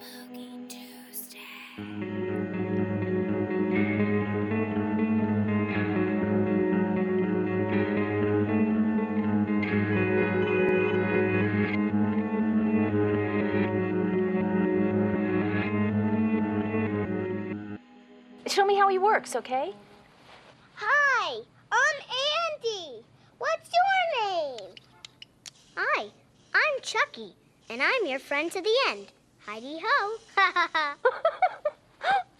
Spooky 0.00 0.48
Tuesday. 0.66 1.38
Show 18.46 18.64
me 18.64 18.76
how 18.76 18.88
he 18.88 18.98
works, 18.98 19.36
okay? 19.36 19.74
Hi, 20.76 21.40
I'm 21.70 22.00
Andy. 22.56 23.04
What's 23.38 23.70
your 23.70 24.30
name? 24.30 24.74
Hi, 25.76 26.06
I'm 26.54 26.80
Chucky, 26.82 27.34
and 27.68 27.82
I'm 27.82 28.06
your 28.06 28.18
friend 28.18 28.50
to 28.52 28.62
the 28.62 28.78
end. 28.88 29.12
Heidi 29.50 29.80
ho. 29.82 30.16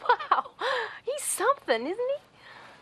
wow, 0.09 0.45
he's 1.05 1.25
something, 1.25 1.83
isn't 1.83 1.97
he? 1.97 2.23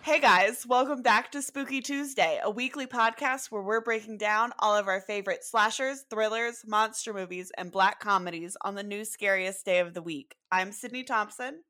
Hey 0.02 0.20
guys, 0.20 0.66
welcome 0.68 1.00
back 1.00 1.32
to 1.32 1.40
Spooky 1.40 1.80
Tuesday, 1.80 2.38
a 2.44 2.50
weekly 2.50 2.86
podcast 2.86 3.46
where 3.50 3.62
we're 3.62 3.80
breaking 3.80 4.18
down 4.18 4.52
all 4.58 4.76
of 4.76 4.86
our 4.86 5.00
favorite 5.00 5.44
slashers, 5.44 6.04
thrillers, 6.10 6.62
monster 6.66 7.14
movies, 7.14 7.50
and 7.56 7.72
black 7.72 8.00
comedies 8.00 8.54
on 8.60 8.74
the 8.74 8.82
new 8.82 9.02
scariest 9.06 9.64
day 9.64 9.78
of 9.78 9.94
the 9.94 10.02
week. 10.02 10.34
I'm 10.52 10.72
Sydney 10.72 11.04
Thompson. 11.04 11.62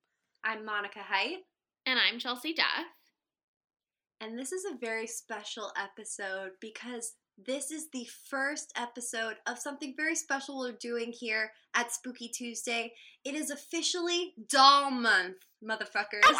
I'm 0.42 0.64
Monica 0.64 0.98
Height, 0.98 1.36
And 1.86 2.00
I'm 2.00 2.18
Chelsea 2.18 2.54
Duff. 2.54 2.66
and 4.20 4.36
this 4.36 4.50
is 4.50 4.64
a 4.64 4.76
very 4.84 5.06
special 5.06 5.70
episode 5.80 6.50
because 6.60 7.12
this 7.46 7.70
is 7.70 7.88
the 7.90 8.06
first 8.28 8.72
episode 8.76 9.36
of 9.46 9.58
something 9.58 9.94
very 9.96 10.16
special 10.16 10.58
we're 10.58 10.72
doing 10.72 11.12
here 11.12 11.52
at 11.74 11.92
Spooky 11.92 12.28
Tuesday. 12.28 12.92
It 13.24 13.34
is 13.34 13.50
officially 13.50 14.34
Doll 14.48 14.90
Month, 14.90 15.36
motherfuckers. 15.62 16.24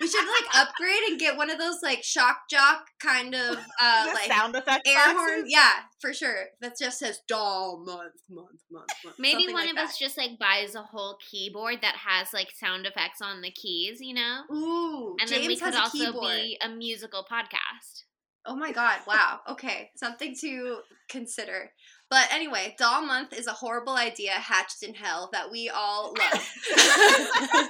we 0.00 0.08
should 0.08 0.26
like 0.26 0.41
upgrade 0.54 1.02
and 1.08 1.18
get 1.20 1.36
one 1.36 1.50
of 1.50 1.58
those 1.58 1.82
like 1.82 2.02
shock 2.04 2.48
jock 2.50 2.86
kind 3.00 3.34
of 3.34 3.56
uh 3.80 4.10
like 4.14 4.30
sound 4.30 4.54
effect 4.56 4.86
air 4.86 4.96
boxes? 4.96 5.14
horn. 5.16 5.44
Yeah, 5.46 5.72
for 6.00 6.12
sure. 6.12 6.44
That 6.60 6.78
just 6.78 6.98
says 6.98 7.20
Doll 7.28 7.82
Month, 7.84 8.14
month, 8.30 8.60
month, 8.70 8.88
month. 9.04 9.16
Maybe 9.18 9.44
one 9.46 9.54
like 9.54 9.70
of 9.70 9.76
that. 9.76 9.88
us 9.90 9.98
just 9.98 10.16
like 10.16 10.38
buys 10.38 10.74
a 10.74 10.82
whole 10.82 11.18
keyboard 11.30 11.78
that 11.82 11.96
has 11.96 12.32
like 12.32 12.50
sound 12.50 12.86
effects 12.86 13.20
on 13.22 13.42
the 13.42 13.50
keys, 13.50 14.00
you 14.00 14.14
know? 14.14 14.42
Ooh, 14.52 15.16
And 15.20 15.28
James 15.28 15.40
then 15.42 15.48
we 15.48 15.56
could 15.56 15.74
also 15.74 15.98
keyboard. 15.98 16.22
be 16.36 16.58
a 16.64 16.68
musical 16.68 17.24
podcast. 17.30 18.04
Oh 18.44 18.56
my 18.56 18.72
god, 18.72 18.98
wow. 19.06 19.38
Okay, 19.50 19.90
something 19.96 20.34
to 20.40 20.78
consider. 21.08 21.70
But 22.12 22.28
anyway, 22.30 22.74
Doll 22.78 23.06
Month 23.06 23.32
is 23.32 23.46
a 23.46 23.52
horrible 23.52 23.94
idea 23.96 24.32
hatched 24.32 24.82
in 24.82 24.92
hell 24.92 25.30
that 25.32 25.50
we 25.50 25.70
all 25.74 26.12
love. 26.18 27.68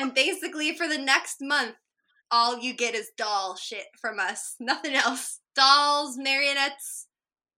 and 0.00 0.12
basically, 0.12 0.74
for 0.76 0.88
the 0.88 0.98
next 0.98 1.36
month, 1.40 1.76
all 2.32 2.58
you 2.58 2.74
get 2.74 2.96
is 2.96 3.12
doll 3.16 3.54
shit 3.54 3.86
from 4.00 4.18
us. 4.18 4.56
Nothing 4.58 4.96
else. 4.96 5.38
Dolls, 5.54 6.16
marionettes. 6.18 7.06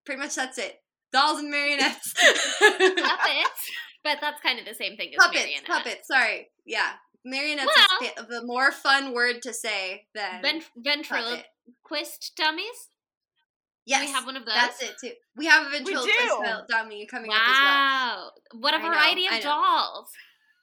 Pretty 0.04 0.20
much 0.20 0.34
that's 0.34 0.58
it. 0.58 0.76
Dolls 1.10 1.38
and 1.38 1.50
marionettes. 1.50 2.12
Puppets, 2.18 3.70
but 4.04 4.18
that's 4.20 4.42
kind 4.42 4.58
of 4.58 4.66
the 4.66 4.74
same 4.74 4.96
thing 4.98 5.08
as 5.14 5.16
puppets, 5.24 5.40
marionette. 5.44 5.64
puppets. 5.66 6.06
Sorry. 6.06 6.48
Yeah. 6.66 6.90
Marionettes 7.24 7.70
Well- 7.74 8.10
is 8.10 8.26
the 8.28 8.42
more 8.44 8.72
fun 8.72 9.14
word 9.14 9.40
to 9.44 9.54
say 9.54 10.06
than 10.14 10.42
Vent- 10.42 10.64
ventriloquist 10.76 12.32
dummies? 12.36 12.88
Yes, 13.84 14.06
we 14.06 14.12
have 14.12 14.26
one 14.26 14.36
of 14.36 14.44
those? 14.44 14.54
That's 14.54 14.82
it 14.82 14.94
too. 15.00 15.12
We 15.36 15.46
have 15.46 15.66
a 15.66 15.70
ventriloquist 15.70 16.68
dummy 16.68 17.06
coming 17.06 17.30
up 17.30 17.36
as 17.36 17.48
well. 17.48 17.64
Wow. 17.64 18.30
What 18.60 18.74
a 18.74 18.78
know, 18.78 18.88
variety 18.88 19.26
I 19.28 19.38
of 19.38 19.44
know. 19.44 19.50
dolls. 19.50 20.10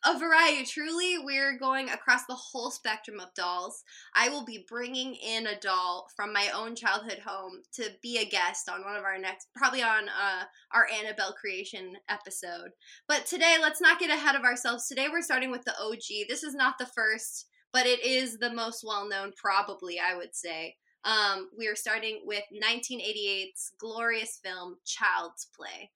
A 0.05 0.17
variety. 0.17 0.63
Truly, 0.63 1.17
we're 1.17 1.57
going 1.59 1.89
across 1.89 2.25
the 2.25 2.35
whole 2.35 2.71
spectrum 2.71 3.19
of 3.19 3.33
dolls. 3.33 3.83
I 4.15 4.29
will 4.29 4.45
be 4.45 4.65
bringing 4.69 5.15
in 5.15 5.45
a 5.45 5.59
doll 5.59 6.07
from 6.15 6.31
my 6.31 6.49
own 6.55 6.75
childhood 6.75 7.19
home 7.25 7.63
to 7.73 7.89
be 8.01 8.17
a 8.17 8.25
guest 8.25 8.69
on 8.69 8.85
one 8.85 8.95
of 8.95 9.03
our 9.03 9.17
next, 9.17 9.47
probably 9.53 9.83
on 9.83 10.07
uh, 10.07 10.43
our 10.73 10.87
Annabelle 10.87 11.33
creation 11.33 11.97
episode. 12.07 12.71
But 13.09 13.25
today, 13.25 13.57
let's 13.61 13.81
not 13.81 13.99
get 13.99 14.09
ahead 14.09 14.35
of 14.35 14.43
ourselves. 14.43 14.87
Today, 14.87 15.07
we're 15.11 15.21
starting 15.21 15.51
with 15.51 15.65
the 15.65 15.77
OG. 15.77 16.29
This 16.29 16.43
is 16.43 16.55
not 16.55 16.77
the 16.79 16.85
first, 16.85 17.47
but 17.73 17.85
it 17.85 18.01
is 18.01 18.37
the 18.37 18.53
most 18.53 18.85
well 18.87 19.05
known, 19.05 19.33
probably, 19.35 19.99
I 19.99 20.15
would 20.15 20.33
say. 20.33 20.77
Um, 21.09 21.49
we 21.57 21.67
are 21.67 21.75
starting 21.75 22.21
with 22.23 22.43
1988's 22.53 23.71
glorious 23.79 24.39
film 24.43 24.75
Child's 24.85 25.47
Play. 25.57 25.89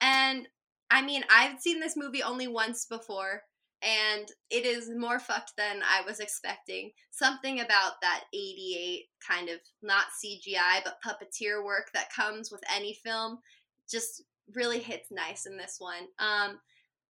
And 0.00 0.48
I 0.90 1.02
mean, 1.02 1.22
I've 1.30 1.60
seen 1.60 1.78
this 1.78 1.96
movie 1.96 2.22
only 2.22 2.48
once 2.48 2.84
before, 2.84 3.42
and 3.80 4.26
it 4.50 4.66
is 4.66 4.90
more 4.90 5.20
fucked 5.20 5.52
than 5.56 5.82
I 5.84 6.04
was 6.04 6.18
expecting. 6.18 6.90
Something 7.12 7.60
about 7.60 8.00
that 8.02 8.24
88 8.34 9.04
kind 9.26 9.48
of 9.50 9.60
not 9.82 10.06
CGI 10.24 10.82
but 10.84 10.98
puppeteer 11.04 11.64
work 11.64 11.90
that 11.94 12.12
comes 12.12 12.50
with 12.50 12.62
any 12.74 12.94
film 13.04 13.38
just 13.88 14.24
really 14.54 14.80
hits 14.80 15.12
nice 15.12 15.46
in 15.46 15.56
this 15.56 15.76
one. 15.78 16.08
Um, 16.18 16.58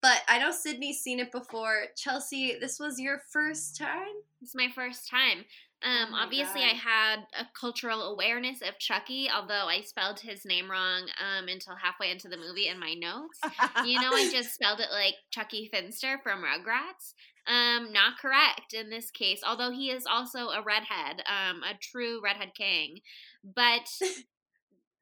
but 0.02 0.22
I 0.28 0.38
know 0.38 0.50
Sydney's 0.50 1.00
seen 1.00 1.20
it 1.20 1.32
before. 1.32 1.86
Chelsea, 1.96 2.58
this 2.60 2.78
was 2.78 3.00
your 3.00 3.22
first 3.32 3.78
time? 3.78 4.14
It's 4.42 4.54
my 4.54 4.68
first 4.74 5.08
time. 5.08 5.44
Um, 5.82 6.08
Oh 6.12 6.22
obviously, 6.22 6.62
God. 6.62 6.70
I 6.70 6.74
had 6.74 7.16
a 7.38 7.46
cultural 7.58 8.02
awareness 8.02 8.62
of 8.62 8.78
Chucky, 8.78 9.28
although 9.34 9.68
I 9.68 9.82
spelled 9.82 10.20
his 10.20 10.44
name 10.44 10.70
wrong 10.70 11.02
um, 11.20 11.48
until 11.48 11.76
halfway 11.76 12.10
into 12.10 12.28
the 12.28 12.36
movie 12.36 12.68
in 12.68 12.78
my 12.80 12.94
notes. 12.94 13.38
you 13.84 14.00
know, 14.00 14.10
I 14.10 14.28
just 14.30 14.54
spelled 14.54 14.80
it 14.80 14.90
like 14.90 15.14
Chuckie 15.30 15.68
Finster 15.72 16.18
from 16.22 16.42
Rugrats. 16.42 17.14
Um, 17.46 17.92
not 17.92 18.18
correct 18.18 18.74
in 18.74 18.90
this 18.90 19.10
case, 19.10 19.40
although 19.46 19.70
he 19.70 19.90
is 19.90 20.04
also 20.04 20.48
a 20.48 20.62
redhead, 20.62 21.22
um, 21.26 21.62
a 21.62 21.78
true 21.80 22.20
redhead 22.22 22.52
king. 22.56 22.98
But 23.44 23.88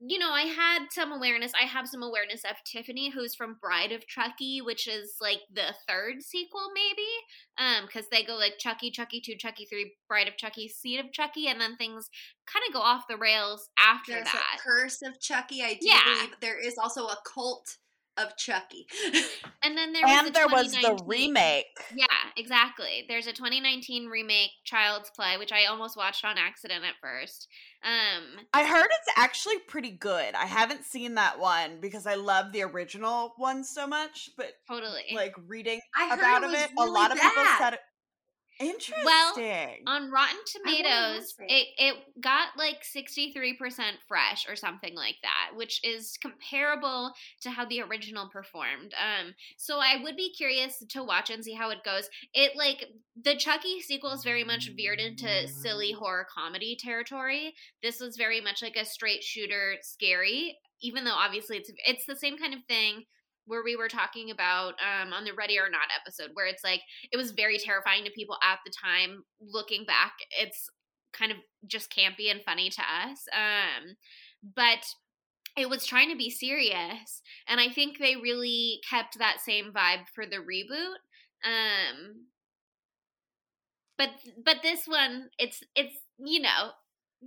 you 0.07 0.19
know, 0.19 0.31
I 0.31 0.43
had 0.43 0.87
some 0.91 1.13
awareness. 1.13 1.53
I 1.61 1.67
have 1.67 1.89
some 1.89 2.03
awareness 2.03 2.43
of 2.45 2.57
Tiffany, 2.65 3.11
who's 3.11 3.35
from 3.35 3.57
Bride 3.61 3.93
of 3.93 4.07
Chucky, 4.07 4.61
which 4.61 4.87
is 4.89 5.15
like 5.21 5.41
the 5.53 5.75
third 5.89 6.23
sequel, 6.23 6.71
maybe. 6.75 7.09
Um, 7.59 7.87
because 7.87 8.09
they 8.11 8.25
go 8.25 8.35
like 8.35 8.55
Chucky, 8.59 8.91
Chucky 8.91 9.21
two, 9.21 9.37
Chucky 9.37 9.65
three, 9.65 9.95
Bride 10.09 10.29
of 10.29 10.37
Chucky, 10.37 10.69
Seed 10.69 11.01
of 11.01 11.13
Chucky, 11.13 11.47
and 11.49 11.61
then 11.61 11.77
things 11.77 12.09
kind 12.53 12.65
of 12.69 12.75
go 12.75 12.81
off 12.81 13.05
the 13.09 13.17
rails 13.17 13.69
after 13.79 14.13
There's 14.13 14.25
that. 14.27 14.57
a 14.59 14.63
curse 14.63 15.03
of 15.03 15.21
Chucky. 15.21 15.63
I 15.63 15.75
do 15.75 15.87
Yeah. 15.89 16.03
believe 16.05 16.35
there 16.41 16.59
is 16.59 16.77
also 16.79 17.07
a 17.07 17.17
cult 17.33 17.77
of 18.17 18.37
Chucky. 18.37 18.87
and 19.63 19.77
then 19.77 19.93
there 19.93 20.03
was 20.03 20.19
and 20.19 20.29
the 20.29 20.33
there 20.33 20.49
was 20.49 20.73
the 20.73 21.03
remake. 21.07 21.67
Yeah, 21.95 22.07
exactly. 22.37 23.05
There's 23.09 23.27
a 23.27 23.33
2019 23.33 24.07
remake, 24.07 24.51
Child's 24.65 25.11
Play, 25.11 25.37
which 25.39 25.53
I 25.53 25.67
almost 25.67 25.97
watched 25.97 26.25
on 26.25 26.39
accident 26.39 26.85
at 26.85 26.95
first. 27.01 27.49
Um, 27.83 28.47
I 28.53 28.65
heard 28.65 28.87
it's 28.87 29.13
actually 29.17 29.59
pretty 29.59 29.91
good. 29.91 30.35
I 30.35 30.47
haven't 30.47 30.85
seen 30.85 31.15
that 31.17 31.39
one 31.39 31.81
because 31.81 32.07
I 32.07 32.15
love 32.15 32.53
the 32.53 32.63
original 32.63 33.35
one 33.37 33.65
so 33.65 33.87
much, 33.87 34.31
but 34.37 34.53
totally. 34.69 35.05
like 35.15 35.35
reading 35.47 35.81
I 35.97 36.09
heard 36.09 36.19
about 36.19 36.43
it 36.43 36.47
of 36.47 36.51
was 36.53 36.61
it, 36.61 36.71
a 36.71 36.83
really 36.83 36.91
lot 36.93 37.13
of 37.13 37.21
people 37.21 37.45
said 37.59 37.75
it. 37.75 37.81
Interesting. 38.61 39.05
Well, 39.05 39.35
on 39.87 40.11
Rotten 40.11 40.39
Tomatoes, 40.47 41.35
it 41.41 41.67
it 41.77 41.97
got 42.21 42.49
like 42.57 42.85
63% 42.85 43.59
fresh 44.07 44.47
or 44.49 44.55
something 44.55 44.95
like 44.95 45.17
that, 45.23 45.57
which 45.57 45.81
is 45.85 46.17
comparable 46.23 47.13
to 47.41 47.51
how 47.51 47.65
the 47.65 47.81
original 47.83 48.29
performed. 48.29 48.95
Um, 48.95 49.35
so 49.57 49.81
I 49.81 50.01
would 50.03 50.17
be 50.17 50.33
curious 50.33 50.83
to 50.89 51.03
watch 51.03 51.31
and 51.31 51.45
see 51.45 51.55
how 51.55 51.71
it 51.71 51.83
goes. 51.85 52.09
It 52.33 52.57
like 52.57 52.87
the 53.21 53.35
Chucky 53.35 53.81
sequel 53.81 54.13
is 54.13 54.23
very 54.23 54.45
much 54.45 54.71
veered 54.77 55.01
into 55.01 55.49
silly 55.49 55.91
horror 55.91 56.27
comedy 56.33 56.77
territory. 56.79 57.55
This 57.83 57.99
was 57.99 58.17
very 58.17 58.41
much 58.41 58.63
like 58.63 58.77
a 58.77 58.85
straight 58.85 59.25
shooter 59.25 59.77
scary, 59.83 60.59
even 60.81 61.05
though 61.05 61.15
obviously 61.15 61.57
it's 61.57 61.73
it's 61.87 62.07
the 62.07 62.17
same 62.17 62.39
kind 62.39 62.55
of 62.55 62.61
thing 62.69 63.05
where 63.47 63.63
we 63.63 63.77
were 63.77 63.89
talking 63.89 64.31
about 64.31 64.75
um, 64.81 65.13
on 65.13 65.25
the 65.25 65.33
Ready 65.33 65.59
or 65.59 65.71
Not 65.71 65.89
episode, 66.01 66.31
where 66.35 66.47
it's 66.47 66.65
like 66.65 66.81
it 67.13 67.17
was 67.17 67.33
very 67.33 67.59
terrifying 67.59 68.05
to 68.05 68.11
people 68.11 68.37
at 68.43 68.59
the 68.65 68.73
time. 68.73 69.25
Looking 69.41 69.85
back, 69.85 70.13
it's 70.31 70.69
kind 71.13 71.31
of 71.31 71.39
just 71.67 71.93
campy 71.93 72.31
and 72.31 72.43
funny 72.43 72.71
to 72.71 72.83
us. 72.83 73.27
Um, 73.33 73.97
but 74.55 74.85
it 75.57 75.69
was 75.69 75.87
trying 75.87 76.11
to 76.11 76.17
be 76.17 76.31
serious, 76.31 77.23
and 77.49 77.61
I 77.61 77.69
think 77.69 77.99
they 77.99 78.17
really 78.17 78.81
kept 78.89 79.19
that 79.19 79.41
same 79.41 79.73
vibe 79.73 80.09
for 80.15 80.27
the 80.27 80.37
reboot. 80.37 80.97
Um, 81.45 82.27
but 83.97 84.11
but 84.45 84.57
this 84.63 84.87
one, 84.87 85.31
it's 85.39 85.63
it's 85.75 85.97
you 86.19 86.41
know 86.41 86.71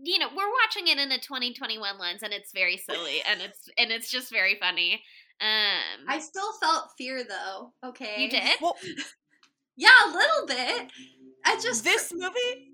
you 0.03 0.19
know 0.19 0.27
we're 0.35 0.51
watching 0.63 0.87
it 0.87 0.99
in 0.99 1.11
a 1.11 1.17
2021 1.17 1.97
lens 1.97 2.23
and 2.23 2.33
it's 2.33 2.51
very 2.51 2.77
silly 2.77 3.21
and 3.27 3.41
it's 3.41 3.69
and 3.77 3.91
it's 3.91 4.11
just 4.11 4.31
very 4.31 4.55
funny 4.59 5.01
um 5.41 6.05
I 6.07 6.19
still 6.19 6.51
felt 6.61 6.89
fear 6.97 7.23
though. 7.23 7.73
Okay. 7.83 8.23
you 8.23 8.29
did 8.29 8.55
well, 8.61 8.75
Yeah, 9.75 9.89
a 10.07 10.11
little 10.11 10.47
bit. 10.47 10.91
I 11.45 11.55
just 11.61 11.83
this 11.83 12.11
movie 12.15 12.71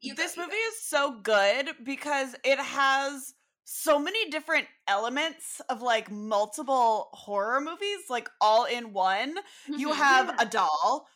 You 0.00 0.14
this 0.14 0.34
go. 0.36 0.42
movie 0.42 0.56
is 0.56 0.82
so 0.82 1.20
good 1.20 1.70
because 1.84 2.34
it 2.44 2.58
has 2.58 3.34
so 3.64 3.98
many 3.98 4.30
different 4.30 4.66
elements 4.86 5.60
of 5.68 5.82
like 5.82 6.10
multiple 6.10 7.10
horror 7.12 7.60
movies, 7.60 8.04
like 8.08 8.30
all 8.40 8.64
in 8.64 8.92
one. 8.94 9.34
You 9.66 9.90
Mhm. 9.90 9.94
have 9.96 10.34
a 10.40 10.46
doll 10.46 11.06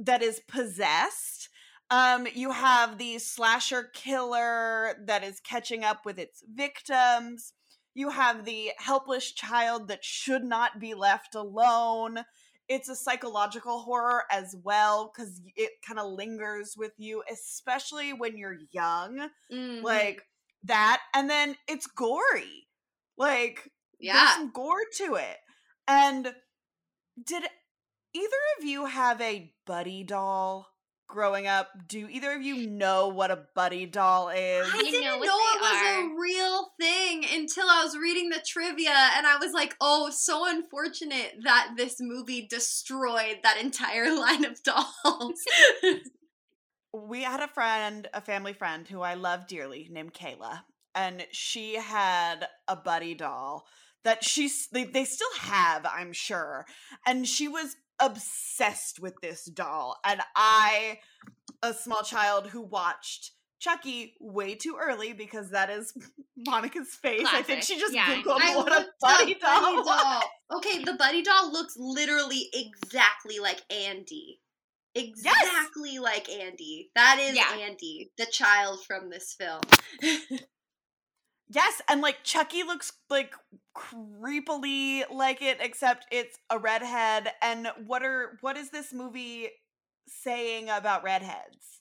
that 0.00 0.22
is 0.22 0.40
possessed. 0.48 1.48
Um, 1.90 2.26
you 2.34 2.50
have 2.52 2.98
the 2.98 3.18
slasher 3.18 3.84
killer 3.92 4.96
that 5.06 5.22
is 5.22 5.40
catching 5.40 5.84
up 5.84 6.04
with 6.04 6.18
its 6.18 6.42
victims. 6.52 7.52
You 7.94 8.10
have 8.10 8.44
the 8.44 8.72
helpless 8.78 9.32
child 9.32 9.88
that 9.88 10.04
should 10.04 10.44
not 10.44 10.80
be 10.80 10.94
left 10.94 11.34
alone. 11.34 12.24
It's 12.68 12.88
a 12.88 12.96
psychological 12.96 13.80
horror 13.80 14.24
as 14.30 14.56
well 14.62 15.12
because 15.14 15.42
it 15.56 15.72
kind 15.86 15.98
of 15.98 16.12
lingers 16.12 16.74
with 16.76 16.92
you, 16.96 17.22
especially 17.30 18.12
when 18.12 18.36
you're 18.36 18.58
young. 18.70 19.28
Mhm. 19.50 19.82
Like 19.82 20.22
that. 20.64 21.02
And 21.14 21.28
then 21.28 21.56
it's 21.68 21.86
gory. 21.86 22.68
Like, 23.18 23.70
there's 24.00 24.14
yeah. 24.14 24.34
some 24.36 24.52
gore 24.52 24.86
to 24.96 25.14
it. 25.16 25.38
And 25.86 26.34
did 27.22 27.44
either 28.14 28.36
of 28.58 28.64
you 28.64 28.86
have 28.86 29.20
a 29.20 29.54
buddy 29.66 30.04
doll 30.04 30.71
growing 31.12 31.46
up? 31.46 31.68
Do 31.86 32.08
either 32.10 32.32
of 32.32 32.42
you 32.42 32.66
know 32.68 33.08
what 33.08 33.30
a 33.30 33.44
buddy 33.54 33.86
doll 33.86 34.30
is? 34.30 34.66
I 34.66 34.78
I 34.78 34.82
didn't 34.82 35.04
know 35.04 35.18
know, 35.18 35.22
it 35.22 35.60
was 35.60 35.82
are. 35.82 36.00
a 36.00 36.20
real 36.20 36.68
thing 36.80 37.24
until 37.32 37.68
I 37.68 37.84
was 37.84 37.96
reading 37.96 38.30
the 38.30 38.42
trivia 38.46 38.90
and 39.16 39.26
I 39.26 39.36
was 39.36 39.52
like, 39.52 39.76
oh, 39.80 40.10
so 40.10 40.48
unfortunate 40.48 41.34
that 41.44 41.74
this 41.76 41.96
movie 42.00 42.46
destroyed 42.48 43.38
that 43.42 43.60
entire 43.60 44.14
line 44.18 44.44
of 44.44 44.62
dolls. 44.62 45.40
we 46.92 47.22
had 47.22 47.40
a 47.40 47.48
friend, 47.48 48.08
a 48.12 48.20
family 48.20 48.52
friend 48.52 48.86
who 48.88 49.00
I 49.00 49.14
love 49.14 49.46
dearly 49.46 49.88
named 49.90 50.14
Kayla, 50.14 50.60
and 50.94 51.26
she 51.30 51.76
had 51.76 52.46
a 52.68 52.76
buddy 52.76 53.14
doll 53.14 53.66
that 54.04 54.24
she's 54.24 54.68
they, 54.72 54.84
they 54.84 55.04
still 55.04 55.32
have, 55.40 55.86
I'm 55.86 56.12
sure. 56.12 56.66
And 57.06 57.26
she 57.26 57.48
was 57.48 57.76
obsessed 58.00 59.00
with 59.00 59.14
this 59.22 59.44
doll. 59.44 59.98
And 60.04 60.20
I, 60.36 60.98
a 61.62 61.72
small 61.74 62.02
child 62.02 62.48
who 62.48 62.62
watched 62.62 63.32
Chucky 63.60 64.14
way 64.20 64.56
too 64.56 64.76
early 64.80 65.12
because 65.12 65.50
that 65.50 65.70
is 65.70 65.92
Monica's 66.36 66.94
face. 66.94 67.26
I 67.30 67.42
think 67.42 67.62
she 67.62 67.78
just 67.78 67.94
Yeah. 67.94 68.06
googled 68.06 68.40
I 68.42 68.56
what 68.56 68.72
a 68.72 68.86
buddy 69.00 69.34
doll. 69.34 69.60
Buddy 69.60 69.82
doll. 69.88 70.22
Okay, 70.56 70.82
the 70.84 70.94
buddy 70.94 71.22
doll 71.22 71.52
looks 71.52 71.74
literally 71.78 72.48
exactly 72.52 73.38
like 73.38 73.62
Andy. 73.70 74.40
Exactly 74.94 75.98
like 76.00 76.28
Andy. 76.28 76.90
That 76.96 77.18
is 77.20 77.36
Yeah. 77.36 77.56
Andy, 77.60 78.10
the 78.18 78.26
child 78.26 78.80
from 78.84 79.08
this 79.10 79.34
film. 79.38 79.60
Yes, 81.54 81.82
and 81.88 82.00
like 82.00 82.22
Chucky 82.22 82.62
looks 82.62 82.92
like 83.10 83.34
creepily 83.76 85.02
like 85.10 85.42
it, 85.42 85.58
except 85.60 86.06
it's 86.10 86.38
a 86.50 86.58
redhead. 86.58 87.30
And 87.42 87.68
what 87.86 88.02
are 88.02 88.38
what 88.40 88.56
is 88.56 88.70
this 88.70 88.92
movie 88.92 89.48
saying 90.08 90.68
about 90.70 91.04
redheads? 91.04 91.80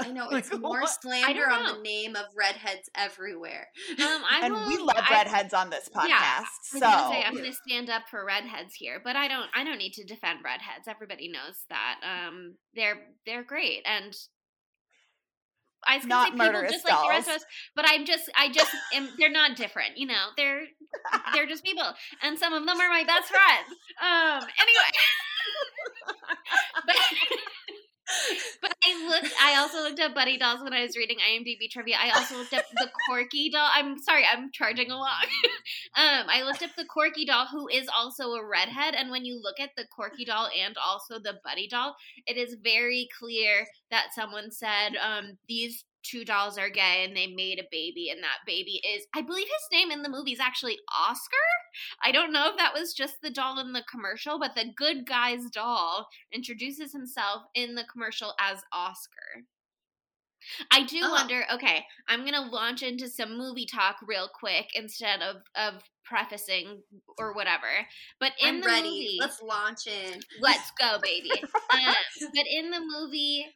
I 0.00 0.10
know 0.10 0.26
Like, 0.30 0.44
it's 0.44 0.58
more 0.58 0.80
what? 0.80 1.00
slander 1.00 1.48
on 1.48 1.76
the 1.76 1.82
name 1.82 2.16
of 2.16 2.24
redheads 2.36 2.90
everywhere. 2.96 3.68
Um, 3.90 4.22
I 4.28 4.40
and 4.42 4.54
will, 4.54 4.66
we 4.66 4.78
love 4.78 4.96
I- 4.96 5.12
redheads 5.12 5.54
on 5.54 5.70
this 5.70 5.88
podcast. 5.88 6.08
Yeah, 6.08 6.18
I 6.20 6.40
was 6.40 6.48
so 6.72 6.80
gonna 6.80 7.12
say 7.14 7.22
I'm 7.24 7.36
gonna 7.36 7.52
stand 7.68 7.90
up 7.90 8.02
for 8.10 8.24
redheads 8.24 8.74
here, 8.74 9.00
but 9.04 9.14
I 9.16 9.28
don't. 9.28 9.48
I 9.54 9.62
don't 9.64 9.78
need 9.78 9.92
to 9.94 10.04
defend 10.04 10.40
redheads. 10.44 10.88
Everybody 10.88 11.28
knows 11.28 11.64
that. 11.68 12.00
Um, 12.02 12.56
they're 12.74 12.96
they're 13.26 13.44
great, 13.44 13.82
and 13.86 14.12
I 15.86 15.96
was 15.96 16.06
Not 16.06 16.26
say 16.28 16.32
people 16.32 16.46
murderous 16.46 16.72
just 16.72 16.84
like 16.84 17.02
the 17.02 17.08
rest 17.08 17.28
of 17.28 17.32
dolls. 17.32 17.42
us, 17.42 17.46
but 17.76 17.84
I'm 17.88 18.04
just 18.04 18.30
I 18.36 18.50
just 18.50 18.70
am. 18.94 19.08
They're 19.18 19.30
not 19.30 19.56
different, 19.56 19.96
you 19.96 20.06
know. 20.06 20.26
They're 20.36 20.64
they're 21.32 21.46
just 21.46 21.64
people, 21.64 21.84
and 22.22 22.38
some 22.38 22.52
of 22.52 22.64
them 22.66 22.80
are 22.80 22.88
my 22.88 23.04
best 23.04 23.28
friends. 23.28 23.68
Um, 24.02 24.48
anyway, 24.60 24.90
but. 26.86 26.96
But 28.60 28.74
I 28.82 29.08
looked. 29.08 29.34
I 29.40 29.56
also 29.56 29.78
looked 29.82 30.00
up 30.00 30.14
Buddy 30.14 30.38
dolls 30.38 30.62
when 30.62 30.72
I 30.72 30.82
was 30.82 30.96
reading 30.96 31.18
IMDb 31.18 31.70
trivia. 31.70 31.96
I 32.00 32.10
also 32.10 32.36
looked 32.36 32.54
up 32.54 32.64
the 32.74 32.90
Corky 33.08 33.50
doll. 33.50 33.68
I'm 33.74 33.98
sorry, 33.98 34.24
I'm 34.30 34.50
charging 34.52 34.90
along. 34.90 35.24
um, 35.96 36.26
I 36.28 36.42
looked 36.44 36.62
up 36.62 36.70
the 36.76 36.84
Corky 36.84 37.24
doll, 37.24 37.46
who 37.46 37.68
is 37.68 37.88
also 37.94 38.32
a 38.32 38.44
redhead. 38.44 38.94
And 38.94 39.10
when 39.10 39.24
you 39.24 39.40
look 39.42 39.60
at 39.60 39.70
the 39.76 39.84
Corky 39.94 40.24
doll 40.24 40.48
and 40.58 40.76
also 40.76 41.18
the 41.18 41.38
Buddy 41.44 41.68
doll, 41.68 41.96
it 42.26 42.36
is 42.36 42.56
very 42.62 43.08
clear 43.18 43.66
that 43.90 44.14
someone 44.14 44.50
said 44.50 44.96
um, 44.96 45.38
these 45.48 45.84
two 46.04 46.24
dolls 46.24 46.58
are 46.58 46.68
gay 46.70 47.04
and 47.06 47.16
they 47.16 47.26
made 47.26 47.58
a 47.58 47.66
baby, 47.70 48.10
and 48.10 48.22
that 48.22 48.38
baby 48.46 48.80
is, 48.94 49.06
I 49.14 49.22
believe 49.22 49.46
his 49.46 49.78
name 49.78 49.90
in 49.90 50.02
the 50.02 50.08
movie 50.08 50.32
is 50.32 50.40
actually 50.40 50.78
Oscar. 50.96 51.36
I 52.02 52.12
don't 52.12 52.32
know 52.32 52.50
if 52.50 52.56
that 52.58 52.74
was 52.74 52.94
just 52.94 53.16
the 53.22 53.30
doll 53.30 53.58
in 53.58 53.72
the 53.72 53.84
commercial, 53.90 54.38
but 54.38 54.54
the 54.54 54.66
good 54.76 55.06
guy's 55.06 55.50
doll 55.50 56.08
introduces 56.32 56.92
himself 56.92 57.42
in 57.54 57.74
the 57.74 57.84
commercial 57.92 58.34
as 58.40 58.60
Oscar. 58.72 59.44
I 60.70 60.82
do 60.84 61.00
Oh. 61.02 61.10
wonder, 61.10 61.44
okay, 61.54 61.84
I'm 62.06 62.26
to 62.26 62.40
launch 62.40 62.82
into 62.82 63.08
some 63.08 63.38
movie 63.38 63.64
talk 63.66 63.96
real 64.06 64.28
quick 64.28 64.66
instead 64.74 65.22
of 65.22 65.36
of 65.54 65.82
prefacing 66.04 66.82
or 67.18 67.32
whatever. 67.34 67.66
But 68.20 68.32
in 68.38 68.56
I'm 68.56 68.60
the 68.60 68.66
ready. 68.66 68.88
movie, 68.90 69.16
Let's 69.20 69.40
launch 69.40 69.86
in. 69.86 70.20
let's 70.42 70.70
go 70.78 70.98
baby. 71.02 71.30
um, 71.42 71.94
but 72.34 72.44
in 72.50 72.70
the 72.70 72.80
movie 72.80 73.46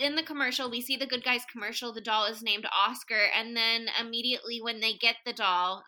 in 0.00 0.16
the 0.16 0.22
commercial, 0.22 0.70
we 0.70 0.80
see 0.80 0.96
the 0.96 1.06
good 1.06 1.22
guys 1.22 1.42
commercial. 1.52 1.92
The 1.92 2.00
doll 2.00 2.26
is 2.26 2.42
named 2.42 2.66
Oscar, 2.74 3.26
and 3.36 3.56
then 3.56 3.86
immediately 4.00 4.60
when 4.62 4.80
they 4.80 4.94
get 4.94 5.16
the 5.26 5.32
doll, 5.32 5.84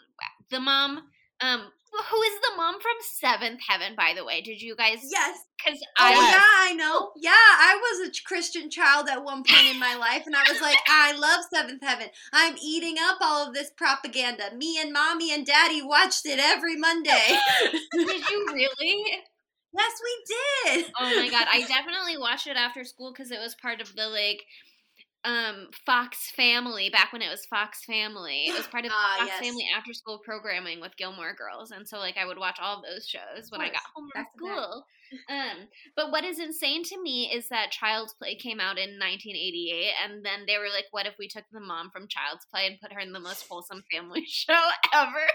the 0.51 0.61
mom, 0.61 0.99
um, 1.41 1.73
who 2.11 2.23
is 2.23 2.41
the 2.41 2.57
mom 2.57 2.75
from 2.81 2.97
Seventh 3.01 3.61
Heaven, 3.69 3.95
by 3.97 4.13
the 4.15 4.25
way? 4.25 4.41
Did 4.41 4.61
you 4.61 4.77
guys? 4.77 4.99
Yes. 5.11 5.39
because 5.59 5.81
Oh 5.99 6.05
I 6.05 6.11
Yes. 6.11 6.33
yeah, 6.33 6.71
I 6.71 6.75
know. 6.75 7.13
Yeah, 7.17 7.31
I 7.33 7.79
was 7.81 8.09
a 8.09 8.13
Christian 8.27 8.71
child 8.71 9.09
at 9.09 9.25
one 9.25 9.43
point 9.45 9.67
in 9.71 9.79
my 9.79 9.97
life, 9.97 10.23
and 10.27 10.37
I 10.37 10.43
was 10.51 10.61
like, 10.61 10.79
I 10.89 11.13
love 11.13 11.45
Seventh 11.53 11.83
Heaven. 11.83 12.09
I'm 12.33 12.57
eating 12.63 12.97
up 13.01 13.19
all 13.21 13.47
of 13.47 13.55
this 13.55 13.71
propaganda. 13.77 14.55
Me 14.55 14.79
and 14.81 14.93
mommy 14.93 15.33
and 15.33 15.45
daddy 15.47 15.83
watched 15.83 16.27
it 16.27 16.39
every 16.39 16.77
Monday. 16.77 17.39
did 17.93 18.29
you 18.29 18.47
really? 18.53 19.23
Yes, 19.75 19.93
we 20.03 20.75
did. 20.83 20.93
Oh 20.99 21.17
my 21.17 21.29
god, 21.31 21.47
I 21.51 21.61
definitely 21.69 22.19
watched 22.19 22.47
it 22.47 22.57
after 22.57 22.85
school 22.85 23.13
because 23.13 23.31
it 23.31 23.39
was 23.41 23.55
part 23.55 23.81
of 23.81 23.95
the 23.97 24.09
like 24.09 24.43
um 25.25 25.69
Fox 25.87 26.31
Family 26.35 26.91
back 26.91 27.13
when 27.13 27.23
it 27.23 27.31
was 27.31 27.47
Fox 27.47 27.85
Family. 27.85 28.47
It 28.47 28.57
was 28.57 28.67
part 28.67 28.85
of 28.85 28.91
the 28.91 28.97
Ah, 28.97 29.17
Fox 29.19 29.31
yes. 29.31 29.41
Family 29.47 29.67
after 29.77 29.93
school 29.93 30.19
programming 30.25 30.81
with 30.81 30.97
Gilmore 30.97 31.35
Girls, 31.35 31.71
and 31.71 31.87
so 31.87 31.99
like 31.99 32.17
I 32.17 32.27
would 32.27 32.39
watch 32.39 32.59
all 32.61 32.83
those 32.83 33.07
shows 33.07 33.51
when 33.51 33.61
I 33.61 33.69
got 33.69 33.83
home 33.95 34.09
from 34.11 34.23
back 34.23 34.33
to 34.35 34.45
back. 34.45 34.53
school. 34.57 34.87
Um, 35.29 35.69
but 35.97 36.11
what 36.11 36.25
is 36.25 36.39
insane 36.39 36.83
to 36.85 37.01
me 37.03 37.31
is 37.33 37.49
that 37.49 37.71
Child's 37.71 38.15
Play 38.15 38.35
came 38.35 38.61
out 38.61 38.79
in 38.79 38.99
1988, 38.99 39.93
and 40.05 40.25
then 40.25 40.45
they 40.47 40.59
were 40.59 40.69
like, 40.73 40.87
"What 40.91 41.07
if 41.07 41.15
we 41.19 41.29
took 41.29 41.45
the 41.53 41.61
mom 41.61 41.91
from 41.91 42.09
Child's 42.09 42.47
Play 42.47 42.67
and 42.67 42.81
put 42.81 42.93
her 42.93 43.01
in 43.01 43.13
the 43.13 43.21
most 43.21 43.47
wholesome 43.49 43.83
family 43.93 44.25
show 44.27 44.59
ever?" 44.95 45.27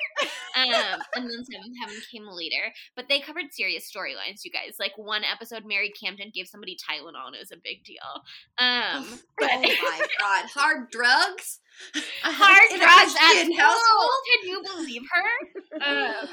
um, 0.55 1.01
and 1.15 1.29
then 1.29 1.45
Seventh 1.45 1.75
Heaven 1.81 1.97
came 2.11 2.27
later, 2.27 2.73
but 2.95 3.07
they 3.09 3.19
covered 3.19 3.51
serious 3.53 3.91
storylines. 3.91 4.43
You 4.43 4.51
guys, 4.51 4.75
like 4.79 4.93
one 4.97 5.23
episode, 5.23 5.63
Mary 5.65 5.91
Camden 5.91 6.31
gave 6.33 6.47
somebody 6.47 6.75
Tylenol, 6.77 7.27
and 7.27 7.35
it 7.35 7.39
was 7.39 7.51
a 7.51 7.57
big 7.63 7.83
deal. 7.83 8.23
Um, 8.57 9.19
oh 9.41 9.61
my 9.61 10.01
god, 10.19 10.45
hard 10.53 10.89
drugs. 10.91 11.59
hard 12.23 12.71
In 12.71 12.79
drugs 12.79 13.15
at 13.21 13.43
school. 13.45 13.57
household? 13.57 14.09
Can 14.31 14.49
you 14.49 14.63
believe 14.63 15.03
her? 15.11 15.85
Um, 15.85 16.27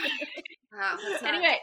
Wow, 0.77 0.97
that's 1.09 1.23
not- 1.23 1.35
anyway. 1.35 1.59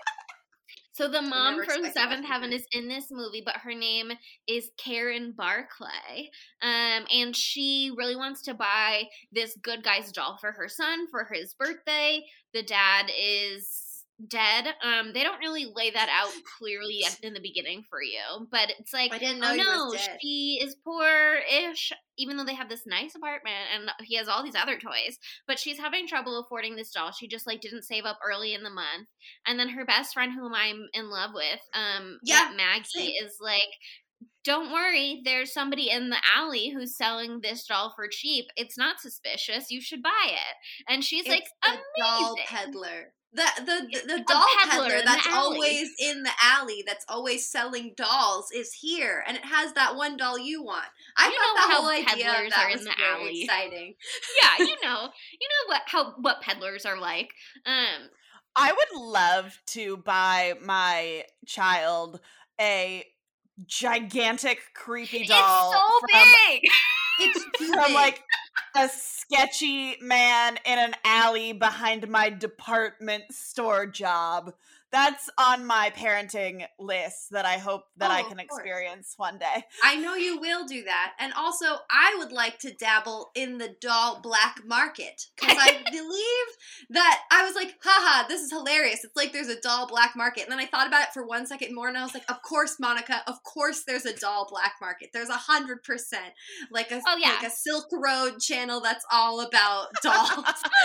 So 1.02 1.08
the 1.08 1.20
mom 1.24 1.64
from 1.66 1.92
Seventh 1.92 2.28
Heaven 2.28 2.54
is 2.54 2.68
in 2.74 2.88
this 2.88 3.08
movie, 3.10 3.42
but 3.44 3.58
her 3.58 3.74
name 3.74 4.12
is 4.48 4.70
Karen 4.78 5.34
Barclay. 5.36 6.30
Um, 6.62 7.08
and 7.12 7.36
she 7.36 7.92
really 7.98 8.16
wants 8.16 8.44
to 8.44 8.54
buy 8.54 9.06
this 9.32 9.58
good 9.64 9.84
guy's 9.84 10.12
doll 10.12 10.38
for 10.40 10.52
her 10.52 10.70
son 10.70 11.08
for 11.10 11.28
his 11.34 11.56
birthday. 11.56 12.24
The 12.54 12.62
dad 12.62 13.10
is 13.20 13.91
dead. 14.28 14.66
Um, 14.84 15.12
they 15.14 15.24
don't 15.24 15.40
really 15.40 15.66
lay 15.74 15.92
that 15.92 16.10
out 16.10 16.32
clearly 16.58 17.04
in 17.24 17.34
the 17.34 17.40
beginning 17.40 17.84
for 17.90 18.02
you, 18.02 18.48
but 18.52 18.72
it's 18.80 18.94
like, 18.94 19.14
I 19.14 19.18
didn't 19.18 19.40
know 19.40 19.52
oh 19.52 19.56
no, 19.56 19.98
she 20.22 20.60
is 20.62 20.76
poor-ish, 20.84 21.92
even 22.18 22.38
though 22.38 22.44
they 22.46 22.54
have 22.56 22.70
this 22.70 22.86
nice 22.86 23.16
apartment 23.16 23.56
and 23.76 23.90
he 24.02 24.16
has 24.18 24.28
all 24.28 24.44
these 24.44 24.56
other 24.56 24.78
toys. 24.80 25.18
But 25.48 25.60
she's 25.60 25.80
having 25.80 26.08
trouble 26.08 26.40
affording 26.40 26.76
this 26.76 26.92
doll. 26.92 27.12
She 27.12 27.28
just 27.28 27.48
like 27.48 27.62
didn't 27.62 27.84
save 27.84 28.06
up 28.06 28.20
early 28.26 28.54
in 28.54 28.64
the 28.64 28.70
month, 28.70 29.08
and 29.46 29.60
then 29.60 29.70
her 29.70 29.86
best 29.86 30.14
friend, 30.14 30.32
whom 30.34 30.54
I'm 30.54 30.88
in 30.94 31.10
love 31.10 31.32
with, 31.34 31.60
um, 31.74 32.20
Yeah, 32.24 32.52
Maggie, 32.56 32.84
same. 32.90 33.12
is 33.26 33.38
like. 33.42 33.62
don't 34.44 34.72
worry, 34.72 35.22
there's 35.24 35.54
somebody 35.54 35.90
in 35.92 36.10
the 36.10 36.18
alley 36.36 36.70
who's 36.70 36.96
selling 36.98 37.42
this 37.42 37.66
doll 37.66 37.94
for 37.96 38.08
cheap. 38.10 38.46
It's 38.56 38.78
not 38.78 39.00
suspicious. 39.00 39.70
You 39.72 39.82
should 39.82 40.02
buy 40.02 40.26
it. 40.28 40.56
And 40.92 41.04
she's 41.04 41.28
like, 41.28 41.44
It's 41.44 41.52
the 41.64 41.70
amazing. 41.70 42.26
doll 42.26 42.36
peddler. 42.48 43.14
The 43.34 43.44
the 43.60 43.88
the, 44.02 44.08
the 44.18 44.24
doll 44.28 44.46
peddler 44.60 44.84
peddler 44.84 44.96
in 44.98 45.06
that's 45.06 45.28
always 45.32 45.90
in 46.00 46.24
the 46.24 46.32
alley, 46.44 46.84
that's 46.86 47.06
always 47.08 47.48
selling 47.50 47.94
dolls, 47.96 48.52
is 48.52 48.74
here, 48.74 49.24
and 49.26 49.38
it 49.38 49.46
has 49.46 49.72
that 49.74 49.96
one 49.96 50.18
doll 50.18 50.38
you 50.38 50.62
want. 50.64 50.88
I 51.18 51.28
You 51.30 51.32
thought 51.32 51.42
know 51.42 51.54
the 51.68 51.74
how 51.74 51.82
whole 51.82 51.92
idea 51.92 52.30
of 52.30 52.36
peddlers 52.36 52.52
that 52.52 52.66
are 52.66 52.70
in 52.70 52.78
was 52.78 52.86
the 52.86 52.92
very 52.98 53.22
alley. 53.22 53.42
exciting. 53.44 53.96
yeah, 54.42 54.66
you 54.66 54.76
know, 54.84 55.10
you 55.40 55.48
know 55.48 55.68
what 55.68 55.82
how 55.86 56.12
what 56.18 56.42
peddlers 56.42 56.86
are 56.86 57.00
like. 57.00 57.30
Um, 57.66 58.10
I 58.56 58.74
would 58.74 59.02
love 59.02 59.58
to 59.68 59.98
buy 59.98 60.56
my 60.62 61.24
child 61.46 62.20
a 62.60 63.06
gigantic 63.66 64.60
creepy 64.74 65.26
doll 65.26 65.72
it's 65.72 65.80
so 65.80 66.00
from, 66.00 66.34
big. 66.50 66.70
It's 67.20 67.46
from 67.74 67.94
like 67.94 68.24
a 68.76 68.90
sketchy 68.90 69.98
man 70.02 70.58
in 70.66 70.80
an 70.80 70.94
alley 71.04 71.54
behind 71.54 72.08
my 72.10 72.30
department 72.30 73.24
store 73.32 73.86
job. 73.86 74.54
That's 74.92 75.30
on 75.38 75.66
my 75.66 75.92
parenting 75.96 76.66
list 76.80 77.28
that 77.32 77.46
I 77.46 77.58
hope 77.58 77.84
that 77.98 78.12
I 78.12 78.22
Oh, 78.22 78.30
can 78.30 78.40
experience 78.40 79.14
one 79.18 79.38
day. 79.38 79.64
I 79.84 79.96
know 79.96 80.16
you 80.16 80.40
will 80.40 80.66
do 80.66 80.84
that. 80.84 81.14
And 81.20 81.32
also, 81.34 81.66
I 81.90 82.16
would 82.20 82.32
like 82.32 82.60
to 82.60 82.74
dabble 82.74 83.32
in 83.36 83.58
the 83.58 83.76
doll 83.82 84.20
black 84.22 84.62
market 84.66 85.28
because 85.36 85.58
I 85.60 85.78
believe 85.92 86.48
that 86.90 87.20
I 87.32 87.46
was 87.46 87.56
like, 87.56 87.76
haha, 87.84 88.28
this 88.28 88.42
is 88.42 88.52
hilarious. 88.52 89.04
It's 89.04 89.16
like 89.16 89.32
there's 89.34 89.48
a 89.48 89.60
doll 89.62 89.88
black 89.88 90.16
market. 90.16 90.44
And 90.44 90.52
then 90.52 90.60
I 90.60 90.66
thought 90.66 90.88
about 90.88 91.04
it 91.04 91.14
for 91.14 91.26
one 91.26 91.46
second 91.48 91.74
more 91.74 91.88
and 91.88 91.98
I 91.98 92.04
was 92.04 92.14
like, 92.14 92.30
of 92.30 92.42
course, 92.42 92.78
Monica, 92.80 93.22
of 93.28 93.42
course 93.44 93.84
there's 93.86 94.06
a 94.06 94.16
doll 94.18 94.48
black 94.50 94.74
market. 94.82 95.10
There's 95.14 95.30
a 95.30 95.34
hundred 95.34 95.84
percent 95.84 96.34
like 96.70 96.92
a 96.92 97.02
Oh, 97.08 97.18
yeah. 97.18 97.30
like 97.42 97.48
a 97.48 97.50
Silk 97.50 97.86
Road 97.94 98.40
channel 98.40 98.82
that's 98.82 99.06
all 99.12 99.40
about 99.42 99.88
dolls. 100.04 100.28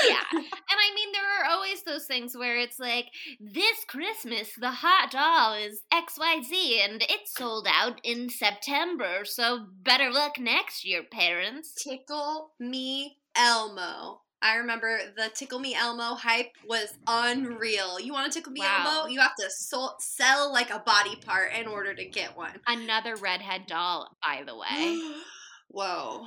Yeah. 0.09 0.17
And 0.33 0.45
I 0.79 0.95
mean 0.95 1.13
there 1.13 1.25
are 1.45 1.51
always 1.51 1.83
those 1.83 2.07
things 2.07 2.37
where 2.37 2.57
it's 2.59 2.79
like 2.79 3.07
this 3.41 3.85
Christmas 3.97 4.51
the 4.61 4.71
hot 4.71 5.11
doll 5.11 5.55
is 5.55 5.81
XYZ 5.93 6.85
and 6.85 7.03
it's 7.09 7.35
sold 7.35 7.67
out 7.71 7.99
in 8.05 8.29
September, 8.29 9.25
so 9.25 9.67
better 9.83 10.11
luck 10.11 10.39
next 10.39 10.85
year, 10.85 11.03
parents. 11.11 11.73
Tickle 11.83 12.51
Me 12.61 13.17
Elmo. 13.35 14.21
I 14.43 14.57
remember 14.57 14.99
the 15.17 15.31
Tickle 15.35 15.59
Me 15.61 15.75
Elmo 15.75 16.15
hype 16.15 16.53
was 16.69 16.89
unreal. 17.07 17.99
You 17.99 18.13
want 18.13 18.31
to 18.31 18.39
tickle 18.39 18.53
me 18.53 18.61
Wow. 18.61 18.85
Elmo? 18.99 19.09
You 19.09 19.21
have 19.21 19.35
to 19.37 19.49
sol- 19.51 19.97
sell 19.99 20.53
like 20.53 20.69
a 20.71 20.81
body 20.81 21.17
part 21.25 21.55
in 21.55 21.67
order 21.67 21.95
to 21.95 22.05
get 22.05 22.37
one. 22.37 22.53
Another 22.67 23.17
redhead 23.17 23.63
doll, 23.67 24.11
by 24.23 24.43
the 24.47 24.55
way. 24.57 25.01
Whoa. 25.69 26.27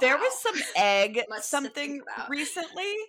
There 0.00 0.16
Wow. 0.16 0.22
was 0.22 0.38
some 0.42 0.54
egg 0.76 1.18
something 1.40 2.02
recently. 2.28 2.94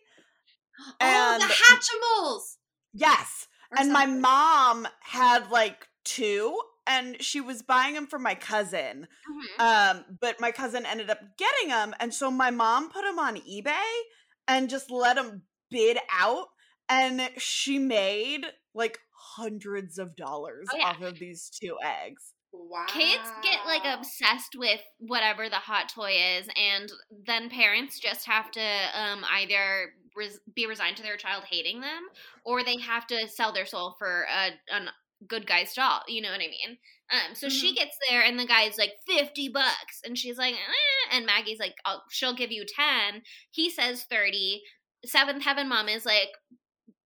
Oh, 0.79 0.93
And- 1.01 1.41
the 1.43 1.47
Hatchimals! 1.47 2.55
Yes. 2.93 3.47
Or 3.71 3.79
and 3.79 3.91
my 3.91 4.05
mom 4.05 4.87
had 5.01 5.49
like 5.49 5.87
two 6.03 6.59
and 6.87 7.21
she 7.21 7.39
was 7.39 7.61
buying 7.61 7.93
them 7.93 8.07
for 8.07 8.19
my 8.19 8.35
cousin. 8.35 9.07
Mhm. 9.29 9.61
Um, 9.99 10.05
but 10.19 10.39
my 10.39 10.51
cousin 10.51 10.85
ended 10.85 11.09
up 11.09 11.19
getting 11.37 11.69
them, 11.69 11.93
and 11.99 12.13
so 12.13 12.31
my 12.31 12.49
mom 12.51 12.89
put 12.89 13.03
them 13.03 13.19
on 13.19 13.37
eBay 13.37 14.01
and 14.47 14.69
just 14.69 14.89
let 14.89 15.15
them 15.15 15.43
bid 15.69 15.99
out, 16.11 16.47
and 16.89 17.29
she 17.37 17.77
made 17.79 18.45
like 18.73 18.99
hundreds 19.35 19.97
of 19.99 20.15
dollars 20.15 20.67
Oh, 20.73 20.77
yeah. 20.77 20.85
off 20.89 21.01
of 21.01 21.19
these 21.19 21.49
two 21.49 21.77
eggs. 21.83 22.33
Wow. 22.51 22.85
Kids 22.89 23.31
get 23.43 23.65
like 23.65 23.83
obsessed 23.85 24.55
with 24.57 24.81
whatever 24.99 25.47
the 25.49 25.55
hot 25.57 25.87
toy 25.89 26.11
is, 26.37 26.47
and 26.57 26.91
then 27.25 27.49
parents 27.49 27.99
just 27.99 28.25
have 28.25 28.51
to 28.51 28.61
um, 28.93 29.23
either 29.31 29.93
res- 30.21 30.39
be 30.55 30.67
resigned 30.67 30.97
to 30.97 31.03
their 31.03 31.17
child 31.17 31.43
hating 31.49 31.81
them, 31.81 32.03
or 32.45 32.63
they 32.63 32.77
have 32.77 33.05
to 33.07 33.27
sell 33.27 33.51
their 33.51 33.65
soul 33.65 33.95
for 33.99 34.23
a 34.23 34.51
an 34.73 34.89
good 35.27 35.45
guy's 35.45 35.73
doll. 35.73 36.01
You 36.07 36.21
know 36.21 36.31
what 36.31 36.41
I 36.41 36.47
mean? 36.47 36.77
Um, 37.11 37.35
so 37.35 37.49
she 37.49 37.75
gets 37.75 37.97
there, 38.09 38.23
and 38.23 38.39
the 38.39 38.45
guy's 38.45 38.77
like 38.77 38.93
fifty 39.05 39.49
bucks, 39.49 40.01
and 40.05 40.17
she's 40.17 40.37
like, 40.37 40.53
eh, 40.53 41.15
and 41.15 41.25
Maggie's 41.25 41.59
like, 41.59 41.75
I'll, 41.85 42.03
she'll 42.09 42.35
give 42.35 42.51
you 42.51 42.65
ten. 42.65 43.21
He 43.51 43.69
says 43.69 44.03
thirty. 44.03 44.61
Seventh 45.03 45.43
Heaven 45.43 45.67
Mom 45.67 45.89
is 45.89 46.05
like, 46.05 46.29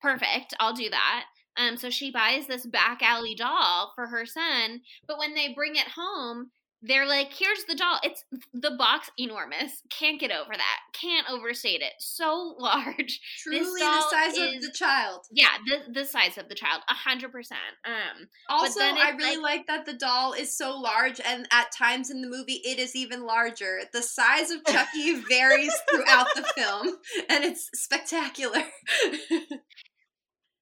perfect, 0.01 0.53
I'll 0.60 0.74
do 0.74 0.89
that. 0.89 1.24
Um, 1.57 1.77
so 1.77 1.89
she 1.89 2.12
buys 2.12 2.48
this 2.48 2.65
back 2.65 3.01
alley 3.01 3.36
doll 3.36 3.93
for 3.95 4.07
her 4.07 4.25
son, 4.25 4.81
but 5.07 5.17
when 5.17 5.34
they 5.34 5.53
bring 5.53 5.75
it 5.75 5.88
home, 5.95 6.51
they're 6.88 7.06
like, 7.08 7.34
"Here's 7.34 7.63
the 7.65 7.75
doll. 7.75 8.00
It's 8.04 8.24
the 8.54 8.72
box 8.77 9.10
enormous. 9.18 9.82
Can't 9.89 10.20
get 10.20 10.32
over 10.32 10.51
that. 10.54 10.80
Can't 10.94 11.30
overstate 11.30 11.82
it. 11.82 11.94
So 12.00 12.56
large. 12.60 13.20
Truly 13.44 13.80
the 13.82 14.01
size 14.10 14.38
is- 14.38 14.56
of 14.56 14.62
the 14.62 14.72
child. 14.74 15.22
Yeah, 15.32 15.50
the 15.65 15.92
the 15.94 16.06
size 16.06 16.38
of 16.38 16.50
the 16.50 16.56
child, 16.56 16.82
a 16.89 16.94
hundred 16.94 17.32
percent. 17.32 17.60
Um, 17.86 18.27
Also, 18.50 18.80
I 18.82 19.12
really 19.18 19.38
like 19.42 19.68
that 19.68 19.86
the 19.86 19.94
doll 19.94 20.34
is 20.34 20.58
so 20.58 20.77
large, 20.77 21.20
and 21.20 21.48
at 21.51 21.72
times 21.72 22.10
in 22.10 22.22
the 22.22 22.30
movie, 22.30 22.62
it 22.65 22.80
is 22.80 22.96
even 22.96 23.25
larger. 23.25 23.82
The 23.92 24.01
size 24.01 24.51
of 24.51 24.63
Chucky 24.65 25.15
varies 25.30 25.74
throughout 25.89 26.27
the 26.36 26.44
film, 26.56 26.88
and 27.30 27.44
it's 27.44 27.70
spectacular. 27.74 28.63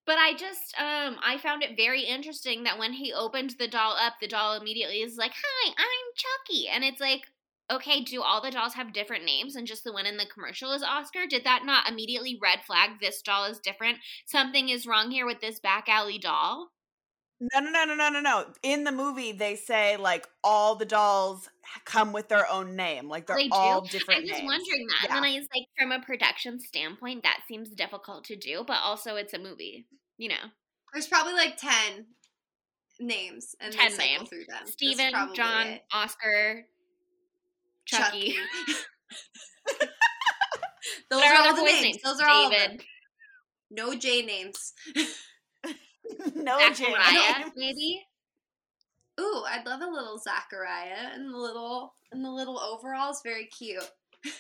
But 0.06 0.18
I 0.18 0.34
just 0.34 0.74
um 0.80 1.20
I 1.22 1.38
found 1.38 1.62
it 1.62 1.76
very 1.76 2.04
interesting 2.04 2.64
that 2.64 2.78
when 2.78 2.94
he 2.94 3.12
opened 3.12 3.52
the 3.60 3.68
doll 3.68 3.98
up, 3.98 4.20
the 4.22 4.28
doll 4.30 4.54
immediately 4.54 5.02
is 5.02 5.18
like, 5.18 5.34
"Hi, 5.34 5.74
I'm 5.78 6.14
Chucky." 6.16 6.70
And 6.70 6.84
it's 6.86 7.02
like, 7.02 7.30
"Okay, 7.70 8.02
do 8.02 8.22
all 8.22 8.40
the 8.42 8.52
dolls 8.52 8.76
have 8.76 8.94
different 8.94 9.26
names 9.26 9.56
and 9.58 9.68
just 9.68 9.84
the 9.84 9.92
one 9.92 10.06
in 10.06 10.16
the 10.18 10.26
commercial 10.26 10.72
is 10.72 10.84
Oscar? 10.84 11.26
Did 11.28 11.44
that 11.44 11.66
not 11.66 11.90
immediately 11.90 12.40
red 12.42 12.64
flag 12.64 13.00
this 13.02 13.22
doll 13.22 13.44
is 13.44 13.60
different? 13.60 14.00
Something 14.26 14.70
is 14.70 14.88
wrong 14.88 15.12
here 15.12 15.26
with 15.26 15.42
this 15.42 15.60
back 15.60 15.90
alley 15.90 16.18
doll?" 16.18 16.72
No, 17.40 17.60
no, 17.60 17.70
no, 17.72 17.84
no, 17.86 17.96
no, 17.96 18.10
no, 18.10 18.20
no. 18.22 18.46
In 18.64 18.84
the 18.86 18.92
movie, 18.92 19.32
they 19.34 19.56
say 19.56 19.98
like 19.98 20.28
all 20.44 20.76
the 20.76 20.86
dolls 20.86 21.50
come 21.86 22.14
with 22.14 22.30
their 22.30 22.50
own 22.50 22.76
name, 22.76 23.10
like 23.10 23.28
they're 23.28 23.36
They 23.36 23.48
do? 23.48 23.54
all 23.54 23.80
I 23.80 23.82
was 23.82 23.92
names. 23.92 24.44
wondering 24.44 24.88
that. 24.88 25.08
Yeah. 25.10 25.16
And 25.16 25.26
then 25.26 25.32
I 25.32 25.40
was 25.40 25.48
like, 25.54 25.68
from 25.78 25.92
a 25.92 26.00
production 26.06 26.60
standpoint, 26.60 27.24
that 27.24 27.40
seems 27.48 27.70
difficult 27.70 28.24
to 28.26 28.36
do, 28.36 28.64
but 28.66 28.78
also 28.84 29.16
it's 29.16 29.34
a 29.34 29.40
movie, 29.40 29.86
you 30.18 30.30
know. 30.30 30.36
There's 30.94 31.08
probably 31.08 31.34
like 31.34 31.58
ten 31.58 32.06
names, 33.00 33.56
and 33.60 33.74
10 33.74 33.98
they 33.98 33.98
names. 33.98 34.30
through 34.30 34.46
them. 34.48 34.66
Steven, 34.68 35.12
John, 35.34 35.68
it. 35.68 35.82
Oscar, 35.92 36.66
Chucky. 37.86 38.36
Those 41.10 41.22
are 41.24 41.34
are 41.34 41.36
all 41.48 41.56
the 41.56 41.62
boys' 41.62 41.72
names. 41.72 41.82
names? 41.84 42.02
Those 42.04 42.20
are 42.22 42.28
all 42.30 42.46
of 42.48 42.52
them. 42.52 42.78
No 43.72 43.96
J 43.96 44.22
names. 44.24 44.74
no, 46.36 46.58
Jane. 46.74 46.94
Zachariah, 46.96 47.52
maybe? 47.56 48.06
Ooh, 49.20 49.44
I'd 49.48 49.66
love 49.66 49.82
a 49.82 49.88
little 49.88 50.18
Zachariah 50.18 51.12
and 51.14 51.34
the 51.34 51.38
little 51.38 51.94
and 52.12 52.24
the 52.24 52.32
little 52.32 52.60
overalls. 52.60 53.22
Very 53.24 53.46
cute. 53.46 53.90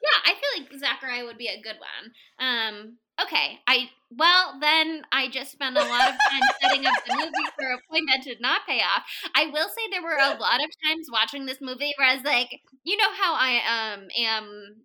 Yeah, 0.00 0.32
I 0.32 0.34
feel 0.34 0.62
like 0.62 0.78
Zachariah 0.78 1.24
would 1.24 1.38
be 1.38 1.48
a 1.48 1.60
good 1.60 1.76
one. 1.80 2.12
Um, 2.38 2.98
okay, 3.20 3.58
I 3.66 3.90
well 4.10 4.56
then 4.60 5.02
I 5.10 5.28
just 5.28 5.50
spent 5.50 5.76
a 5.76 5.80
lot 5.80 6.08
of 6.08 6.14
time 6.30 6.42
setting 6.62 6.86
up 6.86 6.94
the 7.04 7.16
movie 7.16 7.50
for 7.58 7.66
a 7.66 7.78
point 7.90 8.04
that 8.08 8.22
did 8.22 8.40
not 8.40 8.60
pay 8.64 8.78
off. 8.78 9.02
I 9.34 9.46
will 9.46 9.68
say 9.68 9.88
there 9.90 10.02
were 10.02 10.16
a 10.16 10.38
lot 10.38 10.60
of 10.62 10.70
times 10.86 11.08
watching 11.10 11.46
this 11.46 11.58
movie 11.60 11.94
where 11.98 12.08
I 12.08 12.14
was 12.14 12.24
like, 12.24 12.60
you 12.84 12.96
know 12.96 13.12
how 13.20 13.34
I 13.34 13.94
um 13.94 14.06
am 14.16 14.76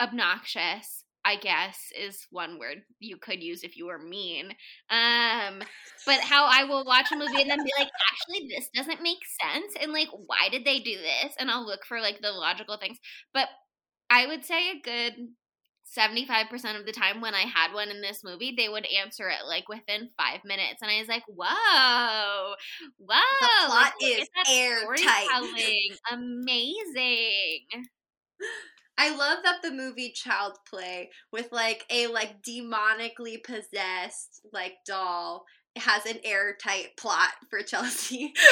obnoxious. 0.00 1.03
I 1.24 1.36
guess 1.36 1.78
is 1.98 2.26
one 2.30 2.58
word 2.58 2.82
you 2.98 3.16
could 3.16 3.42
use 3.42 3.62
if 3.62 3.76
you 3.76 3.86
were 3.86 3.98
mean. 3.98 4.50
Um, 4.90 5.62
but 6.06 6.20
how 6.20 6.46
I 6.46 6.64
will 6.64 6.84
watch 6.84 7.10
a 7.12 7.16
movie 7.16 7.40
and 7.40 7.50
then 7.50 7.64
be 7.64 7.72
like, 7.78 7.88
actually, 8.10 8.48
this 8.48 8.68
doesn't 8.74 9.02
make 9.02 9.18
sense, 9.42 9.74
and 9.80 9.92
like, 9.92 10.08
why 10.12 10.48
did 10.50 10.64
they 10.64 10.80
do 10.80 10.96
this? 10.96 11.34
And 11.38 11.50
I'll 11.50 11.64
look 11.64 11.84
for 11.86 12.00
like 12.00 12.20
the 12.20 12.32
logical 12.32 12.76
things. 12.76 12.98
But 13.32 13.48
I 14.10 14.26
would 14.26 14.44
say 14.44 14.70
a 14.70 14.80
good 14.80 15.28
75% 15.96 16.78
of 16.78 16.86
the 16.86 16.92
time 16.92 17.20
when 17.20 17.34
I 17.34 17.42
had 17.42 17.72
one 17.72 17.90
in 17.90 18.00
this 18.00 18.22
movie, 18.24 18.54
they 18.56 18.68
would 18.68 18.86
answer 19.02 19.28
it 19.28 19.46
like 19.46 19.68
within 19.68 20.10
five 20.16 20.40
minutes. 20.44 20.82
And 20.82 20.90
I 20.90 20.98
was 20.98 21.08
like, 21.08 21.24
whoa, 21.28 22.54
whoa. 22.98 23.66
plot 23.66 23.92
like, 24.00 24.20
is 24.20 24.28
airtight. 24.48 25.28
Amazing. 26.12 27.86
I 28.96 29.10
love 29.16 29.38
that 29.44 29.62
the 29.62 29.72
movie 29.72 30.12
Child 30.12 30.52
Play 30.68 31.10
with 31.32 31.48
like 31.52 31.84
a 31.90 32.06
like 32.08 32.42
demonically 32.42 33.42
possessed 33.42 34.40
like 34.52 34.74
doll 34.86 35.44
has 35.76 36.06
an 36.06 36.18
airtight 36.24 36.96
plot 36.96 37.30
for 37.50 37.60
Chelsea. 37.62 38.32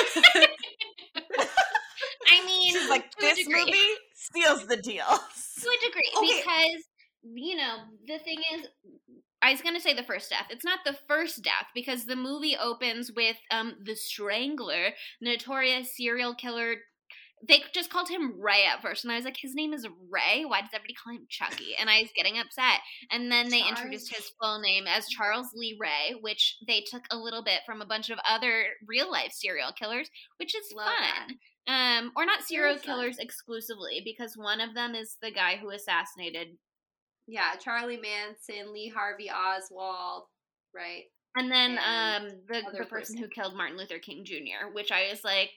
I 2.27 2.45
mean, 2.47 2.73
She's 2.73 2.89
like, 2.91 3.15
this 3.19 3.39
degree. 3.39 3.65
movie 3.65 3.79
steals 4.15 4.67
the 4.67 4.77
deal. 4.77 5.05
to 5.07 5.69
a 5.69 5.87
degree 5.87 6.11
Okay. 6.17 6.43
because 6.45 6.85
you 7.35 7.57
know 7.57 7.77
the 8.09 8.19
thing 8.19 8.39
is 8.55 8.67
I 9.41 9.53
was 9.53 9.61
gonna 9.61 9.81
say 9.81 9.95
the 9.95 10.03
first 10.03 10.31
death. 10.31 10.47
It's 10.51 10.65
not 10.65 10.81
the 10.85 10.97
first 11.09 11.43
death 11.43 11.67
because 11.75 12.05
the 12.05 12.17
movie 12.17 12.57
opens 12.61 13.11
with 13.15 13.37
um 13.51 13.75
the 13.85 13.95
Strangler, 13.95 14.91
notorious 15.21 15.97
serial 15.97 16.35
killer. 16.35 16.77
They 17.47 17.63
just 17.75 17.91
called 17.91 18.09
him 18.09 18.41
Ray 18.41 18.65
at 18.73 18.83
first, 18.83 19.03
and 19.05 19.13
I 19.13 19.17
was 19.17 19.25
like, 19.25 19.37
his 19.37 19.55
name 19.55 19.73
is 19.73 19.87
Ray. 20.11 20.45
Why 20.45 20.61
does 20.61 20.71
everybody 20.73 20.95
call 20.95 21.13
him 21.15 21.27
Chucky? 21.29 21.75
And 21.79 21.91
I 21.91 22.03
was 22.03 22.11
getting 22.17 22.39
upset. 22.39 22.79
And 23.11 23.33
then 23.33 23.49
they 23.49 23.61
Charles. 23.61 23.79
introduced 23.79 24.15
his 24.15 24.31
full 24.41 24.61
name 24.61 24.85
as 24.87 25.09
Charles 25.09 25.49
Lee 25.55 25.77
Ray, 25.81 26.15
which 26.21 26.57
they 26.69 26.83
took 26.83 27.03
a 27.11 27.17
little 27.17 27.43
bit 27.43 27.61
from 27.67 27.83
a 27.83 27.87
bunch 27.87 28.11
of 28.11 28.19
other 28.29 28.65
real 28.87 29.11
life 29.11 29.33
serial 29.33 29.73
killers, 29.73 30.09
which 30.39 30.55
is 30.55 30.65
Love 30.75 30.87
fun. 30.87 31.37
Um, 31.67 32.13
or 32.17 32.25
not 32.27 32.43
serial 32.43 32.75
Very 32.75 32.79
fun. 32.87 32.97
killers 32.97 33.19
exclusively, 33.19 34.03
because 34.05 34.37
one 34.37 34.61
of 34.61 34.75
them 34.75 34.95
is 34.95 35.17
the 35.21 35.31
guy 35.33 35.57
who 35.57 35.71
assassinated 35.71 36.57
Yeah, 37.27 37.55
Charlie 37.57 37.99
Manson, 38.01 38.73
Lee 38.73 38.89
Harvey 38.95 39.31
Oswald, 39.31 40.25
right? 40.75 41.05
And 41.35 41.51
then 41.51 41.79
and 41.79 42.25
um 42.25 42.31
the, 42.47 42.63
the 42.79 42.85
person 42.85 42.89
person. 42.89 43.17
who 43.19 43.29
killed 43.29 43.57
Martin 43.57 43.77
Luther 43.79 43.99
King 43.99 44.25
Jr., 44.25 44.73
which 44.73 44.93
I 44.93 45.09
was 45.11 45.25
like, 45.25 45.51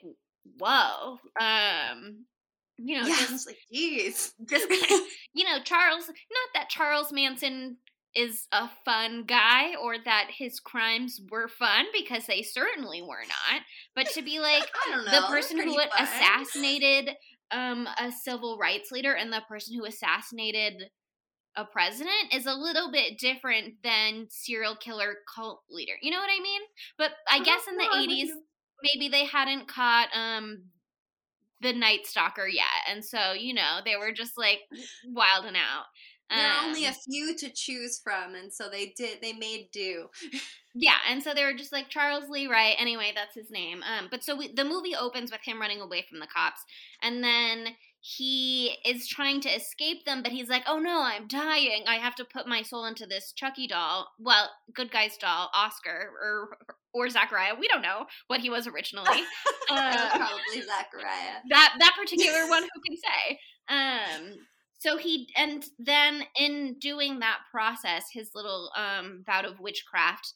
whoa. 0.57 1.17
Um 1.39 2.25
you 2.77 2.99
know, 2.99 3.07
yeah, 3.07 3.15
just, 3.29 3.47
like, 3.47 3.57
just 4.49 4.69
you 5.33 5.43
know, 5.43 5.59
Charles 5.63 6.07
not 6.07 6.49
that 6.53 6.69
Charles 6.69 7.11
Manson 7.11 7.77
is 8.15 8.47
a 8.53 8.69
fun 8.85 9.25
guy 9.27 9.75
or 9.75 9.95
that 10.05 10.27
his 10.37 10.59
crimes 10.61 11.19
were 11.29 11.49
fun 11.49 11.85
because 11.93 12.25
they 12.27 12.41
certainly 12.41 13.01
were 13.01 13.23
not, 13.27 13.61
but 13.93 14.07
to 14.07 14.21
be 14.21 14.39
like 14.39 14.63
I 14.87 14.91
don't 14.91 15.05
know. 15.05 15.21
the 15.21 15.27
person 15.27 15.59
who 15.59 15.77
fun. 15.77 15.89
assassinated 15.99 17.15
um 17.51 17.87
a 17.99 18.11
civil 18.11 18.57
rights 18.57 18.91
leader 18.91 19.13
and 19.13 19.31
the 19.31 19.43
person 19.47 19.75
who 19.77 19.85
assassinated 19.85 20.89
a 21.57 21.65
president 21.65 22.33
is 22.33 22.45
a 22.45 22.53
little 22.53 22.91
bit 22.91 23.17
different 23.17 23.75
than 23.83 24.27
serial 24.29 24.75
killer 24.75 25.15
cult 25.33 25.61
leader. 25.69 25.93
You 26.01 26.11
know 26.11 26.19
what 26.19 26.29
I 26.29 26.41
mean? 26.41 26.61
But 26.97 27.11
I 27.29 27.43
guess 27.43 27.61
in 27.69 27.77
the 27.77 27.83
no, 27.83 27.91
80s 27.91 28.27
you. 28.27 28.41
Maybe 28.83 29.09
they 29.09 29.25
hadn't 29.25 29.67
caught 29.67 30.09
um 30.15 30.65
the 31.61 31.73
Night 31.73 32.05
Stalker 32.05 32.47
yet. 32.47 32.65
And 32.89 33.03
so, 33.03 33.33
you 33.33 33.53
know, 33.53 33.79
they 33.83 33.95
were 33.95 34.11
just 34.11 34.37
like 34.37 34.59
wilding 35.05 35.55
out. 35.55 35.85
There 36.33 36.49
are 36.51 36.65
only 36.65 36.85
a 36.85 36.89
Um, 36.89 36.93
few 36.93 37.35
to 37.37 37.49
choose 37.53 37.99
from, 38.03 38.35
and 38.35 38.51
so 38.53 38.67
they 38.69 38.93
did. 38.97 39.21
They 39.21 39.33
made 39.33 39.69
do. 39.71 40.09
Yeah, 40.77 40.97
and 41.09 41.23
so 41.23 41.33
they 41.33 41.45
were 41.45 41.53
just 41.53 41.71
like 41.71 41.87
Charles 41.87 42.29
Lee 42.29 42.47
Wright. 42.47 42.75
Anyway, 42.77 43.13
that's 43.15 43.33
his 43.35 43.49
name. 43.49 43.81
Um, 43.83 44.09
but 44.11 44.23
so 44.23 44.35
we, 44.35 44.51
the 44.53 44.65
movie 44.65 44.93
opens 44.95 45.31
with 45.31 45.39
him 45.43 45.61
running 45.61 45.79
away 45.79 46.05
from 46.09 46.19
the 46.19 46.27
cops, 46.27 46.61
and 47.01 47.23
then 47.23 47.67
he 48.07 48.77
is 48.85 49.07
trying 49.07 49.41
to 49.41 49.49
escape 49.49 50.05
them, 50.05 50.21
but 50.21 50.31
he's 50.31 50.47
like, 50.47 50.61
"Oh 50.67 50.77
no, 50.77 51.01
I'm 51.01 51.27
dying! 51.27 51.85
I 51.87 51.95
have 51.95 52.13
to 52.15 52.23
put 52.25 52.47
my 52.47 52.61
soul 52.61 52.85
into 52.85 53.07
this 53.07 53.31
Chucky 53.35 53.65
doll. 53.65 54.09
Well, 54.19 54.51
good 54.75 54.91
guy's 54.91 55.17
doll, 55.17 55.49
Oscar 55.55 56.11
or 56.21 56.57
or 56.93 57.09
Zachariah. 57.09 57.55
We 57.59 57.67
don't 57.67 57.81
know 57.81 58.05
what 58.27 58.41
he 58.41 58.49
was 58.51 58.67
originally. 58.67 59.09
Uh, 59.67 60.09
probably 60.15 60.61
Zachariah. 60.61 61.39
that 61.49 61.75
that 61.79 61.95
particular 61.99 62.47
one 62.49 62.61
who 62.61 62.81
can 62.87 62.95
say 62.95 63.39
um 63.67 64.35
so 64.77 64.95
he 64.95 65.27
and 65.35 65.65
then 65.79 66.21
in 66.39 66.75
doing 66.79 67.17
that 67.17 67.39
process 67.51 68.05
his 68.13 68.29
little 68.35 68.69
um 68.77 69.23
bout 69.25 69.43
of 69.43 69.59
witchcraft 69.59 70.33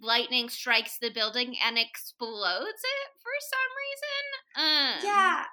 lightning 0.00 0.48
strikes 0.48 0.98
the 1.00 1.10
building 1.10 1.56
and 1.66 1.76
explodes 1.78 2.62
it 2.84 3.08
for 3.20 3.32
some 3.50 3.70
reason 3.82 4.94
um 4.94 5.00
Yeah. 5.04 5.44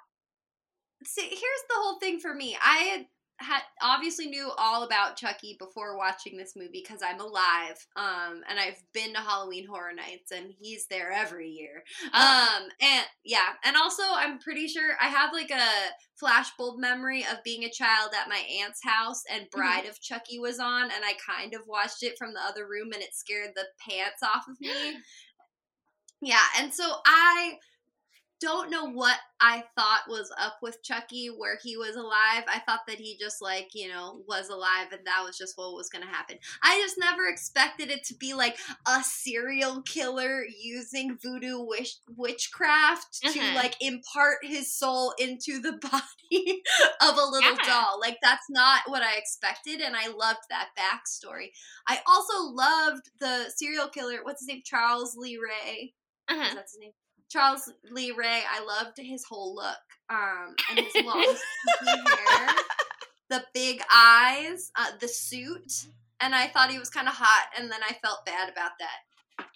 See, 1.04 1.28
here's 1.28 1.64
the 1.68 1.76
whole 1.76 1.98
thing 1.98 2.20
for 2.20 2.34
me. 2.34 2.56
I 2.62 2.78
had 2.78 3.06
had 3.40 3.62
obviously 3.80 4.26
knew 4.26 4.50
all 4.58 4.82
about 4.82 5.16
Chucky 5.16 5.56
before 5.60 5.96
watching 5.96 6.36
this 6.36 6.56
movie 6.56 6.82
because 6.82 7.02
I'm 7.02 7.20
alive. 7.20 7.86
Um, 7.94 8.42
and 8.48 8.58
I've 8.58 8.82
been 8.92 9.14
to 9.14 9.20
Halloween 9.20 9.66
Horror 9.66 9.92
Nights, 9.94 10.32
and 10.32 10.52
he's 10.58 10.86
there 10.88 11.12
every 11.12 11.48
year. 11.48 11.84
Um, 12.12 12.64
and 12.80 13.06
yeah, 13.24 13.50
and 13.64 13.76
also 13.76 14.02
I'm 14.04 14.40
pretty 14.40 14.66
sure 14.66 14.90
I 15.00 15.06
have 15.06 15.32
like 15.32 15.52
a 15.52 15.68
flashbulb 16.20 16.78
memory 16.78 17.24
of 17.30 17.44
being 17.44 17.62
a 17.62 17.70
child 17.70 18.10
at 18.20 18.28
my 18.28 18.42
aunt's 18.60 18.82
house, 18.82 19.22
and 19.32 19.48
Bride 19.50 19.86
of 19.86 20.00
Chucky 20.00 20.40
was 20.40 20.58
on, 20.58 20.84
and 20.84 21.04
I 21.04 21.12
kind 21.24 21.54
of 21.54 21.62
watched 21.68 22.02
it 22.02 22.18
from 22.18 22.34
the 22.34 22.42
other 22.42 22.66
room, 22.66 22.92
and 22.92 23.02
it 23.02 23.14
scared 23.14 23.50
the 23.54 23.66
pants 23.88 24.22
off 24.22 24.46
of 24.48 24.60
me. 24.60 24.70
Yeah, 26.20 26.42
and 26.58 26.74
so 26.74 26.96
I 27.06 27.58
don't 28.40 28.70
know 28.70 28.84
what 28.90 29.18
I 29.40 29.64
thought 29.76 30.02
was 30.08 30.32
up 30.38 30.58
with 30.62 30.82
Chucky 30.82 31.26
where 31.28 31.58
he 31.62 31.76
was 31.76 31.96
alive. 31.96 32.44
I 32.48 32.60
thought 32.66 32.80
that 32.88 32.98
he 32.98 33.16
just 33.18 33.40
like, 33.42 33.70
you 33.74 33.88
know, 33.88 34.22
was 34.28 34.48
alive 34.48 34.88
and 34.92 35.00
that 35.06 35.22
was 35.24 35.36
just 35.36 35.56
what 35.56 35.74
was 35.74 35.88
going 35.88 36.04
to 36.04 36.10
happen. 36.10 36.36
I 36.62 36.78
just 36.80 36.98
never 36.98 37.26
expected 37.26 37.90
it 37.90 38.04
to 38.04 38.14
be 38.14 38.34
like 38.34 38.56
a 38.86 39.02
serial 39.02 39.82
killer 39.82 40.42
using 40.60 41.18
voodoo 41.22 41.60
wish- 41.60 41.98
witchcraft 42.16 43.20
to 43.22 43.28
Uh-huh. 43.40 43.54
like 43.56 43.76
impart 43.80 44.38
his 44.42 44.72
soul 44.72 45.14
into 45.18 45.60
the 45.60 45.72
body 45.82 46.62
of 47.00 47.16
a 47.16 47.24
little 47.30 47.50
Yeah. 47.56 47.64
doll. 47.66 48.00
Like 48.00 48.18
that's 48.22 48.46
not 48.50 48.82
what 48.86 49.02
I 49.02 49.16
expected 49.16 49.80
and 49.80 49.96
I 49.96 50.08
loved 50.08 50.40
that 50.50 50.68
backstory. 50.78 51.48
I 51.88 52.00
also 52.06 52.42
loved 52.52 53.10
the 53.20 53.50
serial 53.56 53.88
killer, 53.88 54.18
what's 54.22 54.42
his 54.42 54.48
name? 54.48 54.62
Charles 54.64 55.16
Lee 55.16 55.38
Ray. 55.38 55.94
uh-huh. 56.28 56.54
That's 56.54 56.72
his 56.72 56.80
name. 56.80 56.92
Charles 57.30 57.72
Lee 57.90 58.12
Ray. 58.12 58.42
I 58.50 58.64
loved 58.64 58.98
his 58.98 59.24
whole 59.24 59.54
look. 59.54 59.76
Um, 60.10 60.54
and 60.70 60.78
his 60.80 61.04
long 61.04 61.20
hair, 61.20 62.48
the 63.28 63.44
big 63.52 63.82
eyes, 63.92 64.70
uh, 64.76 64.92
the 65.00 65.08
suit, 65.08 65.86
and 66.20 66.34
I 66.34 66.46
thought 66.48 66.70
he 66.70 66.78
was 66.78 66.88
kind 66.88 67.08
of 67.08 67.14
hot. 67.14 67.48
And 67.58 67.70
then 67.70 67.80
I 67.82 67.94
felt 68.02 68.24
bad 68.24 68.48
about 68.50 68.72
that. 68.80 69.46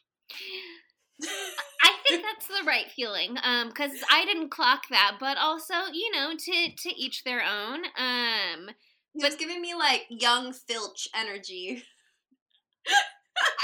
I 1.82 1.92
think 2.06 2.22
that's 2.22 2.46
the 2.48 2.66
right 2.66 2.90
feeling, 2.94 3.37
um, 3.42 3.68
because 3.68 3.92
I 4.11 4.24
didn't 4.24 4.50
clock 4.50 4.82
that, 4.90 5.16
but 5.20 5.38
also, 5.38 5.74
you 5.92 6.11
know, 6.12 6.32
to 6.37 6.68
to 6.76 6.94
each 7.00 7.24
their 7.24 7.42
own. 7.42 7.85
Um, 7.96 8.70
He 9.14 9.24
was 9.24 9.37
giving 9.37 9.61
me 9.62 9.74
like 9.74 10.06
young 10.11 10.52
Filch 10.52 11.08
energy. 11.14 11.85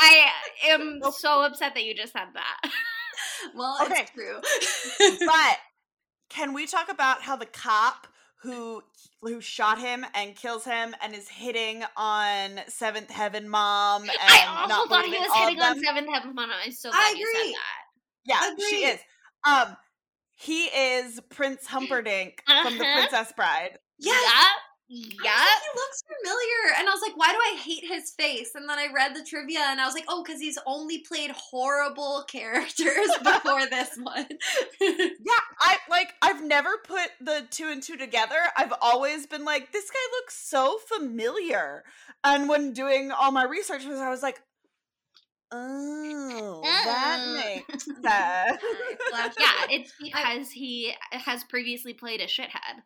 I 0.01 0.31
am 0.69 1.01
so 1.13 1.43
upset 1.43 1.75
that 1.75 1.85
you 1.85 1.95
just 1.95 2.13
said 2.13 2.29
that. 2.35 2.71
Well, 3.55 3.79
Okay. 3.83 4.03
it's 4.03 4.11
true. 4.13 4.41
but 5.27 5.57
can 6.29 6.53
we 6.55 6.67
talk 6.67 6.91
about 6.91 7.23
how 7.23 7.37
the 7.37 7.47
cop 7.47 8.07
who 8.43 8.83
who 9.23 9.41
shot 9.41 9.79
him 9.81 10.05
and 10.15 10.37
kills 10.37 10.65
him 10.65 10.95
and 11.03 11.15
is 11.15 11.29
hitting 11.29 11.83
on 11.97 12.61
Seventh 12.69 13.11
Heaven 13.11 13.49
Mom 13.49 14.03
and 14.03 14.11
I 14.21 14.47
also 14.63 14.69
not 14.75 14.89
thought 14.89 15.05
he 15.05 15.11
was 15.19 15.33
hitting 15.35 15.61
on? 15.61 15.81
Seventh 15.83 16.09
Heaven 16.13 16.35
Mom. 16.35 16.51
I'm 16.65 16.71
so 16.73 16.91
I 16.93 16.93
glad 17.13 17.19
you 17.19 17.27
said 17.33 17.41
agree. 17.41 17.53
that. 17.53 18.57
Yeah, 18.59 18.65
she 18.69 18.77
is. 18.85 19.01
Um, 19.45 19.77
he 20.35 20.65
is 20.67 21.21
Prince 21.31 21.67
Humperdinck 21.67 22.43
from 22.47 22.79
The 22.79 22.85
Uh-huh. 22.85 23.09
Princess 23.09 23.33
Bride. 23.37 23.79
yes. 23.99 24.23
Yep. 24.23 24.63
I 24.91 24.95
was 24.95 25.07
Yep. 25.07 25.25
like, 25.25 25.63
he 25.63 25.79
looks 25.79 26.03
familiar. 26.07 26.79
And 26.79 26.89
I 26.89 26.93
was 26.93 27.03
like, 27.03 27.17
why 27.17 27.33
do 27.33 27.39
I 27.39 27.61
hate 27.61 27.85
his 27.87 28.11
face? 28.13 28.53
And 28.55 28.69
then 28.69 28.79
I 28.79 28.89
read 28.95 29.15
the 29.15 29.23
trivia 29.23 29.61
and 29.69 29.81
I 29.81 29.85
was 29.85 29.95
like, 29.95 30.07
oh, 30.09 30.23
because 30.25 30.41
he's 30.41 30.59
only 30.67 31.01
played 31.01 31.31
horrible 31.33 32.25
characters 32.29 33.09
before 33.23 33.67
this 33.67 33.91
one. 34.01 34.27
Yeah, 34.81 35.41
I 35.61 35.77
like. 35.91 36.15
I've 36.23 36.43
never 36.43 36.79
put 36.87 37.11
the 37.21 37.47
two 37.51 37.69
and 37.69 37.83
two 37.83 37.97
together. 37.97 38.37
I've 38.57 38.73
always 38.81 39.27
been 39.27 39.45
like, 39.45 39.73
this 39.73 39.91
guy 39.91 40.17
looks 40.21 40.37
so 40.37 40.79
familiar. 40.89 41.85
And 42.25 42.49
when 42.49 42.73
doing 42.73 43.11
all 43.11 43.31
my 43.33 43.45
research, 43.45 43.85
I 43.85 44.09
was 44.09 44.23
like, 44.23 44.41
oh, 45.53 46.61
that 46.63 47.19
Oh. 47.21 47.35
makes 47.35 47.85
sense. 47.85 47.99
Yeah, 48.05 49.67
it's 49.71 49.93
because 50.03 50.51
he 50.51 50.93
has 51.11 51.45
previously 51.45 51.93
played 51.95 52.21
a 52.21 52.27
shithead. 52.27 52.83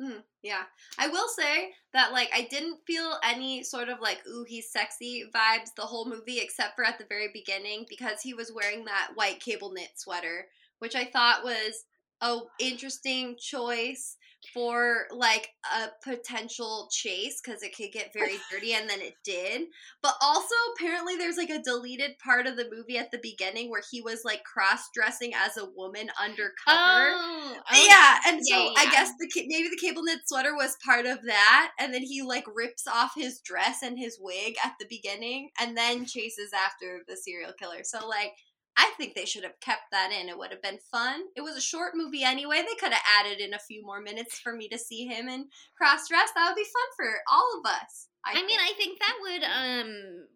Mhm, 0.00 0.24
yeah. 0.42 0.64
I 0.98 1.06
will 1.08 1.28
say 1.28 1.72
that 1.92 2.12
like 2.12 2.28
I 2.34 2.42
didn't 2.42 2.80
feel 2.86 3.16
any 3.22 3.62
sort 3.62 3.88
of 3.88 4.00
like 4.00 4.26
ooh 4.26 4.44
he's 4.44 4.70
sexy 4.70 5.24
vibes 5.32 5.72
the 5.76 5.82
whole 5.86 6.04
movie 6.06 6.40
except 6.40 6.74
for 6.74 6.84
at 6.84 6.98
the 6.98 7.04
very 7.08 7.28
beginning 7.32 7.86
because 7.88 8.20
he 8.20 8.34
was 8.34 8.52
wearing 8.52 8.84
that 8.86 9.12
white 9.14 9.40
cable 9.40 9.70
knit 9.70 9.90
sweater, 9.94 10.48
which 10.80 10.96
I 10.96 11.04
thought 11.04 11.44
was 11.44 11.84
a 12.20 12.38
interesting 12.58 13.36
choice 13.38 14.16
for 14.52 15.06
like 15.10 15.50
a 15.74 15.88
potential 16.02 16.88
chase 16.90 17.40
because 17.42 17.62
it 17.62 17.74
could 17.74 17.92
get 17.92 18.12
very 18.12 18.36
dirty 18.50 18.74
and 18.74 18.88
then 18.88 19.00
it 19.00 19.14
did. 19.24 19.62
But 20.02 20.14
also 20.20 20.54
apparently 20.76 21.16
there's 21.16 21.36
like 21.36 21.50
a 21.50 21.62
deleted 21.62 22.12
part 22.22 22.46
of 22.46 22.56
the 22.56 22.68
movie 22.70 22.98
at 22.98 23.10
the 23.10 23.20
beginning 23.22 23.70
where 23.70 23.82
he 23.90 24.00
was 24.00 24.22
like 24.24 24.44
cross 24.44 24.88
dressing 24.94 25.32
as 25.34 25.56
a 25.56 25.68
woman 25.76 26.08
undercover. 26.22 26.50
Oh, 26.68 27.56
oh 27.70 27.86
Yeah, 27.86 28.30
and 28.30 28.44
so 28.44 28.56
Yeah, 28.56 28.64
yeah, 28.64 28.80
I 28.80 28.90
guess 28.90 29.10
the 29.18 29.28
maybe 29.46 29.68
the 29.68 29.80
cable 29.80 30.02
knit 30.02 30.20
sweater 30.26 30.54
was 30.54 30.76
part 30.84 31.06
of 31.06 31.18
that, 31.24 31.72
and 31.78 31.94
then 31.94 32.02
he 32.02 32.22
like 32.22 32.44
rips 32.54 32.86
off 32.86 33.12
his 33.16 33.40
dress 33.40 33.82
and 33.82 33.98
his 33.98 34.18
wig 34.20 34.56
at 34.64 34.74
the 34.78 34.86
beginning, 34.88 35.50
and 35.60 35.76
then 35.76 36.04
chases 36.04 36.50
after 36.54 37.02
the 37.08 37.16
serial 37.16 37.52
killer. 37.58 37.82
So 37.82 38.06
like, 38.06 38.32
I 38.76 38.90
think 38.96 39.14
they 39.14 39.24
should 39.24 39.44
have 39.44 39.60
kept 39.60 39.90
that 39.92 40.10
in. 40.12 40.28
It 40.28 40.36
would 40.36 40.50
have 40.50 40.62
been 40.62 40.78
fun. 40.90 41.24
It 41.36 41.42
was 41.42 41.56
a 41.56 41.60
short 41.60 41.92
movie 41.94 42.24
anyway. 42.24 42.58
They 42.58 42.74
could 42.74 42.92
have 42.92 43.02
added 43.20 43.40
in 43.40 43.54
a 43.54 43.58
few 43.58 43.84
more 43.84 44.00
minutes 44.00 44.38
for 44.38 44.54
me 44.54 44.68
to 44.68 44.78
see 44.78 45.06
him 45.06 45.28
and 45.28 45.46
cross 45.76 46.08
dress. 46.08 46.30
That 46.34 46.48
would 46.48 46.56
be 46.56 46.64
fun 46.64 46.88
for 46.96 47.20
all 47.30 47.60
of 47.60 47.70
us. 47.70 48.08
I, 48.24 48.32
I 48.32 48.46
mean. 48.46 48.58
I 48.58 48.72
think 48.76 48.98
that 48.98 49.16
would 49.20 49.44
um 49.44 50.26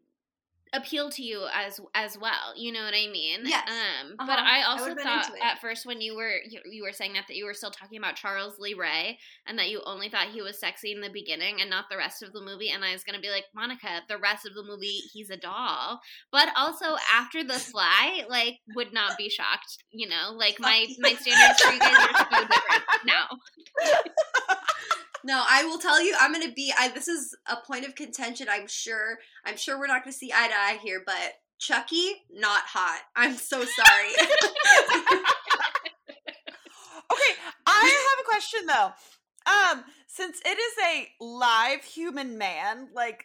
appeal 0.72 1.10
to 1.10 1.22
you 1.22 1.46
as 1.54 1.80
as 1.94 2.18
well. 2.18 2.52
You 2.56 2.72
know 2.72 2.82
what 2.82 2.94
I 2.94 3.06
mean? 3.10 3.40
Yes. 3.44 3.68
Um, 3.68 4.14
Uh-huh. 4.18 4.26
but 4.26 4.38
I 4.38 4.60
I 4.60 4.62
also 4.64 4.88
would've 4.90 5.02
thought 5.02 5.30
at 5.42 5.60
first 5.60 5.86
when 5.86 6.00
you 6.00 6.16
were 6.16 6.34
you, 6.48 6.60
you 6.70 6.82
were 6.82 6.92
saying 6.92 7.12
that 7.14 7.24
that 7.28 7.36
you 7.36 7.44
were 7.44 7.54
still 7.54 7.70
talking 7.70 7.98
about 7.98 8.16
Charles 8.16 8.58
Lee 8.58 8.74
Ray 8.74 9.18
and 9.46 9.58
that 9.58 9.68
you 9.70 9.80
only 9.86 10.08
thought 10.08 10.28
he 10.28 10.42
was 10.42 10.58
sexy 10.58 10.92
in 10.92 11.00
the 11.00 11.10
beginning 11.10 11.60
and 11.60 11.70
not 11.70 11.86
the 11.90 11.96
rest 11.96 12.22
of 12.22 12.32
the 12.32 12.40
movie. 12.40 12.70
And 12.70 12.84
I 12.84 12.92
was 12.92 13.04
gonna 13.04 13.20
be 13.20 13.30
like 13.30 13.44
Monica, 13.54 14.02
the 14.08 14.18
rest 14.18 14.46
of 14.46 14.54
the 14.54 14.62
movie 14.64 15.00
he's 15.12 15.30
a 15.30 15.36
doll. 15.36 16.00
But 16.32 16.48
also 16.56 16.96
after 17.14 17.42
The 17.44 17.54
Fly, 17.54 18.24
like 18.28 18.58
would 18.74 18.92
not 18.92 19.16
be 19.16 19.28
shocked. 19.28 19.84
You 19.90 20.08
know, 20.08 20.32
like 20.36 20.58
my 20.60 20.86
my 20.98 21.14
standards 21.14 21.60
for 21.62 21.72
you 21.72 21.78
guys 21.80 21.96
are 21.96 22.26
so 22.30 22.46
different 22.46 22.84
now. 23.06 23.26
No, 25.24 25.44
I 25.48 25.64
will 25.64 25.78
tell 25.78 26.02
you, 26.02 26.14
I'm 26.18 26.32
gonna 26.32 26.52
be. 26.52 26.72
I, 26.78 26.88
this 26.88 27.08
is 27.08 27.36
a 27.46 27.56
point 27.56 27.84
of 27.84 27.94
contention. 27.94 28.48
I'm 28.50 28.66
sure. 28.66 29.18
I'm 29.44 29.56
sure 29.56 29.78
we're 29.78 29.86
not 29.86 30.04
gonna 30.04 30.12
see 30.12 30.32
eye 30.32 30.48
to 30.48 30.54
eye 30.54 30.78
here, 30.82 31.02
but 31.04 31.34
Chucky, 31.58 32.12
not 32.30 32.62
hot. 32.66 33.00
I'm 33.16 33.34
so 33.36 33.64
sorry. 33.64 34.12
Okay, 37.10 37.34
I 37.66 38.16
have 38.16 38.24
a 38.24 38.28
question 38.28 38.66
though. 38.66 38.92
Um, 39.50 39.84
since 40.06 40.40
it 40.44 40.58
is 40.58 40.74
a 40.84 41.08
live 41.24 41.82
human 41.82 42.36
man, 42.36 42.88
like 42.94 43.24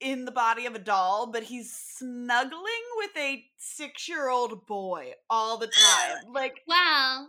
in 0.00 0.24
the 0.24 0.30
body 0.32 0.64
of 0.66 0.74
a 0.74 0.78
doll, 0.78 1.30
but 1.30 1.42
he's 1.42 1.70
snuggling 1.72 2.62
with 2.96 3.10
a 3.18 3.44
six-year-old 3.58 4.66
boy 4.66 5.12
all 5.28 5.58
the 5.58 5.66
time. 5.66 6.32
Like, 6.32 6.60
Well, 6.66 7.28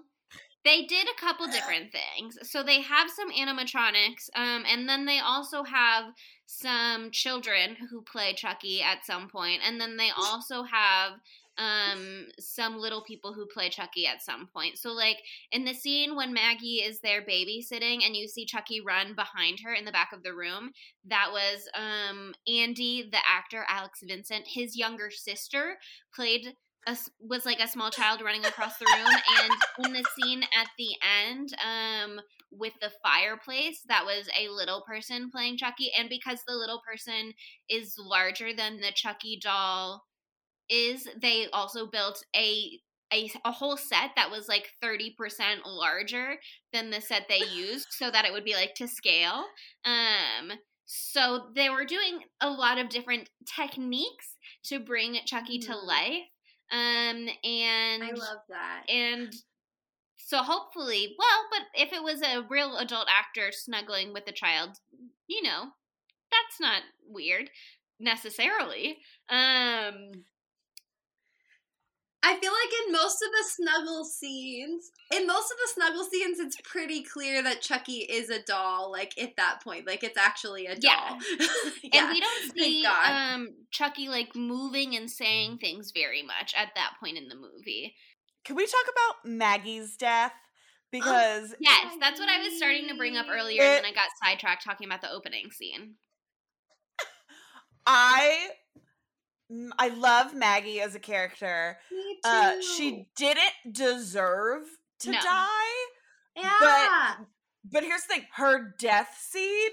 they 0.65 0.83
did 0.83 1.07
a 1.07 1.19
couple 1.19 1.47
different 1.47 1.91
things. 2.17 2.37
So 2.43 2.63
they 2.63 2.81
have 2.81 3.09
some 3.09 3.31
animatronics, 3.31 4.29
um, 4.35 4.63
and 4.67 4.87
then 4.87 5.05
they 5.05 5.19
also 5.19 5.63
have 5.63 6.05
some 6.45 7.11
children 7.11 7.75
who 7.89 8.01
play 8.01 8.33
Chucky 8.33 8.81
at 8.81 9.05
some 9.05 9.29
point, 9.29 9.61
and 9.65 9.79
then 9.79 9.97
they 9.97 10.09
also 10.17 10.63
have 10.63 11.13
um 11.57 12.27
some 12.39 12.77
little 12.77 13.03
people 13.03 13.33
who 13.33 13.45
play 13.45 13.69
Chucky 13.69 14.07
at 14.07 14.21
some 14.21 14.47
point. 14.47 14.77
So 14.77 14.91
like 14.91 15.17
in 15.51 15.65
the 15.65 15.73
scene 15.73 16.15
when 16.15 16.33
Maggie 16.33 16.77
is 16.77 17.01
there 17.01 17.21
babysitting 17.21 18.05
and 18.05 18.15
you 18.15 18.29
see 18.29 18.45
Chucky 18.45 18.79
run 18.79 19.13
behind 19.13 19.59
her 19.65 19.73
in 19.73 19.83
the 19.83 19.91
back 19.91 20.11
of 20.13 20.23
the 20.23 20.33
room, 20.33 20.71
that 21.05 21.31
was 21.33 21.67
um 21.75 22.33
Andy 22.47 23.09
the 23.11 23.19
actor 23.29 23.65
Alex 23.67 23.99
Vincent, 24.07 24.47
his 24.47 24.77
younger 24.77 25.11
sister 25.11 25.77
played 26.15 26.55
a, 26.87 26.97
was 27.19 27.45
like 27.45 27.59
a 27.59 27.67
small 27.67 27.91
child 27.91 28.21
running 28.21 28.45
across 28.45 28.77
the 28.77 28.85
room 28.85 29.15
and 29.41 29.85
in 29.85 29.93
the 29.93 30.05
scene 30.17 30.43
at 30.43 30.67
the 30.77 30.89
end 31.25 31.53
um 31.63 32.19
with 32.51 32.73
the 32.81 32.91
fireplace 33.03 33.81
that 33.87 34.05
was 34.05 34.27
a 34.39 34.49
little 34.49 34.83
person 34.87 35.29
playing 35.29 35.57
chucky 35.57 35.91
and 35.97 36.09
because 36.09 36.39
the 36.47 36.55
little 36.55 36.81
person 36.87 37.33
is 37.69 37.95
larger 37.99 38.53
than 38.53 38.77
the 38.77 38.91
chucky 38.95 39.37
doll 39.41 40.03
is 40.69 41.07
they 41.21 41.47
also 41.51 41.87
built 41.87 42.23
a 42.35 42.79
a, 43.11 43.29
a 43.43 43.51
whole 43.51 43.75
set 43.75 44.11
that 44.15 44.29
was 44.29 44.47
like 44.47 44.69
30% 44.83 45.15
larger 45.65 46.35
than 46.71 46.91
the 46.91 47.01
set 47.01 47.25
they 47.27 47.39
used 47.39 47.87
so 47.89 48.11
that 48.11 48.23
it 48.23 48.31
would 48.31 48.45
be 48.45 48.53
like 48.53 48.75
to 48.75 48.87
scale 48.87 49.45
um 49.83 50.51
so 50.85 51.47
they 51.55 51.69
were 51.69 51.85
doing 51.85 52.19
a 52.41 52.49
lot 52.49 52.77
of 52.77 52.89
different 52.89 53.29
techniques 53.55 54.37
to 54.63 54.79
bring 54.79 55.17
chucky 55.25 55.59
to 55.59 55.71
Mhm. 55.71 55.85
life 55.87 56.29
um 56.71 57.27
and 57.43 58.03
I 58.03 58.11
love 58.11 58.39
that. 58.49 58.83
and 58.89 59.33
so 60.17 60.37
hopefully 60.39 61.15
well 61.17 61.45
but 61.51 61.81
if 61.81 61.93
it 61.93 62.03
was 62.03 62.21
a 62.21 62.45
real 62.49 62.77
adult 62.77 63.07
actor 63.09 63.51
snuggling 63.51 64.13
with 64.13 64.23
a 64.27 64.31
child 64.31 64.77
you 65.27 65.41
know 65.41 65.63
that's 66.31 66.59
not 66.61 66.81
weird 67.07 67.49
necessarily 67.99 68.97
um 69.29 70.11
I 72.21 72.35
feel 72.37 72.51
like 72.51 72.87
in 72.87 72.91
most 72.91 73.21
of 73.21 73.29
the 73.31 73.45
snuggle 73.47 74.03
scenes, 74.03 74.91
in 75.15 75.25
most 75.25 75.51
of 75.51 75.57
the 75.57 75.73
snuggle 75.73 76.03
scenes, 76.03 76.39
it's 76.39 76.57
pretty 76.63 77.01
clear 77.01 77.41
that 77.43 77.61
Chucky 77.61 77.99
is 77.99 78.29
a 78.29 78.41
doll. 78.43 78.91
Like 78.91 79.17
at 79.21 79.37
that 79.37 79.61
point, 79.63 79.87
like 79.87 80.03
it's 80.03 80.17
actually 80.17 80.65
a 80.65 80.75
Yeah. 80.77 80.95
doll. 80.97 81.17
and 81.93 82.09
we 82.09 82.19
don't 82.19 82.57
see 82.57 82.85
um 82.85 83.49
chucky 83.71 84.09
like 84.09 84.35
moving 84.35 84.95
and 84.95 85.09
saying 85.09 85.57
things 85.57 85.91
very 85.91 86.21
much 86.23 86.53
at 86.57 86.69
that 86.75 86.93
point 86.99 87.17
in 87.17 87.27
the 87.29 87.35
movie 87.35 87.95
can 88.45 88.55
we 88.55 88.65
talk 88.65 88.85
about 88.89 89.29
Maggie's 89.29 89.95
death? 89.95 90.33
Because 90.91 91.53
yes 91.59 91.93
that's 91.99 92.19
what 92.19 92.29
i 92.29 92.39
was 92.39 92.57
starting 92.57 92.87
to 92.87 92.95
bring 92.95 93.15
up 93.15 93.27
earlier 93.31 93.61
and 93.61 93.77
then 93.77 93.85
i 93.85 93.93
got 93.93 94.07
sidetracked 94.23 94.63
talking 94.63 94.87
about 94.87 95.01
the 95.01 95.11
opening 95.11 95.51
scene 95.51 95.93
I 97.85 98.49
I 99.79 99.89
love 99.89 100.33
Maggie 100.35 100.79
as 100.81 100.93
a 100.95 100.99
character. 100.99 101.77
Me 101.91 102.15
too. 102.23 102.29
Uh 102.29 102.61
she 102.61 103.09
didn't 103.15 103.73
deserve 103.73 104.63
to 104.99 105.11
No. 105.11 105.19
die. 105.19 105.85
yeah. 106.35 106.53
But 106.59 107.25
but 107.71 107.83
here's 107.83 108.03
the 108.03 108.13
thing, 108.15 108.25
her 108.35 108.73
death 108.79 109.15
scene, 109.19 109.71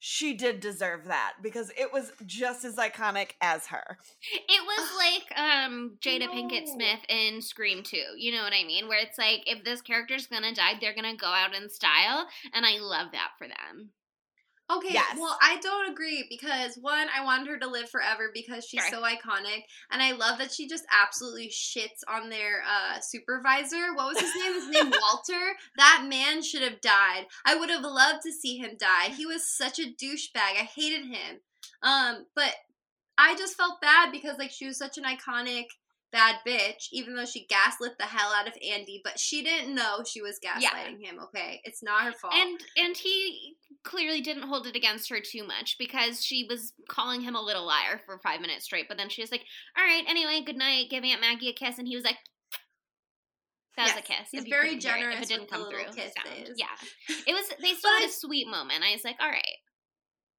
she 0.00 0.32
did 0.34 0.60
deserve 0.60 1.06
that 1.06 1.34
because 1.42 1.70
it 1.76 1.92
was 1.92 2.12
just 2.24 2.64
as 2.64 2.76
iconic 2.76 3.32
as 3.40 3.66
her. 3.66 3.98
It 4.48 4.62
was 4.64 4.88
like 4.96 5.38
um 5.38 5.98
Jada 6.00 6.20
No. 6.26 6.32
Pinkett 6.32 6.68
Smith 6.68 7.00
in 7.08 7.42
Scream 7.42 7.82
2. 7.82 7.96
You 8.16 8.32
know 8.32 8.42
what 8.42 8.52
I 8.52 8.64
mean? 8.64 8.88
Where 8.88 9.00
it's 9.02 9.18
like 9.18 9.40
if 9.46 9.64
this 9.64 9.82
character's 9.82 10.26
gonna 10.28 10.54
die, 10.54 10.74
they're 10.80 10.94
gonna 10.94 11.16
go 11.16 11.26
out 11.26 11.54
in 11.54 11.68
style, 11.68 12.28
and 12.54 12.64
I 12.64 12.78
love 12.78 13.08
that 13.12 13.30
for 13.38 13.48
them. 13.48 13.90
Okay, 14.70 14.92
Yes. 14.92 15.16
well, 15.18 15.38
I 15.40 15.56
don't 15.60 15.90
agree 15.90 16.26
because 16.28 16.76
one, 16.76 17.08
I 17.16 17.24
wanted 17.24 17.48
her 17.48 17.58
to 17.58 17.66
live 17.66 17.88
forever 17.88 18.30
because 18.34 18.66
she's 18.66 18.82
Sure. 18.82 19.00
so 19.00 19.02
iconic, 19.02 19.62
and 19.90 20.02
I 20.02 20.12
love 20.12 20.38
that 20.38 20.52
she 20.52 20.68
just 20.68 20.84
absolutely 20.92 21.48
shits 21.48 22.00
on 22.06 22.28
their 22.28 22.62
uh, 22.68 23.00
supervisor. 23.00 23.94
What 23.94 24.14
was 24.14 24.20
his 24.20 24.34
name? 24.34 24.52
His 24.54 24.68
name 24.68 24.90
Walter. 25.02 25.56
That 25.78 26.04
man 26.08 26.42
should 26.42 26.62
have 26.62 26.80
died. 26.82 27.26
I 27.46 27.54
would 27.54 27.70
have 27.70 27.82
loved 27.82 28.22
to 28.24 28.32
see 28.32 28.58
him 28.58 28.72
die. 28.78 29.08
He 29.16 29.24
was 29.24 29.48
such 29.48 29.78
a 29.78 29.84
douchebag. 29.84 30.36
I 30.36 30.68
hated 30.74 31.06
him. 31.06 31.40
Um, 31.82 32.26
but 32.34 32.54
I 33.16 33.36
just 33.36 33.56
felt 33.56 33.80
bad 33.80 34.12
because 34.12 34.38
like 34.38 34.50
she 34.50 34.66
was 34.66 34.76
such 34.78 34.98
an 34.98 35.04
iconic 35.04 35.66
bad 36.10 36.36
bitch, 36.46 36.88
even 36.92 37.14
though 37.14 37.24
she 37.26 37.46
gaslit 37.46 37.98
the 37.98 38.04
hell 38.04 38.32
out 38.32 38.48
of 38.48 38.54
Andy, 38.66 39.00
but 39.04 39.18
she 39.18 39.42
didn't 39.42 39.74
know 39.74 40.02
she 40.06 40.22
was 40.22 40.38
Yeah. 40.42 40.58
gaslighting 40.58 41.04
him. 41.04 41.18
Okay, 41.24 41.60
it's 41.64 41.82
not 41.82 42.04
her 42.04 42.12
fault. 42.12 42.34
And 42.34 42.60
and 42.76 42.96
he 42.96 43.56
clearly 43.84 44.20
didn't 44.20 44.44
hold 44.44 44.66
it 44.66 44.74
against 44.76 45.08
her 45.10 45.20
too 45.20 45.44
much 45.46 45.76
because 45.78 46.24
she 46.24 46.44
was 46.48 46.72
calling 46.88 47.20
him 47.20 47.34
a 47.34 47.40
little 47.42 47.66
liar 47.66 48.00
for 48.06 48.18
five 48.18 48.40
minutes 48.40 48.64
straight. 48.64 48.86
But 48.88 48.96
then 48.96 49.08
she 49.08 49.20
was 49.22 49.30
like, 49.30 49.44
"All 49.76 49.84
right, 49.84 50.04
anyway, 50.08 50.40
good 50.44 50.56
night." 50.56 50.90
Giving 50.90 51.10
Aunt 51.12 51.20
Maggie 51.20 51.50
a 51.50 51.52
kiss, 51.52 51.78
and 51.78 51.86
he 51.88 51.94
was 51.96 52.04
like. 52.04 52.16
That 53.76 53.94
was 53.94 53.98
a 53.98 54.02
kiss. 54.02 54.28
he's 54.32 54.42
very 54.44 54.70
couldn't 54.70 54.78
it, 54.78 54.80
generous 54.80 55.16
If 55.18 55.22
it 55.22 55.28
didn't 55.28 55.50
come 55.50 55.70
through, 55.70 55.84
sound. 55.92 56.50
Yeah, 56.56 56.66
it 57.28 57.32
was. 57.32 57.48
They 57.62 57.74
still 57.78 57.92
had 57.92 58.08
a 58.08 58.12
sweet 58.12 58.48
moment. 58.48 58.82
I 58.82 58.90
was 58.92 59.04
like, 59.04 59.14
"All 59.20 59.28
right." 59.30 59.56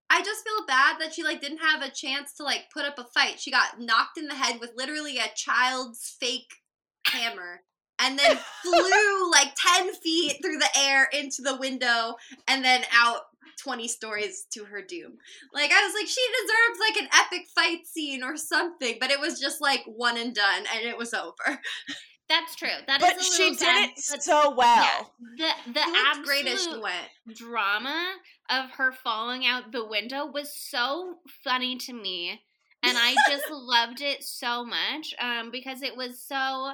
I 0.10 0.22
just 0.24 0.44
feel 0.44 0.66
bad 0.66 0.98
that 1.00 1.14
she 1.14 1.24
like 1.24 1.42
didn't 1.42 1.60
have 1.60 1.82
a 1.82 1.92
chance 1.92 2.34
to 2.36 2.44
like 2.44 2.66
put 2.74 2.86
up 2.86 2.98
a 2.98 3.06
fight. 3.06 3.40
She 3.40 3.52
got 3.52 3.80
knocked 3.80 4.18
in 4.18 4.28
the 4.28 4.36
head 4.36 4.60
with 4.60 4.72
literally 4.76 5.18
a 5.18 5.32
child's 5.36 6.16
fake 6.20 6.52
hammer 7.06 7.62
and 8.00 8.18
then 8.18 8.38
flew 8.64 9.32
like 9.32 9.54
10 9.78 9.94
feet 9.96 10.38
through 10.42 10.58
the 10.58 10.80
air 10.80 11.08
into 11.14 11.42
the 11.42 11.58
window 11.58 12.16
and 12.48 12.64
then 12.64 12.84
out 12.94 13.22
20 13.62 13.88
stories 13.88 14.46
to 14.54 14.66
her 14.66 14.82
doom. 14.82 15.18
Like 15.54 15.72
I 15.72 15.84
was 15.84 15.94
like 15.94 16.08
she 16.08 16.26
deserves 16.42 16.80
like 16.80 17.04
an 17.04 17.10
epic 17.14 17.48
fight 17.54 17.86
scene 17.86 18.24
or 18.24 18.38
something, 18.38 18.96
but 19.00 19.12
it 19.12 19.20
was 19.20 19.40
just 19.40 19.62
like 19.62 19.84
one 19.86 20.18
and 20.18 20.34
done 20.34 20.64
and 20.74 20.86
it 20.86 20.98
was 20.98 21.14
over. 21.14 21.60
That's 22.30 22.56
true. 22.56 22.70
That. 22.88 23.02
But 23.02 23.24
she 23.24 23.50
did 23.50 23.60
sad, 23.60 23.90
it 23.90 24.00
so 24.00 24.54
well. 24.56 25.12
The 25.38 25.50
the 25.66 25.80
looked 25.80 25.98
absolute 25.98 26.26
great 26.26 26.48
as 26.48 26.68
went. 26.68 27.38
drama 27.38 28.14
of 28.50 28.70
her 28.72 28.92
falling 28.92 29.46
out 29.46 29.72
the 29.72 29.86
window 29.86 30.26
was 30.26 30.54
so 30.54 31.16
funny 31.44 31.78
to 31.78 31.94
me 31.94 32.42
and 32.84 32.98
i 32.98 33.16
just 33.30 33.46
loved 33.52 34.02
it 34.02 34.24
so 34.24 34.66
much 34.66 35.14
um, 35.20 35.52
because 35.52 35.82
it 35.82 35.96
was 35.96 36.20
so 36.20 36.72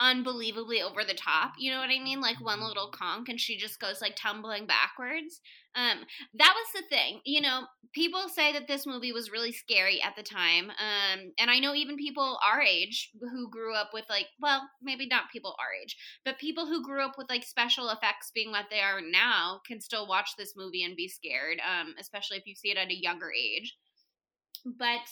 unbelievably 0.00 0.82
over 0.82 1.04
the 1.04 1.14
top 1.14 1.52
you 1.58 1.70
know 1.70 1.78
what 1.78 1.90
i 1.90 1.98
mean? 2.02 2.20
Like 2.20 2.40
one 2.40 2.62
little 2.62 2.88
conk 2.88 3.28
and 3.28 3.40
she 3.40 3.56
just 3.56 3.80
goes 3.80 4.00
like 4.00 4.16
tumbling 4.16 4.66
backwards. 4.66 5.40
Um, 5.74 5.98
that 6.34 6.54
was 6.56 6.82
the 6.82 6.88
thing 6.88 7.20
you 7.24 7.40
know 7.40 7.62
people 7.92 8.28
say 8.28 8.52
that 8.52 8.66
this 8.66 8.86
movie 8.86 9.12
was 9.12 9.30
really 9.30 9.52
scary 9.52 10.02
at 10.02 10.16
the 10.16 10.22
time 10.24 10.70
um, 10.70 11.32
and 11.38 11.48
i 11.48 11.60
know 11.60 11.74
even 11.74 11.96
people 11.96 12.40
our 12.44 12.60
age 12.60 13.10
who 13.20 13.48
grew 13.48 13.72
up 13.76 13.90
with 13.92 14.04
like 14.08 14.26
well 14.40 14.68
maybe 14.82 15.06
not 15.06 15.30
people 15.32 15.54
our 15.60 15.72
age 15.80 15.96
but 16.24 16.40
people 16.40 16.66
who 16.66 16.84
grew 16.84 17.04
up 17.04 17.14
with 17.16 17.30
like 17.30 17.44
special 17.44 17.90
effects 17.90 18.32
being 18.34 18.50
what 18.50 18.66
they 18.68 18.80
are 18.80 19.00
now 19.00 19.60
can 19.64 19.80
still 19.80 20.08
watch 20.08 20.30
this 20.36 20.54
movie 20.56 20.82
and 20.82 20.96
be 20.96 21.06
scared 21.06 21.60
um, 21.60 21.94
especially 22.00 22.36
if 22.36 22.46
you 22.46 22.54
see 22.54 22.70
it 22.70 22.76
at 22.76 22.90
a 22.90 23.00
younger 23.00 23.30
age. 23.32 23.76
But 24.64 25.06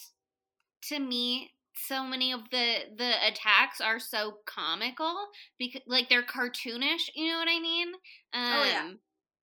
to 0.89 0.99
me 0.99 1.53
so 1.87 2.05
many 2.05 2.33
of 2.33 2.51
the 2.51 2.77
the 2.97 3.13
attacks 3.27 3.81
are 3.81 3.99
so 4.01 4.39
comical 4.47 5.29
because 5.59 5.83
like 5.87 6.09
they're 6.09 6.23
cartoonish 6.23 7.09
you 7.15 7.29
know 7.31 7.39
what 7.39 7.49
i 7.49 7.61
mean 7.61 7.89
um 8.35 8.43
Oh, 8.51 8.65
yeah. 8.65 8.89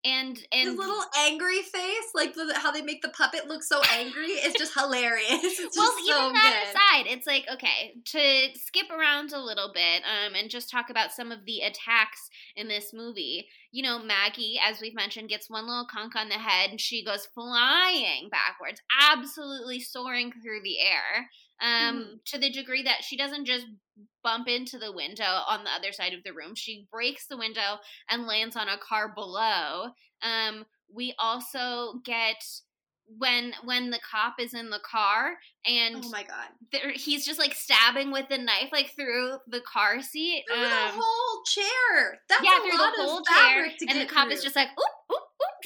And 0.06 0.38
and 0.52 0.68
His 0.70 0.78
little 0.78 1.02
angry 1.18 1.62
face, 1.62 2.08
like 2.14 2.34
the, 2.34 2.52
how 2.56 2.70
they 2.70 2.82
make 2.82 3.02
the 3.02 3.08
puppet 3.08 3.48
look 3.48 3.62
so 3.62 3.80
angry, 3.92 4.26
is 4.26 4.54
just 4.54 4.72
hilarious. 4.78 5.26
It's 5.66 5.76
well, 5.76 5.86
just 5.90 6.00
even 6.08 6.16
so 6.16 6.32
that 6.32 6.62
good. 6.64 6.70
aside, 6.70 7.12
it's 7.12 7.26
like 7.26 7.46
okay 7.52 7.94
to 8.04 8.58
skip 8.58 8.86
around 8.90 9.32
a 9.32 9.40
little 9.42 9.70
bit, 9.74 10.02
um, 10.04 10.34
and 10.34 10.48
just 10.48 10.70
talk 10.70 10.90
about 10.90 11.12
some 11.12 11.32
of 11.32 11.44
the 11.44 11.60
attacks 11.60 12.30
in 12.54 12.68
this 12.68 12.92
movie. 12.94 13.48
You 13.72 13.82
know, 13.82 13.98
Maggie, 13.98 14.58
as 14.64 14.80
we've 14.80 14.94
mentioned, 14.94 15.28
gets 15.28 15.50
one 15.50 15.66
little 15.66 15.86
conk 15.90 16.14
on 16.14 16.28
the 16.28 16.34
head, 16.36 16.70
and 16.70 16.80
she 16.80 17.04
goes 17.04 17.26
flying 17.34 18.28
backwards, 18.30 18.80
absolutely 19.10 19.80
soaring 19.80 20.32
through 20.42 20.62
the 20.62 20.78
air. 20.80 21.28
Um, 21.60 21.96
Mm-hmm. 21.96 22.14
to 22.26 22.38
the 22.38 22.50
degree 22.50 22.82
that 22.82 23.02
she 23.02 23.16
doesn't 23.16 23.46
just 23.46 23.64
bump 24.22 24.48
into 24.48 24.78
the 24.78 24.92
window 24.92 25.42
on 25.48 25.64
the 25.64 25.70
other 25.70 25.92
side 25.92 26.12
of 26.12 26.24
the 26.24 26.32
room, 26.32 26.54
she 26.54 26.86
breaks 26.90 27.26
the 27.26 27.36
window 27.36 27.78
and 28.10 28.26
lands 28.26 28.56
on 28.56 28.68
a 28.68 28.78
car 28.78 29.12
below. 29.14 29.86
Um, 30.22 30.64
we 30.92 31.14
also 31.18 32.00
get 32.04 32.42
when 33.18 33.52
when 33.64 33.90
the 33.90 34.00
cop 34.10 34.34
is 34.40 34.52
in 34.52 34.70
the 34.70 34.80
car 34.80 35.34
and 35.64 36.02
Oh 36.04 36.10
my 36.10 36.24
god. 36.24 36.90
he's 36.94 37.24
just 37.24 37.38
like 37.38 37.54
stabbing 37.54 38.10
with 38.10 38.28
the 38.28 38.38
knife 38.38 38.70
like 38.72 38.94
through 38.96 39.36
the 39.46 39.60
car 39.60 40.02
seat. 40.02 40.44
Through 40.48 40.64
um, 40.64 40.70
the 40.70 41.00
whole 41.00 41.44
chair. 41.46 42.18
That's 42.28 42.42
yeah, 42.42 42.58
a 42.58 42.60
through 42.62 42.78
lot 42.78 42.92
the 42.96 43.02
whole 43.04 43.18
of 43.18 43.26
chair, 43.26 43.68
and 43.88 44.00
the 44.00 44.12
cop 44.12 44.30
is 44.30 44.42
just 44.42 44.56
like 44.56 44.68
oop, 44.68 44.95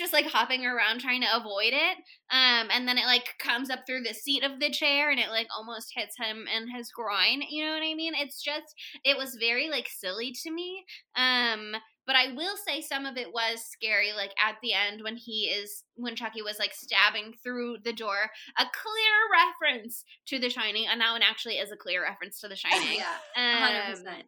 just 0.01 0.13
like 0.13 0.27
hopping 0.27 0.67
around 0.67 1.01
trying 1.01 1.21
to 1.21 1.37
avoid 1.37 1.73
it. 1.73 1.97
Um, 2.33 2.69
and 2.73 2.89
then 2.89 2.99
it 2.99 3.07
like 3.07 3.35
comes 3.39 3.71
up 3.71 3.81
through 3.87 4.03
the 4.03 4.15
seat 4.15 4.43
of 4.43 4.59
the 4.59 4.71
chair, 4.71 5.11
and 5.11 5.21
it 5.21 5.29
like 5.31 5.47
almost 5.57 5.93
hits 5.95 6.17
him 6.19 6.47
in 6.55 6.69
his 6.75 6.91
groin. 6.91 7.43
You 7.49 7.65
know 7.67 7.73
what 7.73 7.83
I 7.83 7.95
mean? 7.95 8.15
It's 8.17 8.43
just 8.43 8.75
it 9.05 9.17
was 9.17 9.37
very 9.39 9.69
like 9.71 9.89
silly 9.89 10.33
to 10.43 10.51
me. 10.51 10.85
Um, 11.17 11.77
but 12.07 12.17
I 12.17 12.33
will 12.35 12.57
say 12.67 12.81
some 12.81 13.07
of 13.07 13.17
it 13.17 13.33
was 13.33 13.61
scary, 13.71 14.13
like 14.17 14.33
at 14.45 14.57
the 14.63 14.73
end 14.73 15.03
when 15.05 15.17
he 15.17 15.45
is 15.45 15.85
when 15.95 16.17
Chucky 16.17 16.43
was 16.43 16.59
like 16.59 16.73
stabbing 16.75 17.35
through 17.43 17.77
the 17.85 17.93
door. 17.93 18.31
A 18.59 18.65
clear 18.65 19.71
reference 19.71 20.05
to 20.27 20.39
The 20.41 20.51
Shining, 20.51 20.87
and 20.91 21.01
that 21.01 21.13
one 21.13 21.23
actually 21.23 21.55
is 21.59 21.71
a 21.71 21.77
clear 21.77 22.03
reference 22.03 22.41
to 22.41 22.49
The 22.49 22.57
Shining. 22.65 22.99
yeah, 22.99 23.17
Um, 23.37 23.63
hundred 23.63 23.91
percent. 23.97 24.25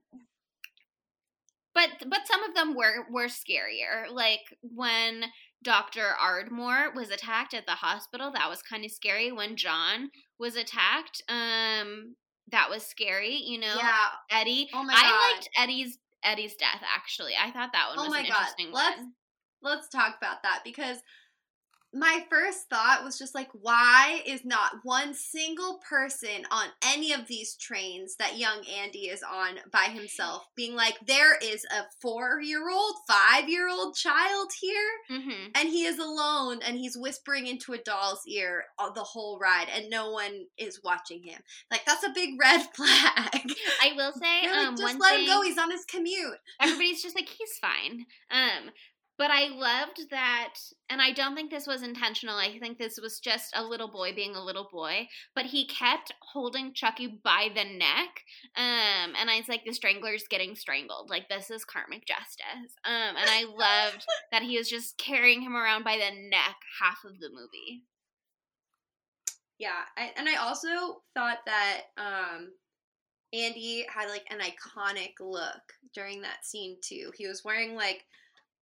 but 1.74 1.88
but 2.08 2.20
some 2.26 2.44
of 2.44 2.54
them 2.54 2.74
were 2.74 3.06
were 3.10 3.26
scarier 3.28 4.10
like 4.12 4.42
when 4.62 5.24
dr 5.62 6.14
ardmore 6.20 6.92
was 6.94 7.10
attacked 7.10 7.54
at 7.54 7.66
the 7.66 7.72
hospital 7.72 8.30
that 8.32 8.48
was 8.48 8.62
kind 8.62 8.84
of 8.84 8.90
scary 8.90 9.30
when 9.32 9.56
john 9.56 10.10
was 10.38 10.56
attacked 10.56 11.22
um 11.28 12.14
that 12.50 12.68
was 12.68 12.82
scary 12.84 13.34
you 13.36 13.58
know 13.58 13.74
Yeah. 13.76 14.08
eddie 14.30 14.68
Oh 14.74 14.82
my 14.82 14.92
god. 14.92 15.04
i 15.04 15.32
liked 15.32 15.48
eddie's 15.56 15.98
eddie's 16.24 16.54
death 16.56 16.82
actually 16.94 17.32
i 17.40 17.50
thought 17.50 17.70
that 17.72 17.88
one 17.90 17.98
Oh 17.98 18.02
was 18.04 18.10
my 18.10 18.22
god. 18.22 18.28
interesting 18.28 18.72
Let's 18.72 18.98
one 18.98 19.12
let's 19.62 19.88
talk 19.88 20.16
about 20.18 20.42
that 20.42 20.60
because 20.64 20.98
my 21.94 22.24
first 22.30 22.68
thought 22.70 23.04
was 23.04 23.18
just 23.18 23.34
like 23.34 23.48
why 23.52 24.22
is 24.26 24.44
not 24.44 24.72
one 24.82 25.12
single 25.12 25.80
person 25.88 26.46
on 26.50 26.68
any 26.86 27.12
of 27.12 27.26
these 27.26 27.54
trains 27.56 28.16
that 28.16 28.38
young 28.38 28.62
Andy 28.80 29.08
is 29.08 29.22
on 29.22 29.58
by 29.70 29.84
himself 29.84 30.46
being 30.56 30.74
like 30.74 30.98
there 31.06 31.36
is 31.36 31.66
a 31.66 32.06
4-year-old, 32.06 32.94
5-year-old 33.10 33.94
child 33.94 34.50
here 34.58 34.90
mm-hmm. 35.10 35.48
and 35.54 35.68
he 35.68 35.84
is 35.84 35.98
alone 35.98 36.60
and 36.66 36.78
he's 36.78 36.96
whispering 36.96 37.46
into 37.46 37.72
a 37.74 37.78
doll's 37.78 38.22
ear 38.26 38.64
the 38.94 39.02
whole 39.02 39.38
ride 39.38 39.68
and 39.74 39.90
no 39.90 40.10
one 40.10 40.46
is 40.58 40.80
watching 40.82 41.22
him. 41.22 41.40
Like 41.70 41.84
that's 41.84 42.04
a 42.04 42.10
big 42.14 42.30
red 42.40 42.62
flag. 42.74 43.52
i 43.82 43.92
will 43.96 44.12
say 44.12 44.48
like, 44.48 44.66
um 44.66 44.76
just 44.76 44.98
let 44.98 45.12
thing 45.16 45.20
him 45.20 45.26
go. 45.26 45.42
He's 45.42 45.58
on 45.58 45.70
his 45.70 45.84
commute. 45.84 46.38
everybody's 46.60 47.02
just 47.02 47.16
like 47.16 47.28
he's 47.28 47.58
fine 47.60 48.06
um 48.30 48.70
but 49.18 49.30
i 49.30 49.48
loved 49.48 50.10
that 50.10 50.54
and 50.90 51.00
i 51.00 51.12
don't 51.12 51.34
think 51.34 51.50
this 51.50 51.66
was 51.66 51.82
intentional 51.82 52.36
i 52.36 52.58
think 52.58 52.78
this 52.78 52.98
was 53.00 53.20
just 53.20 53.54
a 53.56 53.64
little 53.64 53.90
boy 53.90 54.14
being 54.14 54.34
a 54.34 54.44
little 54.44 54.68
boy 54.72 55.06
but 55.34 55.46
he 55.46 55.66
kept 55.66 56.12
holding 56.20 56.72
chucky 56.72 57.20
by 57.22 57.48
the 57.54 57.64
neck 57.64 58.24
um 58.56 59.14
and 59.18 59.30
i 59.30 59.36
was 59.36 59.48
like 59.48 59.64
the 59.64 59.72
strangler's 59.72 60.24
getting 60.28 60.54
strangled 60.54 61.10
like 61.10 61.28
this 61.28 61.50
is 61.50 61.64
karmic 61.64 62.06
justice 62.06 62.76
um 62.84 63.16
and 63.16 63.30
i 63.30 63.44
loved 63.44 64.04
that 64.32 64.42
he 64.42 64.58
was 64.58 64.68
just 64.68 64.96
carrying 64.98 65.42
him 65.42 65.56
around 65.56 65.84
by 65.84 65.96
the 65.96 66.28
neck 66.28 66.56
half 66.80 66.98
of 67.04 67.18
the 67.20 67.28
movie 67.30 67.84
Yeah, 69.62 69.82
I, 69.96 70.10
and 70.16 70.28
I 70.28 70.42
also 70.42 71.02
thought 71.14 71.38
that 71.46 71.82
um, 71.96 72.50
Andy 73.32 73.86
had 73.88 74.08
like 74.08 74.26
an 74.28 74.40
iconic 74.40 75.12
look 75.20 75.62
during 75.94 76.20
that 76.22 76.44
scene 76.44 76.78
too. 76.82 77.12
He 77.16 77.28
was 77.28 77.44
wearing 77.44 77.76
like, 77.76 78.04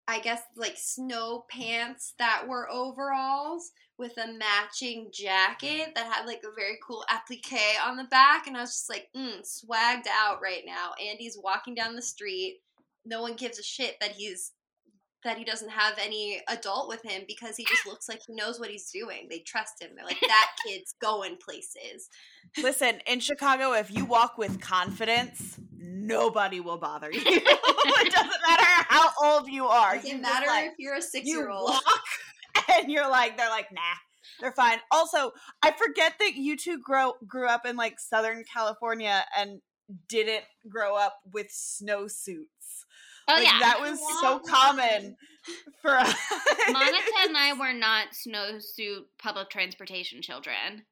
I 0.07 0.19
guess 0.19 0.41
like 0.55 0.75
snow 0.77 1.45
pants 1.49 2.13
that 2.19 2.47
were 2.47 2.69
overalls 2.69 3.71
with 3.97 4.17
a 4.17 4.33
matching 4.33 5.09
jacket 5.13 5.91
that 5.95 6.11
had 6.11 6.25
like 6.25 6.41
a 6.43 6.55
very 6.55 6.77
cool 6.85 7.05
applique 7.09 7.53
on 7.85 7.97
the 7.97 8.03
back, 8.05 8.47
and 8.47 8.57
I 8.57 8.61
was 8.61 8.71
just 8.71 8.89
like, 8.89 9.07
mm, 9.15 9.41
swagged 9.41 10.07
out 10.11 10.41
right 10.41 10.63
now. 10.65 10.91
Andy's 11.01 11.37
walking 11.41 11.75
down 11.75 11.95
the 11.95 12.01
street. 12.01 12.61
No 13.05 13.21
one 13.21 13.35
gives 13.35 13.59
a 13.59 13.63
shit 13.63 13.95
that 14.01 14.11
he's 14.11 14.51
that 15.23 15.37
he 15.37 15.43
doesn't 15.43 15.69
have 15.69 15.93
any 16.01 16.41
adult 16.49 16.89
with 16.89 17.03
him 17.03 17.21
because 17.27 17.55
he 17.55 17.63
just 17.65 17.85
looks 17.85 18.09
like 18.09 18.21
he 18.25 18.33
knows 18.33 18.59
what 18.59 18.71
he's 18.71 18.89
doing. 18.91 19.27
They 19.29 19.39
trust 19.39 19.81
him. 19.81 19.91
They're 19.95 20.05
like, 20.05 20.19
that 20.19 20.51
kid's 20.65 20.95
going 20.99 21.37
places. 21.37 22.09
Listen, 22.61 23.01
in 23.05 23.19
Chicago, 23.19 23.73
if 23.73 23.91
you 23.91 24.03
walk 24.03 24.39
with 24.39 24.59
confidence, 24.59 25.59
nobody 25.81 26.59
will 26.59 26.77
bother 26.77 27.11
you. 27.11 27.21
it 27.25 28.13
doesn't 28.13 28.41
matter 28.47 28.85
how 28.89 29.09
old 29.23 29.49
you 29.49 29.65
are. 29.65 29.95
It 29.95 30.03
doesn't 30.03 30.21
matter 30.21 30.47
like, 30.47 30.71
if 30.71 30.73
you're 30.77 30.95
a 30.95 31.01
six 31.01 31.27
year 31.27 31.49
old. 31.49 31.71
and 32.73 32.91
you're 32.91 33.09
like, 33.09 33.37
they're 33.37 33.49
like, 33.49 33.71
nah, 33.71 33.81
they're 34.39 34.51
fine. 34.51 34.79
Also, 34.91 35.31
I 35.61 35.71
forget 35.71 36.13
that 36.19 36.35
you 36.35 36.57
two 36.57 36.79
grow 36.79 37.13
grew 37.27 37.47
up 37.47 37.65
in 37.65 37.75
like 37.75 37.99
Southern 37.99 38.43
California 38.51 39.25
and 39.37 39.61
didn't 40.07 40.43
grow 40.69 40.95
up 40.95 41.17
with 41.33 41.47
snowsuits. 41.47 42.85
oh 43.27 43.33
like, 43.33 43.43
yeah 43.43 43.59
that 43.59 43.79
was 43.81 43.99
so 44.21 44.39
common 44.39 45.17
for 45.81 45.97
us. 45.97 46.15
monica 46.69 46.97
and 47.27 47.35
i 47.35 47.51
were 47.51 47.73
not 47.73 48.07
snowsuit 48.13 49.01
public 49.19 49.49
transportation 49.49 50.21
children 50.21 50.85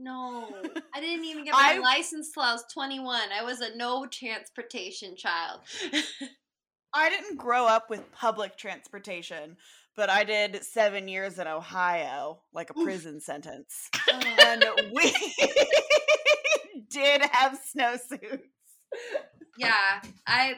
No, 0.00 0.48
I 0.94 1.00
didn't 1.00 1.26
even 1.26 1.44
get 1.44 1.52
my 1.52 1.74
I- 1.76 1.78
license 1.78 2.32
till 2.32 2.42
I 2.42 2.52
was 2.52 2.64
21. 2.72 3.20
I 3.38 3.42
was 3.44 3.60
a 3.60 3.76
no 3.76 4.06
transportation 4.06 5.14
child. 5.16 5.60
I 6.94 7.08
didn't 7.10 7.36
grow 7.36 7.66
up 7.66 7.88
with 7.90 8.10
public 8.12 8.56
transportation, 8.56 9.56
but 9.94 10.10
I 10.10 10.24
did 10.24 10.64
seven 10.64 11.06
years 11.06 11.38
in 11.38 11.46
Ohio, 11.46 12.40
like 12.52 12.70
a 12.70 12.74
prison 12.74 13.20
sentence. 13.20 13.90
And 14.42 14.64
we 14.92 15.12
did 16.90 17.22
have 17.30 17.58
snowsuits. 17.76 18.40
yeah, 19.56 20.00
I 20.26 20.54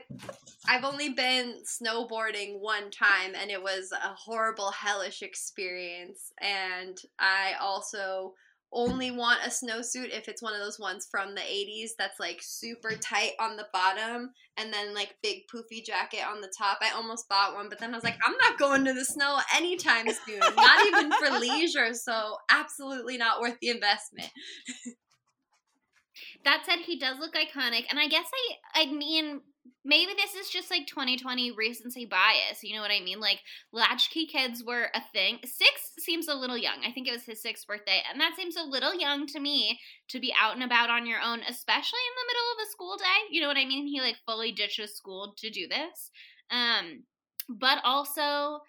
I've 0.67 0.85
only 0.85 1.11
been 1.11 1.57
snowboarding 1.67 2.61
one 2.61 2.91
time 2.91 3.35
and 3.35 3.51
it 3.51 3.63
was 3.63 3.93
a 3.93 4.15
horrible 4.15 4.71
hellish 4.71 5.21
experience 5.23 6.33
and 6.41 6.97
I 7.19 7.55
also 7.61 8.33
only 8.73 9.11
want 9.11 9.41
a 9.45 9.51
snowsuit 9.51 10.11
if 10.11 10.29
it's 10.29 10.43
one 10.43 10.55
of 10.55 10.61
those 10.61 10.79
ones 10.79 11.07
from 11.11 11.35
the 11.35 11.41
80s 11.41 11.91
that's 11.99 12.19
like 12.19 12.41
super 12.41 12.95
tight 12.97 13.33
on 13.39 13.57
the 13.57 13.67
bottom 13.73 14.31
and 14.57 14.73
then 14.73 14.95
like 14.95 15.17
big 15.23 15.43
poofy 15.53 15.85
jacket 15.85 16.23
on 16.27 16.41
the 16.41 16.53
top. 16.57 16.79
I 16.81 16.95
almost 16.95 17.29
bought 17.29 17.55
one, 17.55 17.69
but 17.69 17.79
then 17.79 17.93
I 17.93 17.97
was 17.97 18.05
like, 18.05 18.19
I'm 18.25 18.37
not 18.39 18.59
going 18.59 18.85
to 18.85 18.95
the 18.95 19.05
snow 19.05 19.39
anytime 19.55 20.07
soon. 20.27 20.41
Not 20.41 20.87
even 20.87 21.13
for 21.13 21.31
leisure, 21.41 21.95
so 21.95 22.37
absolutely 22.51 23.19
not 23.19 23.41
worth 23.41 23.59
the 23.61 23.71
investment. 23.71 24.31
That 26.45 26.65
said, 26.67 26.81
he 26.81 26.99
does 26.99 27.19
look 27.19 27.35
iconic, 27.35 27.85
and 27.91 27.99
I 27.99 28.09
guess 28.09 28.27
I, 28.75 28.83
I 28.83 28.87
mean, 28.93 29.41
maybe 29.85 30.13
this 30.17 30.35
is 30.35 30.51
just 30.51 30.71
like 30.71 30.87
2020 30.87 31.53
recency 31.53 32.05
bias. 32.05 32.63
You 32.63 32.75
know 32.75 32.83
what 32.83 32.91
I 32.91 33.01
mean? 33.01 33.21
Like 33.21 33.41
latchkey 33.73 34.27
kids 34.27 34.63
were 34.65 34.89
a 34.95 35.01
thing. 35.13 35.39
Six 35.45 35.93
seems 35.99 36.29
a 36.29 36.35
little 36.35 36.57
young. 36.57 36.85
I 36.87 36.93
think 36.93 37.09
it 37.09 37.13
was 37.13 37.25
his 37.25 37.43
sixth 37.43 37.67
birthday, 37.67 38.03
and 38.11 38.21
that 38.21 38.35
seems 38.37 38.57
a 38.57 38.63
little 38.63 38.95
young 38.95 39.27
to 39.29 39.41
me 39.41 39.79
to 40.09 40.21
be 40.21 40.35
out 40.41 40.55
and 40.55 40.65
about 40.65 40.91
on 40.91 41.07
your 41.07 41.21
own, 41.21 41.41
especially 41.49 42.01
in 42.01 42.17
the 42.17 42.29
middle 42.29 42.53
of 42.53 42.67
a 42.67 42.71
school 42.71 42.97
day. 42.97 43.29
You 43.31 43.41
know 43.41 43.49
what 43.49 43.57
I 43.57 43.65
mean? 43.65 43.87
He 43.87 44.01
like 44.01 44.17
fully 44.27 44.53
ditches 44.53 44.97
school 44.97 45.35
to 45.39 45.51
do 45.51 45.69
this. 45.69 46.11
Um, 46.51 47.05
but 47.49 47.79
also 47.85 48.61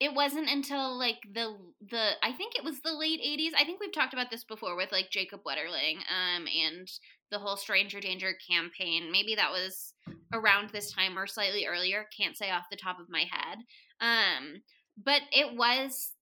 it 0.00 0.14
wasn't 0.14 0.48
until 0.48 0.98
like 0.98 1.18
the 1.32 1.56
the 1.90 2.12
I 2.22 2.32
think 2.32 2.56
it 2.56 2.64
was 2.64 2.80
the 2.80 2.94
late 2.94 3.20
80s. 3.20 3.50
I 3.56 3.64
think 3.64 3.80
we've 3.80 3.92
talked 3.92 4.14
about 4.14 4.30
this 4.30 4.44
before 4.44 4.74
with 4.74 4.90
like 4.90 5.10
Jacob 5.10 5.40
Wetterling 5.46 5.98
um 6.08 6.46
and 6.46 6.88
the 7.30 7.38
whole 7.38 7.56
Stranger 7.56 8.00
Danger 8.00 8.32
campaign. 8.50 9.12
Maybe 9.12 9.34
that 9.36 9.52
was 9.52 9.92
around 10.32 10.70
this 10.70 10.90
time 10.90 11.18
or 11.18 11.26
slightly 11.26 11.66
earlier, 11.66 12.06
can't 12.18 12.36
say 12.36 12.50
off 12.50 12.64
the 12.70 12.76
top 12.76 12.98
of 12.98 13.10
my 13.10 13.24
head. 13.30 13.58
Um 14.00 14.62
but 15.02 15.20
it 15.32 15.54
was 15.54 16.12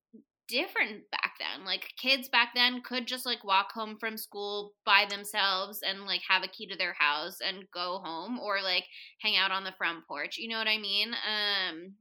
different 0.48 1.08
back 1.12 1.34
then. 1.38 1.64
Like 1.64 1.92
kids 2.02 2.28
back 2.28 2.50
then 2.56 2.82
could 2.82 3.06
just 3.06 3.26
like 3.26 3.44
walk 3.44 3.70
home 3.72 3.96
from 4.00 4.16
school 4.16 4.72
by 4.84 5.06
themselves 5.08 5.82
and 5.86 6.04
like 6.04 6.22
have 6.28 6.42
a 6.42 6.48
key 6.48 6.66
to 6.66 6.76
their 6.76 6.94
house 6.94 7.38
and 7.46 7.70
go 7.72 8.00
home 8.02 8.40
or 8.40 8.60
like 8.60 8.86
hang 9.20 9.36
out 9.36 9.52
on 9.52 9.62
the 9.62 9.74
front 9.78 10.04
porch. 10.08 10.36
You 10.36 10.48
know 10.48 10.58
what 10.58 10.66
I 10.66 10.78
mean? 10.78 11.10
Um 11.12 11.92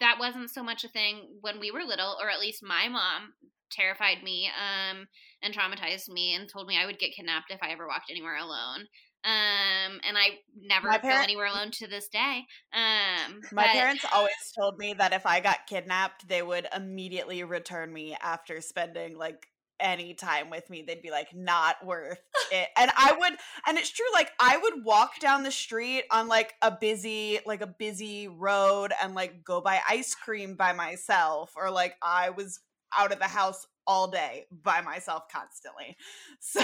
that 0.00 0.16
wasn't 0.18 0.50
so 0.50 0.62
much 0.62 0.84
a 0.84 0.88
thing 0.88 1.38
when 1.40 1.60
we 1.60 1.70
were 1.70 1.82
little, 1.84 2.16
or 2.20 2.30
at 2.30 2.40
least 2.40 2.62
my 2.62 2.88
mom 2.88 3.32
terrified 3.70 4.22
me 4.22 4.48
um, 4.48 5.06
and 5.42 5.54
traumatized 5.54 6.08
me 6.08 6.34
and 6.34 6.48
told 6.48 6.66
me 6.66 6.78
I 6.78 6.86
would 6.86 6.98
get 6.98 7.14
kidnapped 7.14 7.50
if 7.50 7.58
I 7.62 7.70
ever 7.70 7.86
walked 7.86 8.10
anywhere 8.10 8.36
alone. 8.36 8.86
Um, 9.24 10.00
and 10.06 10.16
I 10.16 10.38
never 10.62 10.86
My 10.88 10.96
go 10.98 11.02
parent- 11.02 11.24
anywhere 11.24 11.46
alone 11.46 11.70
to 11.72 11.88
this 11.88 12.08
day. 12.08 12.44
Um, 12.72 13.40
My 13.52 13.64
but- 13.64 13.72
parents 13.72 14.04
always 14.12 14.32
told 14.56 14.78
me 14.78 14.94
that 14.94 15.12
if 15.12 15.26
I 15.26 15.40
got 15.40 15.66
kidnapped, 15.66 16.28
they 16.28 16.40
would 16.40 16.68
immediately 16.74 17.42
return 17.44 17.92
me 17.92 18.16
after 18.22 18.60
spending 18.60 19.18
like 19.18 19.48
any 19.80 20.14
time 20.14 20.50
with 20.50 20.68
me. 20.70 20.82
They'd 20.82 21.02
be 21.02 21.10
like, 21.10 21.34
not 21.34 21.84
worth 21.84 22.18
it. 22.52 22.68
And 22.76 22.90
I 22.96 23.12
would, 23.18 23.32
and 23.66 23.78
it's 23.78 23.90
true, 23.90 24.06
like 24.12 24.30
I 24.40 24.56
would 24.56 24.84
walk 24.84 25.20
down 25.20 25.42
the 25.42 25.50
street 25.50 26.04
on 26.10 26.28
like 26.28 26.54
a 26.62 26.70
busy, 26.70 27.40
like 27.46 27.60
a 27.60 27.66
busy 27.66 28.28
road 28.28 28.92
and 29.02 29.14
like 29.14 29.44
go 29.44 29.60
buy 29.60 29.80
ice 29.88 30.14
cream 30.14 30.54
by 30.54 30.72
myself, 30.72 31.52
or 31.56 31.70
like 31.70 31.96
I 32.02 32.30
was 32.30 32.60
out 32.96 33.12
of 33.12 33.18
the 33.18 33.26
house 33.26 33.66
all 33.86 34.08
day 34.08 34.46
by 34.50 34.80
myself 34.82 35.24
constantly. 35.32 35.96
So 36.40 36.60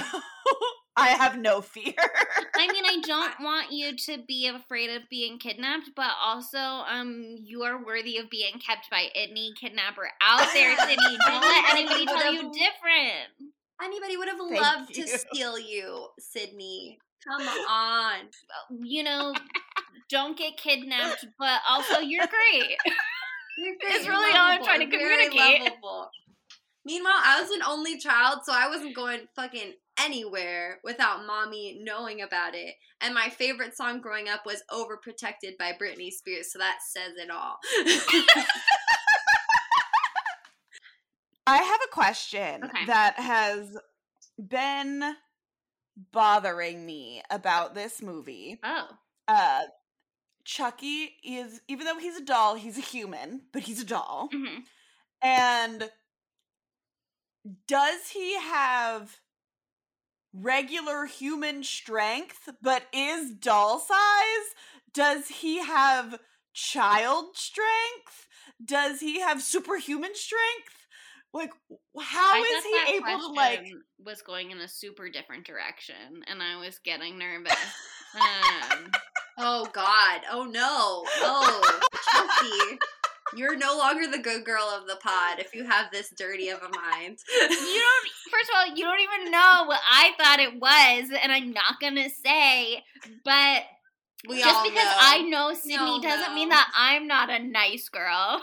I 0.96 1.08
have 1.08 1.38
no 1.38 1.60
fear. 1.60 1.92
I 2.54 2.68
mean, 2.70 2.84
I 2.86 3.00
don't 3.06 3.40
want 3.40 3.72
you 3.72 3.96
to 3.96 4.18
be 4.26 4.46
afraid 4.46 4.90
of 4.90 5.02
being 5.10 5.38
kidnapped, 5.38 5.90
but 5.96 6.10
also, 6.22 6.58
um, 6.58 7.36
you 7.42 7.62
are 7.62 7.84
worthy 7.84 8.18
of 8.18 8.30
being 8.30 8.54
kept 8.64 8.90
by 8.90 9.08
any 9.14 9.52
kidnapper 9.60 10.08
out 10.20 10.48
there, 10.52 10.76
Sydney. 10.78 11.18
Don't 11.26 11.40
let 11.40 11.74
anybody 11.74 12.06
tell 12.06 12.32
you 12.32 12.42
different. 12.52 13.52
Anybody 13.82 14.16
would 14.16 14.28
have 14.28 14.38
Thank 14.38 14.60
loved 14.60 14.96
you. 14.96 15.04
to 15.04 15.18
steal 15.18 15.58
you, 15.58 16.06
Sydney. 16.18 16.98
Come 17.26 17.42
on. 17.42 18.16
You 18.82 19.02
know, 19.02 19.34
don't 20.08 20.38
get 20.38 20.56
kidnapped, 20.56 21.26
but 21.38 21.60
also 21.68 21.98
you're 21.98 22.26
great. 22.26 22.76
You're 23.58 23.76
great. 23.80 23.94
It's 23.96 24.04
You're 24.04 24.14
really 24.14 24.36
all 24.36 24.50
I'm 24.52 24.62
trying 24.62 24.80
to 24.80 24.96
You're 24.96 25.08
very 25.08 25.28
communicate. 25.28 25.72
Meanwhile, 26.84 27.14
I 27.16 27.40
was 27.40 27.50
an 27.50 27.62
only 27.62 27.98
child, 27.98 28.40
so 28.44 28.52
I 28.54 28.68
wasn't 28.68 28.94
going 28.94 29.20
fucking 29.34 29.72
anywhere 29.98 30.80
without 30.84 31.26
mommy 31.26 31.80
knowing 31.82 32.20
about 32.22 32.54
it. 32.54 32.74
And 33.00 33.14
my 33.14 33.28
favorite 33.28 33.76
song 33.76 34.00
growing 34.00 34.28
up 34.28 34.44
was 34.46 34.62
Overprotected 34.70 35.56
by 35.58 35.72
Britney 35.80 36.10
Spears, 36.10 36.52
so 36.52 36.58
that 36.58 36.78
says 36.88 37.12
it 37.16 37.30
all. 37.30 37.58
I 41.46 41.58
have 41.58 41.80
a 41.84 41.92
question 41.92 42.64
Okay. 42.64 42.86
that 42.86 43.14
has 43.18 43.76
been 44.38 45.14
bothering 46.12 46.84
me 46.84 47.22
about 47.30 47.74
this 47.74 48.00
movie. 48.02 48.58
Oh. 48.64 48.88
Uh 49.28 49.60
Chucky 50.44 51.14
is 51.22 51.60
even 51.68 51.86
though 51.86 51.98
he's 51.98 52.16
a 52.16 52.24
doll, 52.24 52.54
he's 52.54 52.76
a 52.78 52.82
human, 52.82 53.42
but 53.52 53.62
he's 53.62 53.80
a 53.82 53.86
doll. 53.86 54.28
hmm 54.32 54.60
And 55.22 55.90
does 57.68 58.08
he 58.08 58.38
have 58.40 59.18
regular 60.34 61.06
human 61.06 61.62
strength 61.62 62.50
but 62.60 62.84
is 62.92 63.30
doll 63.32 63.78
size? 63.78 64.54
Does 64.92 65.28
he 65.28 65.58
have 65.64 66.18
child 66.52 67.36
strength? 67.36 68.28
Does 68.64 69.00
he 69.00 69.20
have 69.20 69.42
superhuman 69.42 70.14
strength? 70.14 70.86
Like 71.32 71.50
how 72.00 72.42
is 72.42 72.64
he 72.64 72.96
able 72.96 73.18
to 73.18 73.32
like 73.34 73.66
was 74.04 74.22
going 74.22 74.50
in 74.50 74.58
a 74.58 74.68
super 74.68 75.08
different 75.08 75.46
direction, 75.46 76.22
and 76.26 76.42
I 76.42 76.58
was 76.64 76.78
getting 76.78 77.18
nervous. 77.18 77.52
um, 78.14 78.90
oh, 79.38 79.66
God. 79.72 80.20
Oh, 80.30 80.44
no. 80.44 81.04
Oh, 81.22 81.80
Chelsea. 82.10 82.78
You're 83.36 83.56
no 83.56 83.76
longer 83.78 84.06
the 84.10 84.18
good 84.22 84.44
girl 84.44 84.64
of 84.64 84.86
the 84.86 84.96
pod 84.96 85.38
if 85.38 85.54
you 85.54 85.64
have 85.64 85.90
this 85.92 86.10
dirty 86.16 86.48
of 86.48 86.58
a 86.58 86.68
mind. 86.68 87.18
you 87.40 87.48
don't. 87.48 88.08
First 88.30 88.50
of 88.50 88.56
all, 88.56 88.76
you 88.76 88.84
don't 88.84 89.00
even 89.00 89.30
know 89.30 89.64
what 89.66 89.80
I 89.90 90.12
thought 90.18 90.40
it 90.40 90.58
was, 90.60 91.10
and 91.22 91.32
I'm 91.32 91.52
not 91.52 91.80
gonna 91.80 92.08
say. 92.24 92.82
But 93.24 93.62
we 94.28 94.38
just 94.40 94.54
all 94.54 94.64
because 94.64 94.84
know. 94.84 94.96
I 94.98 95.22
know 95.22 95.54
Sydney 95.54 95.76
all 95.78 96.00
doesn't 96.00 96.34
mean 96.34 96.48
that 96.50 96.70
I'm 96.76 97.06
not 97.06 97.30
a 97.30 97.38
nice 97.38 97.88
girl. 97.88 98.40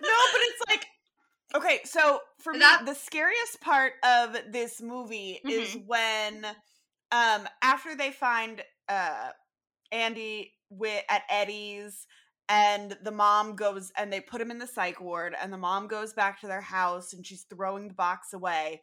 no, 0.00 0.08
but 0.32 0.40
it's 0.40 0.62
like 0.68 0.86
okay. 1.56 1.80
So 1.84 2.20
for 2.40 2.52
me, 2.52 2.60
That- 2.60 2.86
the 2.86 2.94
scariest 2.94 3.60
part 3.60 3.94
of 4.04 4.36
this 4.52 4.80
movie 4.80 5.40
is 5.44 5.76
when, 5.86 6.44
um, 7.12 7.48
after 7.62 7.94
they 7.96 8.10
find 8.10 8.62
uh 8.88 9.30
Andy 9.92 10.52
wi- 10.78 11.04
at 11.08 11.22
Eddie's, 11.30 12.06
and 12.48 12.96
the 13.02 13.10
mom 13.10 13.56
goes 13.56 13.90
and 13.96 14.12
they 14.12 14.20
put 14.20 14.40
him 14.40 14.50
in 14.50 14.58
the 14.58 14.66
psych 14.66 15.00
ward, 15.00 15.34
and 15.40 15.52
the 15.52 15.58
mom 15.58 15.88
goes 15.88 16.12
back 16.12 16.40
to 16.40 16.46
their 16.46 16.60
house 16.60 17.12
and 17.12 17.26
she's 17.26 17.46
throwing 17.48 17.88
the 17.88 17.94
box 17.94 18.32
away, 18.32 18.82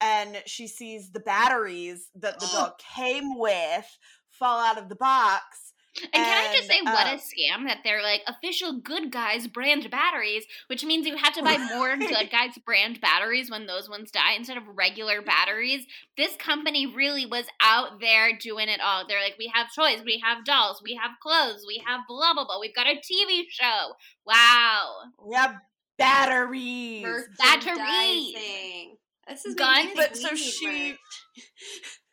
and 0.00 0.42
she 0.46 0.66
sees 0.66 1.10
the 1.10 1.20
batteries 1.20 2.10
that 2.14 2.38
the 2.40 2.46
dog 2.52 2.72
came 2.78 3.38
with 3.38 3.86
fall 4.30 4.60
out 4.60 4.78
of 4.78 4.88
the 4.88 4.96
box. 4.96 5.67
And 6.02 6.12
can 6.12 6.50
I 6.50 6.54
just 6.56 6.68
say, 6.68 6.78
And, 6.78 6.86
what 6.86 7.06
uh, 7.06 7.10
a 7.10 7.16
scam 7.16 7.66
that 7.66 7.78
they're 7.84 8.02
like 8.02 8.22
official 8.26 8.80
good 8.80 9.10
guys 9.12 9.46
brand 9.46 9.90
batteries, 9.90 10.44
which 10.68 10.84
means 10.84 11.06
you 11.06 11.16
have 11.16 11.34
to 11.34 11.42
buy 11.42 11.56
more 11.74 11.96
good 11.96 12.28
guys 12.30 12.58
brand 12.64 13.00
batteries 13.00 13.50
when 13.50 13.66
those 13.66 13.88
ones 13.88 14.10
die 14.10 14.34
instead 14.36 14.56
of 14.56 14.62
regular 14.74 15.22
batteries. 15.22 15.86
This 16.16 16.36
company 16.36 16.86
really 16.86 17.26
was 17.26 17.46
out 17.60 18.00
there 18.00 18.36
doing 18.38 18.68
it 18.68 18.80
all. 18.80 19.06
They're 19.06 19.22
like, 19.22 19.36
we 19.38 19.50
have 19.54 19.68
toys, 19.74 20.02
we 20.04 20.22
have 20.24 20.44
dolls, 20.44 20.80
we 20.82 20.94
have 21.02 21.12
clothes, 21.22 21.64
we 21.66 21.82
have 21.86 22.00
blah 22.08 22.34
blah 22.34 22.44
blah. 22.44 22.60
We've 22.60 22.74
got 22.74 22.86
a 22.86 22.96
TV 22.96 23.44
show. 23.50 23.92
Wow. 24.26 24.90
We 25.24 25.34
have 25.36 25.54
batteries. 25.98 27.02
Merchandising. 27.04 28.96
This 29.28 29.44
is 29.44 29.54
Guns? 29.54 29.76
making 29.84 29.96
me 29.96 30.02
think 30.02 30.10
But 30.10 30.16
so 30.16 30.30
we 30.30 30.36
she- 30.36 30.66
merch. 30.90 30.98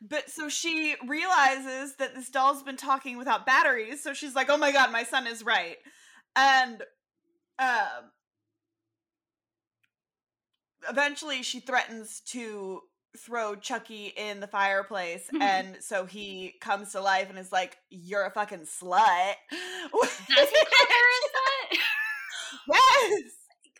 But 0.00 0.30
so 0.30 0.48
she 0.48 0.96
realizes 1.06 1.96
that 1.96 2.14
this 2.14 2.28
doll's 2.28 2.62
been 2.62 2.76
talking 2.76 3.18
without 3.18 3.46
batteries, 3.46 4.02
so 4.02 4.12
she's 4.12 4.34
like, 4.34 4.50
"Oh 4.50 4.56
my 4.56 4.72
god, 4.72 4.92
my 4.92 5.04
son 5.04 5.26
is 5.26 5.44
right," 5.44 5.76
and 6.36 6.82
um, 7.58 8.10
eventually 10.88 11.42
she 11.42 11.60
threatens 11.60 12.20
to 12.26 12.80
throw 13.18 13.54
Chucky 13.54 14.12
in 14.16 14.40
the 14.40 14.46
fireplace, 14.46 15.28
and 15.40 15.76
so 15.80 16.06
he 16.06 16.54
comes 16.60 16.92
to 16.92 17.00
life 17.00 17.30
and 17.30 17.38
is 17.38 17.52
like, 17.52 17.76
"You're 17.90 18.26
a 18.26 18.30
fucking 18.30 18.66
slut." 18.66 19.34
Does 19.50 20.50
he 20.50 20.64
call 20.64 20.86
her 20.88 21.08
a 21.08 21.20
slut? 21.28 21.78
yes, 22.68 23.32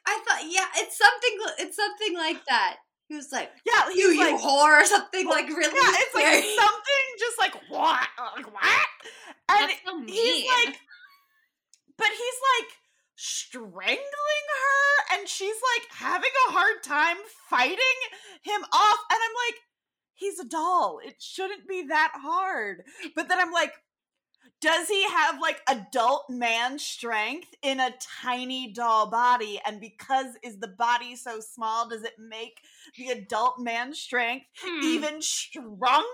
I 0.07 0.22
thought, 0.26 0.42
yeah, 0.48 0.66
it's 0.76 0.98
something. 0.98 1.38
It's 1.59 1.76
something 1.76 2.14
like 2.16 2.44
that. 2.48 2.76
He 3.12 3.16
was 3.16 3.31
like, 3.31 3.51
yeah, 3.66 3.90
"You, 3.94 4.09
you 4.09 4.33
like, 4.33 4.40
whore," 4.40 4.81
or 4.81 4.87
something 4.87 5.27
Well, 5.29 5.37
like 5.37 5.46
really 5.46 5.64
yeah, 5.68 5.92
it's 6.01 6.14
like 6.14 6.33
something 6.33 7.05
just 7.18 7.38
like 7.38 7.53
what, 7.68 8.09
like 8.37 8.51
what, 8.51 8.87
and 9.51 9.68
That's 9.68 9.81
so 9.85 10.01
he's 10.01 10.46
like, 10.48 10.81
but 11.98 12.07
he's 12.09 12.40
like 12.57 12.70
strangling 13.14 13.98
her, 14.01 15.18
and 15.18 15.29
she's 15.29 15.57
like 15.77 15.92
having 15.92 16.31
a 16.48 16.53
hard 16.53 16.83
time 16.83 17.18
fighting 17.51 17.77
him 18.44 18.62
off, 18.72 18.98
and 19.11 19.18
I'm 19.22 19.37
like, 19.46 19.61
he's 20.14 20.38
a 20.38 20.46
doll. 20.46 20.98
It 21.05 21.16
shouldn't 21.20 21.68
be 21.68 21.88
that 21.88 22.12
hard. 22.14 22.83
But 23.14 23.29
then 23.29 23.38
I'm 23.38 23.53
like. 23.53 23.75
Does 24.62 24.88
he 24.88 25.03
have 25.09 25.40
like 25.40 25.61
adult 25.68 26.27
man 26.31 26.79
strength 26.79 27.48
in 27.62 27.81
a 27.81 27.90
tiny 28.22 28.72
doll 28.72 29.09
body? 29.11 29.61
And 29.66 29.81
because 29.81 30.37
is 30.42 30.59
the 30.61 30.68
body 30.68 31.16
so 31.16 31.40
small, 31.40 31.88
does 31.88 32.05
it 32.05 32.14
make 32.18 32.61
the 32.96 33.09
adult 33.09 33.59
man 33.59 33.92
strength 33.92 34.46
Hmm. 34.62 34.81
even 34.85 35.20
stronger? 35.20 36.07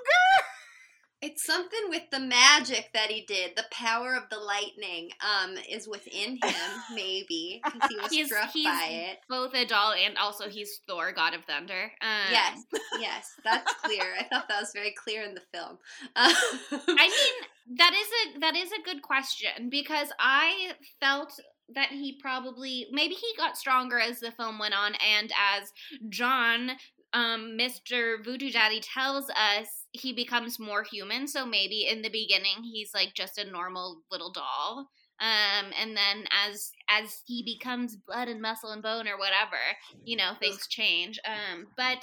It's 1.20 1.44
something 1.44 1.80
with 1.88 2.04
the 2.12 2.20
magic 2.20 2.90
that 2.94 3.10
he 3.10 3.22
did. 3.26 3.56
The 3.56 3.64
power 3.72 4.14
of 4.14 4.28
the 4.30 4.38
lightning 4.38 5.10
um 5.20 5.56
is 5.68 5.88
within 5.88 6.38
him, 6.42 6.70
maybe 6.94 7.60
because 7.64 7.90
he 7.90 7.96
was 8.00 8.10
He's- 8.12 8.28
struck 8.28 8.50
he's- 8.52 8.80
by 8.80 8.86
it. 8.88 9.18
both 9.28 9.52
a 9.54 9.66
doll 9.66 9.92
and 9.94 10.16
also 10.16 10.48
he's 10.48 10.80
Thor, 10.88 11.12
God 11.12 11.34
of 11.34 11.44
Thunder. 11.44 11.90
Um, 12.00 12.30
Yes, 12.30 12.64
yes, 13.00 13.34
that's 13.44 13.74
clear. 13.82 14.14
I 14.18 14.24
thought 14.24 14.48
that 14.48 14.60
was 14.60 14.70
very 14.72 14.92
clear 14.92 15.22
in 15.24 15.34
the 15.34 15.42
film. 15.52 15.78
Um, 16.16 16.32
I 16.88 17.08
mean, 17.08 17.48
that 17.76 17.92
is 17.94 18.08
a 18.36 18.40
that 18.40 18.56
is 18.56 18.70
a 18.72 18.82
good 18.82 19.02
question 19.02 19.68
because 19.70 20.08
I 20.18 20.72
felt 21.00 21.38
that 21.74 21.90
he 21.90 22.18
probably 22.20 22.86
maybe 22.92 23.14
he 23.14 23.26
got 23.36 23.58
stronger 23.58 23.98
as 23.98 24.20
the 24.20 24.32
film 24.32 24.58
went 24.58 24.74
on 24.74 24.94
and 24.94 25.30
as 25.32 25.72
John 26.08 26.72
um 27.12 27.56
Mr. 27.58 28.24
Voodoo 28.24 28.50
Daddy 28.50 28.80
tells 28.80 29.30
us 29.30 29.86
he 29.92 30.12
becomes 30.12 30.58
more 30.58 30.82
human 30.82 31.26
so 31.26 31.44
maybe 31.44 31.86
in 31.86 32.02
the 32.02 32.10
beginning 32.10 32.62
he's 32.62 32.92
like 32.94 33.12
just 33.14 33.38
a 33.38 33.50
normal 33.50 34.02
little 34.10 34.32
doll 34.32 34.88
um 35.20 35.72
and 35.80 35.96
then 35.96 36.24
as 36.46 36.70
as 36.88 37.22
he 37.26 37.42
becomes 37.42 37.96
blood 37.96 38.28
and 38.28 38.40
muscle 38.40 38.70
and 38.70 38.82
bone 38.82 39.08
or 39.08 39.18
whatever 39.18 39.58
you 40.04 40.16
know 40.16 40.32
things 40.40 40.66
change 40.68 41.18
um 41.26 41.66
but 41.76 42.02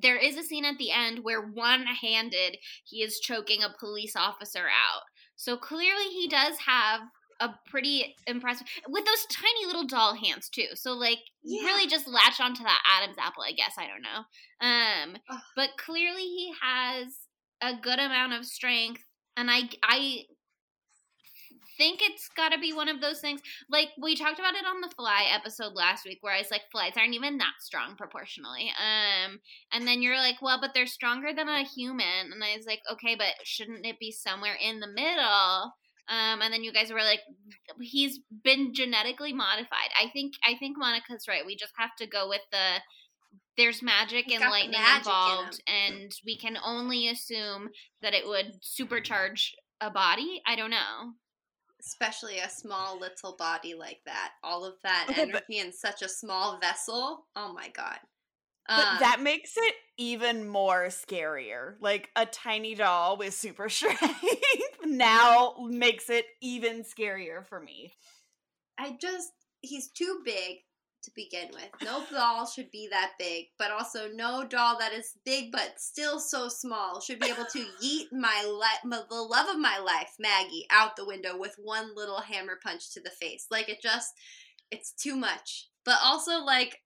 there 0.00 0.16
is 0.16 0.36
a 0.36 0.42
scene 0.42 0.64
at 0.64 0.78
the 0.78 0.90
end 0.90 1.20
where 1.22 1.40
one 1.40 1.84
handed 1.86 2.56
he 2.84 3.02
is 3.02 3.20
choking 3.20 3.62
a 3.62 3.74
police 3.78 4.16
officer 4.16 4.66
out 4.68 5.02
So 5.36 5.56
clearly 5.56 6.04
he 6.06 6.28
does 6.28 6.58
have 6.66 7.02
a 7.40 7.50
pretty 7.68 8.14
impressive 8.26 8.66
with 8.88 9.04
those 9.04 9.26
tiny 9.30 9.66
little 9.66 9.86
doll 9.86 10.14
hands 10.14 10.48
too. 10.48 10.68
So 10.74 10.92
like 10.92 11.18
Yeah. 11.42 11.62
really 11.64 11.86
just 11.86 12.06
latch 12.06 12.40
onto 12.40 12.62
that 12.62 12.82
Adam's 12.86 13.18
apple, 13.18 13.42
I 13.42 13.52
guess. 13.52 13.74
I 13.78 13.86
don't 13.86 14.02
know. 14.02 14.24
Um 14.60 15.16
Ugh. 15.28 15.40
but 15.56 15.70
clearly 15.78 16.22
he 16.22 16.52
has 16.60 17.28
a 17.60 17.74
good 17.80 17.98
amount 17.98 18.32
of 18.34 18.44
strength 18.44 19.02
and 19.36 19.50
I 19.50 19.68
I 19.82 20.24
think 21.76 22.00
it's 22.02 22.28
got 22.36 22.50
to 22.50 22.58
be 22.58 22.72
one 22.72 22.88
of 22.88 23.00
those 23.00 23.20
things 23.20 23.40
like 23.70 23.88
we 24.00 24.16
talked 24.16 24.38
about 24.38 24.54
it 24.54 24.64
on 24.66 24.80
the 24.80 24.94
fly 24.96 25.24
episode 25.32 25.72
last 25.74 26.04
week 26.04 26.18
where 26.20 26.34
I 26.34 26.38
was 26.38 26.50
like 26.50 26.62
flies 26.70 26.92
aren't 26.96 27.14
even 27.14 27.38
that 27.38 27.54
strong 27.60 27.96
proportionally 27.96 28.70
um 28.78 29.40
and 29.72 29.86
then 29.86 30.02
you're 30.02 30.16
like 30.16 30.40
well 30.42 30.58
but 30.60 30.70
they're 30.74 30.86
stronger 30.86 31.32
than 31.34 31.48
a 31.48 31.64
human 31.64 32.32
and 32.32 32.42
I 32.42 32.56
was 32.56 32.66
like 32.66 32.80
okay 32.92 33.14
but 33.16 33.34
shouldn't 33.44 33.86
it 33.86 33.98
be 33.98 34.12
somewhere 34.12 34.56
in 34.62 34.80
the 34.80 34.88
middle? 34.88 35.72
Um 36.08 36.42
and 36.42 36.52
then 36.52 36.64
you 36.64 36.72
guys 36.72 36.92
were 36.92 36.98
like 36.98 37.20
he's 37.80 38.20
been 38.42 38.74
genetically 38.74 39.32
modified. 39.32 39.90
I 40.00 40.10
think 40.12 40.34
I 40.46 40.56
think 40.58 40.76
Monica's 40.78 41.28
right. 41.28 41.46
We 41.46 41.56
just 41.56 41.72
have 41.78 41.94
to 41.98 42.06
go 42.06 42.28
with 42.28 42.42
the 42.52 42.80
there's 43.56 43.82
magic 43.82 44.30
and 44.32 44.40
lightning 44.40 44.72
magic 44.72 45.06
in 45.06 45.12
involved 45.12 45.62
and 45.68 46.12
we 46.26 46.36
can 46.36 46.56
only 46.64 47.08
assume 47.08 47.68
that 48.02 48.12
it 48.12 48.26
would 48.26 48.60
supercharge 48.60 49.50
a 49.80 49.90
body. 49.90 50.42
I 50.46 50.56
don't 50.56 50.70
know 50.70 51.14
Especially 51.86 52.38
a 52.38 52.48
small 52.48 52.98
little 52.98 53.36
body 53.36 53.74
like 53.74 54.00
that. 54.06 54.32
All 54.42 54.64
of 54.64 54.74
that 54.82 55.06
Okay, 55.10 55.24
but- 55.32 55.44
energy 55.48 55.58
in 55.66 55.72
such 55.72 56.02
a 56.02 56.08
small 56.08 56.58
vessel. 56.58 57.26
Oh 57.36 57.52
my 57.52 57.68
god. 57.68 57.98
But 58.66 58.78
Um, 58.78 58.96
that 59.00 59.20
makes 59.20 59.52
it 59.58 59.74
even 59.98 60.48
more 60.48 60.86
scarier. 60.86 61.74
Like 61.80 62.08
a 62.16 62.24
tiny 62.24 62.74
doll 62.74 63.18
with 63.18 63.34
super 63.34 63.68
strength 63.68 64.00
now 64.84 65.54
makes 65.68 66.08
it 66.08 66.24
even 66.40 66.82
scarier 66.82 67.44
for 67.46 67.60
me. 67.60 67.92
I 68.78 68.96
just 69.00 69.32
he's 69.60 69.88
too 69.90 70.20
big 70.24 70.58
to 71.04 71.10
begin 71.14 71.48
with. 71.52 71.68
No 71.82 72.04
doll 72.12 72.46
should 72.46 72.70
be 72.70 72.88
that 72.90 73.12
big, 73.18 73.46
but 73.58 73.70
also 73.70 74.08
no 74.12 74.44
doll 74.44 74.78
that 74.78 74.92
is 74.92 75.16
big 75.24 75.52
but 75.52 75.74
still 75.78 76.18
so 76.18 76.48
small 76.48 77.00
should 77.00 77.20
be 77.20 77.28
able 77.28 77.46
to 77.46 77.66
yeet 77.82 78.12
my, 78.12 78.44
li- 78.46 78.88
my 78.88 79.00
the 79.08 79.16
love 79.16 79.48
of 79.48 79.58
my 79.58 79.78
life, 79.78 80.14
Maggie, 80.18 80.66
out 80.70 80.96
the 80.96 81.06
window 81.06 81.38
with 81.38 81.54
one 81.58 81.94
little 81.94 82.20
hammer 82.20 82.58
punch 82.62 82.92
to 82.94 83.00
the 83.00 83.10
face. 83.10 83.46
Like 83.50 83.68
it 83.68 83.82
just 83.82 84.12
it's 84.70 84.92
too 84.92 85.16
much. 85.16 85.68
But 85.84 85.98
also 86.02 86.42
like 86.42 86.78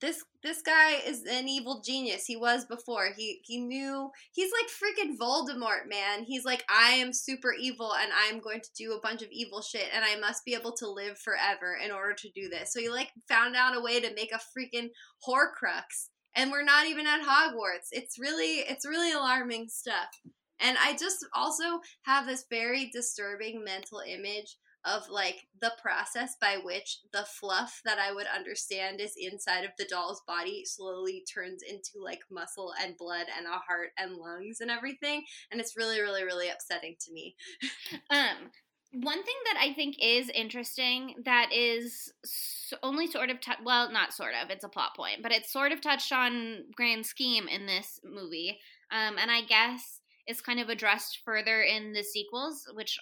this 0.00 0.22
this 0.42 0.62
guy 0.62 0.96
is 1.06 1.24
an 1.24 1.48
evil 1.48 1.82
genius. 1.84 2.26
He 2.26 2.36
was 2.36 2.64
before. 2.64 3.08
He 3.16 3.40
he 3.44 3.58
knew 3.58 4.10
he's 4.32 4.52
like 4.52 4.68
freaking 4.70 5.16
Voldemort, 5.18 5.88
man. 5.88 6.24
He's 6.24 6.44
like 6.44 6.64
I 6.68 6.92
am 6.92 7.12
super 7.12 7.52
evil 7.52 7.94
and 7.94 8.10
I'm 8.12 8.40
going 8.40 8.60
to 8.60 8.70
do 8.76 8.92
a 8.92 9.00
bunch 9.00 9.22
of 9.22 9.28
evil 9.30 9.62
shit 9.62 9.88
and 9.94 10.04
I 10.04 10.18
must 10.18 10.44
be 10.44 10.54
able 10.54 10.72
to 10.72 10.90
live 10.90 11.18
forever 11.18 11.76
in 11.82 11.90
order 11.90 12.14
to 12.14 12.30
do 12.34 12.48
this. 12.48 12.72
So 12.72 12.80
he 12.80 12.88
like 12.88 13.12
found 13.28 13.56
out 13.56 13.76
a 13.76 13.80
way 13.80 14.00
to 14.00 14.14
make 14.14 14.32
a 14.32 14.36
freaking 14.36 14.90
horcrux 15.26 16.08
and 16.34 16.50
we're 16.50 16.62
not 16.62 16.86
even 16.86 17.06
at 17.06 17.22
Hogwarts. 17.22 17.88
It's 17.92 18.18
really 18.18 18.60
it's 18.68 18.86
really 18.86 19.12
alarming 19.12 19.68
stuff. 19.68 20.20
And 20.60 20.76
I 20.78 20.92
just 20.92 21.24
also 21.34 21.80
have 22.02 22.26
this 22.26 22.46
very 22.50 22.90
disturbing 22.92 23.64
mental 23.64 24.02
image 24.06 24.56
of 24.86 25.08
like 25.10 25.46
the 25.60 25.72
process 25.82 26.36
by 26.40 26.58
which 26.62 27.00
the 27.12 27.24
fluff 27.24 27.80
that 27.84 27.98
I 27.98 28.12
would 28.12 28.26
understand 28.26 29.00
is 29.00 29.14
inside 29.18 29.64
of 29.64 29.72
the 29.78 29.84
doll's 29.84 30.22
body 30.26 30.64
slowly 30.64 31.24
turns 31.32 31.62
into 31.62 32.02
like 32.02 32.20
muscle 32.30 32.72
and 32.80 32.96
blood 32.96 33.26
and 33.36 33.46
a 33.46 33.58
heart 33.66 33.90
and 33.98 34.16
lungs 34.16 34.60
and 34.60 34.70
everything. 34.70 35.24
And 35.50 35.60
it's 35.60 35.76
really, 35.76 36.00
really, 36.00 36.24
really 36.24 36.48
upsetting 36.48 36.96
to 37.00 37.12
me. 37.12 37.36
Um, 38.10 38.50
one 38.92 39.22
thing 39.22 39.34
that 39.46 39.60
I 39.60 39.74
think 39.74 39.96
is 40.00 40.30
interesting 40.30 41.16
that 41.24 41.52
is 41.52 42.12
only 42.82 43.06
sort 43.06 43.30
of 43.30 43.40
tou- 43.40 43.64
well, 43.64 43.90
not 43.90 44.14
sort 44.14 44.32
of, 44.40 44.50
it's 44.50 44.64
a 44.64 44.68
plot 44.68 44.96
point, 44.96 45.22
but 45.22 45.32
it's 45.32 45.52
sort 45.52 45.72
of 45.72 45.80
touched 45.80 46.12
on 46.12 46.64
grand 46.74 47.04
scheme 47.04 47.48
in 47.48 47.66
this 47.66 48.00
movie. 48.04 48.58
Um, 48.90 49.16
and 49.18 49.30
I 49.30 49.42
guess 49.42 50.00
it's 50.26 50.40
kind 50.40 50.60
of 50.60 50.68
addressed 50.68 51.20
further 51.24 51.62
in 51.62 51.92
the 51.92 52.02
sequels, 52.02 52.62
which 52.74 52.98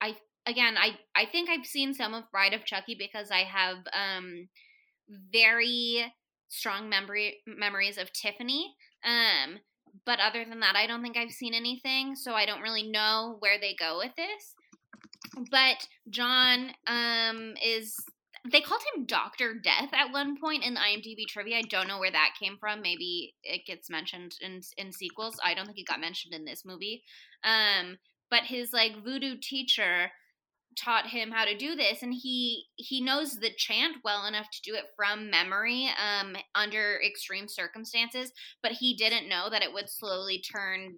I 0.00 0.16
again 0.46 0.76
I 0.76 0.98
I 1.14 1.26
think 1.26 1.48
I've 1.48 1.66
seen 1.66 1.94
some 1.94 2.14
of 2.14 2.30
Bride 2.30 2.54
of 2.54 2.64
Chucky 2.64 2.96
because 2.98 3.30
I 3.30 3.44
have 3.44 3.78
um 3.92 4.48
very 5.32 6.12
strong 6.48 6.88
memory 6.88 7.38
memories 7.46 7.98
of 7.98 8.12
Tiffany. 8.12 8.74
Um, 9.04 9.58
but 10.06 10.20
other 10.20 10.44
than 10.44 10.60
that, 10.60 10.76
I 10.76 10.86
don't 10.86 11.02
think 11.02 11.16
I've 11.16 11.32
seen 11.32 11.54
anything, 11.54 12.14
so 12.14 12.32
I 12.34 12.46
don't 12.46 12.62
really 12.62 12.88
know 12.88 13.36
where 13.40 13.58
they 13.60 13.74
go 13.78 13.98
with 13.98 14.12
this. 14.16 14.54
But 15.50 15.88
John 16.10 16.72
um 16.86 17.54
is 17.64 17.96
they 18.50 18.60
called 18.60 18.82
him 18.94 19.06
Doctor 19.06 19.54
Death 19.54 19.90
at 19.92 20.12
one 20.12 20.36
point 20.36 20.64
in 20.64 20.74
IMDb 20.74 21.26
trivia. 21.28 21.58
I 21.58 21.62
don't 21.62 21.86
know 21.86 22.00
where 22.00 22.10
that 22.10 22.34
came 22.40 22.56
from. 22.58 22.82
Maybe 22.82 23.34
it 23.42 23.66
gets 23.66 23.88
mentioned 23.88 24.34
in 24.40 24.60
in 24.76 24.92
sequels. 24.92 25.38
I 25.42 25.54
don't 25.54 25.66
think 25.66 25.78
it 25.78 25.86
got 25.86 26.00
mentioned 26.00 26.34
in 26.34 26.44
this 26.44 26.64
movie. 26.64 27.02
Um, 27.44 27.98
but 28.30 28.44
his 28.44 28.72
like 28.72 29.04
voodoo 29.04 29.36
teacher 29.40 30.10
taught 30.76 31.06
him 31.06 31.30
how 31.30 31.44
to 31.44 31.56
do 31.56 31.74
this 31.74 32.02
and 32.02 32.14
he 32.14 32.64
he 32.76 33.00
knows 33.00 33.38
the 33.38 33.50
chant 33.56 33.96
well 34.04 34.26
enough 34.26 34.48
to 34.50 34.60
do 34.62 34.74
it 34.74 34.84
from 34.96 35.30
memory 35.30 35.88
um 36.02 36.34
under 36.54 37.00
extreme 37.06 37.46
circumstances 37.48 38.32
but 38.62 38.72
he 38.72 38.94
didn't 38.94 39.28
know 39.28 39.48
that 39.50 39.62
it 39.62 39.72
would 39.72 39.88
slowly 39.90 40.38
turn 40.40 40.94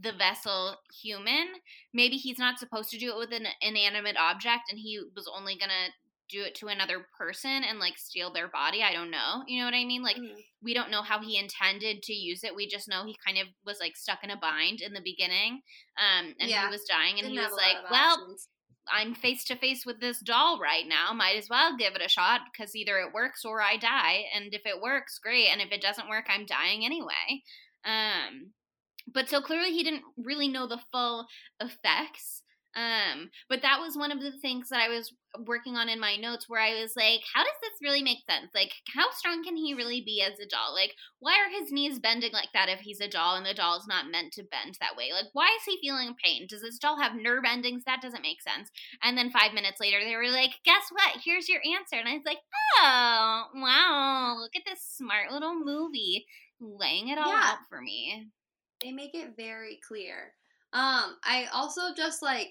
the 0.00 0.12
vessel 0.12 0.76
human 1.02 1.46
maybe 1.92 2.16
he's 2.16 2.38
not 2.38 2.58
supposed 2.58 2.90
to 2.90 2.98
do 2.98 3.10
it 3.10 3.18
with 3.18 3.32
an 3.32 3.46
inanimate 3.60 4.16
object 4.18 4.62
and 4.70 4.78
he 4.78 5.00
was 5.14 5.30
only 5.34 5.56
gonna 5.56 5.88
do 6.30 6.42
it 6.42 6.54
to 6.54 6.68
another 6.68 7.06
person 7.16 7.62
and 7.68 7.78
like 7.78 7.96
steal 7.98 8.32
their 8.32 8.48
body 8.48 8.82
i 8.82 8.92
don't 8.92 9.10
know 9.10 9.42
you 9.46 9.58
know 9.60 9.66
what 9.66 9.74
i 9.74 9.84
mean 9.84 10.02
like 10.02 10.16
Mm. 10.16 10.34
we 10.62 10.72
don't 10.74 10.90
know 10.90 11.02
how 11.02 11.20
he 11.20 11.38
intended 11.38 12.02
to 12.02 12.14
use 12.14 12.42
it 12.44 12.56
we 12.56 12.66
just 12.66 12.88
know 12.88 13.04
he 13.04 13.14
kind 13.24 13.38
of 13.38 13.46
was 13.66 13.76
like 13.78 13.94
stuck 13.94 14.24
in 14.24 14.30
a 14.30 14.36
bind 14.38 14.80
in 14.80 14.94
the 14.94 15.02
beginning 15.04 15.60
um 15.98 16.34
and 16.40 16.48
Yeah. 16.50 16.64
he 16.66 16.70
was 16.72 16.84
dying 16.84 17.18
and 17.18 17.28
Didn't 17.28 17.32
he 17.34 17.38
was 17.38 17.52
like 17.52 17.76
well 17.90 18.14
options. 18.22 18.48
I'm 18.92 19.14
face 19.14 19.44
to 19.46 19.56
face 19.56 19.84
with 19.86 20.00
this 20.00 20.20
doll 20.20 20.58
right 20.60 20.84
now. 20.86 21.12
Might 21.12 21.36
as 21.36 21.48
well 21.48 21.76
give 21.76 21.94
it 21.94 22.02
a 22.04 22.08
shot 22.08 22.42
because 22.52 22.76
either 22.76 22.98
it 22.98 23.12
works 23.12 23.44
or 23.44 23.60
I 23.60 23.76
die. 23.76 24.24
And 24.34 24.52
if 24.52 24.62
it 24.64 24.80
works, 24.80 25.18
great. 25.18 25.48
And 25.48 25.60
if 25.60 25.72
it 25.72 25.80
doesn't 25.80 26.08
work, 26.08 26.26
I'm 26.28 26.46
dying 26.46 26.84
anyway. 26.84 27.42
Um, 27.84 28.52
but 29.12 29.28
so 29.28 29.40
clearly 29.40 29.70
he 29.70 29.82
didn't 29.82 30.04
really 30.16 30.48
know 30.48 30.66
the 30.66 30.80
full 30.92 31.26
effects. 31.60 32.42
Um, 32.76 33.30
but 33.48 33.62
that 33.62 33.78
was 33.80 33.96
one 33.96 34.10
of 34.10 34.20
the 34.20 34.32
things 34.42 34.68
that 34.70 34.80
I 34.80 34.88
was 34.88 35.12
working 35.46 35.76
on 35.76 35.88
in 35.88 36.00
my 36.00 36.16
notes 36.16 36.48
where 36.48 36.60
I 36.60 36.80
was 36.80 36.92
like, 36.96 37.20
how 37.34 37.42
does 37.42 37.54
this 37.62 37.78
really 37.82 38.02
make 38.02 38.18
sense? 38.28 38.50
Like, 38.54 38.72
how 38.94 39.10
strong 39.12 39.42
can 39.44 39.56
he 39.56 39.74
really 39.74 40.00
be 40.04 40.22
as 40.22 40.38
a 40.40 40.46
doll? 40.46 40.74
Like, 40.74 40.94
why 41.20 41.34
are 41.34 41.50
his 41.50 41.70
knees 41.72 41.98
bending 41.98 42.32
like 42.32 42.48
that 42.54 42.68
if 42.68 42.80
he's 42.80 43.00
a 43.00 43.08
doll 43.08 43.36
and 43.36 43.46
the 43.46 43.54
doll's 43.54 43.86
not 43.86 44.10
meant 44.10 44.32
to 44.34 44.42
bend 44.42 44.76
that 44.80 44.96
way? 44.96 45.10
Like, 45.12 45.26
why 45.32 45.46
is 45.56 45.64
he 45.66 45.78
feeling 45.80 46.14
pain? 46.24 46.46
Does 46.48 46.62
this 46.62 46.78
doll 46.78 47.00
have 47.00 47.14
nerve 47.14 47.44
endings? 47.46 47.84
That 47.84 48.02
doesn't 48.02 48.22
make 48.22 48.42
sense. 48.42 48.70
And 49.02 49.16
then 49.16 49.30
five 49.30 49.54
minutes 49.54 49.80
later, 49.80 49.98
they 50.04 50.16
were 50.16 50.30
like, 50.30 50.52
guess 50.64 50.84
what? 50.90 51.20
Here's 51.24 51.48
your 51.48 51.60
answer. 51.78 51.96
And 51.96 52.08
I 52.08 52.14
was 52.14 52.22
like, 52.26 52.38
oh, 52.80 53.44
wow, 53.54 54.36
look 54.40 54.52
at 54.56 54.62
this 54.66 54.80
smart 54.96 55.30
little 55.32 55.54
movie 55.54 56.26
laying 56.60 57.08
it 57.08 57.18
all 57.18 57.28
Yeah. 57.28 57.40
out 57.52 57.58
for 57.68 57.80
me. 57.80 58.28
they 58.82 58.92
make 58.92 59.14
it 59.14 59.34
very 59.36 59.78
clear. 59.86 60.32
Um, 60.72 61.16
I 61.22 61.46
also 61.52 61.94
just 61.96 62.20
like 62.22 62.48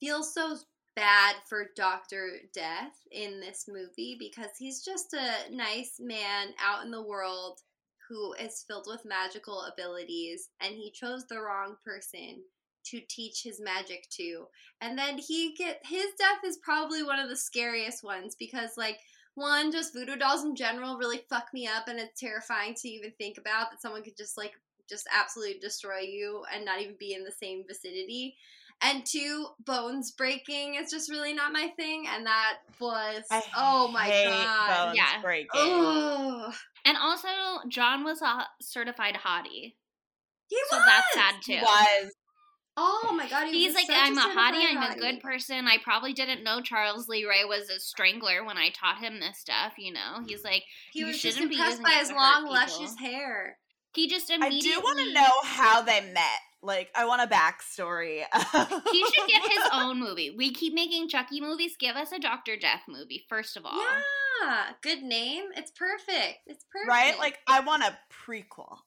feel 0.00 0.22
so 0.22 0.56
bad 0.96 1.36
for 1.48 1.70
Doctor 1.76 2.38
Death 2.52 2.96
in 3.12 3.40
this 3.40 3.66
movie 3.68 4.16
because 4.18 4.50
he's 4.58 4.84
just 4.84 5.14
a 5.14 5.54
nice 5.54 6.00
man 6.00 6.48
out 6.60 6.84
in 6.84 6.90
the 6.90 7.02
world 7.02 7.60
who 8.08 8.32
is 8.34 8.64
filled 8.66 8.86
with 8.88 9.04
magical 9.04 9.62
abilities 9.62 10.48
and 10.60 10.74
he 10.74 10.90
chose 10.90 11.26
the 11.26 11.40
wrong 11.40 11.76
person 11.84 12.42
to 12.86 13.00
teach 13.08 13.42
his 13.42 13.60
magic 13.60 14.08
to. 14.10 14.46
And 14.80 14.98
then 14.98 15.18
he 15.18 15.54
get 15.54 15.80
his 15.84 16.06
death 16.18 16.42
is 16.44 16.58
probably 16.62 17.02
one 17.02 17.18
of 17.18 17.28
the 17.28 17.36
scariest 17.36 18.02
ones 18.02 18.34
because 18.38 18.70
like 18.76 18.98
one 19.34 19.70
just 19.70 19.92
voodoo 19.92 20.16
dolls 20.16 20.44
in 20.44 20.56
general 20.56 20.98
really 20.98 21.20
fuck 21.28 21.46
me 21.52 21.66
up 21.66 21.86
and 21.86 21.98
it's 21.98 22.18
terrifying 22.18 22.74
to 22.74 22.88
even 22.88 23.12
think 23.18 23.38
about 23.38 23.70
that 23.70 23.82
someone 23.82 24.02
could 24.02 24.16
just 24.16 24.36
like 24.36 24.54
just 24.88 25.06
absolutely 25.14 25.60
destroy 25.60 26.00
you 26.00 26.44
and 26.52 26.64
not 26.64 26.80
even 26.80 26.96
be 26.98 27.12
in 27.12 27.24
the 27.24 27.30
same 27.30 27.62
vicinity. 27.68 28.36
And 28.80 29.04
two, 29.04 29.46
bones 29.64 30.12
breaking 30.12 30.76
is 30.76 30.90
just 30.90 31.10
really 31.10 31.32
not 31.34 31.52
my 31.52 31.72
thing. 31.76 32.04
And 32.08 32.26
that 32.26 32.58
was 32.80 33.24
I 33.30 33.42
oh 33.56 33.88
my 33.88 34.04
hate 34.04 34.26
god. 34.28 34.86
bones 34.86 34.96
Yeah. 34.96 35.20
breaking. 35.22 35.48
Oh, 35.54 36.52
And 36.84 36.96
also, 36.96 37.28
John 37.68 38.04
was 38.04 38.22
a 38.22 38.46
certified 38.62 39.16
hottie. 39.26 39.74
he 40.46 40.56
So 40.70 40.76
was. 40.76 40.86
that's 40.86 41.14
sad 41.14 41.34
too. 41.44 41.52
He 41.54 41.60
was. 41.60 42.12
Oh 42.80 43.12
my 43.16 43.28
god, 43.28 43.48
he 43.48 43.64
He's 43.64 43.74
was 43.74 43.88
like, 43.88 43.88
I'm 43.90 44.16
a 44.16 44.20
certified 44.20 44.54
hottie, 44.54 44.64
I'm 44.76 44.92
a 44.92 44.96
good 44.96 45.18
person. 45.20 45.66
I 45.66 45.78
probably 45.82 46.12
didn't 46.12 46.44
know 46.44 46.60
Charles 46.60 47.08
Lee 47.08 47.24
Ray 47.24 47.44
was 47.44 47.68
a 47.70 47.80
strangler 47.80 48.44
when 48.44 48.56
I 48.56 48.70
taught 48.70 48.98
him 49.02 49.18
this 49.18 49.38
stuff, 49.38 49.72
you 49.78 49.92
know? 49.92 50.22
He's 50.24 50.44
like, 50.44 50.62
He 50.92 51.00
You 51.00 51.06
was 51.06 51.20
just 51.20 51.34
shouldn't 51.36 51.50
be 51.50 51.56
impressed 51.56 51.80
using 51.80 51.84
by 51.84 51.98
his 51.98 52.12
long, 52.12 52.46
luscious 52.46 52.94
hair. 53.00 53.58
He 53.94 54.06
just 54.08 54.30
I 54.30 54.48
do 54.60 54.80
want 54.80 55.00
to 55.00 55.12
know 55.12 55.30
how 55.42 55.82
they 55.82 56.00
met. 56.12 56.38
Like, 56.62 56.90
I 56.94 57.04
want 57.06 57.22
a 57.22 57.26
backstory. 57.26 58.22
He 58.92 59.04
should 59.04 59.28
get 59.28 59.42
his 59.42 59.62
own 59.72 60.00
movie. 60.00 60.34
We 60.36 60.52
keep 60.52 60.74
making 60.74 61.08
Chucky 61.08 61.40
movies. 61.40 61.76
Give 61.78 61.94
us 61.96 62.10
a 62.12 62.18
Dr. 62.18 62.56
Jeff 62.56 62.80
movie, 62.88 63.24
first 63.28 63.56
of 63.56 63.64
all. 63.64 63.78
Yeah, 63.78 64.64
good 64.82 65.02
name. 65.02 65.44
It's 65.56 65.70
perfect. 65.70 66.38
It's 66.46 66.64
perfect. 66.72 66.88
right? 66.88 67.18
Like, 67.18 67.38
I 67.46 67.60
want 67.60 67.84
a 67.84 67.96
prequel. 68.26 68.78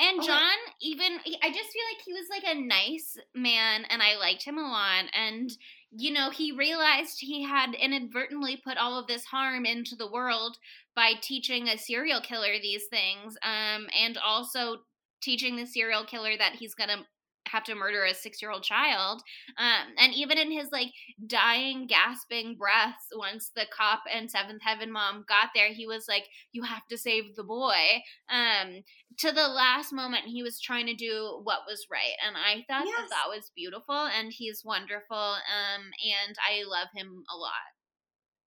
And 0.00 0.18
Okay. 0.20 0.26
John, 0.28 0.56
even 0.80 1.18
I 1.42 1.48
just 1.48 1.70
feel 1.72 1.82
like 1.92 2.02
he 2.04 2.12
was 2.12 2.26
like 2.30 2.44
a 2.46 2.60
nice 2.60 3.16
man, 3.34 3.84
and 3.90 4.00
I 4.00 4.16
liked 4.16 4.44
him 4.44 4.56
a 4.58 4.62
lot. 4.62 5.04
And 5.12 5.50
you 5.90 6.12
know, 6.12 6.30
he 6.30 6.52
realized 6.52 7.16
he 7.18 7.42
had 7.42 7.74
inadvertently 7.74 8.58
put 8.62 8.76
all 8.76 8.98
of 8.98 9.06
this 9.06 9.24
harm 9.24 9.64
into 9.64 9.96
the 9.96 10.10
world 10.10 10.58
by 10.94 11.14
teaching 11.20 11.66
a 11.66 11.78
serial 11.78 12.20
killer 12.20 12.52
these 12.60 12.84
things, 12.90 13.36
um, 13.42 13.88
and 13.98 14.18
also 14.18 14.78
teaching 15.20 15.56
the 15.56 15.66
serial 15.66 16.04
killer 16.04 16.36
that 16.38 16.54
he's 16.54 16.74
gonna 16.74 17.06
have 17.46 17.64
to 17.64 17.74
murder 17.74 18.04
a 18.04 18.12
six-year-old 18.12 18.62
child. 18.62 19.22
Um, 19.56 19.94
and 19.98 20.12
even 20.12 20.36
in 20.36 20.50
his 20.50 20.70
like 20.70 20.88
dying, 21.26 21.86
gasping 21.86 22.56
breaths, 22.58 23.06
once 23.14 23.50
the 23.56 23.64
cop 23.74 24.02
and 24.12 24.30
Seventh 24.30 24.60
Heaven 24.62 24.92
mom 24.92 25.24
got 25.26 25.48
there, 25.54 25.68
he 25.72 25.86
was 25.86 26.06
like, 26.08 26.28
"You 26.52 26.62
have 26.64 26.86
to 26.88 26.98
save 26.98 27.36
the 27.36 27.44
boy." 27.44 28.02
Um, 28.28 28.82
to 29.18 29.32
the 29.32 29.48
last 29.48 29.92
moment 29.94 30.26
he 30.26 30.42
was 30.42 30.60
trying 30.60 30.86
to 30.86 30.94
do 30.94 31.40
what 31.42 31.60
was 31.66 31.86
right 31.90 32.14
and 32.24 32.36
i 32.36 32.64
thought 32.68 32.86
Yes. 32.86 32.98
that 32.98 33.08
that 33.10 33.28
was 33.28 33.50
beautiful 33.56 33.96
and 33.96 34.30
he's 34.32 34.62
wonderful 34.64 35.16
um 35.16 35.82
and 35.82 36.36
i 36.48 36.62
love 36.64 36.88
him 36.94 37.24
a 37.34 37.36
lot 37.36 37.52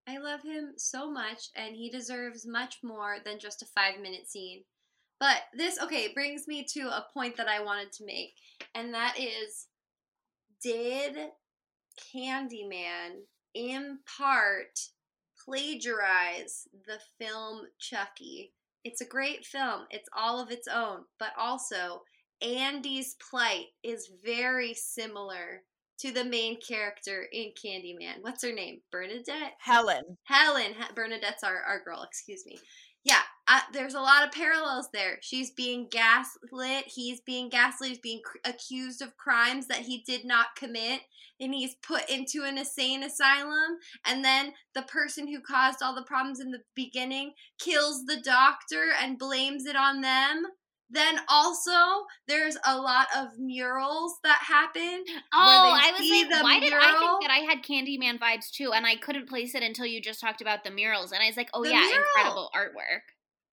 I 0.08 0.18
love 0.18 0.42
him 0.42 0.74
so 0.78 1.12
much, 1.12 1.50
and 1.56 1.76
he 1.76 1.90
deserves 1.92 2.46
much 2.46 2.78
more 2.84 3.18
than 3.24 3.38
just 3.40 3.62
a 3.62 3.68
five 3.68 4.00
minute 4.00 4.28
scene. 4.28 4.64
But 5.22 5.38
this, 5.54 5.80
okay, 5.80 6.12
brings 6.16 6.48
me 6.48 6.66
to 6.74 6.88
a 6.88 7.06
point 7.14 7.38
that 7.38 7.48
I 7.48 7.64
wanted 7.64 7.92
to 7.94 8.06
make, 8.06 8.34
and 8.74 8.92
that 8.96 9.18
is 9.20 9.68
did 10.64 11.16
Candyman 12.14 13.22
in 13.54 14.00
part 14.18 14.80
plagiarize 15.46 16.68
the 16.88 16.98
film 17.20 17.68
Chucky? 17.80 18.52
It's 18.84 19.02
a 19.02 19.06
great 19.06 19.46
film, 19.46 19.82
it's 19.92 20.10
all 20.18 20.42
of 20.42 20.50
its 20.50 20.68
own, 20.68 21.02
but 21.20 21.34
also 21.38 22.02
Andy's 22.42 23.16
plight 23.30 23.66
is 23.84 24.12
very 24.26 24.74
similar 24.74 25.62
to 26.00 26.12
the 26.12 26.24
main 26.24 26.60
character 26.60 27.28
in 27.32 27.52
Candyman. 27.64 28.22
What's 28.22 28.44
her 28.44 28.52
name? 28.52 28.82
Bernadette? 28.92 29.54
Helen. 29.60 30.18
Helen. 30.24 30.74
Bernadette's 30.96 31.44
our, 31.44 31.62
our 31.62 31.84
girl, 31.84 32.02
excuse 32.02 32.44
me. 32.48 32.58
Uh, 33.48 33.60
there's 33.74 33.94
a 33.96 34.00
lot 34.00 34.24
of 34.26 34.32
parallels 34.32 34.90
there. 34.94 35.18
She's 35.22 35.52
being 35.52 35.88
gaslit. 35.90 36.86
He's 36.88 37.20
being 37.22 37.50
gaslit. 37.50 37.90
He's 37.90 38.00
being 38.00 38.22
accused 38.46 39.02
of 39.02 39.18
crimes 39.18 39.68
that 39.68 39.80
he 39.80 40.04
did 40.06 40.24
not 40.26 40.56
commit. 40.56 41.02
And 41.40 41.54
he's 41.54 41.76
put 41.82 42.08
into 42.10 42.44
an 42.44 42.58
insane 42.60 43.04
asylum. 43.04 43.78
And 44.06 44.24
then 44.24 44.54
the 44.76 44.84
person 44.84 45.28
who 45.28 45.42
caused 45.42 45.82
all 45.82 45.96
the 45.96 46.04
problems 46.04 46.40
in 46.40 46.52
the 46.52 46.62
beginning 46.76 47.34
kills 47.60 48.06
the 48.06 48.22
doctor 48.24 48.90
and 49.02 49.18
blames 49.18 49.66
it 49.66 49.76
on 49.76 50.02
them. 50.02 50.44
Then 50.94 51.20
also, 51.30 51.72
there's 52.28 52.58
a 52.68 52.78
lot 52.78 53.08
of 53.18 53.30
murals 53.40 54.14
that 54.24 54.40
happen. 54.42 55.04
oh 55.34 55.74
i 55.74 55.92
was 55.98 56.02
like 56.32 56.44
why 56.44 56.60
did 56.60 56.74
i 56.74 56.92
think 57.00 57.22
that 57.22 57.32
i 57.32 57.40
had 57.40 57.64
candyman 57.64 58.20
vibes 58.20 58.52
too 58.52 58.72
and 58.74 58.86
i 58.86 58.96
couldn't 58.98 59.30
place 59.30 59.56
it 59.56 59.64
until 59.64 59.86
you 59.86 60.02
just 60.02 60.20
talked 60.20 60.42
about 60.42 60.64
the 60.66 60.70
murals 60.72 61.12
and 61.14 61.24
i 61.24 61.28
was 61.28 61.38
like 61.38 61.50
oh 61.54 61.64
The 61.64 61.70
yeah 61.70 61.80
mural. 61.80 62.04
incredible 62.18 62.52
artwork 62.54 63.02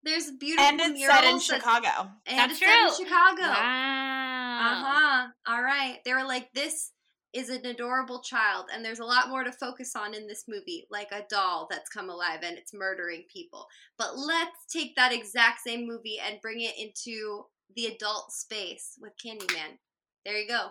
There's 0.04 0.30
beautiful 0.30 0.64
And 0.64 0.80
it's 0.80 0.98
murals 0.98 1.14
set 1.16 1.24
in 1.24 1.40
Chicago. 1.40 2.10
And 2.26 2.38
That's 2.38 2.52
it's 2.52 2.60
set 2.60 2.68
in 2.68 2.88
true. 2.88 3.04
Chicago. 3.04 3.42
wow 3.42 4.58
Uh 4.60 4.84
huh. 4.84 5.26
All 5.46 5.62
right. 5.62 5.98
They 6.04 6.12
were 6.12 6.24
like, 6.24 6.52
this 6.52 6.92
is 7.34 7.50
an 7.50 7.66
adorable 7.66 8.20
child, 8.22 8.66
and 8.72 8.82
there's 8.82 9.00
a 9.00 9.04
lot 9.04 9.28
more 9.28 9.44
to 9.44 9.52
focus 9.52 9.94
on 9.94 10.14
in 10.14 10.26
this 10.26 10.44
movie, 10.48 10.86
like 10.90 11.08
a 11.12 11.24
doll 11.28 11.66
that's 11.70 11.90
come 11.90 12.08
alive 12.08 12.40
and 12.42 12.56
it's 12.56 12.72
murdering 12.72 13.24
people. 13.32 13.66
But 13.98 14.16
let's 14.18 14.64
take 14.72 14.96
that 14.96 15.12
exact 15.12 15.60
same 15.60 15.86
movie 15.86 16.18
and 16.24 16.40
bring 16.40 16.62
it 16.62 16.74
into 16.78 17.44
the 17.76 17.86
adult 17.86 18.32
space 18.32 18.94
with 19.00 19.12
Candyman. 19.24 19.76
There 20.24 20.38
you 20.38 20.48
go. 20.48 20.68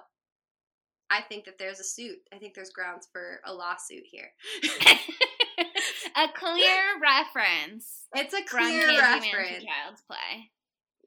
I 1.09 1.21
think 1.21 1.45
that 1.45 1.57
there's 1.57 1.80
a 1.80 1.84
suit. 1.86 2.17
I 2.34 2.38
think 2.38 2.53
there's 2.53 2.71
grounds 2.71 3.07
for 3.13 3.39
a 3.45 3.53
lawsuit 3.53 4.03
here. 4.09 4.32
a 6.18 6.28
clear 6.34 6.82
reference 7.01 8.05
it's 8.15 8.34
a 8.34 8.43
from 8.43 8.59
clear 8.59 8.88
candyman 8.89 9.01
reference. 9.01 9.59
to 9.61 9.65
child's 9.65 10.01
play 10.07 10.49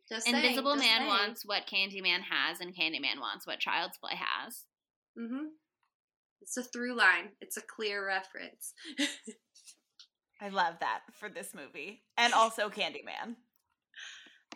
Just 0.09 0.27
saying, 0.27 0.37
invisible 0.37 0.75
just 0.75 0.85
man 0.87 0.99
saying. 1.01 1.09
wants 1.09 1.45
what 1.45 1.67
candyman 1.67 2.21
has 2.31 2.61
and 2.61 2.75
candyman 2.75 3.21
wants 3.21 3.47
what 3.47 3.59
child's 3.61 3.99
play 3.99 4.15
has 4.17 4.65
Mm-hmm. 5.19 5.47
It's 6.41 6.57
a 6.57 6.63
through 6.63 6.97
line. 6.97 7.31
It's 7.41 7.57
a 7.57 7.61
clear 7.63 8.07
reference. 8.07 8.73
I 10.41 10.49
love 10.49 10.75
that 10.81 11.01
for 11.19 11.29
this 11.29 11.53
movie. 11.55 12.03
And 12.17 12.33
also 12.33 12.71
Candyman. 12.71 13.35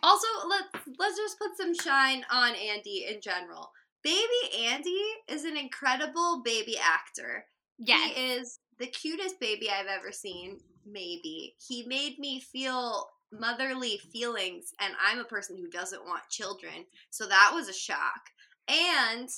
Also, 0.01 0.27
let's 0.49 0.87
let's 0.97 1.17
just 1.17 1.37
put 1.37 1.55
some 1.57 1.73
shine 1.75 2.25
on 2.31 2.53
Andy 2.55 3.05
in 3.07 3.21
general. 3.21 3.69
Baby 4.03 4.65
Andy 4.65 4.99
is 5.27 5.43
an 5.45 5.57
incredible 5.57 6.41
baby 6.43 6.77
actor. 6.77 7.45
yes 7.77 8.15
He 8.15 8.21
is 8.33 8.59
the 8.79 8.87
cutest 8.87 9.39
baby 9.39 9.69
I've 9.69 9.87
ever 9.87 10.11
seen, 10.11 10.59
maybe. 10.85 11.55
He 11.67 11.85
made 11.87 12.19
me 12.19 12.39
feel 12.39 13.07
motherly 13.31 13.99
feelings, 14.11 14.73
and 14.79 14.93
I'm 15.05 15.19
a 15.19 15.25
person 15.25 15.57
who 15.57 15.67
doesn't 15.69 16.05
want 16.05 16.29
children, 16.29 16.85
so 17.09 17.25
that 17.27 17.51
was 17.53 17.69
a 17.69 17.73
shock. 17.73 18.21
And 18.67 19.29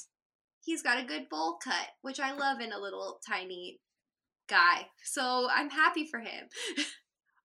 he's 0.63 0.83
got 0.83 0.99
a 0.99 1.07
good 1.07 1.29
bowl 1.29 1.57
cut, 1.63 1.87
which 2.01 2.19
I 2.19 2.33
love 2.33 2.59
in 2.59 2.71
a 2.71 2.79
little 2.79 3.19
tiny 3.27 3.79
guy. 4.47 4.87
So 5.03 5.47
I'm 5.51 5.69
happy 5.69 6.05
for 6.05 6.19
him. 6.19 6.47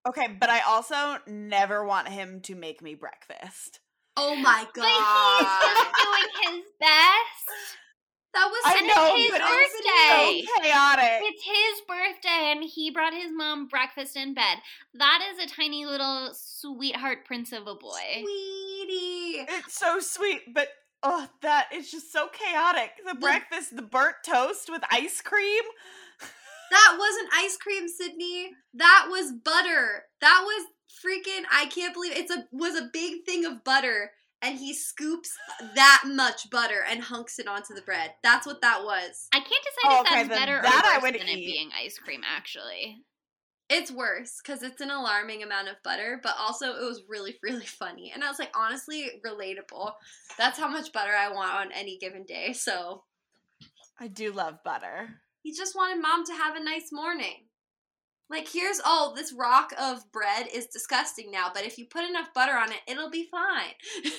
Okay, 0.04 0.26
but 0.40 0.50
I 0.50 0.60
also 0.66 1.18
never 1.28 1.84
want 1.84 2.08
him 2.08 2.40
to 2.42 2.56
make 2.56 2.82
me 2.82 2.96
breakfast. 2.96 3.78
Oh 4.16 4.34
my 4.34 4.66
but 4.74 4.82
god. 4.82 5.38
he's 5.38 5.70
just 5.70 5.94
doing 6.02 6.56
his 6.56 6.64
best 6.80 7.78
that 8.34 8.48
was 8.48 8.62
I 8.64 8.80
know, 8.80 9.16
his 9.16 9.30
but 9.30 9.40
birthday. 9.40 10.40
it's 10.40 10.48
so 10.48 10.62
chaotic. 10.62 11.20
It's 11.22 11.44
his 11.44 11.82
birthday, 11.86 12.52
and 12.52 12.64
he 12.64 12.90
brought 12.90 13.12
his 13.12 13.30
mom 13.32 13.68
breakfast 13.68 14.16
in 14.16 14.34
bed. 14.34 14.58
That 14.94 15.20
is 15.32 15.38
a 15.44 15.54
tiny 15.54 15.84
little 15.84 16.30
sweetheart 16.34 17.24
prince 17.26 17.52
of 17.52 17.66
a 17.66 17.74
boy. 17.74 18.22
Sweetie. 18.22 19.44
It's 19.48 19.78
so 19.78 20.00
sweet, 20.00 20.40
but 20.54 20.68
oh, 21.02 21.28
that 21.42 21.68
is 21.74 21.90
just 21.90 22.12
so 22.12 22.28
chaotic. 22.28 22.90
The 23.06 23.14
breakfast, 23.14 23.76
the 23.76 23.82
burnt 23.82 24.16
toast 24.24 24.70
with 24.70 24.82
ice 24.90 25.20
cream. 25.20 25.62
That 26.70 26.96
wasn't 26.98 27.28
ice 27.34 27.58
cream, 27.58 27.86
Sydney. 27.86 28.52
That 28.72 29.08
was 29.10 29.30
butter. 29.30 30.04
That 30.22 30.42
was 30.42 30.68
freaking 31.04 31.42
I 31.52 31.66
can't 31.66 31.92
believe 31.92 32.12
it's 32.16 32.30
a 32.30 32.46
was 32.50 32.76
a 32.76 32.88
big 32.92 33.24
thing 33.26 33.44
of 33.44 33.62
butter 33.64 34.12
and 34.42 34.58
he 34.58 34.74
scoops 34.74 35.36
that 35.74 36.02
much 36.06 36.50
butter 36.50 36.84
and 36.88 37.00
hunks 37.00 37.38
it 37.38 37.46
onto 37.46 37.74
the 37.74 37.82
bread. 37.82 38.10
That's 38.22 38.46
what 38.46 38.60
that 38.62 38.82
was. 38.82 39.28
I 39.32 39.38
can't 39.38 39.48
decide 39.50 39.84
Oh, 39.84 40.00
if 40.00 40.00
okay, 40.00 40.14
that's 40.16 40.28
then 40.28 40.38
better 40.38 40.60
that 40.62 40.84
I 40.84 40.96
or 40.96 41.00
worse 41.00 41.12
would 41.12 41.20
than 41.20 41.28
it 41.28 41.36
being 41.36 41.70
ice 41.80 41.96
cream, 41.98 42.22
actually. 42.26 43.04
It's 43.70 43.90
worse 43.90 44.40
cuz 44.40 44.62
it's 44.62 44.80
an 44.80 44.90
alarming 44.90 45.42
amount 45.42 45.68
of 45.68 45.82
butter, 45.82 46.20
but 46.22 46.36
also 46.38 46.74
it 46.74 46.84
was 46.84 47.04
really 47.08 47.38
really 47.42 47.66
funny. 47.66 48.10
And 48.12 48.24
I 48.24 48.28
was 48.28 48.38
like 48.38 48.54
honestly 48.56 49.22
relatable. 49.24 49.94
That's 50.36 50.58
how 50.58 50.68
much 50.68 50.92
butter 50.92 51.14
I 51.14 51.28
want 51.28 51.54
on 51.54 51.72
any 51.72 51.96
given 51.98 52.24
day. 52.24 52.52
So, 52.52 53.04
I 53.98 54.08
do 54.08 54.32
love 54.32 54.58
butter. 54.64 55.20
he 55.42 55.52
just 55.54 55.76
wanted 55.76 56.02
mom 56.02 56.24
to 56.26 56.32
have 56.34 56.56
a 56.56 56.64
nice 56.64 56.90
morning. 56.92 57.48
Like, 58.32 58.48
here's 58.48 58.80
oh, 58.82 59.12
this 59.14 59.32
rock 59.32 59.72
of 59.78 60.10
bread 60.10 60.46
is 60.54 60.66
disgusting 60.66 61.30
now, 61.30 61.50
but 61.52 61.66
if 61.66 61.76
you 61.76 61.84
put 61.84 62.04
enough 62.08 62.32
butter 62.34 62.56
on 62.56 62.72
it, 62.72 62.80
it'll 62.86 63.10
be 63.10 63.28
fine. 63.30 63.74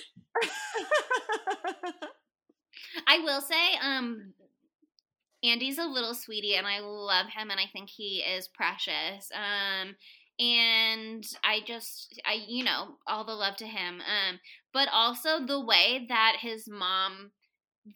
I 3.07 3.19
will 3.19 3.41
say, 3.41 3.75
um, 3.81 4.33
Andy's 5.43 5.77
a 5.77 5.85
little 5.85 6.13
sweetie, 6.13 6.55
and 6.55 6.65
I 6.65 6.79
love 6.79 7.27
him, 7.27 7.49
and 7.51 7.59
I 7.59 7.65
think 7.71 7.89
he 7.89 8.19
is 8.19 8.47
precious. 8.47 9.29
Um, 9.33 9.95
and 10.39 11.23
I 11.43 11.59
just, 11.65 12.21
I, 12.25 12.39
you 12.47 12.63
know, 12.63 12.95
all 13.05 13.23
the 13.25 13.33
love 13.33 13.57
to 13.57 13.67
him. 13.67 14.01
Um, 14.01 14.39
but 14.73 14.87
also 14.91 15.45
the 15.45 15.63
way 15.63 16.05
that 16.09 16.37
his 16.39 16.67
mom 16.67 17.31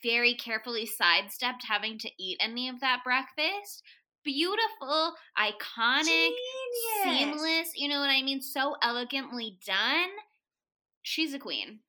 very 0.03 0.35
carefully 0.35 0.85
sidestepped 0.85 1.63
having 1.67 1.97
to 1.99 2.09
eat 2.19 2.37
any 2.41 2.69
of 2.69 2.79
that 2.81 3.01
breakfast. 3.03 3.81
Beautiful, 4.23 5.13
iconic, 5.39 6.05
Genius. 6.05 7.03
seamless. 7.03 7.71
You 7.75 7.87
know 7.87 7.99
what 7.99 8.09
I 8.09 8.21
mean? 8.21 8.41
So 8.41 8.75
elegantly 8.83 9.57
done. 9.65 10.09
She's 11.01 11.33
a 11.33 11.39
queen. 11.39 11.79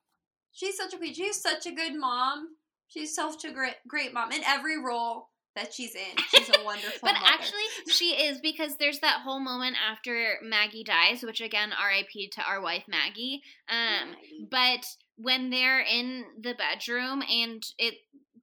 She's 0.58 0.76
such 0.76 0.92
a 0.92 0.96
queen. 0.96 1.14
She's 1.14 1.40
such 1.40 1.66
a 1.66 1.70
good 1.72 1.94
mom. 1.94 2.48
She's 2.88 3.14
such 3.14 3.44
a 3.44 3.52
great, 3.52 3.76
great 3.86 4.12
mom 4.12 4.32
in 4.32 4.42
every 4.44 4.82
role 4.82 5.28
that 5.54 5.72
she's 5.72 5.94
in. 5.94 6.16
She's 6.34 6.48
a 6.48 6.52
wonderful 6.64 6.98
but 7.02 7.12
mother. 7.12 7.26
actually, 7.26 7.62
she 7.88 8.10
is 8.10 8.40
because 8.40 8.76
there's 8.76 8.98
that 9.00 9.20
whole 9.22 9.38
moment 9.38 9.76
after 9.88 10.34
Maggie 10.42 10.82
dies, 10.84 11.22
which 11.22 11.40
again, 11.40 11.70
R.I.P. 11.72 12.30
to 12.30 12.42
our 12.42 12.60
wife 12.60 12.84
Maggie. 12.88 13.42
Um, 13.68 14.10
Maggie. 14.10 14.48
but 14.50 14.86
when 15.16 15.50
they're 15.50 15.80
in 15.80 16.24
the 16.40 16.54
bedroom 16.54 17.22
and 17.22 17.62
it 17.78 17.94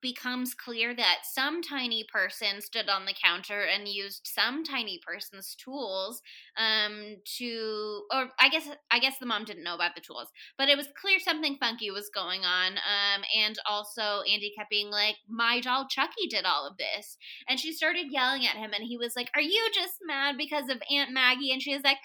becomes 0.05 0.53
clear 0.53 0.95
that 0.95 1.21
some 1.23 1.63
tiny 1.63 2.05
person 2.13 2.61
stood 2.61 2.87
on 2.89 3.05
the 3.05 3.15
counter 3.23 3.61
and 3.61 3.87
used 3.87 4.21
some 4.31 4.63
tiny 4.63 4.99
person's 5.03 5.55
tools 5.55 6.21
um 6.57 7.15
to 7.25 8.03
or 8.13 8.27
i 8.39 8.47
guess 8.47 8.69
i 8.91 8.99
guess 8.99 9.17
the 9.17 9.25
mom 9.25 9.43
didn't 9.43 9.63
know 9.63 9.73
about 9.73 9.95
the 9.95 10.01
tools 10.01 10.27
but 10.59 10.69
it 10.69 10.77
was 10.77 10.87
clear 11.01 11.17
something 11.17 11.57
funky 11.59 11.89
was 11.89 12.11
going 12.13 12.41
on 12.41 12.73
um 12.73 13.23
and 13.35 13.57
also 13.67 14.21
andy 14.31 14.53
kept 14.55 14.69
being 14.69 14.91
like 14.91 15.15
my 15.27 15.59
doll 15.59 15.87
chucky 15.89 16.27
did 16.29 16.45
all 16.45 16.67
of 16.67 16.77
this 16.77 17.17
and 17.49 17.59
she 17.59 17.73
started 17.73 18.11
yelling 18.11 18.45
at 18.45 18.55
him 18.55 18.73
and 18.75 18.83
he 18.83 18.99
was 18.99 19.15
like 19.15 19.31
are 19.33 19.41
you 19.41 19.67
just 19.73 19.95
mad 20.05 20.35
because 20.37 20.69
of 20.69 20.77
aunt 20.91 21.11
maggie? 21.11 21.51
And 21.51 21.63
she 21.63 21.73
was 21.73 21.83
like 21.83 21.97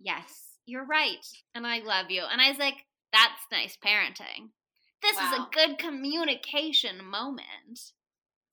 yes 0.00 0.58
you're 0.66 0.84
right 0.84 1.24
and 1.54 1.64
i 1.64 1.78
love 1.78 2.10
you 2.10 2.24
and 2.28 2.40
i 2.40 2.48
was 2.48 2.58
like 2.58 2.74
that's 3.12 3.46
nice 3.52 3.78
parenting 3.84 4.50
this 5.02 5.16
is 5.16 5.32
a 5.32 5.48
good 5.52 5.78
communication 5.78 7.04
moment. 7.04 7.92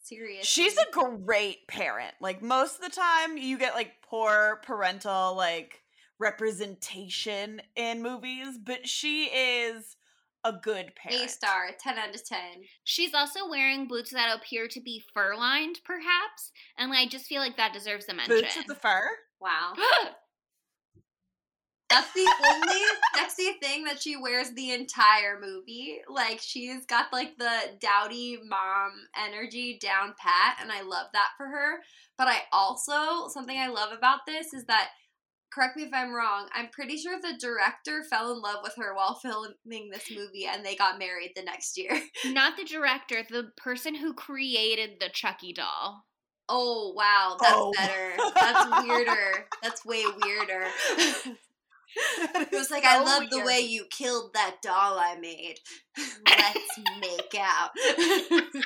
Seriously. 0.02 0.44
She's 0.44 0.78
a 0.78 0.92
great 0.92 1.68
parent. 1.68 2.14
Like 2.20 2.42
most 2.42 2.76
of 2.76 2.82
the 2.82 2.96
time 2.96 3.38
you 3.38 3.58
get 3.58 3.74
like 3.74 3.94
poor 4.02 4.60
parental 4.66 5.36
like 5.36 5.82
representation 6.20 7.62
in 7.76 8.02
movies, 8.02 8.58
but 8.64 8.88
she 8.88 9.26
is 9.26 9.96
a 10.44 10.52
good 10.52 10.94
parent. 10.96 11.26
A 11.26 11.30
star, 11.30 11.70
10 11.80 11.98
out 11.98 12.14
of 12.14 12.26
10. 12.26 12.38
She's 12.84 13.14
also 13.14 13.50
wearing 13.50 13.88
boots 13.88 14.12
that 14.12 14.36
appear 14.36 14.68
to 14.68 14.82
be 14.82 15.04
fur 15.14 15.36
lined, 15.36 15.80
perhaps, 15.86 16.52
and 16.78 16.92
I 16.92 17.08
just 17.08 17.26
feel 17.26 17.40
like 17.40 17.56
that 17.58 17.74
deserves 17.74 18.08
a 18.10 18.14
mention. 18.14 18.36
Boots 18.36 18.58
with 18.58 18.68
the 18.68 18.76
fur. 18.76 19.10
Wow. 19.40 19.74
That's 21.90 22.12
the 22.14 22.28
only 22.52 22.82
sexy 23.16 23.52
thing 23.62 23.84
that 23.84 24.02
she 24.02 24.16
wears 24.18 24.52
the 24.52 24.72
entire 24.72 25.40
movie. 25.40 26.00
Like 26.10 26.40
she's 26.42 26.86
got 26.86 27.14
like 27.14 27.38
the 27.38 27.78
dowdy 27.80 28.40
mom 28.48 28.92
energy 29.16 29.78
down 29.80 30.16
pat, 30.18 30.58
and 30.62 30.72
I 30.72 30.82
love 30.82 31.08
that 31.14 31.30
for 31.38 31.46
her. 31.46 31.82
But 32.18 32.28
I 32.30 32.38
also 32.52 33.28
something 33.28 33.58
I 33.58 33.68
love 33.68 33.92
about 33.96 34.22
this 34.26 34.54
is 34.54 34.66
that 34.66 34.90
correct 35.54 35.78
me 35.78 35.84
if 35.84 35.94
I'm 35.94 36.12
wrong, 36.14 36.48
I'm 36.56 36.70
pretty 36.70 36.98
sure 36.98 37.20
the 37.22 37.38
director 37.40 38.04
fell 38.10 38.32
in 38.34 38.42
love 38.42 38.62
with 38.64 38.74
her 38.78 38.96
while 38.96 39.14
filming 39.14 39.92
this 39.92 40.10
movie 40.10 40.48
and 40.52 40.66
they 40.66 40.76
got 40.76 40.98
married 40.98 41.34
the 41.36 41.44
next 41.44 41.78
year. 41.78 41.92
Not 42.26 42.58
the 42.58 42.64
director, 42.64 43.22
the 43.30 43.52
person 43.56 43.94
who 43.94 44.14
created 44.16 45.00
the 45.00 45.10
Chucky 45.10 45.54
doll. 45.54 46.06
Oh 46.50 46.94
wow, 46.96 47.38
that's 47.40 47.54
Oh. 47.56 47.72
better. 47.78 48.32
That's 48.34 48.88
weirder. 48.88 49.46
That's 49.62 49.86
way 49.86 50.04
weirder. 50.24 50.66
It 51.96 52.52
was 52.52 52.72
like, 52.72 52.86
I 52.86 53.04
love 53.04 53.30
the 53.30 53.44
way 53.44 53.60
you 53.60 53.86
killed 53.90 54.34
that 54.34 54.58
doll 54.62 54.98
I 55.00 55.16
made. 55.20 55.56
Let's 55.98 56.80
make 57.02 57.36
out. 57.40 57.72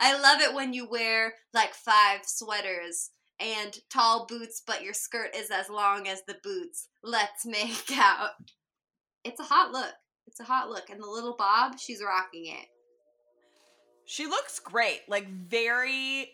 I 0.00 0.18
love 0.18 0.40
it 0.40 0.54
when 0.54 0.72
you 0.72 0.88
wear 0.88 1.34
like 1.52 1.74
five 1.74 2.20
sweaters 2.24 3.10
and 3.38 3.76
tall 3.90 4.26
boots, 4.26 4.62
but 4.66 4.82
your 4.82 4.94
skirt 4.94 5.34
is 5.36 5.50
as 5.50 5.68
long 5.68 6.08
as 6.08 6.22
the 6.26 6.36
boots. 6.42 6.88
Let's 7.02 7.44
make 7.44 7.92
out. 7.92 8.30
It's 9.24 9.40
a 9.40 9.44
hot 9.44 9.72
look. 9.72 9.92
It's 10.26 10.40
a 10.40 10.44
hot 10.44 10.68
look. 10.68 10.90
And 10.90 11.02
the 11.02 11.06
little 11.06 11.36
Bob, 11.36 11.78
she's 11.78 12.02
rocking 12.02 12.46
it. 12.46 12.66
She 14.06 14.26
looks 14.26 14.58
great. 14.60 15.00
Like 15.08 15.28
very 15.28 16.30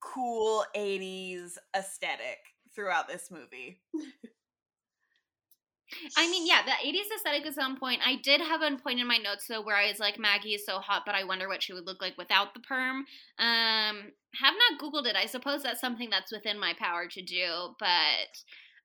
cool 0.00 0.64
80s 0.76 1.52
aesthetic 1.76 2.38
throughout 2.74 3.08
this 3.08 3.30
movie. 3.30 3.80
I 6.16 6.30
mean, 6.30 6.46
yeah, 6.46 6.62
the 6.64 6.70
80s 6.70 7.14
aesthetic 7.16 7.46
is 7.46 7.58
on 7.58 7.78
point. 7.78 8.00
I 8.04 8.16
did 8.16 8.40
have 8.40 8.62
a 8.62 8.76
point 8.76 9.00
in 9.00 9.06
my 9.06 9.16
notes 9.16 9.46
though 9.48 9.62
where 9.62 9.76
I 9.76 9.88
was 9.88 9.98
like, 9.98 10.18
Maggie 10.18 10.54
is 10.54 10.64
so 10.64 10.78
hot, 10.78 11.02
but 11.04 11.14
I 11.14 11.24
wonder 11.24 11.48
what 11.48 11.62
she 11.62 11.72
would 11.72 11.86
look 11.86 12.00
like 12.00 12.16
without 12.16 12.54
the 12.54 12.60
perm. 12.60 13.04
Um, 13.38 14.12
have 14.34 14.54
not 14.54 14.80
Googled 14.80 15.06
it. 15.06 15.16
I 15.16 15.26
suppose 15.26 15.62
that's 15.62 15.80
something 15.80 16.10
that's 16.10 16.32
within 16.32 16.58
my 16.58 16.74
power 16.78 17.06
to 17.08 17.22
do, 17.22 17.74
but 17.78 17.88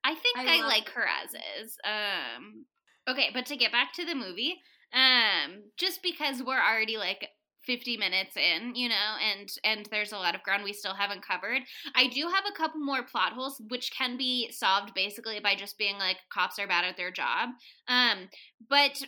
I 0.04 0.14
think 0.14 0.38
I 0.38 0.44
I, 0.62 0.66
like 0.66 0.88
her 0.90 1.04
as 1.04 1.30
is. 1.60 1.76
Um, 1.84 2.66
okay, 3.08 3.30
but 3.32 3.46
to 3.46 3.56
get 3.56 3.72
back 3.72 3.92
to 3.94 4.04
the 4.04 4.14
movie, 4.14 4.60
um, 4.92 5.64
just 5.76 6.02
because 6.02 6.42
we're 6.42 6.54
already 6.54 6.96
like 6.96 7.28
50 7.66 7.96
minutes 7.96 8.36
in, 8.36 8.74
you 8.74 8.88
know, 8.88 9.16
and 9.20 9.52
and 9.64 9.86
there's 9.90 10.12
a 10.12 10.16
lot 10.16 10.34
of 10.34 10.42
ground 10.42 10.64
we 10.64 10.72
still 10.72 10.94
haven't 10.94 11.26
covered. 11.26 11.62
I 11.94 12.06
do 12.08 12.28
have 12.28 12.44
a 12.48 12.56
couple 12.56 12.80
more 12.80 13.02
plot 13.02 13.32
holes 13.32 13.60
which 13.68 13.90
can 13.96 14.16
be 14.16 14.50
solved 14.52 14.94
basically 14.94 15.40
by 15.40 15.54
just 15.54 15.78
being 15.78 15.98
like 15.98 16.18
cops 16.32 16.58
are 16.58 16.66
bad 16.66 16.84
at 16.84 16.96
their 16.96 17.10
job. 17.10 17.50
Um 17.88 18.28
but 18.68 19.02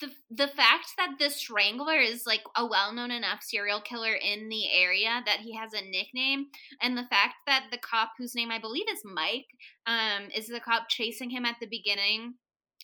the 0.00 0.10
the 0.30 0.48
fact 0.48 0.92
that 0.96 1.16
the 1.18 1.30
strangler 1.30 1.98
is 1.98 2.24
like 2.26 2.42
a 2.56 2.66
well-known 2.66 3.10
enough 3.10 3.42
serial 3.42 3.80
killer 3.80 4.14
in 4.14 4.48
the 4.48 4.70
area 4.72 5.22
that 5.26 5.40
he 5.40 5.54
has 5.54 5.72
a 5.72 5.90
nickname 5.90 6.46
and 6.80 6.96
the 6.96 7.06
fact 7.10 7.34
that 7.46 7.66
the 7.70 7.78
cop 7.78 8.12
whose 8.18 8.34
name 8.34 8.50
I 8.50 8.58
believe 8.58 8.86
is 8.90 9.02
Mike 9.04 9.46
um 9.86 10.28
is 10.34 10.46
the 10.46 10.60
cop 10.60 10.88
chasing 10.88 11.30
him 11.30 11.44
at 11.44 11.56
the 11.60 11.66
beginning 11.66 12.34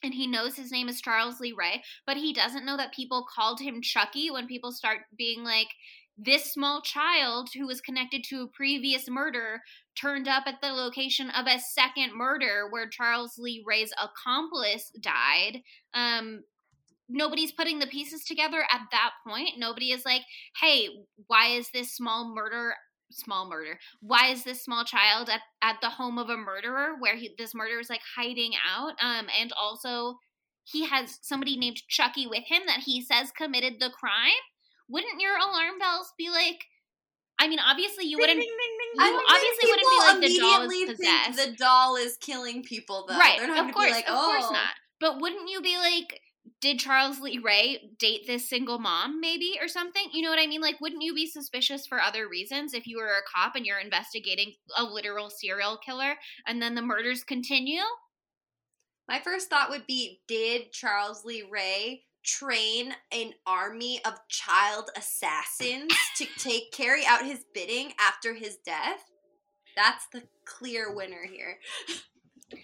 and 0.02 0.14
he 0.14 0.26
knows 0.26 0.56
his 0.56 0.72
name 0.72 0.88
is 0.88 1.00
Charles 1.00 1.40
Lee 1.40 1.54
Ray, 1.56 1.82
but 2.06 2.16
he 2.16 2.32
doesn't 2.32 2.66
know 2.66 2.76
that 2.76 2.92
people 2.92 3.26
called 3.34 3.60
him 3.60 3.82
Chucky 3.82 4.30
when 4.30 4.46
people 4.46 4.72
start 4.72 4.98
being 5.16 5.44
like, 5.44 5.68
this 6.18 6.52
small 6.52 6.82
child 6.82 7.48
who 7.56 7.66
was 7.66 7.80
connected 7.80 8.22
to 8.24 8.42
a 8.42 8.46
previous 8.46 9.08
murder 9.08 9.62
turned 9.96 10.28
up 10.28 10.44
at 10.46 10.60
the 10.60 10.68
location 10.68 11.30
of 11.30 11.46
a 11.46 11.58
second 11.58 12.14
murder 12.14 12.68
where 12.70 12.88
Charles 12.88 13.38
Lee 13.38 13.64
Ray's 13.66 13.92
accomplice 14.00 14.90
died. 15.00 15.62
Um, 15.94 16.44
nobody's 17.08 17.52
putting 17.52 17.78
the 17.78 17.86
pieces 17.86 18.24
together 18.24 18.62
at 18.70 18.82
that 18.90 19.12
point. 19.26 19.58
Nobody 19.58 19.90
is 19.90 20.04
like, 20.04 20.22
hey, 20.60 20.88
why 21.26 21.48
is 21.48 21.70
this 21.72 21.94
small 21.94 22.34
murder 22.34 22.74
small 23.12 23.48
murder. 23.48 23.78
Why 24.00 24.28
is 24.28 24.44
this 24.44 24.64
small 24.64 24.84
child 24.84 25.28
at, 25.28 25.40
at 25.62 25.76
the 25.80 25.90
home 25.90 26.18
of 26.18 26.28
a 26.28 26.36
murderer 26.36 26.94
where 26.98 27.16
he, 27.16 27.34
this 27.38 27.54
murderer 27.54 27.80
is 27.80 27.90
like 27.90 28.02
hiding 28.16 28.52
out? 28.68 28.92
Um, 29.02 29.26
and 29.40 29.52
also 29.60 30.18
he 30.64 30.86
has 30.86 31.18
somebody 31.22 31.56
named 31.56 31.82
Chucky 31.88 32.26
with 32.26 32.44
him 32.46 32.62
that 32.66 32.80
he 32.80 33.02
says 33.02 33.30
committed 33.36 33.74
the 33.80 33.90
crime. 33.90 34.30
Wouldn't 34.88 35.20
your 35.20 35.36
alarm 35.36 35.78
bells 35.78 36.12
be 36.18 36.30
like? 36.30 36.64
I 37.38 37.48
mean, 37.48 37.58
obviously 37.58 38.04
you 38.06 38.18
wouldn't. 38.18 38.38
You 38.38 38.56
I 38.98 39.10
mean, 39.10 39.20
obviously 39.28 39.70
wouldn't 39.70 39.88
be 39.90 39.98
like 39.98 40.20
the 40.20 40.38
doll 40.38 40.70
is 40.70 40.90
possessed, 40.90 41.46
the 41.50 41.56
doll 41.56 41.96
is 41.96 42.16
killing 42.18 42.62
people, 42.62 43.06
though. 43.08 43.16
right? 43.18 43.38
They're 43.38 43.48
not 43.48 43.58
Of 43.58 43.62
gonna 43.64 43.72
course, 43.72 43.86
be 43.86 43.92
like, 43.92 44.08
of 44.08 44.14
oh, 44.16 44.24
course 44.26 44.52
not. 44.52 44.74
But 45.00 45.20
wouldn't 45.20 45.48
you 45.50 45.60
be 45.60 45.76
like, 45.78 46.20
did 46.60 46.78
Charles 46.78 47.20
Lee 47.20 47.38
Ray 47.38 47.90
date 47.98 48.26
this 48.26 48.48
single 48.48 48.78
mom, 48.78 49.20
maybe, 49.20 49.58
or 49.60 49.68
something? 49.68 50.04
You 50.12 50.22
know 50.22 50.30
what 50.30 50.38
I 50.38 50.46
mean? 50.46 50.60
Like, 50.60 50.80
wouldn't 50.80 51.02
you 51.02 51.14
be 51.14 51.26
suspicious 51.26 51.86
for 51.86 52.00
other 52.00 52.28
reasons 52.28 52.72
if 52.72 52.86
you 52.86 52.98
were 52.98 53.08
a 53.08 53.22
cop 53.34 53.56
and 53.56 53.66
you're 53.66 53.80
investigating 53.80 54.52
a 54.76 54.84
literal 54.84 55.28
serial 55.28 55.76
killer 55.84 56.14
and 56.46 56.62
then 56.62 56.74
the 56.74 56.82
murders 56.82 57.24
continue? 57.24 57.82
My 59.08 59.18
first 59.18 59.50
thought 59.50 59.70
would 59.70 59.86
be 59.86 60.20
Did 60.28 60.72
Charles 60.72 61.24
Lee 61.24 61.46
Ray 61.50 62.04
train 62.24 62.94
an 63.10 63.32
army 63.46 64.00
of 64.04 64.14
child 64.28 64.90
assassins 64.96 65.92
to 66.16 66.26
take 66.38 66.72
carry 66.72 67.04
out 67.04 67.24
his 67.24 67.44
bidding 67.52 67.92
after 67.98 68.34
his 68.34 68.58
death? 68.64 69.02
That's 69.76 70.06
the 70.12 70.22
clear 70.46 70.94
winner 70.94 71.26
here. 71.30 71.58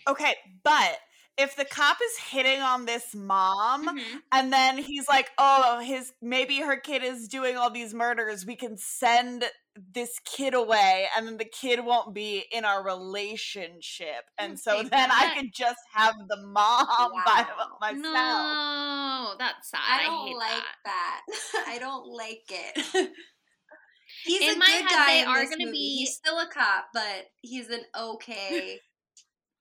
Okay, 0.06 0.34
but 0.64 0.98
if 1.38 1.54
the 1.56 1.64
cop 1.64 1.98
is 2.02 2.16
hitting 2.18 2.60
on 2.60 2.84
this 2.84 3.14
mom 3.14 3.86
Mhm. 3.98 4.22
and 4.32 4.52
then 4.52 4.76
he's 4.78 5.08
like, 5.08 5.30
"Oh, 5.38 5.78
his 5.78 6.12
maybe 6.20 6.58
her 6.60 6.76
kid 6.76 7.02
is 7.04 7.28
doing 7.28 7.56
all 7.56 7.70
these 7.70 7.94
murders. 7.94 8.44
We 8.44 8.56
can 8.56 8.76
send 8.76 9.44
this 9.94 10.18
kid 10.24 10.54
away 10.54 11.08
and 11.16 11.24
then 11.28 11.36
the 11.36 11.44
kid 11.44 11.84
won't 11.84 12.12
be 12.12 12.44
in 12.50 12.64
our 12.64 12.82
relationship." 12.82 14.28
And 14.36 14.58
so 14.58 14.78
Okay, 14.78 14.88
then 14.88 15.10
I 15.12 15.20
that- 15.26 15.36
could 15.36 15.52
just 15.54 15.78
have 15.94 16.14
the 16.28 16.38
mom 16.38 16.86
by 17.24 17.46
myself. 17.80 18.02
No, 18.02 19.34
that's 19.38 19.70
sad. 19.70 19.80
I 19.82 20.00
I, 20.00 20.04
don't 20.06 20.26
hate 20.26 20.36
like 20.36 20.64
that. 20.84 21.22
that. 21.28 21.64
I 21.68 21.78
don't 21.78 22.06
like 22.08 22.44
it. 22.50 23.10
He's 24.24 24.40
In 24.42 24.56
a 24.56 24.58
my 24.58 24.66
good 24.66 24.72
head, 24.74 24.88
guy 24.90 25.06
they 25.06 25.22
in 25.22 25.28
are 25.28 25.40
this 25.40 25.50
gonna 25.50 25.64
movie. 25.66 25.72
be- 25.78 25.96
He's 25.98 26.14
still 26.16 26.38
a 26.40 26.46
cop, 26.48 26.86
but 26.92 27.26
he's 27.42 27.68
an 27.68 27.84
okay. 27.94 28.80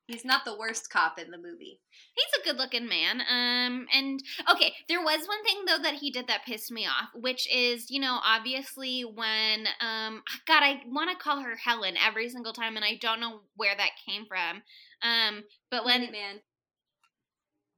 He's 0.08 0.26
not 0.26 0.46
the 0.46 0.58
worst 0.58 0.90
cop 0.90 1.20
in 1.20 1.32
the 1.32 1.38
movie. 1.38 1.80
He's 2.16 2.42
a 2.42 2.46
good 2.46 2.58
looking 2.58 2.88
man. 2.88 3.20
Um, 3.22 3.86
and 3.94 4.22
okay, 4.50 4.74
there 4.88 5.02
was 5.02 5.28
one 5.28 5.44
thing 5.44 5.66
though 5.68 5.84
that 5.84 5.96
he 5.96 6.12
did 6.12 6.28
that 6.28 6.46
pissed 6.46 6.72
me 6.72 6.86
off, 6.86 7.10
which 7.14 7.48
is, 7.54 7.92
you 7.92 8.00
know, 8.00 8.20
obviously 8.24 9.02
when, 9.02 9.68
um, 9.82 10.24
God, 10.48 10.64
I 10.64 10.82
want 10.88 11.12
to 11.12 11.24
call 11.24 11.42
her 11.42 11.56
Helen 11.58 11.96
every 11.98 12.30
single 12.30 12.54
time, 12.54 12.76
and 12.76 12.86
I 12.86 12.98
don't 13.00 13.20
know 13.20 13.42
where 13.56 13.76
that 13.76 13.92
came 14.08 14.26
from. 14.26 14.64
Um, 15.04 15.44
but 15.70 15.86
when 15.86 16.12
man, 16.12 16.40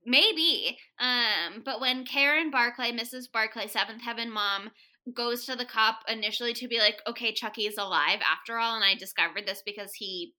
maybe, 0.06 0.78
um, 1.00 1.64
but 1.66 1.82
when 1.82 2.06
Karen 2.06 2.52
Barclay, 2.52 2.92
Mrs. 2.92 3.32
Barclay, 3.32 3.68
Seventh 3.68 4.04
Heaven 4.04 4.32
mom, 4.32 4.72
goes 5.16 5.46
to 5.46 5.56
the 5.56 5.66
cop 5.66 6.02
initially 6.08 6.54
to 6.54 6.68
be 6.68 6.80
like, 6.80 7.02
okay, 7.08 7.34
Chucky's 7.34 7.78
alive 7.78 8.20
after 8.30 8.58
all, 8.58 8.76
and 8.76 8.84
I 8.84 8.96
discovered 8.96 9.48
this 9.48 9.64
because 9.66 9.94
he 9.94 10.34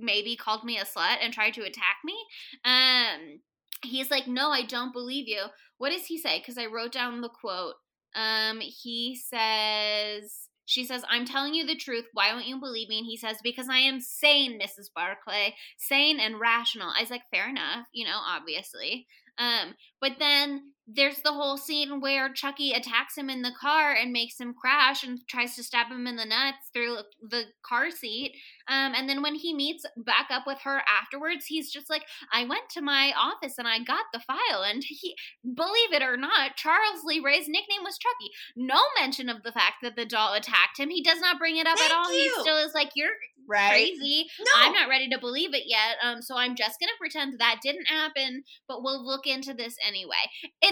maybe 0.00 0.36
called 0.36 0.64
me 0.64 0.78
a 0.78 0.84
slut 0.84 1.18
and 1.22 1.32
tried 1.32 1.54
to 1.54 1.62
attack 1.62 1.98
me. 2.04 2.16
Um, 2.64 3.40
he's 3.82 4.10
like, 4.10 4.26
no, 4.26 4.50
I 4.50 4.62
don't 4.62 4.92
believe 4.92 5.28
you. 5.28 5.44
What 5.78 5.90
does 5.90 6.06
he 6.06 6.18
say? 6.18 6.38
Because 6.38 6.58
I 6.58 6.66
wrote 6.66 6.92
down 6.92 7.20
the 7.20 7.28
quote. 7.28 7.74
Um, 8.14 8.60
he 8.60 9.16
says, 9.16 10.48
she 10.64 10.84
says, 10.84 11.04
I'm 11.08 11.24
telling 11.24 11.54
you 11.54 11.64
the 11.64 11.76
truth. 11.76 12.06
Why 12.12 12.32
won't 12.32 12.46
you 12.46 12.58
believe 12.58 12.88
me? 12.88 12.98
And 12.98 13.06
he 13.06 13.16
says, 13.16 13.36
Because 13.42 13.68
I 13.68 13.78
am 13.78 14.00
sane, 14.00 14.58
Mrs. 14.60 14.86
Barclay. 14.94 15.54
Sane 15.78 16.18
and 16.18 16.40
rational. 16.40 16.92
I 16.96 17.02
was 17.02 17.10
like, 17.10 17.22
Fair 17.30 17.48
enough, 17.48 17.86
you 17.92 18.04
know, 18.04 18.18
obviously. 18.26 19.06
Um, 19.38 19.74
but 20.00 20.12
then 20.18 20.72
there's 20.86 21.20
the 21.22 21.32
whole 21.32 21.56
scene 21.56 22.00
where 22.00 22.32
Chucky 22.32 22.72
attacks 22.72 23.16
him 23.16 23.28
in 23.28 23.42
the 23.42 23.52
car 23.60 23.92
and 23.92 24.12
makes 24.12 24.38
him 24.38 24.54
crash 24.54 25.02
and 25.02 25.18
tries 25.28 25.56
to 25.56 25.64
stab 25.64 25.88
him 25.88 26.06
in 26.06 26.14
the 26.16 26.24
nuts 26.24 26.70
through 26.72 26.98
the 27.28 27.44
car 27.66 27.90
seat. 27.90 28.32
Um, 28.68 28.92
and 28.94 29.08
then 29.08 29.20
when 29.20 29.34
he 29.34 29.52
meets 29.52 29.84
back 29.96 30.28
up 30.30 30.44
with 30.46 30.58
her 30.62 30.82
afterwards, 30.88 31.46
he's 31.46 31.72
just 31.72 31.90
like, 31.90 32.04
I 32.32 32.44
went 32.44 32.68
to 32.70 32.82
my 32.82 33.12
office 33.16 33.58
and 33.58 33.66
I 33.66 33.78
got 33.78 34.04
the 34.12 34.20
file. 34.20 34.62
And 34.62 34.82
he, 34.86 35.16
believe 35.42 35.92
it 35.92 36.02
or 36.02 36.16
not, 36.16 36.56
Charles 36.56 37.02
Lee 37.04 37.20
Ray's 37.24 37.48
nickname 37.48 37.82
was 37.82 37.98
Chucky. 37.98 38.30
No 38.56 38.80
mention 38.98 39.28
of 39.28 39.42
the 39.42 39.52
fact 39.52 39.76
that 39.82 39.96
the 39.96 40.06
doll 40.06 40.34
attacked 40.34 40.78
him. 40.78 40.90
He 40.90 41.02
does 41.02 41.20
not 41.20 41.38
bring 41.38 41.56
it 41.56 41.66
up 41.66 41.78
Thank 41.78 41.90
at 41.90 41.96
all. 41.96 42.10
He 42.10 42.28
still 42.40 42.58
is 42.58 42.74
like, 42.74 42.90
You're 42.94 43.10
Right. 43.48 43.70
crazy. 43.70 44.26
No. 44.40 44.52
I'm 44.56 44.72
not 44.72 44.88
ready 44.88 45.08
to 45.10 45.18
believe 45.18 45.54
it 45.54 45.64
yet. 45.66 45.96
Um, 46.02 46.20
so 46.20 46.36
I'm 46.36 46.56
just 46.56 46.80
gonna 46.80 46.92
pretend 46.98 47.38
that 47.38 47.60
didn't 47.62 47.86
happen, 47.86 48.42
but 48.66 48.82
we'll 48.82 49.04
look 49.04 49.26
into 49.26 49.54
this 49.54 49.76
anyway. 49.86 50.16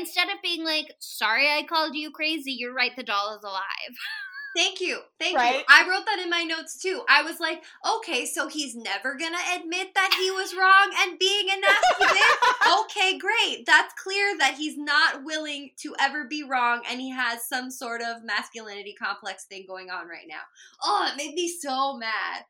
Instead 0.04 0.28
of 0.28 0.42
being 0.42 0.64
like, 0.64 0.92
sorry 0.98 1.48
I 1.48 1.62
called 1.62 1.94
you 1.94 2.10
crazy, 2.10 2.52
you're 2.52 2.74
right, 2.74 2.94
the 2.94 3.02
doll 3.02 3.34
is 3.36 3.42
alive. 3.42 3.62
Thank 4.56 4.80
you. 4.80 5.00
Thank 5.18 5.32
you. 5.32 5.64
I 5.68 5.88
wrote 5.88 6.04
that 6.06 6.20
in 6.22 6.30
my 6.30 6.44
notes 6.44 6.78
too. 6.78 7.02
I 7.08 7.22
was 7.22 7.40
like, 7.40 7.64
okay, 7.96 8.24
so 8.24 8.46
he's 8.46 8.76
never 8.76 9.16
gonna 9.16 9.36
admit 9.56 9.88
that 9.94 10.14
he 10.16 10.30
was 10.30 10.54
wrong 10.54 10.94
and 11.00 11.18
being 11.18 11.46
a 11.48 11.60
nasty 11.60 12.04
bitch. 12.20 12.82
Okay, 12.82 13.18
great. 13.18 13.64
That's 13.66 13.94
clear 14.00 14.36
that 14.38 14.54
he's 14.54 14.76
not 14.76 15.24
willing 15.24 15.70
to 15.78 15.96
ever 15.98 16.26
be 16.28 16.44
wrong 16.44 16.82
and 16.88 17.00
he 17.00 17.10
has 17.10 17.48
some 17.48 17.70
sort 17.70 18.02
of 18.02 18.22
masculinity 18.24 18.94
complex 18.94 19.46
thing 19.46 19.64
going 19.66 19.90
on 19.90 20.06
right 20.06 20.26
now. 20.28 20.42
Oh, 20.84 21.08
it 21.10 21.16
made 21.16 21.34
me 21.34 21.48
so 21.48 21.96
mad. 21.96 22.44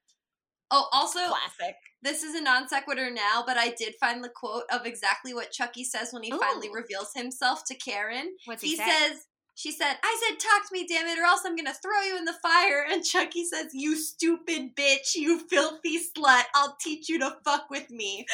Oh, 0.70 0.88
also, 0.92 1.20
Classic. 1.20 1.76
This 2.04 2.22
is 2.22 2.34
a 2.34 2.40
non 2.42 2.68
sequitur 2.68 3.10
now, 3.10 3.42
but 3.46 3.56
I 3.56 3.70
did 3.70 3.94
find 3.98 4.22
the 4.22 4.28
quote 4.28 4.64
of 4.70 4.86
exactly 4.86 5.34
what 5.34 5.50
Chucky 5.50 5.82
says 5.84 6.12
when 6.12 6.22
he 6.22 6.30
finally 6.30 6.68
reveals 6.72 7.12
himself 7.14 7.64
to 7.66 7.74
Karen 7.74 8.36
What's 8.44 8.62
he 8.62 8.70
he, 8.70 8.76
say? 8.76 8.84
says 8.88 9.26
she 9.56 9.70
said 9.70 9.94
i 10.02 10.20
said 10.28 10.38
talk 10.40 10.66
to 10.66 10.72
me 10.72 10.84
damn 10.84 11.06
it 11.06 11.16
or 11.16 11.22
else 11.22 11.42
i'm 11.46 11.54
gonna 11.54 11.72
throw 11.80 12.00
you 12.08 12.18
in 12.18 12.24
the 12.24 12.34
fire 12.42 12.84
and 12.90 13.04
chucky 13.04 13.44
says 13.44 13.66
you 13.72 13.94
stupid 13.96 14.74
bitch 14.74 15.14
you 15.14 15.38
filthy 15.48 15.96
slut 15.98 16.42
i'll 16.56 16.76
teach 16.80 17.08
you 17.08 17.20
to 17.20 17.36
fuck 17.44 17.70
with 17.70 17.88
me 17.88 18.26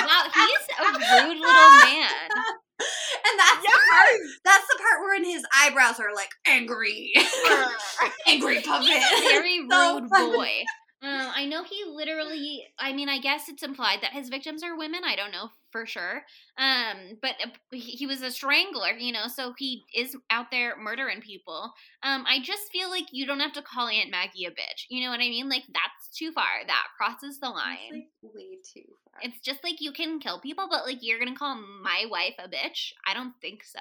wow, 0.00 0.24
he's 0.32 0.68
a 0.78 0.92
rude 1.26 1.38
little 1.38 1.70
man. 1.82 2.08
and 2.30 3.38
that's 3.38 3.62
the 3.62 3.78
part 3.90 4.20
that's 4.44 4.66
the 4.68 4.78
part 4.78 5.00
wherein 5.02 5.24
his 5.24 5.44
eyebrows 5.62 5.98
are 5.98 6.14
like 6.14 6.30
angry 6.46 7.12
angry 8.28 8.60
puppet 8.62 9.02
Very 9.22 9.58
rude 9.60 9.68
funny. 10.08 10.36
boy. 10.36 10.64
Um, 11.04 11.32
I 11.34 11.44
know 11.44 11.64
he 11.64 11.84
literally. 11.86 12.66
I 12.78 12.92
mean, 12.92 13.08
I 13.08 13.18
guess 13.18 13.48
it's 13.48 13.62
implied 13.62 13.98
that 14.00 14.12
his 14.12 14.30
victims 14.30 14.62
are 14.62 14.76
women. 14.76 15.02
I 15.04 15.16
don't 15.16 15.32
know 15.32 15.50
for 15.70 15.86
sure. 15.86 16.22
Um, 16.56 17.18
but 17.20 17.32
uh, 17.44 17.48
he 17.72 18.06
was 18.06 18.22
a 18.22 18.30
strangler, 18.30 18.92
you 18.92 19.12
know, 19.12 19.26
so 19.26 19.54
he 19.58 19.82
is 19.94 20.16
out 20.30 20.52
there 20.52 20.76
murdering 20.78 21.20
people. 21.20 21.72
Um, 22.04 22.24
I 22.28 22.38
just 22.40 22.70
feel 22.70 22.88
like 22.88 23.06
you 23.10 23.26
don't 23.26 23.40
have 23.40 23.52
to 23.54 23.62
call 23.62 23.88
Aunt 23.88 24.10
Maggie 24.10 24.46
a 24.46 24.50
bitch. 24.50 24.86
You 24.88 25.02
know 25.02 25.10
what 25.10 25.18
I 25.20 25.28
mean? 25.28 25.48
Like 25.48 25.64
that's 25.66 26.16
too 26.16 26.30
far. 26.30 26.46
That 26.66 26.86
crosses 26.96 27.40
the 27.40 27.48
line. 27.48 27.90
like, 27.90 28.32
way 28.34 28.58
too 28.72 28.84
far 29.04 29.20
It's 29.22 29.40
just 29.40 29.64
like 29.64 29.80
you 29.80 29.92
can 29.92 30.20
kill 30.20 30.40
people, 30.40 30.68
but 30.70 30.86
like 30.86 30.98
you're 31.00 31.18
gonna 31.18 31.36
call 31.36 31.56
my 31.82 32.04
wife 32.08 32.34
a 32.38 32.48
bitch? 32.48 32.92
I 33.06 33.12
don't 33.12 33.34
think 33.42 33.64
so. 33.64 33.80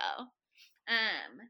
Um, 0.87 1.47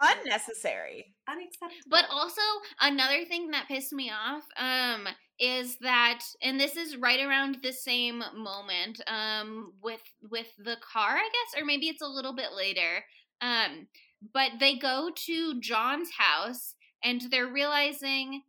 Unnecessary. 0.00 1.14
unacceptable 1.28 1.88
but 1.88 2.04
also 2.10 2.40
another 2.80 3.24
thing 3.24 3.50
that 3.50 3.68
pissed 3.68 3.92
me 3.92 4.10
off 4.10 4.42
um 4.58 5.06
is 5.38 5.76
that 5.80 6.20
and 6.42 6.60
this 6.60 6.76
is 6.76 6.96
right 6.96 7.20
around 7.24 7.58
the 7.62 7.72
same 7.72 8.22
moment 8.36 9.00
um 9.06 9.72
with 9.82 10.02
with 10.30 10.48
the 10.58 10.76
car 10.92 11.16
I 11.16 11.28
guess 11.28 11.62
or 11.62 11.64
maybe 11.64 11.86
it's 11.86 12.02
a 12.02 12.06
little 12.06 12.34
bit 12.34 12.52
later 12.56 13.04
um 13.40 13.88
but 14.32 14.52
they 14.60 14.76
go 14.76 15.10
to 15.26 15.60
John's 15.60 16.10
house 16.16 16.74
and 17.02 17.22
they're 17.30 17.46
realizing 17.52 18.42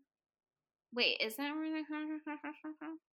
wait 0.94 1.18
is 1.22 1.36
that 1.38 1.56
where 1.56 1.70
the 1.70 1.84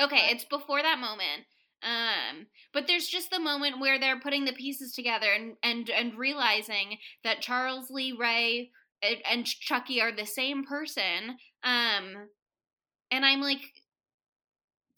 Okay, 0.00 0.28
it's 0.30 0.44
before 0.44 0.80
that 0.80 0.98
moment. 0.98 1.44
Um, 1.82 2.46
but 2.72 2.86
there's 2.86 3.08
just 3.08 3.30
the 3.30 3.40
moment 3.40 3.80
where 3.80 3.98
they're 3.98 4.20
putting 4.20 4.44
the 4.44 4.52
pieces 4.52 4.92
together 4.92 5.32
and 5.32 5.56
and 5.62 5.88
and 5.88 6.18
realizing 6.18 6.98
that 7.24 7.40
Charles 7.40 7.90
Lee 7.90 8.12
Ray 8.12 8.70
and, 9.02 9.46
Chucky 9.46 10.00
are 10.00 10.12
the 10.12 10.26
same 10.26 10.64
person. 10.64 11.38
Um, 11.64 12.28
and 13.10 13.24
I'm 13.24 13.40
like, 13.40 13.62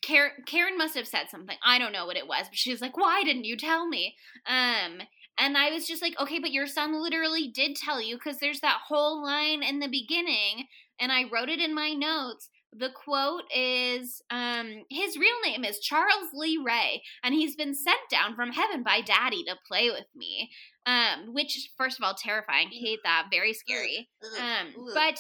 Karen, 0.03 0.33
Karen 0.47 0.76
must 0.76 0.97
have 0.97 1.07
said 1.07 1.28
something. 1.30 1.57
I 1.64 1.78
don't 1.78 1.93
know 1.93 2.07
what 2.07 2.16
it 2.16 2.26
was, 2.26 2.49
but 2.49 2.59
she's 2.59 2.80
like, 2.80 2.97
"Why 2.97 3.22
didn't 3.22 3.45
you 3.45 3.57
tell 3.57 3.87
me?" 3.87 4.16
Um, 4.47 5.03
and 5.39 5.57
I 5.57 5.70
was 5.70 5.87
just 5.87 6.03
like, 6.03 6.18
"Okay, 6.18 6.41
but 6.41 6.51
your 6.53 6.66
son 6.66 7.01
literally 7.01 7.49
did 7.49 7.76
tell 7.76 8.01
you 8.03 8.16
because 8.16 8.39
there's 8.39 8.61
that 8.61 8.80
whole 8.89 9.22
line 9.22 9.62
in 9.62 9.78
the 9.78 9.89
beginning, 9.89 10.66
and 10.99 11.12
I 11.12 11.24
wrote 11.24 11.49
it 11.49 11.61
in 11.61 11.74
my 11.74 11.93
notes." 11.93 12.51
The 12.75 12.91
quote 12.91 13.45
is, 13.55 14.23
um, 14.31 14.85
his 14.89 15.18
real 15.18 15.41
name 15.45 15.64
is 15.64 15.79
Charles 15.79 16.31
Lee 16.33 16.59
Ray, 16.64 17.03
and 17.23 17.35
he's 17.35 17.55
been 17.55 17.75
sent 17.75 18.01
down 18.11 18.35
from 18.35 18.51
heaven 18.51 18.83
by 18.83 19.03
daddy 19.03 19.45
to 19.45 19.57
play 19.68 19.91
with 19.91 20.07
me. 20.14 20.51
Um, 20.87 21.33
which, 21.35 21.70
first 21.77 21.99
of 21.99 22.05
all, 22.05 22.14
terrifying. 22.14 22.68
Hate 22.70 23.01
that. 23.05 23.27
Very 23.31 23.53
scary. 23.53 24.09
Um, 24.41 24.89
but 24.95 25.18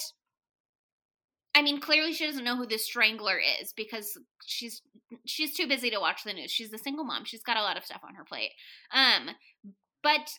I 1.54 1.62
mean, 1.62 1.80
clearly 1.80 2.12
she 2.12 2.26
doesn't 2.26 2.44
know 2.44 2.56
who 2.56 2.66
this 2.66 2.84
strangler 2.84 3.38
is 3.60 3.72
because 3.74 4.18
she's 4.46 4.80
she's 5.26 5.54
too 5.54 5.68
busy 5.68 5.90
to 5.90 6.00
watch 6.00 6.24
the 6.24 6.32
news. 6.32 6.50
She's 6.50 6.72
a 6.72 6.78
single 6.78 7.04
mom. 7.04 7.24
She's 7.24 7.42
got 7.42 7.58
a 7.58 7.62
lot 7.62 7.76
of 7.76 7.84
stuff 7.84 8.00
on 8.06 8.14
her 8.14 8.24
plate. 8.24 8.52
Um, 8.92 9.30
but 10.02 10.30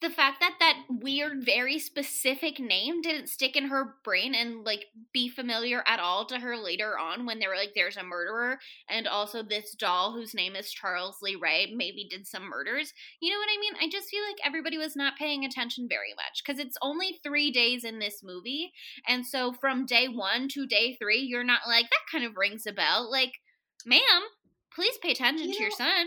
the 0.00 0.10
fact 0.10 0.38
that 0.40 0.54
that 0.60 0.84
weird, 0.88 1.44
very 1.44 1.78
specific 1.78 2.60
name 2.60 3.00
didn't 3.02 3.28
stick 3.28 3.56
in 3.56 3.66
her 3.66 3.96
brain 4.04 4.34
and 4.34 4.64
like 4.64 4.86
be 5.12 5.28
familiar 5.28 5.82
at 5.86 5.98
all 5.98 6.24
to 6.26 6.38
her 6.38 6.56
later 6.56 6.96
on 6.96 7.26
when 7.26 7.38
they 7.38 7.48
were 7.48 7.56
like, 7.56 7.72
"There's 7.74 7.96
a 7.96 8.04
murderer," 8.04 8.60
and 8.88 9.08
also 9.08 9.42
this 9.42 9.74
doll 9.74 10.12
whose 10.12 10.34
name 10.34 10.54
is 10.54 10.72
Charles 10.72 11.18
Lee 11.20 11.34
Ray 11.34 11.72
maybe 11.74 12.06
did 12.08 12.26
some 12.26 12.44
murders. 12.44 12.92
You 13.20 13.32
know 13.32 13.38
what 13.38 13.50
I 13.52 13.60
mean? 13.60 13.72
I 13.80 13.88
just 13.90 14.08
feel 14.08 14.22
like 14.22 14.38
everybody 14.44 14.78
was 14.78 14.94
not 14.94 15.18
paying 15.18 15.44
attention 15.44 15.88
very 15.88 16.14
much 16.14 16.42
because 16.44 16.60
it's 16.60 16.78
only 16.80 17.18
three 17.24 17.50
days 17.50 17.82
in 17.84 17.98
this 17.98 18.22
movie, 18.22 18.72
and 19.06 19.26
so 19.26 19.52
from 19.52 19.84
day 19.84 20.06
one 20.06 20.48
to 20.50 20.66
day 20.66 20.96
three, 21.00 21.20
you're 21.20 21.44
not 21.44 21.62
like 21.66 21.90
that. 21.90 21.98
Kind 22.10 22.24
of 22.24 22.36
rings 22.36 22.66
a 22.66 22.72
bell, 22.72 23.10
like, 23.10 23.32
ma'am. 23.84 24.22
Please 24.74 24.96
pay 25.02 25.10
attention 25.10 25.48
You 25.48 25.54
to 25.54 25.62
your 25.62 25.72
son. 25.72 26.06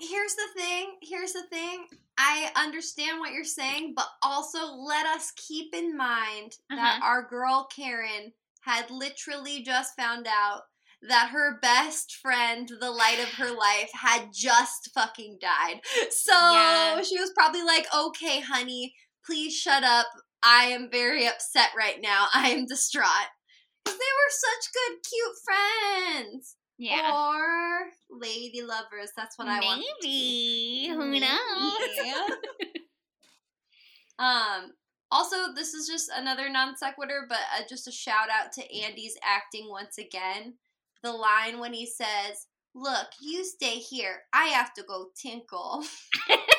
Here's 0.00 0.34
the 0.34 0.60
thing 0.60 0.86
here's 1.02 1.32
the 1.32 1.44
thing 1.50 1.86
i 2.18 2.50
understand 2.56 3.18
what 3.20 3.32
you're 3.32 3.44
saying 3.44 3.92
but 3.96 4.06
also 4.22 4.58
let 4.74 5.06
us 5.06 5.32
keep 5.36 5.74
in 5.74 5.96
mind 5.96 6.52
that 6.70 6.98
Uh-huh. 6.98 7.04
our 7.06 7.22
girl 7.28 7.68
karen 7.74 8.32
had 8.62 8.90
literally 8.90 9.62
just 9.62 9.94
found 9.96 10.26
out 10.26 10.62
that 11.08 11.28
her 11.30 11.58
best 11.60 12.16
friend 12.22 12.68
the 12.80 12.90
light 12.90 13.18
of 13.22 13.28
her 13.34 13.50
life 13.56 13.90
had 13.92 14.28
just 14.32 14.90
fucking 14.94 15.38
died 15.40 15.80
so 16.10 16.32
Yeah. 16.32 17.02
she 17.02 17.18
was 17.20 17.30
probably 17.34 17.62
like 17.62 17.86
okay 17.94 18.40
honey 18.40 18.94
please 19.24 19.54
shut 19.54 19.84
up 19.84 20.06
i 20.42 20.64
am 20.66 20.88
very 20.90 21.26
upset 21.26 21.68
right 21.78 22.00
now 22.02 22.26
i 22.34 22.48
am 22.50 22.66
distraught. 22.66 23.28
they 23.84 23.92
were 23.92 24.30
such 24.30 24.72
good 24.72 24.98
cute 25.08 25.36
friends 25.44 26.56
Yeah. 26.84 27.12
or 27.12 27.90
lady 28.10 28.62
lovers. 28.62 29.10
That's 29.16 29.38
what 29.38 29.48
I 29.48 29.60
want. 29.60 29.80
them 29.80 29.80
to 29.80 29.94
be. 30.02 30.88
Maybe. 30.90 31.00
Who 31.00 31.20
knows? 31.20 31.72
Um. 34.18 34.72
Also, 35.10 35.52
this 35.54 35.74
is 35.74 35.86
just 35.86 36.10
another 36.14 36.48
non 36.48 36.76
sequitur, 36.76 37.26
but 37.28 37.38
uh, 37.56 37.62
just 37.68 37.86
a 37.86 37.92
shout 37.92 38.28
out 38.30 38.52
to 38.52 38.74
Andy's 38.74 39.16
acting 39.22 39.68
once 39.68 39.98
again. 39.98 40.54
The 41.02 41.12
line 41.12 41.58
when 41.60 41.72
he 41.72 41.86
says, 41.86 42.46
"Look, 42.74 43.08
you 43.20 43.44
stay 43.44 43.78
here. 43.78 44.22
I 44.32 44.46
have 44.46 44.72
to 44.74 44.82
go 44.82 45.08
tinkle." 45.20 45.84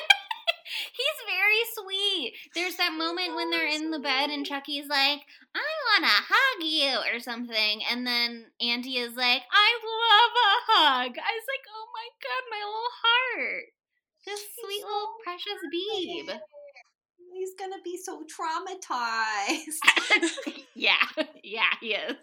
He's 0.92 1.18
very 1.26 1.62
sweet. 1.74 2.34
There's 2.54 2.76
that 2.76 2.92
moment 2.92 3.36
when 3.36 3.50
they're 3.50 3.68
in 3.68 3.90
the 3.90 3.98
bed 3.98 4.30
and 4.30 4.46
Chucky's 4.46 4.88
like, 4.88 5.20
I 5.54 5.68
want 5.90 6.04
to 6.04 6.24
hug 6.28 6.62
you 6.62 7.14
or 7.14 7.20
something. 7.20 7.82
And 7.90 8.06
then 8.06 8.46
Andy 8.60 8.98
is 8.98 9.14
like, 9.16 9.42
I 9.52 9.70
love 9.82 10.32
a 10.34 10.52
hug. 10.72 11.12
I 11.18 11.32
was 11.34 11.46
like, 11.46 11.64
oh 11.70 11.86
my 11.94 12.08
God, 12.22 12.42
my 12.50 12.62
little 12.64 12.94
heart. 13.02 13.64
This 14.26 14.40
sweet 14.60 14.82
little 14.82 15.14
precious 15.22 15.62
beeb. 15.72 16.40
he's 17.32 17.54
gonna 17.56 17.80
be 17.84 17.96
so 17.96 18.24
traumatized. 18.24 19.78
yeah, 20.74 20.96
yeah, 21.44 21.70
he 21.80 21.94
is. 21.94 22.16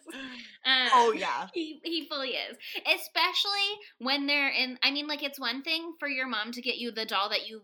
Um, 0.66 0.90
Oh 0.94 1.14
yeah. 1.18 1.48
He, 1.54 1.80
he 1.84 2.06
fully 2.10 2.32
is. 2.32 2.58
Especially 2.80 3.80
when 4.00 4.28
they're 4.28 4.50
in. 4.50 4.78
I 4.84 4.92
mean, 4.92 5.08
like, 5.08 5.24
it's 5.24 5.40
one 5.40 5.64
thing 5.64 5.94
for 5.98 6.10
your 6.10 6.28
mom 6.28 6.52
to 6.52 6.62
get 6.62 6.78
you 6.78 6.92
the 6.92 7.06
doll 7.06 7.30
that 7.30 7.48
you 7.48 7.62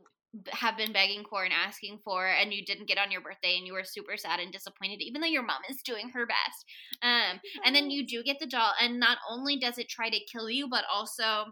have 0.49 0.77
been 0.77 0.93
begging 0.93 1.23
for 1.29 1.43
and 1.43 1.53
asking 1.53 1.99
for, 2.03 2.27
and 2.27 2.53
you 2.53 2.63
didn't 2.63 2.87
get 2.87 2.97
on 2.97 3.11
your 3.11 3.21
birthday, 3.21 3.57
and 3.57 3.65
you 3.65 3.73
were 3.73 3.83
super 3.83 4.15
sad 4.15 4.39
and 4.39 4.51
disappointed, 4.51 5.01
even 5.01 5.21
though 5.21 5.27
your 5.27 5.43
mom 5.43 5.61
is 5.69 5.81
doing 5.81 6.09
her 6.09 6.25
best. 6.25 6.65
Um, 7.01 7.39
and 7.65 7.75
then 7.75 7.89
you 7.89 8.05
do 8.05 8.23
get 8.23 8.37
the 8.39 8.47
doll, 8.47 8.73
and 8.81 8.99
not 8.99 9.17
only 9.29 9.57
does 9.57 9.77
it 9.77 9.89
try 9.89 10.09
to 10.09 10.25
kill 10.31 10.49
you, 10.49 10.67
but 10.69 10.85
also 10.91 11.45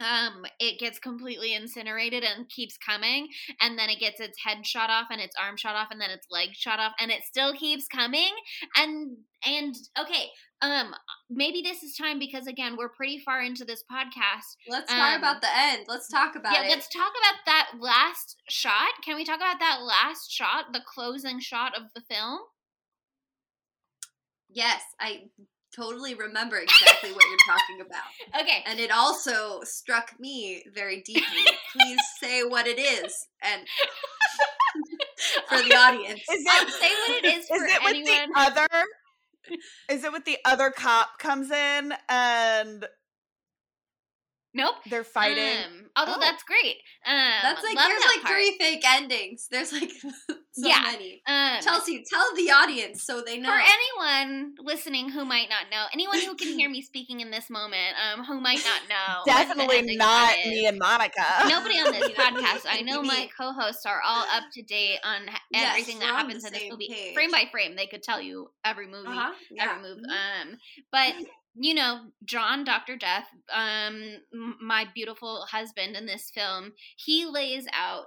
um 0.00 0.44
it 0.58 0.78
gets 0.80 0.98
completely 0.98 1.54
incinerated 1.54 2.24
and 2.24 2.48
keeps 2.48 2.76
coming 2.78 3.28
and 3.60 3.78
then 3.78 3.88
it 3.90 4.00
gets 4.00 4.20
its 4.20 4.38
head 4.44 4.66
shot 4.66 4.90
off 4.90 5.06
and 5.10 5.20
its 5.20 5.36
arm 5.40 5.56
shot 5.56 5.76
off 5.76 5.88
and 5.90 6.00
then 6.00 6.10
its 6.10 6.26
leg 6.30 6.48
shot 6.54 6.78
off 6.78 6.92
and 6.98 7.10
it 7.10 7.22
still 7.24 7.52
keeps 7.54 7.86
coming 7.88 8.30
and 8.76 9.16
and 9.46 9.74
okay 10.00 10.28
um 10.62 10.94
maybe 11.28 11.60
this 11.62 11.82
is 11.82 11.94
time 11.94 12.18
because 12.18 12.46
again 12.46 12.74
we're 12.78 12.88
pretty 12.88 13.18
far 13.18 13.42
into 13.42 13.64
this 13.64 13.84
podcast 13.90 14.56
Let's 14.68 14.90
talk 14.90 15.14
Um, 15.14 15.18
about 15.18 15.40
the 15.42 15.48
end. 15.54 15.84
Let's 15.88 16.08
talk 16.08 16.36
about 16.36 16.52
yeah 16.54 16.62
it. 16.64 16.70
let's 16.70 16.88
talk 16.88 17.12
about 17.12 17.40
that 17.46 17.70
last 17.80 18.36
shot 18.48 18.92
can 19.04 19.16
we 19.16 19.24
talk 19.24 19.36
about 19.36 19.58
that 19.60 19.80
last 19.82 20.30
shot 20.32 20.66
the 20.72 20.80
closing 20.86 21.38
shot 21.38 21.76
of 21.76 21.84
the 21.94 22.00
film 22.08 22.38
Yes, 24.54 24.82
I 25.00 25.22
totally 25.74 26.14
remember 26.14 26.58
exactly 26.58 27.12
what 27.12 27.24
you're 27.28 27.56
talking 27.56 27.80
about. 27.80 28.40
okay 28.42 28.62
And 28.66 28.78
it 28.78 28.90
also 28.90 29.60
struck 29.64 30.18
me 30.18 30.64
very 30.74 31.02
deeply. 31.02 31.44
Please 31.72 32.00
say 32.20 32.44
what 32.44 32.66
it 32.66 32.78
is 32.78 33.12
and 33.42 33.62
for 35.48 35.58
the 35.58 35.74
audience. 35.74 36.20
Is 36.20 36.44
it 36.46 36.70
say 36.70 36.88
what 36.88 37.24
it 37.24 37.26
is 37.26 37.44
is 37.44 37.48
for 37.48 37.64
it 37.64 37.82
with 37.82 37.94
anyone 37.94 38.32
the 38.32 38.40
other? 38.40 38.68
Is 39.90 40.04
it 40.04 40.12
with 40.12 40.24
the 40.24 40.38
other 40.44 40.70
cop 40.70 41.18
comes 41.18 41.50
in 41.50 41.92
and 42.08 42.86
nope 44.54 44.74
they're 44.90 45.04
fighting? 45.04 45.44
Um, 45.64 45.90
although 45.96 46.12
Oh. 46.16 46.20
that's 46.20 46.42
great. 46.42 46.76
Um, 47.06 47.14
That's 47.42 47.62
like 47.64 47.76
there's 47.76 48.00
that 48.00 48.12
like 48.16 48.22
part. 48.24 48.34
three 48.34 48.56
fake 48.58 48.82
endings. 48.86 49.48
There's 49.50 49.72
like 49.72 49.90
so 50.52 50.68
Yeah. 50.68 50.80
many. 50.82 51.22
Um, 51.26 51.60
Chelsea, 51.62 52.04
tell 52.08 52.34
the 52.36 52.50
audience 52.50 53.02
so 53.02 53.22
they 53.22 53.38
know. 53.38 53.50
for 53.50 53.60
anyone 53.60 54.54
listening 54.60 55.08
who 55.10 55.24
might 55.24 55.48
not 55.48 55.64
know, 55.70 55.84
anyone 55.92 56.20
who 56.20 56.34
can 56.34 56.48
hear 56.58 56.70
me 56.70 56.80
speaking 56.82 57.20
in 57.20 57.30
this 57.30 57.50
moment, 57.50 57.94
um, 58.02 58.24
who 58.24 58.40
might 58.40 58.62
not 58.64 58.88
know, 58.88 59.22
Definitely 59.26 59.96
not 59.96 60.36
me 60.46 60.66
and 60.66 60.78
Monica. 60.78 61.24
Nobody 61.48 61.74
on 61.76 61.92
this 61.92 62.08
podcast. 62.18 62.66
I 62.68 62.82
know 62.82 63.02
my 63.02 63.28
co-hosts 63.38 63.84
are 63.86 64.00
all 64.06 64.22
up 64.32 64.44
to 64.52 64.62
date 64.62 64.98
on 65.04 65.28
h- 65.28 65.34
Yes, 65.50 65.70
everything 65.70 65.98
that 65.98 66.06
happens 66.14 66.44
in 66.44 66.52
this 66.52 66.62
movie, 66.70 66.88
page. 66.90 67.14
frame 67.14 67.30
by 67.30 67.44
frame. 67.50 67.76
They 67.76 67.86
could 67.86 68.02
tell 68.02 68.20
you 68.20 68.50
every 68.64 68.86
movie, 68.86 69.08
uh-huh. 69.08 69.32
yeah. 69.50 69.64
every 69.70 69.82
move. 69.82 69.98
Mhm. 69.98 70.42
Um, 70.52 70.58
but 70.90 71.14
you 71.54 71.74
know, 71.74 72.00
John, 72.24 72.64
Doctor 72.64 72.96
Death, 72.96 73.26
um, 73.52 74.16
my 74.60 74.86
beautiful 74.94 75.46
husband 75.50 75.96
in 75.96 76.06
this 76.06 76.30
film, 76.34 76.72
he 76.96 77.26
lays 77.26 77.66
out 77.72 78.04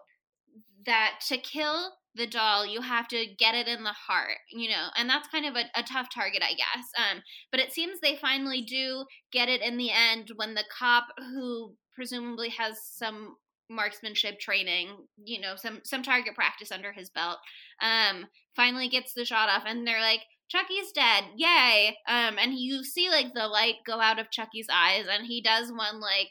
that 0.85 1.19
to 1.27 1.37
kill 1.37 1.91
the 2.15 2.25
doll, 2.25 2.65
you 2.65 2.81
have 2.81 3.07
to 3.09 3.25
get 3.37 3.55
it 3.55 3.67
in 3.67 3.83
the 3.83 3.89
heart, 3.89 4.37
you 4.49 4.69
know, 4.69 4.87
and 4.95 5.09
that's 5.09 5.27
kind 5.27 5.45
of 5.45 5.55
a, 5.55 5.65
a 5.77 5.83
tough 5.83 6.07
target, 6.13 6.41
I 6.41 6.53
guess. 6.53 6.87
Um, 6.97 7.21
but 7.51 7.59
it 7.59 7.73
seems 7.73 7.99
they 7.99 8.15
finally 8.15 8.61
do 8.61 9.05
get 9.31 9.49
it 9.49 9.61
in 9.61 9.77
the 9.77 9.91
end 9.91 10.31
when 10.37 10.53
the 10.53 10.63
cop 10.77 11.07
who 11.17 11.75
presumably 11.93 12.49
has 12.49 12.79
some 12.83 13.35
marksmanship 13.69 14.39
training, 14.39 14.89
you 15.23 15.41
know, 15.41 15.55
some 15.55 15.81
some 15.83 16.03
target 16.03 16.35
practice 16.35 16.71
under 16.71 16.93
his 16.93 17.09
belt, 17.09 17.37
um, 17.81 18.27
finally 18.55 18.87
gets 18.87 19.13
the 19.13 19.25
shot 19.25 19.49
off, 19.49 19.63
and 19.65 19.85
they're 19.85 20.01
like, 20.01 20.21
Chucky's 20.47 20.91
dead, 20.91 21.25
yay! 21.35 21.97
Um, 22.07 22.37
and 22.39 22.53
you 22.53 22.83
see 22.83 23.09
like 23.09 23.33
the 23.33 23.47
light 23.47 23.75
go 23.85 23.99
out 23.99 24.19
of 24.19 24.31
Chucky's 24.31 24.67
eyes, 24.71 25.05
and 25.09 25.25
he 25.25 25.41
does 25.41 25.71
one 25.71 25.99
like 25.99 26.29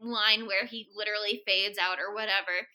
line 0.00 0.46
where 0.46 0.66
he 0.66 0.88
literally 0.94 1.42
fades 1.46 1.78
out 1.78 1.98
or 1.98 2.14
whatever. 2.14 2.68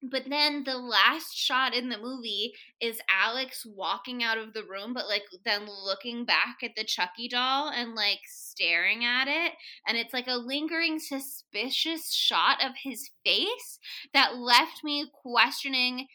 But 0.00 0.30
then 0.30 0.62
the 0.62 0.78
last 0.78 1.36
shot 1.36 1.74
in 1.74 1.88
the 1.88 1.98
movie 1.98 2.52
is 2.80 3.00
Alex 3.10 3.66
walking 3.66 4.22
out 4.22 4.38
of 4.38 4.52
the 4.52 4.62
room, 4.62 4.94
but 4.94 5.08
like 5.08 5.24
then 5.44 5.66
looking 5.66 6.24
back 6.24 6.58
at 6.62 6.76
the 6.76 6.84
Chucky 6.84 7.26
doll 7.28 7.70
and 7.70 7.96
like 7.96 8.20
staring 8.24 9.04
at 9.04 9.26
it. 9.26 9.54
And 9.88 9.98
it's 9.98 10.14
like 10.14 10.28
a 10.28 10.36
lingering, 10.36 11.00
suspicious 11.00 12.12
shot 12.12 12.64
of 12.64 12.72
his 12.84 13.10
face 13.24 13.80
that 14.14 14.36
left 14.36 14.84
me 14.84 15.10
questioning 15.22 16.06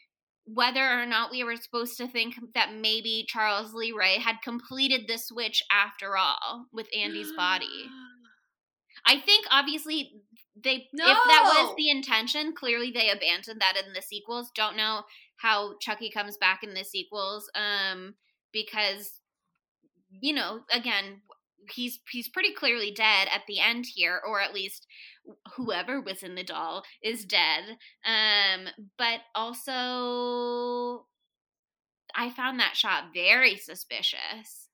whether 0.46 1.02
or 1.02 1.06
not 1.06 1.32
we 1.32 1.44
were 1.44 1.56
supposed 1.56 1.98
to 1.98 2.08
think 2.08 2.36
that 2.54 2.74
maybe 2.74 3.26
Charles 3.28 3.74
Lee 3.74 3.94
Ray 3.94 4.18
had 4.18 4.42
completed 4.44 5.02
the 5.08 5.18
switch 5.18 5.64
after 5.72 6.18
all 6.18 6.68
with 6.72 6.88
Andy's 6.98 7.32
body. 7.32 7.66
I 9.06 9.20
think 9.20 9.46
obviously 9.52 10.22
they 10.62 10.88
if 10.94 11.18
that 11.28 11.44
was 11.44 11.76
the 11.76 11.90
intention, 11.90 12.54
clearly 12.54 12.92
they 12.92 13.10
abandoned 13.10 13.60
that 13.60 13.76
in 13.76 13.94
the 13.94 14.02
sequels. 14.02 14.52
Don't 14.56 14.78
know 14.78 15.02
how 15.38 15.74
Chucky 15.80 16.10
comes 16.10 16.38
back 16.38 16.64
in 16.64 16.74
the 16.74 16.84
sequels 16.84 17.50
um 17.56 18.16
because 18.54 19.20
you 20.22 20.34
know, 20.34 20.62
again, 20.72 21.22
he's 21.70 22.00
he's 22.12 22.28
pretty 22.28 22.54
clearly 22.54 22.92
dead 22.92 23.28
at 23.34 23.42
the 23.48 23.60
end 23.60 23.86
here 23.94 24.22
or 24.28 24.42
at 24.42 24.54
least 24.54 24.88
whoever 25.56 26.02
was 26.02 26.24
in 26.24 26.36
the 26.36 26.44
doll 26.44 26.84
is 27.04 27.26
dead. 27.26 27.78
Um 28.06 28.68
but 28.98 29.22
also 29.36 31.06
I 32.16 32.30
found 32.30 32.60
that 32.60 32.76
shot 32.76 33.06
very 33.14 33.58
suspicious. 33.58 34.70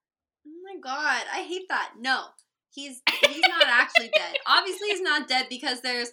Oh 0.46 0.62
my 0.64 0.80
god, 0.82 1.24
I 1.34 1.42
hate 1.44 1.68
that. 1.70 1.94
No, 2.00 2.26
he's 2.72 3.02
he's 3.28 3.42
not 3.42 3.68
actually 3.68 4.10
dead. 4.10 4.36
Obviously, 4.48 4.90
he's 4.90 5.02
not 5.02 5.28
dead 5.28 5.48
because 5.50 5.82
there's 5.82 6.12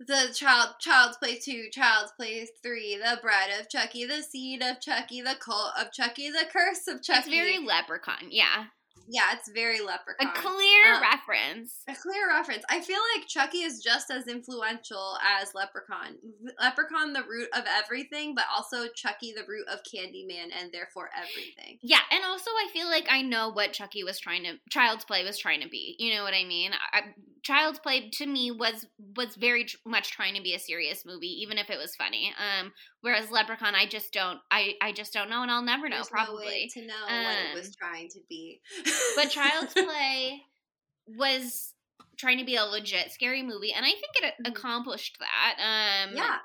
the 0.00 0.34
child 0.34 0.74
Child's 0.80 1.16
Play 1.18 1.38
two, 1.38 1.68
Child's 1.70 2.12
Play 2.18 2.46
three, 2.62 2.96
the 2.96 3.18
Bride 3.20 3.50
of 3.60 3.68
Chucky, 3.68 4.04
the 4.04 4.22
Seed 4.22 4.62
of 4.62 4.80
Chucky, 4.80 5.20
the 5.20 5.36
Cult 5.40 5.72
of 5.78 5.92
Chucky, 5.92 6.30
the 6.30 6.46
Curse 6.50 6.88
of 6.88 7.02
Chucky. 7.02 7.18
It's 7.18 7.28
very 7.28 7.64
leprechaun, 7.64 8.28
yeah. 8.30 8.66
Yeah, 9.08 9.32
it's 9.34 9.50
very 9.50 9.80
leprechaun. 9.80 10.28
A 10.28 10.32
clear 10.32 10.94
Um, 10.94 11.02
reference. 11.02 11.82
A 11.88 11.94
clear 11.94 12.28
reference. 12.28 12.64
I 12.70 12.80
feel 12.80 13.00
like 13.16 13.26
Chucky 13.28 13.58
is 13.62 13.82
just 13.82 14.10
as 14.10 14.26
influential 14.28 15.18
as 15.40 15.54
Leprechaun. 15.54 16.16
Leprechaun, 16.60 17.12
the 17.12 17.22
root 17.22 17.48
of 17.54 17.64
everything, 17.66 18.34
but 18.34 18.44
also 18.54 18.88
Chucky, 18.94 19.32
the 19.32 19.44
root 19.46 19.66
of 19.68 19.80
Candyman, 19.82 20.50
and 20.58 20.72
therefore 20.72 21.10
everything. 21.16 21.78
Yeah, 21.82 22.00
and 22.10 22.24
also 22.24 22.50
I 22.50 22.68
feel 22.72 22.86
like 22.86 23.06
I 23.10 23.22
know 23.22 23.50
what 23.50 23.72
Chucky 23.72 24.04
was 24.04 24.18
trying 24.18 24.44
to 24.44 24.54
Child's 24.70 25.04
Play 25.04 25.24
was 25.24 25.38
trying 25.38 25.60
to 25.62 25.68
be. 25.68 25.96
You 25.98 26.14
know 26.14 26.22
what 26.22 26.34
I 26.34 26.44
mean? 26.44 26.72
I, 26.92 27.00
Child's 27.44 27.78
Play 27.78 28.08
to 28.14 28.26
me 28.26 28.50
was 28.50 28.86
was 29.16 29.36
very 29.36 29.64
tr- 29.64 29.76
much 29.86 30.10
trying 30.10 30.34
to 30.34 30.42
be 30.42 30.54
a 30.54 30.58
serious 30.58 31.04
movie, 31.06 31.28
even 31.42 31.58
if 31.58 31.70
it 31.70 31.78
was 31.78 31.94
funny. 31.94 32.32
Um, 32.38 32.72
whereas 33.02 33.30
Leprechaun, 33.30 33.74
I 33.74 33.86
just 33.86 34.12
don't, 34.12 34.38
I 34.50 34.74
I 34.82 34.92
just 34.92 35.12
don't 35.12 35.30
know, 35.30 35.42
and 35.42 35.50
I'll 35.50 35.62
never 35.62 35.88
know 35.88 35.96
There's 35.96 36.10
no 36.10 36.24
probably. 36.24 36.70
to 36.74 36.86
know 36.86 36.94
what 37.04 37.36
it 37.50 37.54
was 37.54 37.66
Um, 37.66 37.72
trying 37.78 38.08
to 38.08 38.20
be. 38.28 38.60
but 39.16 39.30
Child's 39.30 39.72
Play 39.74 40.42
was 41.06 41.74
trying 42.16 42.38
to 42.38 42.44
be 42.44 42.56
a 42.56 42.64
legit 42.64 43.12
scary 43.12 43.42
movie, 43.42 43.72
and 43.72 43.84
I 43.84 43.90
think 43.90 44.12
it 44.22 44.34
Mhm. 44.42 44.48
accomplished 44.50 45.18
that. 45.20 45.56
Um, 46.08 46.16
yeah. 46.16 46.38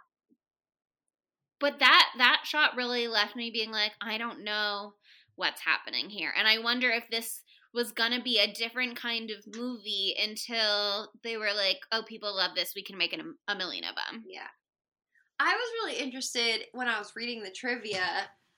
but 1.60 1.80
that 1.80 2.10
that 2.18 2.42
shot 2.46 2.76
really 2.76 3.08
left 3.08 3.36
me 3.36 3.50
being 3.52 3.72
like 3.72 3.92
i 4.02 4.18
don't 4.18 4.44
know 4.44 4.94
what's 5.36 5.62
happening 5.62 6.10
here 6.10 6.32
and 6.38 6.48
i 6.48 6.58
wonder 6.58 6.90
if 6.90 7.04
this 7.10 7.42
was 7.74 7.92
gonna 7.92 8.22
be 8.22 8.40
a 8.40 8.52
different 8.52 8.96
kind 8.96 9.30
of 9.32 9.46
movie 9.56 10.16
until 10.22 11.12
they 11.24 11.38
were 11.38 11.54
like 11.56 11.78
oh 11.92 12.04
people 12.08 12.36
love 12.36 12.52
this 12.56 12.74
we 12.76 12.84
can 12.84 12.98
make 12.98 13.14
it 13.14 13.20
a, 13.20 13.54
a 13.54 13.56
million 13.56 13.84
of 13.84 13.96
them 13.96 14.24
Yeah. 14.28 14.48
I 15.42 15.54
was 15.54 15.94
really 15.94 16.04
interested 16.04 16.66
when 16.74 16.90
I 16.90 17.00
was 17.00 17.14
reading 17.16 17.44
the 17.44 17.52
trivia 17.52 18.04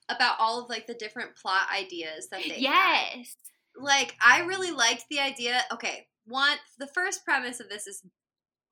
about 0.09 0.35
all 0.39 0.63
of 0.63 0.69
like 0.69 0.87
the 0.87 0.95
different 0.95 1.35
plot 1.35 1.67
ideas 1.71 2.27
that 2.31 2.41
they 2.41 2.49
had. 2.49 2.61
yes 2.61 3.35
Like 3.75 4.15
I 4.25 4.41
really 4.41 4.71
liked 4.71 5.05
the 5.09 5.19
idea. 5.19 5.61
Okay, 5.71 6.07
one 6.25 6.57
the 6.79 6.87
first 6.87 7.23
premise 7.23 7.59
of 7.59 7.69
this 7.69 7.87
is 7.87 8.03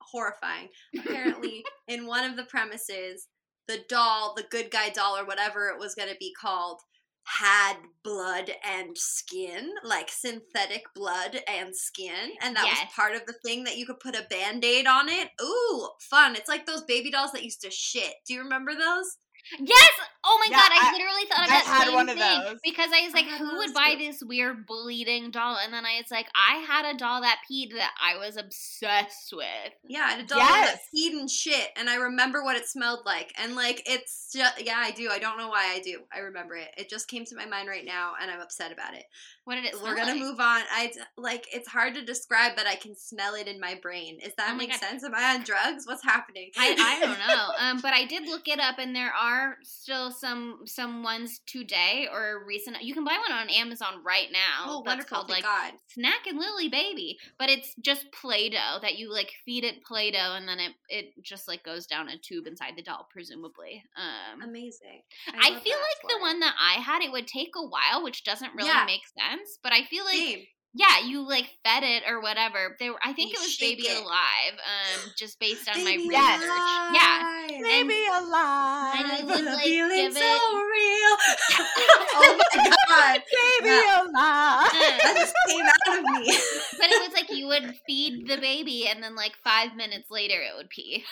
horrifying. 0.02 0.68
Apparently, 0.98 1.64
in 1.88 2.06
one 2.06 2.24
of 2.24 2.36
the 2.36 2.44
premises, 2.44 3.28
the 3.68 3.80
doll, 3.88 4.34
the 4.36 4.44
good 4.50 4.70
guy 4.70 4.90
doll 4.90 5.16
or 5.16 5.24
whatever 5.24 5.68
it 5.68 5.78
was 5.78 5.94
going 5.94 6.08
to 6.08 6.16
be 6.18 6.34
called, 6.38 6.80
had 7.24 7.76
blood 8.02 8.50
and 8.64 8.96
skin, 8.96 9.70
like 9.84 10.10
synthetic 10.10 10.82
blood 10.94 11.40
and 11.48 11.74
skin. 11.76 12.32
And 12.42 12.56
that 12.56 12.64
Yes. 12.66 12.80
was 12.86 12.94
part 12.94 13.14
of 13.14 13.24
the 13.26 13.34
thing 13.44 13.64
that 13.64 13.76
you 13.76 13.86
could 13.86 14.00
put 14.00 14.16
a 14.16 14.26
band 14.30 14.64
aid 14.64 14.86
on 14.86 15.08
it. 15.08 15.28
Ooh, 15.42 15.88
fun. 16.10 16.34
It's 16.36 16.48
like 16.48 16.66
those 16.66 16.82
baby 16.82 17.10
dolls 17.10 17.32
that 17.32 17.44
used 17.44 17.60
to 17.62 17.70
shit. 17.70 18.14
Do 18.26 18.34
you 18.34 18.40
remember 18.42 18.72
those? 18.74 19.16
yes 19.58 19.90
Oh 20.22 20.38
my 20.38 20.48
Yeah, 20.50 20.56
god, 20.58 20.70
I, 20.72 20.88
I- 20.88 20.92
literally 20.92 21.24
thought 21.30 21.44
of 21.46 21.50
I 21.50 21.54
that 21.56 21.64
had 21.64 21.84
same 21.86 21.94
one 21.94 22.08
of 22.08 22.16
thing 22.18 22.40
those. 22.44 22.58
because 22.62 22.90
I 22.94 23.04
was 23.04 23.14
like, 23.14 23.24
had 23.24 23.38
who 23.38 23.56
would 23.56 23.72
buy 23.72 23.92
too. 23.94 23.98
this 23.98 24.22
weird 24.22 24.66
bleeding 24.66 25.30
doll? 25.30 25.56
And 25.62 25.72
then 25.72 25.86
I 25.86 25.96
was 25.96 26.10
like, 26.10 26.26
I 26.34 26.56
had 26.58 26.84
a 26.94 26.98
doll 26.98 27.22
that 27.22 27.38
peed 27.50 27.72
that 27.74 27.92
I 28.02 28.16
was 28.18 28.36
obsessed 28.36 29.32
with. 29.32 29.46
Yeah, 29.88 30.00
I 30.04 30.10
had 30.12 30.20
a 30.20 30.26
dog 30.26 30.38
that 30.38 30.78
Yes. 30.94 31.12
peed 31.12 31.18
and 31.18 31.30
shit, 31.30 31.68
and 31.76 31.88
I 31.88 31.96
remember 31.96 32.42
what 32.44 32.56
it 32.56 32.66
smelled 32.66 33.00
like. 33.06 33.32
And 33.38 33.54
like, 33.56 33.82
it's 33.86 34.30
just 34.32 34.64
yeah, 34.64 34.76
I 34.78 34.90
do. 34.90 35.08
I 35.10 35.18
don't 35.18 35.38
know 35.38 35.48
why 35.48 35.72
I 35.74 35.80
do. 35.80 36.00
I 36.14 36.18
remember 36.20 36.54
it. 36.56 36.68
It 36.76 36.90
just 36.90 37.08
came 37.08 37.24
to 37.24 37.36
my 37.36 37.46
mind 37.46 37.68
right 37.68 37.84
now, 37.84 38.12
and 38.20 38.30
I'm 38.30 38.40
upset 38.40 38.72
about 38.72 38.94
it. 38.94 39.04
What 39.44 39.54
did 39.56 39.64
it 39.64 39.74
smell 39.74 39.84
We're 39.90 39.96
gonna 39.96 40.12
like? 40.12 40.20
move 40.20 40.38
on. 40.40 40.62
I 40.70 40.92
like 41.16 41.46
it's 41.52 41.68
hard 41.68 41.94
to 41.94 42.04
describe, 42.04 42.52
but 42.56 42.66
I 42.66 42.76
can 42.76 42.94
smell 42.94 43.34
it 43.34 43.48
in 43.48 43.58
my 43.58 43.78
brain. 43.82 44.18
Is 44.22 44.34
that 44.36 44.50
Oh 44.52 44.56
make 44.56 44.70
God. 44.70 44.80
sense? 44.80 45.02
Am 45.02 45.14
I 45.14 45.34
on 45.34 45.44
drugs? 45.44 45.86
What's 45.86 46.04
happening? 46.04 46.50
I, 46.58 46.76
I 46.78 47.00
don't 47.06 47.18
know. 47.26 47.48
Um, 47.58 47.80
but 47.80 47.94
I 47.94 48.04
did 48.04 48.26
look 48.28 48.48
it 48.48 48.60
up, 48.60 48.78
and 48.78 48.94
there 48.94 49.12
are 49.12 49.56
still 49.62 50.09
some 50.10 50.60
some 50.66 51.02
ones 51.02 51.40
today 51.46 52.08
or 52.12 52.44
recent. 52.46 52.82
You 52.82 52.94
can 52.94 53.04
buy 53.04 53.18
one 53.18 53.32
on 53.36 53.48
Amazon 53.50 54.02
right 54.04 54.28
now. 54.32 54.64
Oh, 54.66 54.82
that's 54.84 54.96
wonderful! 55.06 55.16
called 55.16 55.28
Thank 55.28 55.44
like 55.44 55.72
God. 55.72 55.72
Snack 55.88 56.26
and 56.26 56.38
Lily 56.38 56.68
Baby, 56.68 57.18
but 57.38 57.48
it's 57.48 57.74
just 57.76 58.10
Play-Doh 58.12 58.78
that 58.82 58.98
you 58.98 59.12
like 59.12 59.30
feed 59.44 59.64
it 59.64 59.82
Play-Doh, 59.84 60.34
and 60.36 60.48
then 60.48 60.58
it 60.60 60.72
it 60.88 61.22
just 61.22 61.48
like 61.48 61.62
goes 61.64 61.86
down 61.86 62.08
a 62.08 62.18
tube 62.18 62.46
inside 62.46 62.74
the 62.76 62.82
doll, 62.82 63.08
presumably. 63.12 63.82
Um, 63.96 64.42
Amazing. 64.42 65.02
I, 65.28 65.50
love 65.50 65.62
feel 65.62 65.76
like 65.76 66.08
the 66.08 66.16
it. 66.18 66.20
one 66.20 66.40
that 66.40 66.54
I 66.60 66.74
had, 66.80 67.02
it 67.02 67.12
would 67.12 67.26
take 67.26 67.50
a 67.56 67.66
while, 67.66 68.02
which 68.02 68.24
doesn't 68.24 68.54
really 68.54 68.68
Yeah. 68.68 68.84
make 68.86 69.02
sense. 69.06 69.58
But 69.62 69.72
I 69.72 69.84
feel 69.84 70.04
like 70.04 70.14
Same. 70.16 70.44
Yeah, 70.72 71.00
you 71.04 71.26
like 71.26 71.46
fed 71.64 71.82
it 71.82 72.04
or 72.08 72.20
whatever. 72.22 72.76
They 72.78 72.90
were, 72.90 72.98
I 73.04 73.12
think 73.12 73.32
You 73.32 73.38
it 73.38 73.42
was 73.42 73.56
Baby 73.58 73.82
it. 73.88 73.98
Alive, 74.02 74.54
um, 74.54 75.10
just 75.18 75.38
based 75.40 75.68
on 75.68 75.82
my 75.84 75.94
research. 75.94 76.14
alive. 76.14 76.94
Yeah, 76.94 77.60
Baby 77.62 78.06
alive. 78.06 79.04
and 79.20 79.28
would 79.28 79.44
like 79.46 79.64
feeling's 79.64 80.14
give 80.14 80.22
so 80.22 80.24
it. 80.24 80.54
real. 80.54 81.16
oh 82.14 82.38
my 82.54 82.70
god, 82.88 83.22
Baby 83.60 83.74
Yeah. 83.74 84.02
alive. 84.02 84.70
that 84.72 85.14
just 85.18 85.34
came 85.48 85.66
out 85.66 85.98
of 85.98 86.04
me. 86.20 86.38
but 86.78 86.90
it 86.90 87.02
was 87.02 87.12
like 87.14 87.30
you 87.36 87.46
would 87.48 87.74
feed 87.86 88.28
the 88.28 88.36
baby, 88.38 88.86
and 88.88 89.02
then 89.02 89.16
like 89.16 89.32
five 89.42 89.74
minutes 89.76 90.08
later, 90.10 90.34
it 90.40 90.56
would 90.56 90.70
pee. 90.70 91.04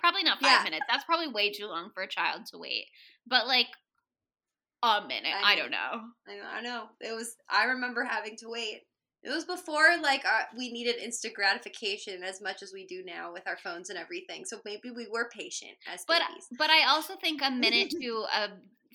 Probably 0.00 0.22
not 0.22 0.40
five 0.40 0.60
Yeah. 0.60 0.64
minutes. 0.64 0.86
That's 0.88 1.04
probably 1.04 1.28
way 1.28 1.50
too 1.52 1.66
long 1.66 1.90
for 1.94 2.02
a 2.02 2.08
child 2.08 2.42
to 2.52 2.58
wait. 2.58 2.86
But 3.26 3.46
like 3.46 3.68
a 4.82 5.00
minute, 5.06 5.32
I 5.42 5.52
I, 5.52 5.56
don't 5.56 5.70
know. 5.70 6.00
I 6.28 6.34
know, 6.36 6.48
I 6.56 6.60
know. 6.60 6.84
It 7.00 7.14
was. 7.14 7.36
I 7.50 7.64
remember 7.64 8.04
having 8.04 8.36
to 8.38 8.48
wait. 8.48 8.82
It 9.24 9.30
was 9.30 9.44
before 9.44 9.96
like 10.02 10.24
uh, 10.24 10.44
we 10.56 10.70
needed 10.70 10.96
instant 10.96 11.34
gratification 11.34 12.22
as 12.22 12.40
much 12.42 12.62
as 12.62 12.72
we 12.72 12.86
do 12.86 13.02
now 13.04 13.32
with 13.32 13.42
our 13.46 13.56
phones 13.56 13.88
and 13.90 13.98
everything. 13.98 14.44
So 14.44 14.58
maybe 14.64 14.90
we 14.90 15.06
were 15.10 15.28
patient 15.34 15.72
as 15.92 16.04
But 16.06 16.20
babies. 16.28 16.46
but 16.58 16.70
I 16.70 16.86
also 16.88 17.14
think 17.16 17.40
a 17.42 17.50
minute 17.50 17.90
to 18.00 18.24
a 18.34 18.48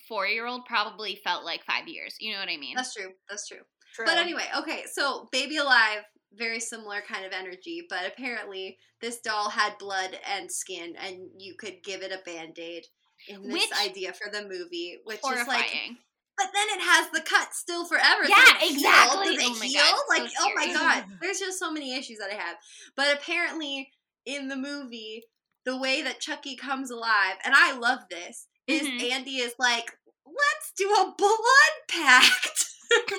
four 0.07 0.27
year 0.27 0.45
old 0.45 0.65
probably 0.65 1.19
felt 1.23 1.43
like 1.43 1.63
five 1.65 1.87
years. 1.87 2.15
You 2.19 2.33
know 2.33 2.39
what 2.39 2.49
I 2.49 2.57
mean? 2.57 2.75
That's 2.75 2.93
true. 2.93 3.11
That's 3.27 3.47
true. 3.47 3.61
True. 3.95 4.05
But 4.05 4.17
anyway, 4.17 4.45
okay. 4.59 4.83
So 4.93 5.27
Baby 5.31 5.57
Alive, 5.57 6.03
very 6.37 6.59
similar 6.59 7.01
kind 7.01 7.25
of 7.25 7.31
energy, 7.33 7.81
but 7.89 8.05
apparently 8.07 8.77
this 9.01 9.19
doll 9.19 9.49
had 9.49 9.77
blood 9.79 10.17
and 10.31 10.51
skin, 10.51 10.93
and 11.03 11.17
you 11.39 11.55
could 11.57 11.83
give 11.83 12.01
it 12.03 12.11
a 12.11 12.19
band 12.23 12.59
aid. 12.59 12.83
In 13.27 13.41
this 13.49 13.53
Which- 13.53 13.79
idea 13.89 14.13
for 14.13 14.31
the 14.31 14.43
movie, 14.43 14.97
which 15.03 15.17
is 15.17 15.23
like 15.23 15.35
Horrifying. 15.45 15.97
But 16.39 16.49
then 16.53 16.79
it 16.79 16.81
has 16.81 17.09
the 17.11 17.21
cut 17.21 17.53
still 17.53 17.85
forever. 17.85 18.21
Yeah, 18.27 18.57
heal? 18.59 18.75
exactly. 18.77 19.35
Does 19.35 19.43
it 19.43 19.51
Oh 19.51 19.59
my 19.59 19.65
heal? 19.65 19.81
God, 19.81 19.95
so 20.17 20.23
like, 20.23 20.31
oh 20.39 20.51
my 20.55 20.73
god. 20.73 21.03
There's 21.21 21.39
just 21.39 21.59
so 21.59 21.71
many 21.71 21.95
issues 21.97 22.17
that 22.19 22.31
I 22.31 22.35
have. 22.35 22.55
But 22.95 23.13
apparently, 23.13 23.91
in 24.25 24.47
the 24.47 24.55
movie, 24.55 25.23
the 25.65 25.77
way 25.77 26.01
that 26.01 26.19
Chucky 26.21 26.55
comes 26.55 26.89
alive, 26.91 27.35
and 27.43 27.53
I 27.55 27.77
love 27.77 27.99
this, 28.09 28.47
is 28.67 28.87
Mhm. 28.87 29.11
Andy 29.11 29.37
is 29.37 29.53
like, 29.59 29.91
let's 30.25 30.71
do 30.77 30.89
a 30.89 31.13
blood 31.17 31.75
pact. 31.89 32.65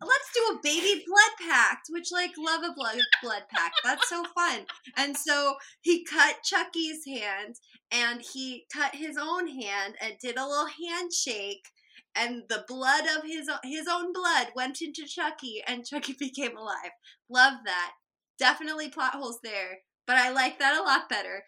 let's 0.00 0.30
do 0.34 0.54
a 0.54 0.60
baby 0.62 1.04
blood 1.06 1.48
pact, 1.50 1.88
which 1.90 2.10
like 2.12 2.32
love 2.38 2.62
a 2.62 2.72
blood 2.74 2.98
blood 3.22 3.42
pact. 3.50 3.80
That's 3.84 4.08
so 4.08 4.24
fun. 4.34 4.66
And 4.96 5.16
so 5.16 5.56
he 5.82 6.04
cut 6.04 6.36
Chucky's 6.44 7.04
hand 7.06 7.56
and 7.90 8.22
he 8.22 8.64
cut 8.72 8.94
his 8.94 9.16
own 9.18 9.48
hand 9.48 9.96
and 10.00 10.14
did 10.20 10.36
a 10.36 10.46
little 10.46 10.68
handshake 10.88 11.66
and 12.14 12.42
the 12.48 12.64
blood 12.68 13.04
of 13.16 13.24
his 13.24 13.50
his 13.64 13.86
own 13.90 14.12
blood 14.12 14.48
went 14.54 14.80
into 14.82 15.06
Chucky 15.06 15.62
and 15.66 15.86
Chucky 15.86 16.12
became 16.18 16.56
alive. 16.56 16.92
Love 17.28 17.54
that. 17.64 17.92
Definitely 18.38 18.88
plot 18.88 19.14
holes 19.14 19.40
there, 19.42 19.80
but 20.06 20.16
I 20.16 20.30
like 20.30 20.58
that 20.58 20.78
a 20.78 20.82
lot 20.82 21.08
better. 21.08 21.44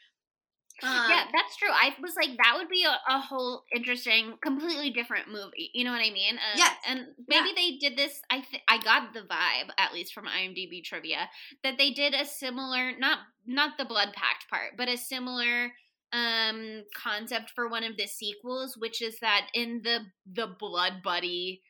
Um, 0.82 1.08
yeah, 1.08 1.24
that's 1.32 1.56
true. 1.56 1.68
I 1.70 1.94
was 2.02 2.16
like, 2.16 2.36
that 2.36 2.54
would 2.56 2.68
be 2.68 2.84
a, 2.84 3.14
a 3.14 3.20
whole 3.20 3.62
interesting, 3.72 4.34
completely 4.42 4.90
different 4.90 5.28
movie. 5.28 5.70
You 5.72 5.84
know 5.84 5.92
what 5.92 6.00
I 6.00 6.10
mean? 6.10 6.34
Um, 6.34 6.56
Yes. 6.56 6.74
And 6.88 7.00
maybe 7.28 7.50
they 7.54 7.76
did 7.76 7.96
this. 7.96 8.20
I 8.28 8.40
th- 8.40 8.62
I 8.66 8.78
got 8.78 9.14
the 9.14 9.20
vibe, 9.20 9.70
at 9.78 9.92
least 9.92 10.12
from 10.12 10.26
IMDb 10.26 10.82
trivia, 10.82 11.28
that 11.62 11.78
they 11.78 11.92
did 11.92 12.12
a 12.12 12.24
similar, 12.26 12.90
not 12.98 13.18
not 13.46 13.78
the 13.78 13.84
blood 13.84 14.12
pact 14.14 14.50
part, 14.50 14.72
but 14.76 14.88
a 14.88 14.96
similar 14.96 15.70
um 16.14 16.84
concept 16.96 17.50
for 17.54 17.68
one 17.68 17.82
of 17.84 17.96
the 17.96 18.06
sequels, 18.06 18.76
which 18.78 19.02
is 19.02 19.18
that 19.20 19.48
in 19.54 19.82
the 19.82 19.98
the 20.32 20.46
blood 20.58 21.02
buddy 21.02 21.60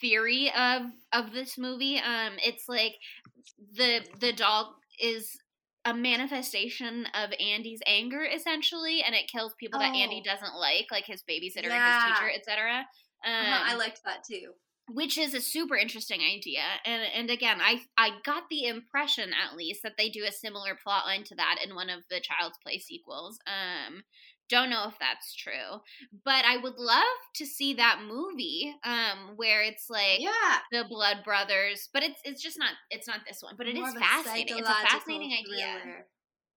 theory 0.00 0.52
of 0.56 0.82
of 1.12 1.32
this 1.32 1.56
movie, 1.58 1.98
um, 1.98 2.34
it's 2.44 2.68
like 2.68 2.94
the 3.76 4.00
the 4.20 4.32
dog 4.32 4.66
is 5.00 5.36
a 5.84 5.94
manifestation 5.94 7.06
of 7.14 7.30
Andy's 7.40 7.80
anger 7.86 8.22
essentially, 8.24 9.02
and 9.02 9.14
it 9.14 9.30
kills 9.30 9.54
people 9.58 9.78
that 9.80 9.94
Andy 9.94 10.22
Oh. 10.26 10.30
doesn't 10.30 10.54
like, 10.56 10.86
like 10.90 11.04
his 11.06 11.22
babysitter, 11.22 11.64
Yeah. 11.68 12.08
his 12.08 12.18
teacher, 12.18 12.30
etc. 12.34 12.78
Um, 13.24 13.32
uh-huh, 13.46 13.62
I 13.66 13.74
liked 13.76 14.02
that 14.04 14.24
too. 14.24 14.52
Which 14.88 15.18
is 15.18 15.34
a 15.34 15.40
super 15.40 15.76
interesting 15.76 16.20
idea, 16.20 16.62
and 16.84 17.02
and 17.14 17.30
again, 17.30 17.60
I 17.60 17.82
I 17.96 18.20
got 18.24 18.44
the 18.50 18.66
impression 18.66 19.32
at 19.32 19.56
least 19.56 19.82
that 19.82 19.96
they 19.98 20.08
do 20.10 20.24
a 20.24 20.32
similar 20.32 20.74
plot 20.74 21.06
line 21.06 21.24
to 21.24 21.34
that 21.36 21.58
in 21.64 21.74
one 21.74 21.90
of 21.90 22.04
the 22.10 22.20
Child's 22.20 22.58
Play 22.58 22.78
sequels. 22.78 23.38
Um, 23.46 24.02
don't 24.48 24.70
know 24.70 24.88
if 24.88 24.98
that's 24.98 25.34
true, 25.34 25.80
but 26.24 26.44
I 26.44 26.56
would 26.56 26.78
love 26.78 27.04
to 27.36 27.46
see 27.46 27.74
that 27.74 28.02
movie, 28.06 28.74
um, 28.84 29.34
where 29.36 29.62
it's 29.62 29.90
like 29.90 30.22
Yeah. 30.22 30.60
the 30.70 30.84
Blood 30.88 31.22
Brothers, 31.24 31.88
but 31.92 32.02
it's 32.02 32.20
it's 32.24 32.42
just 32.42 32.58
not 32.58 32.74
it's 32.90 33.06
not 33.06 33.20
this 33.26 33.42
one, 33.42 33.56
but 33.56 33.68
it 33.68 33.76
More 33.76 33.92
is 33.92 33.94
fascinating. 33.94 34.58
It's 34.58 34.68
a 34.70 34.74
fascinating 34.74 35.32
idea. 35.32 35.68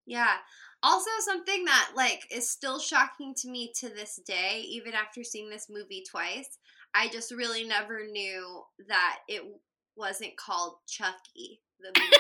Yeah. 0.05 0.38
Also, 0.84 1.09
something 1.19 1.65
that 1.65 1.91
like 1.95 2.27
is 2.32 2.49
still 2.49 2.79
shocking 2.79 3.34
to 3.36 3.49
me 3.49 3.71
to 3.77 3.89
this 3.89 4.19
day, 4.25 4.61
even 4.61 4.93
after 4.93 5.23
seeing 5.23 5.49
this 5.49 5.69
movie 5.69 6.03
twice. 6.09 6.57
I 6.93 7.07
just 7.09 7.31
really 7.31 7.63
never 7.63 8.05
knew 8.07 8.63
that 8.87 9.19
it 9.27 9.43
wasn't 9.95 10.37
called 10.37 10.75
Chucky. 10.87 11.61
The 11.79 11.87
movie. 11.97 12.15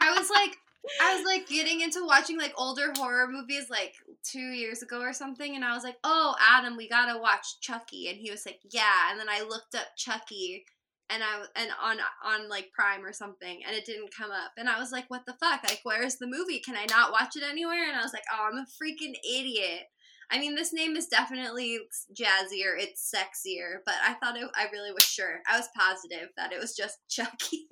I 0.00 0.14
was 0.16 0.30
like, 0.30 0.56
I 1.00 1.16
was 1.16 1.24
like 1.24 1.46
getting 1.48 1.80
into 1.82 2.04
watching 2.06 2.38
like 2.38 2.54
older 2.56 2.92
horror 2.96 3.28
movies 3.28 3.68
like 3.70 3.94
two 4.22 4.38
years 4.38 4.82
ago 4.82 5.00
or 5.00 5.12
something, 5.12 5.54
and 5.54 5.64
I 5.64 5.74
was 5.74 5.84
like, 5.84 5.98
"Oh, 6.04 6.34
Adam, 6.40 6.76
we 6.76 6.88
gotta 6.88 7.18
watch 7.18 7.60
Chucky," 7.60 8.08
and 8.08 8.18
he 8.18 8.30
was 8.30 8.46
like, 8.46 8.60
"Yeah," 8.70 9.10
and 9.10 9.20
then 9.20 9.28
I 9.28 9.42
looked 9.42 9.74
up 9.74 9.88
Chucky, 9.96 10.64
and 11.10 11.22
I 11.22 11.44
and 11.56 11.70
on 11.82 11.98
on 12.24 12.48
like 12.48 12.72
Prime 12.72 13.04
or 13.04 13.12
something, 13.12 13.62
and 13.66 13.76
it 13.76 13.84
didn't 13.84 14.14
come 14.14 14.30
up, 14.30 14.52
and 14.56 14.68
I 14.68 14.78
was 14.78 14.90
like, 14.90 15.08
"What 15.08 15.26
the 15.26 15.34
fuck? 15.34 15.62
Like, 15.64 15.80
where's 15.82 16.16
the 16.16 16.26
movie? 16.26 16.60
Can 16.60 16.76
I 16.76 16.86
not 16.88 17.12
watch 17.12 17.36
it 17.36 17.42
anywhere?" 17.42 17.86
And 17.86 17.96
I 17.96 18.02
was 18.02 18.12
like, 18.12 18.24
"Oh, 18.32 18.48
I'm 18.50 18.58
a 18.58 18.66
freaking 18.66 19.14
idiot." 19.24 19.88
I 20.30 20.38
mean, 20.38 20.54
this 20.54 20.72
name 20.72 20.96
is 20.96 21.06
definitely 21.06 21.78
jazzier. 22.14 22.78
It's 22.78 23.12
sexier, 23.12 23.78
but 23.84 23.96
I 24.04 24.14
thought 24.14 24.36
it, 24.36 24.48
I 24.54 24.66
really 24.72 24.92
was 24.92 25.04
sure. 25.04 25.40
I 25.50 25.58
was 25.58 25.68
positive 25.76 26.28
that 26.36 26.52
it 26.52 26.60
was 26.60 26.76
just 26.76 26.98
Chucky. 27.08 27.66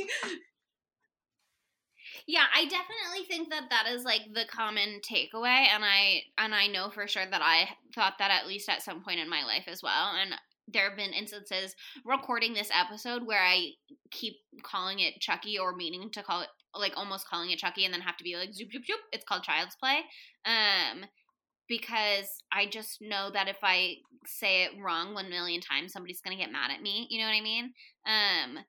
Yeah, 2.27 2.45
I 2.55 2.65
definitely 2.65 3.27
think 3.29 3.51
that 3.51 3.71
that 3.71 3.87
is 3.89 4.03
like 4.05 4.23
the 4.35 4.45
common 4.51 5.01
takeaway, 5.09 5.67
and 5.73 5.85
I 5.85 6.23
and 6.37 6.55
I 6.55 6.67
know 6.67 6.91
for 6.91 7.07
sure 7.07 7.25
that 7.31 7.43
I 7.43 7.69
thought 7.95 8.15
that 8.19 8.31
at 8.31 8.47
least 8.47 8.69
at 8.69 8.83
some 8.83 9.03
point 9.03 9.21
in 9.21 9.31
my 9.31 9.45
life 9.45 9.65
as 9.67 9.83
well. 9.83 10.13
And 10.21 10.35
there 10.71 10.89
have 10.89 10.99
been 10.99 11.13
instances 11.13 11.75
recording 12.05 12.53
this 12.53 12.71
episode 12.75 13.27
where 13.27 13.43
I 13.43 13.71
keep 14.11 14.35
calling 14.63 15.01
it 15.01 15.21
Chucky 15.21 15.59
or 15.59 15.75
meaning 15.75 16.11
to 16.13 16.23
call 16.23 16.43
it 16.43 16.49
like 16.75 16.93
almost 16.97 17.27
calling 17.29 17.51
it 17.51 17.59
Chucky, 17.59 17.85
and 17.85 17.95
then 17.95 18.01
have 18.01 18.17
to 18.19 18.25
be 18.25 18.37
like 18.37 18.53
zoop 18.53 18.73
zoop 18.73 18.85
zoop. 18.85 19.01
It's 19.13 19.25
called 19.25 19.43
Child's 19.43 19.77
Play, 19.77 20.01
um, 20.45 21.05
because 21.69 22.27
I 22.53 22.66
just 22.66 22.99
know 23.01 23.31
that 23.33 23.49
if 23.49 23.59
I 23.62 23.97
say 24.27 24.64
it 24.64 24.73
wrong 24.83 25.14
one 25.14 25.29
million 25.31 25.61
times, 25.61 25.93
somebody's 25.93 26.21
gonna 26.21 26.37
get 26.37 26.53
mad 26.53 26.71
at 26.71 26.83
me. 26.83 27.07
You 27.11 27.21
know 27.21 27.27
what 27.27 27.37
I 27.37 27.41
mean? 27.41 27.73
Um, 28.07 28.64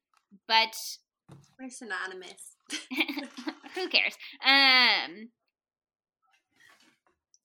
but 0.48 0.76
We're 1.60 1.70
synonymous. 1.70 2.56
who 3.76 3.88
cares? 3.88 4.16
Um, 4.46 5.30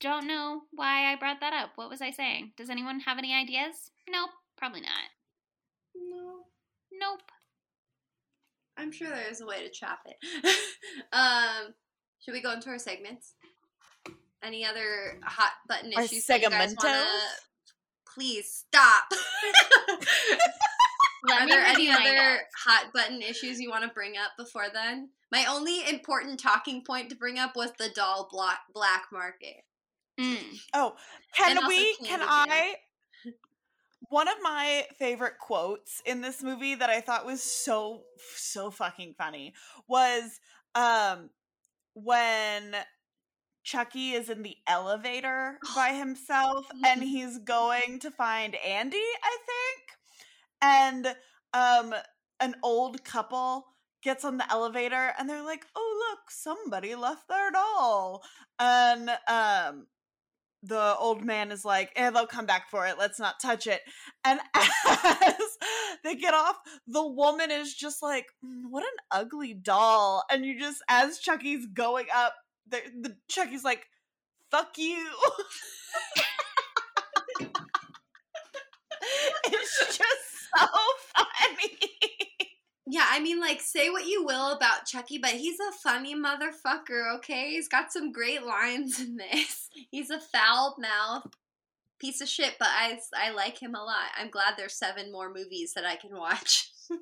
don't 0.01 0.27
know 0.27 0.63
why 0.73 1.13
I 1.13 1.17
brought 1.17 1.41
that 1.41 1.55
up. 1.55 1.71
What 1.77 1.89
was 1.89 2.03
I 2.03 2.11
saying? 2.11 2.53
Does 2.57 2.69
anyone 2.69 3.01
have 3.01 3.19
any 3.19 3.35
ideas? 3.35 3.91
Nope, 4.09 4.31
probably 4.57 4.81
not. 4.81 4.91
No, 5.95 6.45
Nope. 6.93 7.23
I'm 8.77 8.91
sure 8.93 9.09
there's 9.09 9.41
a 9.41 9.47
way 9.47 9.63
to 9.65 9.71
chop 9.71 10.01
it. 10.05 10.17
um, 11.13 11.75
should 12.21 12.35
we 12.35 12.43
go 12.43 12.53
into 12.53 12.69
our 12.71 12.79
segments? 12.79 13.35
Any 14.45 14.65
other 14.65 15.19
hot 15.25 15.53
button 15.69 15.93
issues 15.93 16.27
that 16.27 16.43
you 16.43 16.51
guys 16.51 16.75
want 16.77 16.81
to? 16.81 17.05
Please 18.15 18.65
stop. 18.69 19.05
Let 21.27 21.43
Are 21.43 21.49
there 21.49 21.65
any 21.65 21.91
other 21.91 22.03
notes. 22.35 22.43
hot 22.65 22.93
button 22.93 23.23
issues 23.23 23.59
you 23.59 23.71
want 23.71 23.83
to 23.83 23.89
bring 23.89 24.17
up 24.17 24.33
before 24.37 24.67
then? 24.73 25.09
My 25.33 25.47
only 25.47 25.89
important 25.89 26.39
talking 26.39 26.85
point 26.85 27.09
to 27.11 27.17
bring 27.17 27.39
up 27.39 27.57
was 27.57 27.73
the 27.79 27.89
doll 27.95 28.29
black 28.31 28.59
black 28.75 29.07
market. 29.11 29.65
Mm. 30.21 30.59
Oh, 30.75 30.95
can 31.35 31.57
And 31.59 31.67
we? 31.67 31.97
Can 32.05 32.21
I? 32.23 32.75
One 34.11 34.29
of 34.29 34.35
my 34.43 34.85
favorite 34.99 35.39
quotes 35.41 36.03
in 36.05 36.21
this 36.21 36.43
movie 36.43 36.75
that 36.75 36.91
I 36.91 37.01
thought 37.01 37.25
was 37.25 37.43
so 37.43 38.03
so 38.37 38.71
fucking 38.71 39.15
funny 39.17 39.55
was 39.89 40.39
um 40.75 41.31
when 41.95 42.77
Chucky 43.65 44.12
is 44.12 44.31
in 44.31 44.43
the 44.43 44.57
elevator 44.67 45.59
by 45.75 45.95
himself 45.95 46.67
and 46.85 47.03
Mhm. 47.03 47.05
he's 47.07 47.39
going 47.39 47.99
to 48.01 48.11
find 48.11 48.55
Andy, 48.57 48.99
I 49.23 49.37
think. 49.47 49.99
And 50.62 51.17
um 51.53 51.95
an 52.41 52.57
old 52.62 53.05
couple 53.05 53.67
gets 54.03 54.25
on 54.25 54.37
the 54.39 54.51
elevator 54.53 55.15
and 55.19 55.29
they're 55.29 55.43
like, 55.45 55.67
"Oh, 55.75 56.11
look, 56.11 56.31
somebody 56.31 56.95
left 56.95 57.29
their 57.29 57.51
doll." 57.51 58.23
And 58.59 59.11
um 59.29 59.87
the 60.62 60.97
old 60.99 61.23
man 61.25 61.53
is 61.53 61.65
like, 61.65 61.93
eh, 61.95 62.09
they'll 62.11 62.27
come 62.27 62.47
back 62.47 62.71
for 62.71 62.87
it. 62.87 62.97
Let's 62.99 63.19
not 63.21 63.39
touch 63.41 63.67
it. 63.67 63.83
And 64.25 64.41
as 64.55 65.37
they 66.03 66.15
get 66.17 66.33
off, 66.35 66.57
the 66.87 67.07
woman 67.07 67.51
is 67.51 67.75
just 67.75 68.03
like, 68.03 68.27
"Mm, 68.45 68.62
what 68.71 68.83
an 68.83 68.97
ugly 69.11 69.53
doll. 69.55 70.25
And 70.31 70.45
you 70.47 70.59
just, 70.59 70.83
as 70.89 71.19
Chucky's 71.19 71.67
going 71.67 72.07
up, 72.15 72.35
the, 72.69 72.81
the 73.01 73.17
Chucky's 73.29 73.65
like, 73.65 73.87
fuck 74.51 74.77
you. 74.77 74.97
it's 79.45 79.79
just 79.79 79.99
so 80.57 80.67
funny. 81.17 81.79
Yeah, 82.87 83.07
I 83.09 83.21
mean, 83.21 83.41
like, 83.41 83.61
say 83.61 83.91
what 83.91 84.07
you 84.07 84.25
will 84.25 84.53
about 84.53 84.87
Chucky, 84.87 85.19
but 85.19 85.31
he's 85.31 85.59
a 85.59 85.73
funny 85.83 86.15
motherfucker, 86.15 87.17
okay? 87.17 87.51
He's 87.51 87.69
got 87.69 87.93
some 87.93 88.12
great 88.12 88.45
lines 88.45 89.01
in 89.01 89.17
this. 89.17 89.69
He's 89.91 90.11
a 90.11 90.21
foul 90.21 90.77
mouth 90.79 91.27
piece 91.99 92.21
of 92.21 92.29
shit, 92.29 92.55
but 92.59 92.69
I, 92.69 92.99
I 93.17 93.31
like 93.31 93.59
him 93.59 93.75
a 93.75 93.83
lot. 93.83 94.11
I'm 94.19 94.31
glad 94.31 94.55
there's 94.57 94.75
seven 94.75 95.11
more 95.11 95.33
movies 95.33 95.73
that 95.75 95.85
I 95.85 95.97
can 95.97 96.17
watch. 96.17 96.71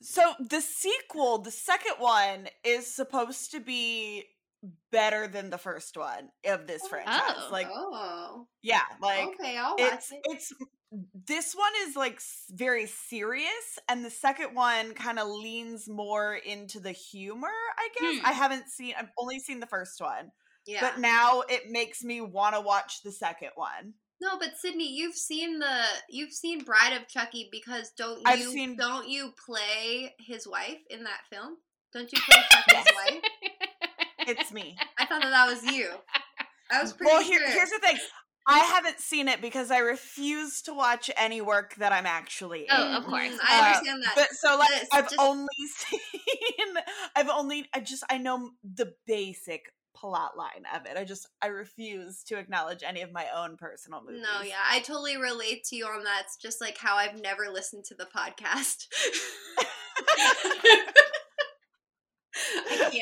So 0.00 0.34
the 0.38 0.60
sequel, 0.60 1.38
the 1.38 1.50
second 1.50 1.94
one, 1.98 2.48
is 2.62 2.94
supposed 2.94 3.50
to 3.50 3.60
be 3.60 4.24
better 4.90 5.28
than 5.28 5.50
the 5.50 5.58
first 5.58 5.96
one 5.96 6.30
of 6.46 6.66
this 6.66 6.86
franchise. 6.88 7.20
Oh. 7.36 7.48
Like, 7.52 7.68
oh, 7.72 8.46
yeah, 8.62 8.80
like 9.00 9.28
okay, 9.28 9.56
I'll 9.56 9.76
watch 9.76 9.92
it's 9.92 10.12
it. 10.12 10.20
it's 10.24 10.52
this 11.26 11.54
one 11.54 11.72
is 11.86 11.96
like 11.96 12.18
very 12.50 12.86
serious 12.86 13.78
and 13.88 14.04
the 14.04 14.10
second 14.10 14.54
one 14.54 14.94
kind 14.94 15.18
of 15.18 15.28
leans 15.28 15.86
more 15.86 16.34
into 16.34 16.80
the 16.80 16.92
humor 16.92 17.50
i 17.76 17.88
guess 18.00 18.20
Hmm. 18.20 18.26
i 18.26 18.32
haven't 18.32 18.70
seen 18.70 18.94
i've 18.98 19.10
only 19.18 19.38
seen 19.38 19.60
the 19.60 19.66
first 19.66 20.00
one 20.00 20.30
Yeah. 20.64 20.80
but 20.80 20.98
now 20.98 21.42
it 21.46 21.70
makes 21.70 22.02
me 22.02 22.22
want 22.22 22.54
to 22.54 22.62
watch 22.62 23.02
the 23.04 23.12
second 23.12 23.50
one 23.54 23.92
No, 24.22 24.38
but 24.38 24.56
Sydney, 24.56 24.90
you've 24.90 25.14
seen 25.14 25.58
the 25.58 25.82
you've 26.08 26.32
seen 26.32 26.64
Bride 26.64 26.94
of 26.98 27.06
Chucky 27.06 27.50
because 27.52 27.90
don't 27.96 28.22
I've 28.26 28.38
you 28.40 28.50
seen- 28.50 28.76
don't 28.76 29.06
you 29.08 29.34
play 29.46 30.14
his 30.18 30.48
wife 30.48 30.78
in 30.88 31.04
that 31.04 31.20
film? 31.30 31.58
Don't 31.92 32.10
you 32.10 32.18
play 32.26 32.42
Chucky's 32.50 32.92
wife? 32.96 33.22
It's 34.28 34.52
me 34.52 34.76
I 34.98 35.06
thought 35.06 35.22
that 35.22 35.30
that 35.30 35.46
was 35.48 35.64
you. 35.64 35.90
I 36.70 36.82
was 36.82 36.92
pretty 36.92 37.10
well 37.12 37.22
here, 37.22 37.38
sure. 37.40 37.50
here's 37.50 37.70
the 37.70 37.78
thing 37.78 37.96
i 38.50 38.60
haven't 38.60 38.98
seen 38.98 39.28
it 39.28 39.42
because 39.42 39.70
i 39.70 39.76
refuse 39.78 40.62
to 40.62 40.72
watch 40.72 41.10
any 41.18 41.40
work 41.42 41.74
that 41.76 41.92
i'm 41.92 42.06
actually 42.06 42.60
in 42.60 42.66
Oh, 42.70 42.96
of 42.98 43.04
course. 43.04 43.28
Mhm, 43.32 43.38
I 43.42 43.58
Uh, 43.60 43.64
understand 43.66 44.02
that. 44.04 44.12
But 44.14 44.28
so 44.32 44.56
like 44.56 44.70
This, 44.70 44.88
I've 44.92 45.04
just- 45.10 45.18
only 45.18 45.48
seen 45.76 45.98
I've 47.14 47.28
only 47.28 47.68
I 47.74 47.80
just 47.80 48.04
I 48.10 48.16
know 48.18 48.50
the 48.62 48.94
basic 49.06 49.72
plot 49.94 50.36
line 50.38 50.64
of 50.74 50.86
it. 50.86 50.96
I 50.96 51.02
just 51.04 51.26
I 51.42 51.48
refuse 51.48 52.22
to 52.28 52.38
acknowledge 52.38 52.82
any 52.84 53.02
of 53.02 53.10
my 53.12 53.26
own 53.34 53.56
personal 53.56 54.00
movies. 54.02 54.22
No, 54.22 54.42
yeah, 54.42 54.54
I 54.70 54.78
totally 54.78 55.16
relate 55.16 55.64
to 55.64 55.76
you 55.76 55.86
on 55.86 56.04
that. 56.04 56.22
It's 56.24 56.36
just 56.36 56.60
like 56.60 56.78
how 56.78 56.94
I've 56.96 57.20
never 57.20 57.50
listened 57.52 57.84
to 57.86 57.94
the 57.96 58.06
podcast. 58.06 58.86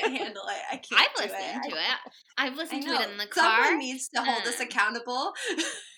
I 0.04 0.08
can't 0.08 0.16
handle 0.18 0.42
it. 0.48 0.62
I 0.72 0.76
can't. 0.76 1.00
I've 1.00 1.16
listened 1.24 1.64
it. 1.64 1.70
to 1.70 1.76
it. 1.76 2.12
I've 2.38 2.56
listened 2.56 2.82
to 2.84 2.90
it 2.90 3.10
in 3.10 3.16
the 3.18 3.26
car. 3.26 3.64
Someone 3.64 3.78
needs 3.78 4.08
to 4.08 4.22
hold 4.22 4.42
us 4.46 4.60
Um, 4.60 4.66
accountable. 4.66 5.32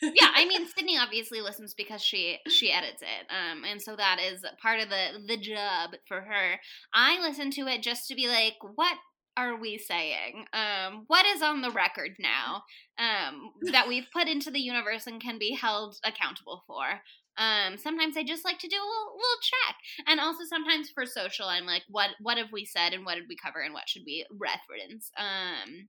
yeah, 0.02 0.30
I 0.34 0.46
mean 0.46 0.66
Sydney 0.76 0.98
obviously 0.98 1.40
listens 1.40 1.74
because 1.74 2.02
she 2.02 2.38
she 2.48 2.70
edits 2.72 3.02
it, 3.02 3.26
um, 3.30 3.64
and 3.64 3.80
so 3.82 3.96
that 3.96 4.18
is 4.20 4.44
part 4.62 4.80
of 4.80 4.88
the 4.88 5.20
the 5.26 5.36
job 5.36 5.90
for 6.06 6.20
her. 6.20 6.60
I 6.94 7.20
listen 7.20 7.50
to 7.52 7.66
it 7.66 7.82
just 7.82 8.08
to 8.08 8.14
be 8.14 8.28
like, 8.28 8.54
what 8.74 8.96
are 9.36 9.56
we 9.58 9.78
saying? 9.78 10.46
Um, 10.52 11.04
what 11.06 11.24
is 11.26 11.42
on 11.42 11.60
the 11.62 11.70
record 11.70 12.16
now 12.18 12.62
um, 12.98 13.52
that 13.72 13.86
we've 13.88 14.06
put 14.12 14.26
into 14.28 14.50
the 14.50 14.58
universe 14.60 15.06
and 15.06 15.20
can 15.20 15.38
be 15.38 15.54
held 15.54 15.96
accountable 16.04 16.64
for? 16.66 17.00
Um, 17.38 17.78
sometimes 17.78 18.16
I 18.16 18.24
just 18.24 18.44
like 18.44 18.58
to 18.58 18.68
do 18.68 18.76
a 18.76 18.78
little, 18.78 19.12
little 19.14 19.40
check, 19.42 19.76
and 20.08 20.20
also 20.20 20.44
sometimes 20.48 20.90
for 20.90 21.06
social, 21.06 21.46
I'm 21.46 21.66
like, 21.66 21.82
what 21.88 22.10
what 22.20 22.36
have 22.38 22.52
we 22.52 22.64
said 22.64 22.92
and 22.92 23.04
what 23.06 23.14
did 23.14 23.24
we 23.28 23.36
cover 23.36 23.60
and 23.60 23.72
what 23.72 23.88
should 23.88 24.02
we 24.04 24.26
reference? 24.30 25.10
Um, 25.16 25.88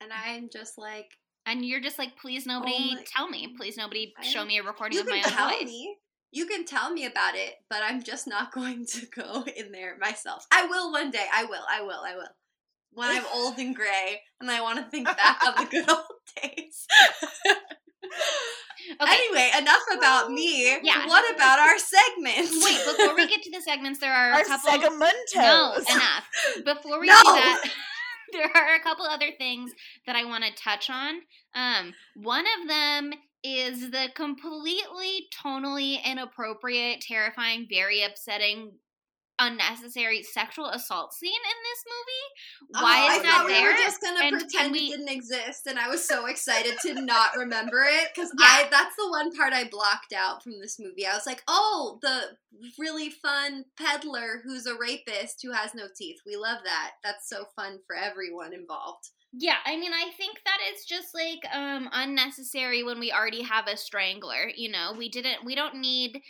and 0.00 0.10
I'm 0.12 0.48
just 0.52 0.76
like, 0.76 1.06
and 1.46 1.64
you're 1.64 1.80
just 1.80 1.98
like, 1.98 2.16
please 2.20 2.44
nobody 2.46 2.94
my- 2.94 3.04
tell 3.16 3.28
me, 3.28 3.54
please 3.56 3.76
nobody 3.76 4.12
I 4.18 4.24
show 4.24 4.44
me 4.44 4.58
a 4.58 4.62
recording 4.62 4.98
of 5.00 5.06
my 5.08 5.22
own 5.26 5.50
voice. 5.60 5.64
me. 5.66 5.96
You 6.34 6.46
can 6.46 6.64
tell 6.64 6.90
me 6.90 7.04
about 7.04 7.34
it, 7.34 7.54
but 7.68 7.80
I'm 7.84 8.02
just 8.02 8.26
not 8.26 8.52
going 8.54 8.86
to 8.86 9.06
go 9.06 9.44
in 9.56 9.70
there 9.72 9.96
myself. 10.00 10.46
I 10.52 10.66
will 10.66 10.90
one 10.92 11.10
day. 11.10 11.26
I 11.32 11.44
will. 11.44 11.64
I 11.70 11.82
will. 11.82 12.00
I 12.06 12.14
will. 12.16 12.28
When 12.94 13.08
I'm 13.08 13.24
old 13.34 13.56
and 13.58 13.74
gray 13.74 14.20
and 14.40 14.50
I 14.50 14.60
want 14.60 14.78
to 14.78 14.84
think 14.90 15.06
back 15.06 15.40
on 15.46 15.54
the 15.64 15.64
good 15.70 15.88
old 15.90 16.04
days. 16.42 16.86
Okay. 19.00 19.12
Anyway, 19.12 19.50
enough 19.58 19.82
about 19.96 20.30
me. 20.30 20.76
Yeah. 20.82 21.06
What 21.06 21.24
about 21.34 21.58
our 21.58 21.78
segments? 21.78 22.64
Wait, 22.64 22.78
before 22.84 23.14
we 23.16 23.26
get 23.32 23.42
to 23.42 23.50
the 23.50 23.60
segments, 23.60 23.98
there 24.00 24.12
are 24.12 24.32
Our 24.32 24.40
a 24.40 24.44
couple. 24.44 24.70
segmentos. 24.70 25.34
No, 25.36 25.74
enough. 25.88 26.28
Before 26.64 27.00
we 27.00 27.06
No! 27.06 27.18
do 27.18 27.22
that, 27.24 27.64
there 28.32 28.50
are 28.54 28.74
a 28.74 28.80
couple 28.80 29.04
other 29.06 29.30
things 29.38 29.72
that 30.06 30.16
I 30.16 30.24
want 30.24 30.44
to 30.44 30.52
touch 30.62 30.90
on. 30.90 31.14
Um, 31.54 31.94
one 32.16 32.44
of 32.60 32.68
them 32.68 33.12
is 33.44 33.90
the 33.90 34.08
completely 34.14 35.26
tonally 35.44 35.98
inappropriate, 36.04 37.00
terrifying, 37.00 37.66
very 37.68 38.02
upsetting, 38.02 38.72
unnecessary 39.38 40.22
sexual 40.22 40.66
assault 40.68 41.12
scene 41.14 41.32
in 41.32 41.58
this 41.64 41.84
movie. 41.86 42.74
Oh, 42.76 42.82
Why 42.82 43.08
I 43.10 43.16
is 43.16 43.22
that 43.22 43.36
thought 43.38 43.46
we 43.46 43.52
there? 43.52 43.70
were 43.72 43.76
just 43.78 44.00
gonna 44.00 44.24
And 44.24 44.38
pretend 44.38 44.72
we- 44.72 44.78
it 44.78 44.90
didn't 44.96 45.08
exist, 45.08 45.66
and 45.66 45.78
I 45.78 45.88
was 45.88 46.06
so 46.06 46.26
excited 46.26 46.74
to 46.82 47.00
not 47.00 47.34
remember 47.36 47.82
it 47.82 48.08
because 48.14 48.32
Yeah. 48.38 48.46
I 48.46 48.68
that's 48.70 48.96
the 48.96 49.08
one 49.10 49.34
part 49.34 49.52
I 49.52 49.64
blocked 49.64 50.12
out 50.12 50.42
from 50.42 50.60
this 50.60 50.78
movie. 50.78 51.06
I 51.06 51.14
was 51.14 51.26
like, 51.26 51.42
oh, 51.48 51.98
the 52.02 52.36
really 52.78 53.10
fun 53.10 53.64
peddler 53.78 54.40
who's 54.44 54.66
a 54.66 54.76
rapist 54.76 55.40
who 55.42 55.52
has 55.52 55.74
no 55.74 55.86
teeth. 55.96 56.20
We 56.26 56.36
love 56.36 56.58
that. 56.64 56.92
That's 57.02 57.28
so 57.28 57.46
fun 57.56 57.78
for 57.86 57.96
everyone 57.96 58.52
involved. 58.52 59.08
Yeah, 59.34 59.56
I 59.64 59.78
mean, 59.78 59.92
I 59.94 60.10
think 60.18 60.40
that 60.44 60.58
it's 60.68 60.84
just 60.84 61.14
like 61.14 61.40
um 61.54 61.88
unnecessary 61.92 62.82
when 62.82 63.00
we 63.00 63.10
already 63.12 63.42
have 63.42 63.66
a 63.66 63.76
strangler. 63.78 64.50
You 64.54 64.70
know, 64.70 64.92
we 64.96 65.08
didn't, 65.08 65.44
we 65.44 65.54
don't 65.54 65.76
need 65.76 66.20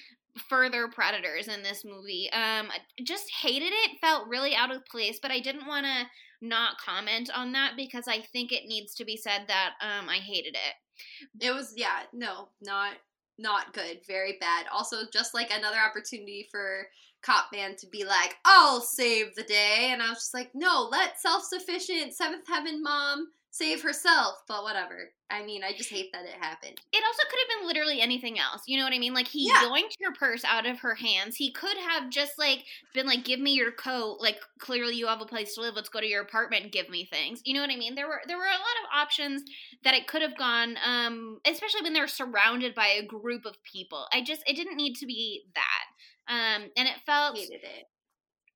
further 0.49 0.89
predators 0.89 1.49
in 1.49 1.63
this 1.63 1.85
movie. 1.85 2.31
Um, 2.33 2.69
just 3.05 3.31
hated 3.43 3.73
it. 3.73 3.99
Felt 4.01 4.29
really 4.29 4.55
out 4.55 4.75
of 4.75 4.87
place, 4.87 5.19
but 5.21 5.31
I 5.31 5.41
didn't 5.41 5.67
want 5.67 5.87
to 5.87 6.07
not 6.41 6.79
comment 6.79 7.31
on 7.35 7.53
that 7.53 7.73
because 7.77 8.09
I 8.09 8.21
think 8.21 8.51
it 8.51 8.67
needs 8.67 8.95
to 8.97 9.05
be 9.05 9.17
said 9.17 9.43
that 9.47 9.75
um 9.81 10.09
I 10.09 10.17
hated 10.17 10.57
it. 10.57 11.45
It 11.45 11.53
was 11.53 11.75
yeah, 11.77 12.01
no, 12.13 12.49
not 12.61 12.95
not 13.39 13.73
good, 13.73 14.01
very 14.07 14.37
bad. 14.41 14.67
Also, 14.73 14.99
just 15.13 15.35
like 15.35 15.51
another 15.51 15.79
opportunity 15.79 16.49
for 16.51 16.87
Cop 17.23 17.47
Man 17.53 17.77
to 17.77 17.87
be 17.87 18.05
like, 18.05 18.37
"I'll 18.45 18.81
save 18.81 19.35
the 19.35 19.43
day," 19.45 19.91
and 19.93 20.03
I 20.03 20.09
was 20.09 20.19
just 20.19 20.35
like, 20.35 20.51
"No, 20.55 20.89
let 20.91 21.21
self-sufficient 21.21 22.15
Seventh 22.15 22.47
Heaven 22.47 22.83
mom 22.83 23.29
save 23.53 23.83
herself." 23.83 24.39
But 24.49 24.65
whatever. 24.65 25.13
I 25.31 25.43
mean, 25.45 25.63
I 25.65 25.73
just 25.73 25.89
hate 25.89 26.11
that 26.13 26.27
it 26.27 26.35
happened. 26.35 26.79
It 26.93 27.03
also 27.05 27.23
could 27.31 27.39
have 27.41 27.59
been 27.61 27.67
literally 27.69 28.01
anything 28.03 28.39
else. 28.39 28.63
You 28.67 28.77
know 28.79 28.85
what 28.85 28.93
I 28.93 28.99
mean? 28.99 29.15
Like 29.15 29.29
he 29.29 29.47
Yeah. 29.47 29.63
yoinked 29.65 29.95
her 30.03 30.13
purse 30.13 30.45
out 30.45 30.67
of 30.67 30.81
her 30.81 30.95
hands. 30.95 31.37
He 31.37 31.53
could 31.53 31.77
have 31.79 32.11
just 32.11 32.39
like 32.39 32.65
been 32.93 33.07
like, 33.07 33.25
"Give 33.25 33.41
me 33.41 33.53
your 33.55 33.73
coat." 33.73 34.19
Like 34.21 34.41
clearly 34.59 34.97
you 34.97 35.07
have 35.07 35.23
a 35.23 35.27
place 35.27 35.55
to 35.55 35.63
live. 35.63 35.75
Let's 35.75 35.89
go 35.89 36.01
to 36.01 36.07
your 36.07 36.23
apartment 36.23 36.65
and 36.65 36.73
give 36.73 36.89
me 36.91 37.07
things. 37.07 37.41
You 37.47 37.55
know 37.55 37.61
what 37.63 37.71
I 37.71 37.77
mean? 37.77 37.95
There 37.95 38.09
were 38.09 38.23
there 38.27 38.37
were 38.39 38.45
a 38.45 38.51
lot 38.51 38.79
of 38.83 38.89
options 38.93 39.43
that 39.85 39.95
it 39.95 40.07
could 40.09 40.23
have 40.23 40.37
gone. 40.37 40.77
Um, 40.85 41.39
especially 41.47 41.83
when 41.83 41.95
they're 41.95 42.09
surrounded 42.09 42.75
by 42.75 42.89
a 42.89 43.07
group 43.07 43.47
of 43.47 43.63
people. 43.63 44.07
I 44.13 44.23
just 44.23 44.43
it 44.47 44.57
didn't 44.57 44.77
need 44.77 44.95
to 44.97 45.07
be 45.07 45.45
that. 45.55 45.85
Um, 46.29 46.71
and 46.77 46.89
it 46.89 47.01
felt. 47.07 47.37
Hated 47.37 47.65
it. 47.65 47.87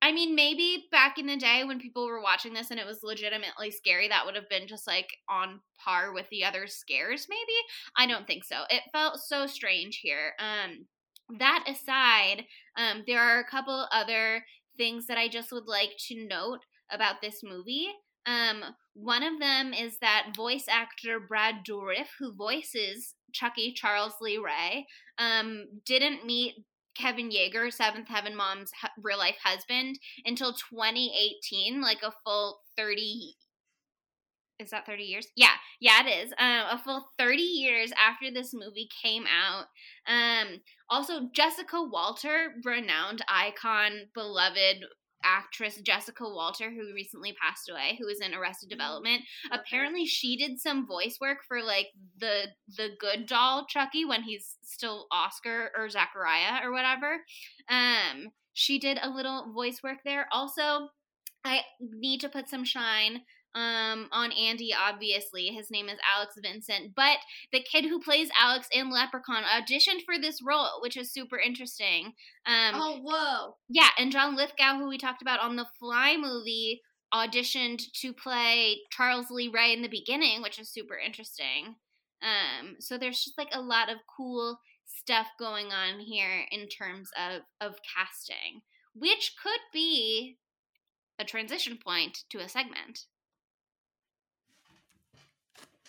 I 0.06 0.12
mean, 0.12 0.36
maybe 0.36 0.84
back 0.92 1.18
in 1.18 1.26
the 1.26 1.36
day 1.36 1.64
when 1.64 1.80
people 1.80 2.06
were 2.06 2.22
watching 2.22 2.54
this 2.54 2.70
and 2.70 2.78
it 2.78 2.86
was 2.86 3.00
legitimately 3.02 3.72
scary, 3.72 4.06
that 4.06 4.24
would 4.24 4.36
have 4.36 4.48
been 4.48 4.68
just 4.68 4.86
like 4.86 5.08
on 5.28 5.58
par 5.84 6.12
with 6.12 6.28
the 6.30 6.44
other 6.44 6.68
scares, 6.68 7.26
maybe. 7.28 7.58
I 7.96 8.06
don't 8.06 8.24
think 8.24 8.44
so. 8.44 8.62
It 8.70 8.82
felt 8.92 9.18
so 9.18 9.48
strange 9.48 9.98
here. 10.00 10.34
Um, 10.38 10.86
that 11.40 11.64
aside, 11.68 12.44
um, 12.76 13.02
there 13.08 13.18
are 13.18 13.40
a 13.40 13.50
couple 13.50 13.88
other 13.90 14.44
things 14.76 15.08
that 15.08 15.18
I 15.18 15.26
just 15.26 15.50
would 15.50 15.66
like 15.66 15.90
to 16.06 16.24
note 16.28 16.60
about 16.88 17.16
this 17.20 17.40
movie. 17.42 17.88
Um, 18.26 18.62
one 18.94 19.24
of 19.24 19.40
them 19.40 19.72
is 19.72 19.98
that 20.02 20.36
voice 20.36 20.66
actor 20.68 21.18
Brad 21.18 21.64
Dourif, 21.68 22.06
who 22.20 22.32
voices 22.32 23.16
Chucky 23.32 23.72
Charles 23.72 24.14
Lee 24.20 24.38
Ray, 24.38 24.86
um, 25.18 25.64
didn't 25.84 26.24
meet 26.24 26.54
Kevin 26.96 27.30
Yagher, 27.30 27.72
Seventh 27.72 28.08
Heaven 28.08 28.36
Mom's 28.36 28.70
real 29.02 29.18
life 29.18 29.36
husband, 29.42 29.98
until 30.24 30.52
2018, 30.52 31.80
like 31.80 32.02
a 32.02 32.12
full 32.24 32.60
30 32.76 33.36
is 34.58 34.70
that 34.70 34.86
30 34.86 35.02
years? 35.02 35.28
Yeah, 35.36 35.54
yeah, 35.80 36.06
it 36.06 36.26
is. 36.26 36.32
Um, 36.38 36.64
a 36.70 36.80
full 36.82 37.08
30 37.18 37.42
years 37.42 37.92
after 37.92 38.30
this 38.32 38.54
movie 38.54 38.88
came 39.02 39.24
out. 39.26 39.66
Um, 40.08 40.60
also, 40.88 41.28
Jessica 41.34 41.82
Walter, 41.82 42.54
renowned 42.64 43.22
icon, 43.28 44.08
beloved 44.14 44.86
actress 45.26 45.80
Jessica 45.80 46.24
Walter, 46.24 46.70
who 46.70 46.94
recently 46.94 47.34
passed 47.40 47.68
away, 47.68 47.96
who 47.98 48.06
was 48.06 48.20
in 48.20 48.34
Arrested 48.34 48.68
Development. 48.68 49.22
Apparently, 49.50 50.06
she 50.06 50.36
did 50.36 50.60
some 50.60 50.86
voice 50.86 51.18
work 51.20 51.38
for 51.46 51.62
like 51.62 51.88
the 52.18 52.48
the 52.76 52.90
good 53.00 53.26
doll 53.26 53.66
Chucky 53.68 54.04
when 54.04 54.22
he's 54.22 54.56
still 54.62 55.06
Oscar 55.10 55.70
or 55.76 55.88
Zachariah 55.88 56.64
or 56.64 56.72
whatever. 56.72 57.18
Um, 57.68 58.28
she 58.52 58.78
did 58.78 58.98
a 59.02 59.10
little 59.10 59.52
voice 59.52 59.82
work 59.82 59.98
there. 60.04 60.26
Also, 60.32 60.88
I 61.44 61.60
need 61.80 62.20
to 62.20 62.28
put 62.28 62.48
some 62.48 62.64
shine 62.64 63.22
um 63.56 64.08
on 64.12 64.30
Andy 64.32 64.72
obviously. 64.78 65.46
His 65.46 65.70
name 65.70 65.88
is 65.88 65.98
Alex 66.14 66.34
Vincent. 66.40 66.94
But 66.94 67.18
the 67.52 67.60
kid 67.60 67.86
who 67.86 67.98
plays 67.98 68.28
Alex 68.38 68.68
in 68.70 68.90
Leprechaun 68.90 69.42
auditioned 69.44 70.04
for 70.04 70.18
this 70.20 70.40
role 70.46 70.80
which 70.82 70.96
is 70.96 71.12
super 71.12 71.38
interesting. 71.38 72.12
Um 72.46 72.74
oh, 72.74 73.00
whoa. 73.02 73.56
yeah 73.68 73.88
and 73.98 74.12
John 74.12 74.36
Lithgow 74.36 74.78
who 74.78 74.88
we 74.88 74.98
talked 74.98 75.22
about 75.22 75.40
on 75.40 75.56
the 75.56 75.66
Fly 75.80 76.16
movie 76.16 76.82
auditioned 77.14 77.82
to 78.02 78.12
play 78.12 78.78
Charles 78.90 79.30
Lee 79.30 79.50
Ray 79.52 79.72
in 79.72 79.82
the 79.82 79.88
beginning 79.88 80.42
which 80.42 80.58
is 80.60 80.68
super 80.70 80.96
interesting. 80.96 81.76
Um 82.22 82.76
so 82.78 82.98
there's 82.98 83.24
just 83.24 83.38
like 83.38 83.50
a 83.52 83.60
lot 83.60 83.90
of 83.90 83.98
cool 84.16 84.58
stuff 84.84 85.28
going 85.38 85.72
on 85.72 85.98
here 86.00 86.44
in 86.50 86.68
terms 86.68 87.10
of 87.16 87.42
of 87.60 87.76
casting 87.96 88.60
which 88.94 89.34
could 89.42 89.60
be 89.72 90.36
a 91.18 91.24
transition 91.24 91.78
point 91.82 92.24
to 92.30 92.38
a 92.38 92.48
segment 92.48 93.06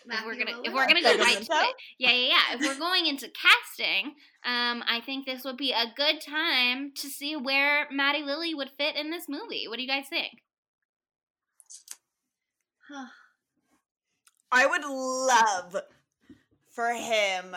if 0.10 0.26
we're 0.26 0.36
gonna 0.36 0.58
if 0.64 0.74
we're 0.74 0.88
gonna 0.88 1.02
go 1.02 1.18
right 1.18 1.38
to 1.38 1.54
it, 1.54 1.76
yeah, 2.00 2.12
yeah, 2.12 2.28
yeah. 2.30 2.56
If 2.56 2.62
we're 2.62 2.80
going 2.80 3.06
into 3.08 3.28
casting, 3.30 4.16
um, 4.46 4.84
I 4.88 5.02
think 5.06 5.26
this 5.26 5.44
would 5.44 5.58
be 5.58 5.72
a 5.72 5.92
good 5.96 6.22
time 6.22 6.92
to 6.96 7.08
see 7.10 7.36
where 7.36 7.88
Maddie 7.92 8.24
Lily 8.24 8.54
would 8.54 8.72
fit 8.78 8.96
in 8.96 9.10
this 9.12 9.28
movie. 9.28 9.68
What 9.68 9.78
do 9.78 9.84
you 9.84 9.88
guys 9.90 10.06
think? 10.10 10.44
I 14.52 14.66
would 14.66 14.84
love 14.86 15.76
for 16.72 16.94
him 16.94 17.56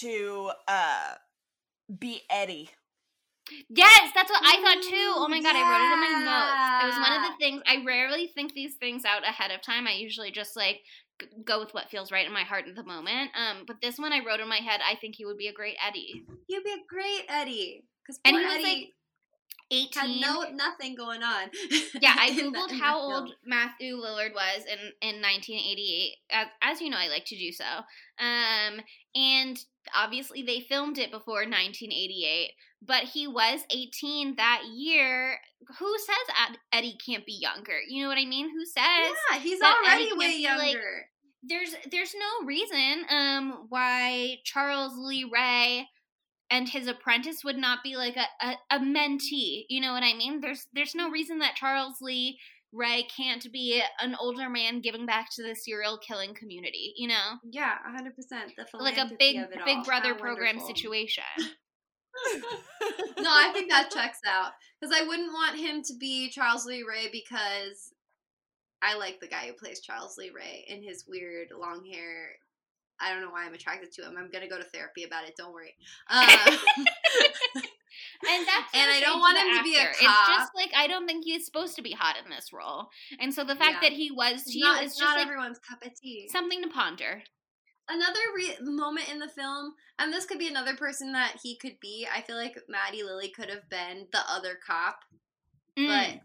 to 0.00 0.50
uh 0.68 1.14
be 1.98 2.22
Eddie. 2.30 2.70
Yes, 3.68 4.12
that's 4.14 4.30
what 4.30 4.42
I 4.44 4.62
thought 4.62 4.82
too. 4.82 5.12
Oh 5.16 5.28
my 5.28 5.40
god, 5.40 5.56
I 5.56 5.62
wrote 5.62 5.82
it 5.82 5.92
in 5.92 6.00
my 6.00 6.12
notes. 6.24 6.84
It 6.84 6.86
was 6.86 7.08
one 7.08 7.12
of 7.12 7.22
the 7.30 7.36
things 7.38 7.62
I 7.66 7.84
rarely 7.84 8.28
think 8.28 8.54
these 8.54 8.76
things 8.76 9.04
out 9.04 9.24
ahead 9.28 9.50
of 9.50 9.60
time. 9.62 9.86
I 9.86 9.92
usually 9.92 10.30
just 10.30 10.56
like 10.56 10.76
g- 10.76 10.82
go 11.44 11.60
with 11.60 11.74
what 11.74 11.90
feels 11.90 12.10
right 12.12 12.26
in 12.26 12.32
my 12.32 12.42
heart 12.42 12.64
at 12.68 12.74
the 12.76 12.84
moment. 12.84 13.30
Um, 13.36 13.64
but 13.66 13.76
this 13.82 13.98
one 13.98 14.12
I 14.12 14.20
wrote 14.26 14.40
in 14.40 14.48
my 14.48 14.58
head. 14.58 14.80
I 14.86 14.96
think 14.96 15.16
he 15.16 15.24
would 15.24 15.38
be 15.38 15.48
a 15.48 15.52
great 15.52 15.76
Eddie. 15.86 16.24
You'd 16.48 16.64
be 16.64 16.70
a 16.72 16.84
great 16.88 17.24
Eddie. 17.28 17.84
Because 18.06 18.20
And 18.24 18.34
poor 18.34 18.40
he 18.40 18.46
was, 18.46 18.54
Eddie 18.56 18.64
like, 18.64 18.88
had 19.94 20.04
Eighteen. 20.10 20.20
no 20.20 20.42
nothing 20.52 20.94
going 20.94 21.22
on. 21.22 21.48
yeah, 22.00 22.14
I 22.18 22.30
googled 22.30 22.78
how 22.78 22.98
old. 23.00 23.32
Matthew 23.44 23.96
Lillard 23.96 24.34
was 24.34 24.64
in 24.66 24.78
in 25.00 25.22
1988. 25.22 26.12
As, 26.30 26.46
as 26.62 26.80
you 26.82 26.90
know, 26.90 26.98
I 26.98 27.08
like 27.08 27.24
to 27.26 27.36
do 27.38 27.52
so. 27.52 27.64
Um, 28.18 28.80
and 29.14 29.58
obviously 29.96 30.42
they 30.42 30.60
filmed 30.60 30.98
it 30.98 31.10
before 31.10 31.44
1988, 31.46 32.50
but 32.86 33.04
he 33.04 33.26
was 33.26 33.60
18 33.70 34.36
that 34.36 34.62
year. 34.74 35.38
Who 35.78 35.96
says 35.98 36.36
Ed- 36.50 36.58
Eddie 36.76 36.98
can't 37.04 37.24
be 37.24 37.38
younger? 37.40 37.78
You 37.88 38.02
know 38.02 38.08
what 38.08 38.18
I 38.18 38.26
mean? 38.26 38.50
Who 38.50 38.66
says? 38.66 39.12
Yeah, 39.30 39.38
he's 39.38 39.60
already 39.62 40.10
way 40.16 40.42
can't 40.42 40.58
like, 40.58 40.72
younger. 40.74 41.06
There's 41.42 41.74
there's 41.90 42.14
no 42.14 42.46
reason 42.46 43.04
um 43.10 43.66
why 43.68 44.36
Charles 44.44 44.92
Lee 44.96 45.24
Ray 45.30 45.88
and 46.50 46.68
his 46.68 46.86
apprentice 46.86 47.42
would 47.44 47.56
not 47.56 47.82
be 47.82 47.96
like 47.96 48.16
a, 48.16 48.46
a, 48.46 48.76
a 48.76 48.78
mentee. 48.78 49.64
You 49.70 49.80
know 49.80 49.92
what 49.92 50.02
I 50.02 50.14
mean? 50.14 50.40
There's 50.40 50.66
there's 50.74 50.94
no 50.94 51.10
reason 51.10 51.38
that 51.38 51.56
Charles 51.56 51.96
Lee 52.00 52.38
Ray 52.72 53.06
can't 53.14 53.50
be 53.52 53.82
an 54.00 54.16
older 54.20 54.48
man 54.48 54.80
giving 54.80 55.04
back 55.06 55.28
to 55.36 55.42
the 55.42 55.54
serial 55.54 55.98
killing 55.98 56.34
community, 56.34 56.94
you 56.96 57.08
know? 57.08 57.38
yeah, 57.50 57.74
hundred 57.84 58.16
percent. 58.16 58.52
The 58.56 58.66
Like 58.78 58.98
a 58.98 59.10
big 59.18 59.36
big 59.64 59.78
all. 59.78 59.84
brother 59.84 60.14
How 60.14 60.20
program 60.20 60.56
wonderful. 60.56 60.68
situation. 60.68 61.24
no, 63.18 63.30
I 63.30 63.50
think 63.52 63.70
that 63.70 63.90
checks 63.94 64.20
out 64.26 64.52
because 64.80 64.94
I 64.96 65.06
wouldn't 65.06 65.32
want 65.32 65.58
him 65.58 65.82
to 65.82 65.94
be 65.98 66.30
Charles 66.30 66.66
Lee 66.66 66.84
Ray 66.86 67.08
because 67.10 67.91
I 68.82 68.96
like 68.96 69.20
the 69.20 69.28
guy 69.28 69.46
who 69.46 69.52
plays 69.52 69.80
Charles 69.80 70.16
Lee 70.18 70.30
Ray 70.34 70.64
in 70.68 70.82
his 70.82 71.04
weird 71.08 71.48
long 71.58 71.84
hair. 71.84 72.30
I 73.00 73.10
don't 73.12 73.22
know 73.22 73.30
why 73.30 73.44
I'm 73.46 73.54
attracted 73.54 73.92
to 73.92 74.02
him. 74.02 74.16
I'm 74.18 74.30
gonna 74.30 74.48
go 74.48 74.58
to 74.58 74.64
therapy 74.64 75.04
about 75.04 75.26
it. 75.26 75.34
Don't 75.36 75.52
worry. 75.52 75.74
Uh, 76.10 76.56
And 78.28 78.46
that's 78.46 78.70
And 78.74 78.90
I 78.90 79.00
don't 79.00 79.20
want 79.20 79.36
the 79.36 79.42
him 79.42 79.58
to 79.58 79.62
be 79.64 79.76
a 79.76 79.84
cop. 79.84 79.90
It's 80.28 80.28
just 80.28 80.52
like 80.54 80.70
I 80.76 80.86
don't 80.86 81.06
think 81.06 81.24
he's 81.24 81.44
supposed 81.44 81.76
to 81.76 81.82
be 81.82 81.92
hot 81.92 82.16
in 82.22 82.30
this 82.30 82.52
role. 82.52 82.88
And 83.20 83.34
so 83.34 83.44
the 83.44 83.56
fact 83.56 83.78
Yeah. 83.82 83.88
that 83.90 83.92
he 83.96 84.10
was 84.10 84.42
to 84.44 84.48
it's 84.48 84.54
you 84.54 84.64
not, 84.64 84.82
is 84.82 84.90
it's 84.92 84.98
just 85.00 85.10
not 85.10 85.16
like 85.18 85.26
everyone's 85.26 85.58
cup 85.58 85.84
of 85.84 85.92
tea. 86.00 86.28
something 86.30 86.62
to 86.62 86.68
ponder. 86.68 87.22
another 87.88 88.20
re- 88.34 88.56
moment 88.62 89.10
in 89.10 89.18
the 89.18 89.28
film, 89.28 89.74
and 89.98 90.12
this 90.12 90.24
could 90.24 90.38
be 90.38 90.48
another 90.48 90.74
person 90.76 91.12
that 91.12 91.36
he 91.42 91.56
could 91.56 91.78
be. 91.80 92.06
I 92.12 92.22
feel 92.22 92.36
like 92.36 92.56
Maddie 92.68 93.02
Lily 93.02 93.28
could 93.28 93.50
have 93.50 93.68
been 93.68 94.06
the 94.12 94.20
other 94.30 94.58
cop, 94.66 95.00
Mm. 95.78 95.86
but 95.88 96.20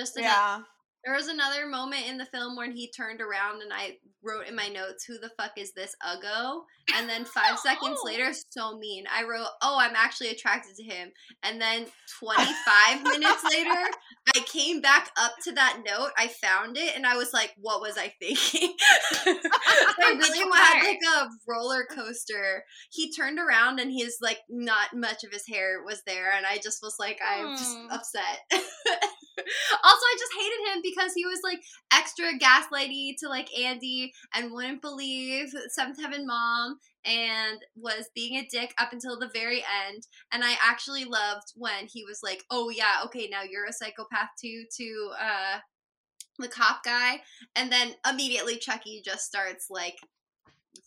just 0.00 0.16
enough. 0.16 0.30
Yeah. 0.30 0.60
There 1.08 1.16
was 1.16 1.28
another 1.28 1.66
moment 1.66 2.06
in 2.06 2.18
the 2.18 2.26
film 2.26 2.54
when 2.54 2.70
he 2.70 2.92
turned 2.92 3.22
around 3.22 3.62
and 3.62 3.72
I 3.72 3.96
wrote 4.22 4.46
in 4.46 4.54
my 4.54 4.68
notes, 4.68 5.06
"Who 5.06 5.16
the 5.18 5.30
fuck 5.40 5.52
is 5.56 5.72
this 5.72 5.96
Uggo?" 6.06 6.64
And 6.94 7.08
then 7.08 7.24
five 7.34 7.58
seconds 7.58 8.00
Oh. 8.02 8.04
later, 8.04 8.30
so 8.50 8.76
mean. 8.76 9.06
I 9.10 9.22
wrote, 9.22 9.48
"Oh, 9.62 9.78
I'm 9.80 9.96
actually 9.96 10.28
attracted 10.28 10.76
to 10.76 10.82
him." 10.82 11.10
And 11.42 11.58
then 11.58 11.86
25 12.20 13.02
minutes 13.04 13.42
later, 13.42 13.90
I 14.36 14.40
came 14.40 14.82
back 14.82 15.10
up 15.16 15.32
to 15.44 15.52
that 15.52 15.80
note. 15.82 16.10
I 16.18 16.28
found 16.28 16.76
it, 16.76 16.94
and 16.94 17.06
I 17.06 17.16
was 17.16 17.32
like, 17.32 17.54
"What 17.56 17.80
was 17.80 17.96
I 17.96 18.12
thinking?" 18.20 18.74
I 19.24 20.14
really 20.14 20.40
had 20.40 20.82
like 20.84 21.00
a 21.16 21.28
roller 21.48 21.86
coaster. 21.90 22.64
He 22.90 23.10
turned 23.14 23.38
around 23.38 23.80
and 23.80 23.90
his 23.90 24.18
like 24.20 24.40
not 24.50 24.94
much 24.94 25.24
of 25.24 25.32
his 25.32 25.46
hair 25.48 25.82
was 25.82 26.02
there, 26.06 26.32
and 26.36 26.44
I 26.44 26.58
just 26.58 26.82
was 26.82 26.96
like, 26.98 27.18
I'm 27.26 27.56
just 27.56 27.78
hmm. 27.78 27.90
upset. 27.90 28.40
Also, 29.38 30.04
I 30.04 30.16
just 30.18 30.32
hated 30.38 30.76
him 30.76 30.82
because 30.82 31.12
he 31.14 31.24
was 31.24 31.40
like 31.42 31.60
extra 31.92 32.38
gaslighty 32.38 33.14
to 33.18 33.28
like 33.28 33.56
Andy 33.58 34.12
and 34.34 34.52
wouldn't 34.52 34.82
believe 34.82 35.48
Seventh 35.68 36.00
Heaven 36.00 36.26
Mom 36.26 36.78
and 37.04 37.58
was 37.76 38.10
being 38.14 38.36
a 38.36 38.48
dick 38.50 38.74
up 38.78 38.92
until 38.92 39.18
the 39.18 39.30
very 39.32 39.64
end. 39.86 40.06
And 40.32 40.44
I 40.44 40.54
actually 40.64 41.04
loved 41.04 41.52
when 41.56 41.86
he 41.86 42.04
was 42.04 42.20
like, 42.22 42.44
"Oh 42.50 42.70
yeah, 42.70 43.02
okay, 43.06 43.28
now 43.30 43.42
you're 43.42 43.66
a 43.66 43.72
psychopath 43.72 44.30
too." 44.40 44.64
To 44.76 45.10
uh, 45.20 45.58
the 46.38 46.48
cop 46.48 46.84
guy, 46.84 47.20
and 47.56 47.70
then 47.70 47.94
immediately 48.08 48.58
Chucky 48.58 49.02
just 49.04 49.24
starts 49.24 49.66
like 49.70 49.96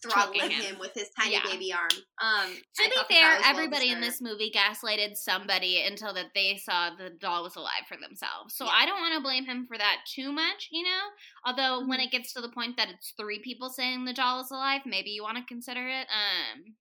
throttling 0.02 0.50
him. 0.52 0.62
him. 0.62 0.80
with 0.80 0.94
his 0.94 1.10
tiny 1.20 1.34
Yeah. 1.34 1.44
baby 1.46 1.74
arm. 1.74 1.90
Um, 2.22 2.56
To 2.76 2.84
I 2.84 2.88
be 2.88 3.14
fair, 3.16 3.36
was 3.36 3.42
well 3.42 3.50
everybody 3.50 3.90
in 3.90 4.02
this 4.02 4.22
movie 4.22 4.52
gaslighted 4.52 5.16
somebody 5.16 5.82
until 5.84 6.14
that 6.14 6.34
they 6.34 6.58
saw 6.58 6.96
the 6.96 7.10
doll 7.10 7.44
was 7.44 7.56
alive 7.56 7.86
for 7.88 7.98
themselves. 7.98 8.56
So 8.56 8.66
Yeah. 8.66 8.72
I 8.74 8.86
don't 8.86 9.02
want 9.02 9.14
to 9.16 9.22
blame 9.22 9.46
him 9.46 9.68
for 9.68 9.78
that 9.78 10.04
too 10.06 10.32
much, 10.32 10.70
you 10.72 10.84
know. 10.84 11.10
Although 11.46 11.86
when 11.88 12.00
Mhm. 12.00 12.06
it 12.06 12.12
gets 12.12 12.34
to 12.34 12.42
the 12.42 12.50
point 12.50 12.78
that 12.78 12.90
it's 12.90 13.12
three 13.18 13.40
people 13.40 13.70
saying 13.70 14.06
the 14.06 14.14
doll 14.14 14.40
is 14.42 14.52
alive, 14.52 14.86
maybe 14.86 15.12
you 15.12 15.24
want 15.24 15.38
to 15.38 15.44
consider 15.46 15.88
it. 15.88 16.08
Um, 16.10 16.76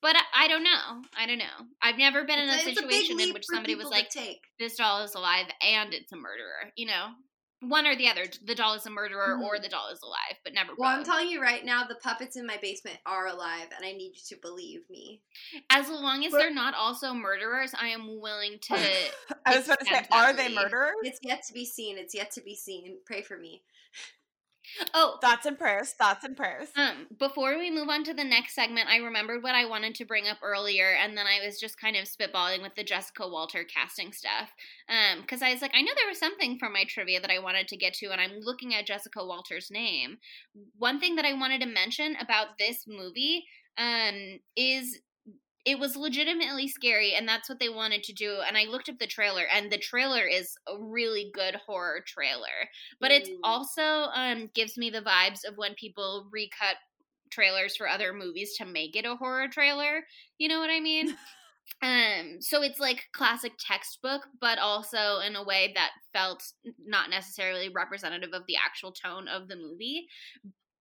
but 0.00 0.16
I, 0.16 0.22
I 0.44 0.48
don't 0.48 0.64
know. 0.64 1.02
I 1.16 1.26
don't 1.26 1.38
know. 1.38 1.68
I've 1.80 1.96
never 1.96 2.24
been 2.24 2.38
in 2.40 2.48
a 2.48 2.64
big 2.64 2.76
situation 2.76 3.20
in 3.20 3.32
which 3.32 3.46
somebody 3.46 3.74
was 3.76 3.86
like, 3.86 4.10
take. 4.10 4.42
"This 4.58 4.76
doll 4.76 5.02
is 5.04 5.14
alive 5.14 5.46
and 5.60 5.94
it's 5.94 6.10
a 6.12 6.16
murderer," 6.16 6.72
you 6.76 6.86
know. 6.86 7.14
One 7.62 7.86
or 7.86 7.94
the 7.96 8.08
other. 8.08 8.24
The 8.44 8.54
doll 8.54 8.74
is 8.74 8.84
a 8.86 8.90
murderer 8.90 9.38
or 9.42 9.56
Mhm. 9.56 9.62
the 9.62 9.68
doll 9.68 9.88
is 9.88 10.02
alive, 10.02 10.36
but 10.44 10.52
never 10.52 10.74
Well, 10.76 10.90
I'm 10.90 11.04
telling 11.04 11.28
you 11.28 11.40
right 11.40 11.64
now, 11.64 11.84
the 11.84 11.94
puppets 11.94 12.36
in 12.36 12.44
my 12.46 12.56
basement 12.56 12.98
are 13.06 13.26
alive, 13.28 13.68
and 13.76 13.84
I 13.86 13.92
need 13.92 14.14
you 14.16 14.22
to 14.36 14.36
believe 14.36 14.88
me. 14.90 15.22
As 15.70 15.88
long 15.88 16.24
as 16.24 16.32
But- 16.32 16.38
they're 16.38 16.50
not 16.50 16.74
also 16.74 17.14
murderers, 17.14 17.72
I 17.74 17.88
am 17.88 18.20
willing 18.20 18.58
to. 18.60 18.74
I 19.46 19.56
was 19.56 19.66
about 19.66 19.80
to 19.80 19.86
say, 19.86 20.06
are 20.10 20.32
they 20.32 20.48
murderers? 20.52 20.96
It's 21.02 21.20
yet 21.22 21.42
to 21.46 21.52
be 21.52 21.64
seen. 21.64 21.98
It's 21.98 22.14
yet 22.14 22.30
to 22.32 22.40
be 22.40 22.54
seen. 22.56 23.00
Pray 23.06 23.22
for 23.22 23.36
me. 23.38 23.62
Oh, 24.94 25.18
Thoughts 25.20 25.46
and 25.46 25.58
prayers. 25.58 25.92
Thoughts 25.92 26.24
and 26.24 26.36
prayers. 26.36 26.68
Um, 26.76 27.06
before 27.18 27.58
we 27.58 27.70
move 27.70 27.88
on 27.88 28.04
to 28.04 28.14
the 28.14 28.24
next 28.24 28.54
segment, 28.54 28.88
I 28.88 28.96
remembered 28.98 29.42
what 29.42 29.54
I 29.54 29.64
wanted 29.64 29.94
to 29.96 30.04
bring 30.04 30.28
up 30.28 30.38
earlier, 30.42 30.90
and 30.92 31.16
then 31.16 31.26
I 31.26 31.44
was 31.44 31.58
just 31.58 31.80
kind 31.80 31.96
of 31.96 32.04
spitballing 32.04 32.62
with 32.62 32.74
the 32.74 32.84
Jessica 32.84 33.28
Walter 33.28 33.64
casting 33.64 34.12
stuff. 34.12 34.52
Um, 34.88 35.20
because 35.22 35.42
I 35.42 35.52
was 35.52 35.62
like, 35.62 35.72
I 35.74 35.82
know 35.82 35.92
there 35.96 36.08
was 36.08 36.18
something 36.18 36.58
from 36.58 36.72
my 36.72 36.84
trivia 36.84 37.20
that 37.20 37.30
I 37.30 37.38
wanted 37.38 37.68
to 37.68 37.76
get 37.76 37.94
to, 37.94 38.10
and 38.10 38.20
I'm 38.20 38.40
looking 38.40 38.74
at 38.74 38.86
Jessica 38.86 39.24
Walter's 39.24 39.70
name. 39.70 40.18
One 40.78 41.00
thing 41.00 41.16
that 41.16 41.24
I 41.24 41.34
wanted 41.34 41.60
to 41.62 41.66
mention 41.66 42.16
about 42.20 42.58
this 42.58 42.84
movie, 42.86 43.44
um, 43.78 44.40
is 44.56 45.00
it 45.64 45.78
was 45.78 45.96
legitimately 45.96 46.66
scary 46.66 47.14
and 47.14 47.28
that's 47.28 47.48
what 47.48 47.60
they 47.60 47.68
wanted 47.68 48.02
to 48.02 48.12
do 48.12 48.38
and 48.46 48.56
i 48.56 48.64
looked 48.64 48.88
up 48.88 48.98
the 48.98 49.06
trailer 49.06 49.44
and 49.54 49.70
the 49.70 49.78
trailer 49.78 50.26
is 50.26 50.56
a 50.68 50.76
really 50.78 51.30
good 51.34 51.56
horror 51.66 52.00
trailer 52.06 52.68
but 53.00 53.10
it 53.10 53.28
also 53.44 54.08
um, 54.14 54.50
gives 54.54 54.76
me 54.76 54.90
the 54.90 55.00
vibes 55.00 55.44
of 55.46 55.56
when 55.56 55.74
people 55.74 56.28
recut 56.32 56.76
trailers 57.30 57.76
for 57.76 57.88
other 57.88 58.12
movies 58.12 58.54
to 58.56 58.64
make 58.66 58.96
it 58.96 59.06
a 59.06 59.16
horror 59.16 59.48
trailer 59.48 60.02
you 60.38 60.48
know 60.48 60.58
what 60.58 60.70
i 60.70 60.80
mean? 60.80 61.16
Um 61.80 62.38
so 62.40 62.62
it's 62.62 62.80
like 62.80 63.04
classic 63.14 63.52
textbook 63.58 64.22
but 64.40 64.58
also 64.58 65.20
in 65.20 65.36
a 65.36 65.44
way 65.44 65.72
that 65.76 65.90
felt 66.12 66.42
not 66.84 67.08
necessarily 67.08 67.70
representative 67.70 68.30
of 68.32 68.42
the 68.46 68.56
actual 68.56 68.92
tone 68.92 69.26
of 69.28 69.46
the 69.48 69.56
movie 69.56 70.08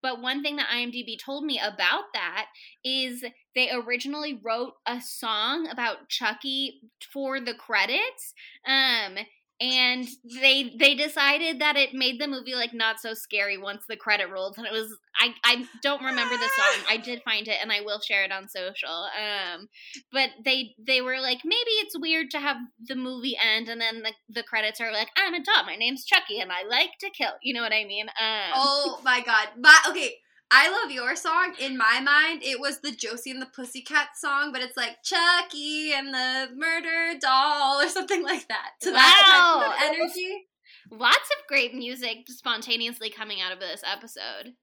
but 0.02 0.22
one 0.22 0.42
thing 0.42 0.56
that 0.58 0.70
IMDb 0.70 1.18
told 1.20 1.46
me 1.46 1.60
about 1.60 2.06
that 2.14 2.48
is 2.84 3.24
they 3.56 3.70
originally 3.72 4.40
wrote 4.44 4.74
a 4.88 5.02
song 5.02 5.68
about 5.68 6.10
Chucky 6.10 6.82
for 7.14 7.40
the 7.40 7.54
credits. 7.54 8.34
Um 8.66 9.18
and 9.62 10.08
they 10.42 10.74
they 10.80 10.96
decided 10.96 11.62
that 11.62 11.78
it 11.78 11.94
made 11.94 12.20
the 12.20 12.28
movie 12.28 12.56
like 12.56 12.74
not 12.74 13.00
so 13.00 13.14
scary 13.14 13.60
once 13.60 13.84
the 13.88 13.96
credit 13.96 14.28
rolled 14.28 14.58
and 14.58 14.66
it 14.66 14.72
was 14.74 14.98
I 15.20 15.36
I 15.44 15.66
don't 15.84 16.04
remember 16.04 16.36
the 16.36 16.50
song. 16.58 16.86
I 16.90 16.98
did 16.98 17.22
find 17.26 17.48
it 17.48 17.58
and 17.62 17.72
I 17.72 17.82
will 17.82 18.00
share 18.00 18.24
it 18.24 18.32
on 18.32 18.50
social. 18.50 19.08
Um 19.16 19.70
but 20.12 20.30
they 20.44 20.76
they 20.80 21.02
were 21.02 21.20
like 21.22 21.42
maybe 21.46 21.72
it's 21.80 21.98
weird 21.98 22.32
to 22.32 22.40
have 22.40 22.58
the 22.88 22.96
movie 22.96 23.38
end 23.38 23.70
and 23.70 23.80
then 23.80 24.02
the, 24.02 24.14
the 24.30 24.44
credits 24.44 24.82
are 24.82 24.92
like 24.92 25.10
I'm 25.16 25.36
a 25.36 25.44
doll. 25.44 25.64
My 25.66 25.76
name's 25.76 26.06
Chucky 26.06 26.40
and 26.40 26.52
I 26.52 26.64
like 26.68 26.98
to 27.02 27.12
kill. 27.12 27.34
You 27.44 27.54
know 27.54 27.62
what 27.62 27.74
I 27.74 27.86
mean? 27.86 28.08
Um 28.20 28.52
Oh 28.56 29.00
my 29.04 29.22
god. 29.22 29.50
My 29.60 29.78
okay. 29.90 30.16
I 30.54 30.70
love 30.70 30.92
your 30.92 31.16
song. 31.16 31.54
In 31.60 31.78
my 31.78 32.02
mind, 32.02 32.42
it 32.44 32.60
was 32.60 32.80
the 32.82 32.92
Josie 32.92 33.32
and 33.32 33.42
the 33.42 33.46
Pussycat 33.48 34.10
song, 34.18 34.52
but 34.52 34.62
it's 34.62 34.76
like 34.76 35.02
Chucky 35.02 35.94
and 35.94 36.14
the 36.14 36.50
murder 36.56 37.18
doll 37.20 37.82
or 37.82 37.88
something 37.88 38.22
like 38.24 38.48
that. 38.50 38.72
To 38.82 38.92
that 38.92 39.24
type 39.26 39.66
of 39.66 39.80
Wow. 39.80 39.96
energy. 39.96 40.48
Lots 40.92 41.30
of 41.40 41.48
great 41.48 41.74
music 41.74 42.26
spontaneously 42.28 43.10
coming 43.10 43.40
out 43.40 43.54
of 43.54 43.60
this 43.60 43.82
episode. 43.86 44.54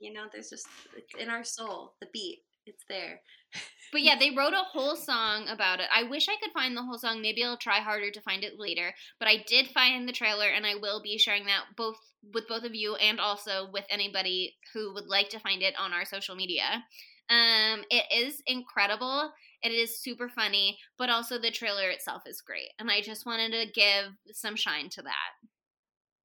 You 0.00 0.12
know, 0.12 0.26
there's 0.32 0.50
just 0.50 0.66
it's 0.96 1.14
in 1.18 1.28
our 1.28 1.44
soul, 1.44 1.94
the 2.00 2.06
beat. 2.12 2.42
It's 2.64 2.84
there. 2.88 3.20
But 3.90 4.02
yeah, 4.02 4.16
they 4.18 4.30
wrote 4.30 4.52
a 4.52 4.62
whole 4.62 4.94
song 4.96 5.48
about 5.48 5.80
it. 5.80 5.86
I 5.92 6.04
wish 6.04 6.28
I 6.28 6.36
could 6.40 6.52
find 6.52 6.76
the 6.76 6.82
whole 6.84 6.98
song. 6.98 7.20
Maybe 7.20 7.42
I'll 7.44 7.56
try 7.56 7.80
harder 7.80 8.10
to 8.12 8.20
find 8.20 8.44
it 8.44 8.58
later. 8.58 8.94
But 9.18 9.28
I 9.28 9.44
did 9.46 9.68
find 9.68 10.08
the 10.08 10.12
trailer, 10.12 10.46
and 10.48 10.64
I 10.64 10.76
will 10.76 11.02
be 11.02 11.18
sharing 11.18 11.46
that 11.46 11.64
both 11.76 11.96
with 12.34 12.48
both 12.48 12.64
of 12.64 12.74
you 12.74 12.94
and 12.96 13.20
also 13.20 13.68
with 13.72 13.84
anybody 13.90 14.56
who 14.72 14.94
would 14.94 15.06
like 15.06 15.28
to 15.30 15.40
find 15.40 15.62
it 15.62 15.74
on 15.78 15.92
our 15.92 16.04
social 16.04 16.34
media. 16.34 16.84
Um, 17.30 17.84
it 17.90 18.04
is 18.12 18.42
incredible. 18.46 19.32
It 19.62 19.72
is 19.72 20.00
super 20.00 20.28
funny, 20.28 20.78
but 20.98 21.08
also 21.08 21.38
the 21.38 21.50
trailer 21.50 21.88
itself 21.90 22.22
is 22.26 22.40
great. 22.40 22.68
And 22.78 22.90
I 22.90 23.00
just 23.00 23.26
wanted 23.26 23.52
to 23.52 23.72
give 23.72 24.12
some 24.32 24.56
shine 24.56 24.88
to 24.90 25.02
that. 25.02 25.48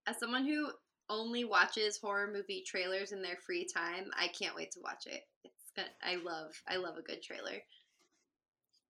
As 0.07 0.19
someone 0.19 0.47
who 0.47 0.71
only 1.09 1.45
watches 1.45 1.99
horror 1.99 2.31
movie 2.33 2.65
trailers 2.67 3.13
in 3.13 3.23
their 3.23 3.37
free 3.47 3.67
time, 3.67 4.11
I 4.19 4.29
can't 4.29 4.57
wait 4.57 4.73
to 4.73 4.81
watch 4.83 5.07
it. 5.07 5.23
It's 5.45 5.73
gonna, 5.77 5.89
I 6.03 6.17
love 6.23 6.53
I 6.69 6.77
love 6.77 6.97
a 6.97 7.03
good 7.03 7.23
trailer. 7.23 7.63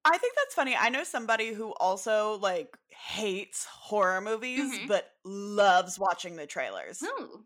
I 0.09 0.19
think 0.19 0.35
that's 0.37 0.55
funny. 0.55 0.77
I 0.79 0.89
know 0.89 1.03
somebody 1.05 1.53
who 1.53 1.73
also 1.75 2.39
like 2.41 2.77
hates 2.89 3.65
horror 3.67 4.21
movies 4.21 4.73
Mhm. 4.79 4.89
but 4.89 5.11
loves 5.25 5.99
watching 5.99 6.37
the 6.37 6.47
trailers. 6.47 7.03
Ooh. 7.03 7.45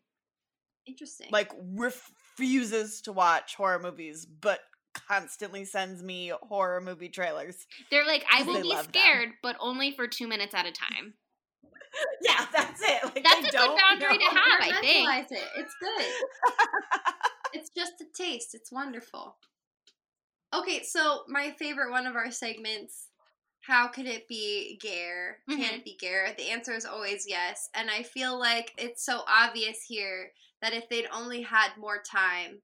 Interesting. 0.86 1.28
Like 1.32 1.50
refuses 1.74 3.00
to 3.02 3.12
watch 3.12 3.54
horror 3.54 3.78
movies 3.78 4.26
but 4.26 4.60
constantly 4.92 5.64
sends 5.64 6.02
me 6.02 6.32
horror 6.42 6.80
movie 6.80 7.08
trailers. 7.08 7.66
They're 7.90 8.06
like, 8.06 8.24
I 8.30 8.42
will 8.42 8.60
be 8.60 8.68
love 8.68 8.92
them. 8.92 9.02
scared, 9.02 9.28
but 9.42 9.56
only 9.60 9.92
for 9.92 10.06
two 10.08 10.26
minutes 10.26 10.54
at 10.54 10.66
a 10.66 10.72
time. 10.72 11.14
Yeah, 12.22 12.46
that's 12.54 12.80
it. 12.82 13.02
Like, 13.02 13.24
That's 13.24 13.48
a 13.48 13.50
good 13.50 13.76
boundary 13.76 14.16
to 14.18 14.24
have. 14.30 14.60
I 14.60 14.80
think. 14.80 15.42
It. 15.42 15.48
It's 15.56 15.74
good. 15.80 16.06
it's 17.52 17.70
just 17.76 17.94
a 18.00 18.04
taste. 18.16 18.54
It's 18.54 18.70
wonderful. 18.70 19.36
Okay, 20.52 20.82
so 20.82 21.22
my 21.28 21.52
favorite 21.52 21.90
one 21.90 22.06
of 22.06 22.16
our 22.16 22.30
segments, 22.30 23.08
how 23.62 23.88
could 23.88 24.06
it 24.06 24.26
be 24.26 24.78
Gare? 24.82 25.42
Can 25.48 25.60
Mhm. 25.60 25.78
it 25.78 25.84
be 25.84 25.96
Gare? 25.96 26.32
The 26.36 26.50
answer 26.50 26.72
is 26.72 26.84
always 26.84 27.26
yes. 27.28 27.68
And 27.74 27.90
I 27.90 28.02
feel 28.02 28.38
like 28.38 28.72
it's 28.76 29.04
so 29.04 29.22
obvious 29.28 29.84
here 29.86 30.32
that 30.60 30.72
if 30.72 30.88
they'd 30.88 31.06
only 31.12 31.42
had 31.42 31.76
more 31.76 32.02
time, 32.02 32.62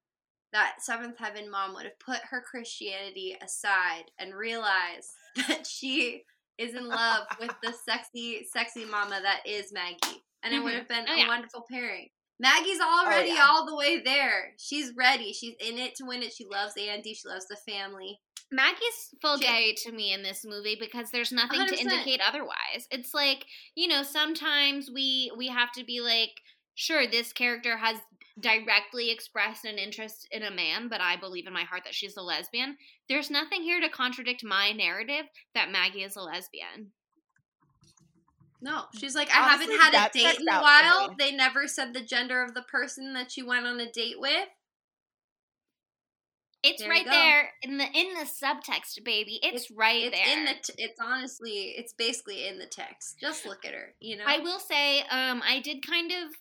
that 0.53 0.83
Seventh 0.83 1.19
Heaven 1.19 1.49
mom 1.51 1.75
would 1.75 1.85
have 1.85 1.99
put 1.99 2.21
her 2.31 2.41
Christianity 2.43 3.37
aside 3.41 4.11
and 4.19 4.35
realized 4.35 5.11
that 5.49 5.67
she 5.67 6.25
is 6.59 6.75
in 6.75 6.89
love 6.89 7.27
with 7.39 7.55
the 7.63 7.73
sexy, 7.85 8.45
sexy 8.51 8.85
mama 8.85 9.21
that 9.21 9.43
is 9.47 9.73
Maggie. 9.73 10.25
And 10.43 10.55
it 10.55 10.61
would 10.63 10.73
Mhm. 10.73 10.79
have 10.79 10.89
been 10.89 11.09
Oh, 11.09 11.15
a 11.15 11.19
yeah. 11.19 11.27
wonderful 11.27 11.67
pairing. 11.71 12.11
Maggie's 12.39 12.79
oh, 12.81 13.05
already 13.05 13.31
yeah. 13.31 13.47
all 13.49 13.67
the 13.67 13.77
way 13.77 14.03
there. 14.03 14.53
She's 14.59 14.93
ready. 14.97 15.33
She's 15.33 15.55
in 15.59 15.79
it 15.79 15.95
to 15.97 16.05
win 16.05 16.23
it. 16.23 16.33
She 16.33 16.45
loves 16.45 16.75
Andy. 16.79 17.15
She 17.15 17.29
loves 17.29 17.47
the 17.47 17.57
family. 17.57 18.21
Maggie's 18.53 19.15
full 19.21 19.39
gay 19.39 19.75
to 19.79 19.93
me 19.93 20.13
in 20.13 20.23
this 20.23 20.45
movie 20.45 20.77
because 20.79 21.11
there's 21.11 21.33
nothing 21.33 21.67
to 21.67 21.75
100%. 21.75 21.81
indicate 21.81 22.21
otherwise. 22.25 22.87
It's 22.91 23.13
like, 23.13 23.47
you 23.75 23.89
know, 23.89 24.03
sometimes 24.03 24.89
we 24.93 25.33
we 25.37 25.49
have 25.49 25.73
to 25.73 25.85
be 25.85 26.01
like, 26.01 26.31
sure, 26.75 27.09
this 27.09 27.33
character 27.33 27.77
has 27.77 27.97
directly 28.39 29.11
expressed 29.11 29.65
an 29.65 29.79
interest 29.79 30.29
in 30.31 30.43
a 30.43 30.51
man, 30.51 30.89
but 30.89 31.01
I 31.01 31.17
believe 31.17 31.47
in 31.47 31.53
my 31.53 31.65
heart 31.65 31.83
that 31.85 31.95
she's 31.95 32.17
a 32.17 32.23
lesbian. 32.23 32.77
There's 33.09 33.31
nothing 33.31 33.63
here 33.63 33.81
to 33.81 33.89
contradict 33.89 34.45
my 34.45 34.73
narrative 34.73 35.25
that 35.55 35.73
Maggie 35.73 36.03
is 36.03 36.17
a 36.17 36.23
lesbian. 36.23 36.93
No, 38.61 38.85
she's 38.99 39.15
like, 39.15 39.31
I 39.31 39.53
Honestly, 39.55 39.77
haven't 39.77 39.95
had 39.95 40.09
a 40.09 40.13
date 40.13 40.41
in 40.41 40.49
a 40.49 40.61
while. 40.61 41.15
They 41.19 41.33
never 41.33 41.69
said 41.69 41.93
the 41.95 42.01
gender 42.01 42.43
of 42.43 42.55
the 42.55 42.63
person 42.63 43.13
that 43.15 43.31
she 43.31 43.43
went 43.43 43.67
on 43.67 43.79
a 43.81 43.91
date 43.91 44.19
with. 44.19 44.49
It's 46.63 46.83
There 46.83 46.91
right 46.91 47.07
there 47.09 47.51
in 47.63 47.79
the 47.79 47.85
in 47.85 48.15
the 48.15 48.25
subtext, 48.25 49.05
baby. 49.05 49.39
It's, 49.43 49.71
right 49.71 50.03
It's 50.05 50.17
there. 50.17 50.39
in 50.39 50.45
the. 50.47 50.53
T- 50.53 50.83
it's 50.83 50.99
honestly. 51.01 51.75
It's 51.77 51.93
basically 51.93 52.49
in 52.49 52.59
the 52.59 52.67
text. 52.67 53.21
Just 53.21 53.47
look 53.47 53.65
at 53.65 53.73
her. 53.73 53.95
You 54.01 54.17
know. 54.17 54.25
I 54.27 54.39
will 54.39 54.59
say, 54.59 55.01
um, 55.03 55.43
I 55.47 55.61
did 55.63 55.87
kind 55.87 56.11
of 56.11 56.35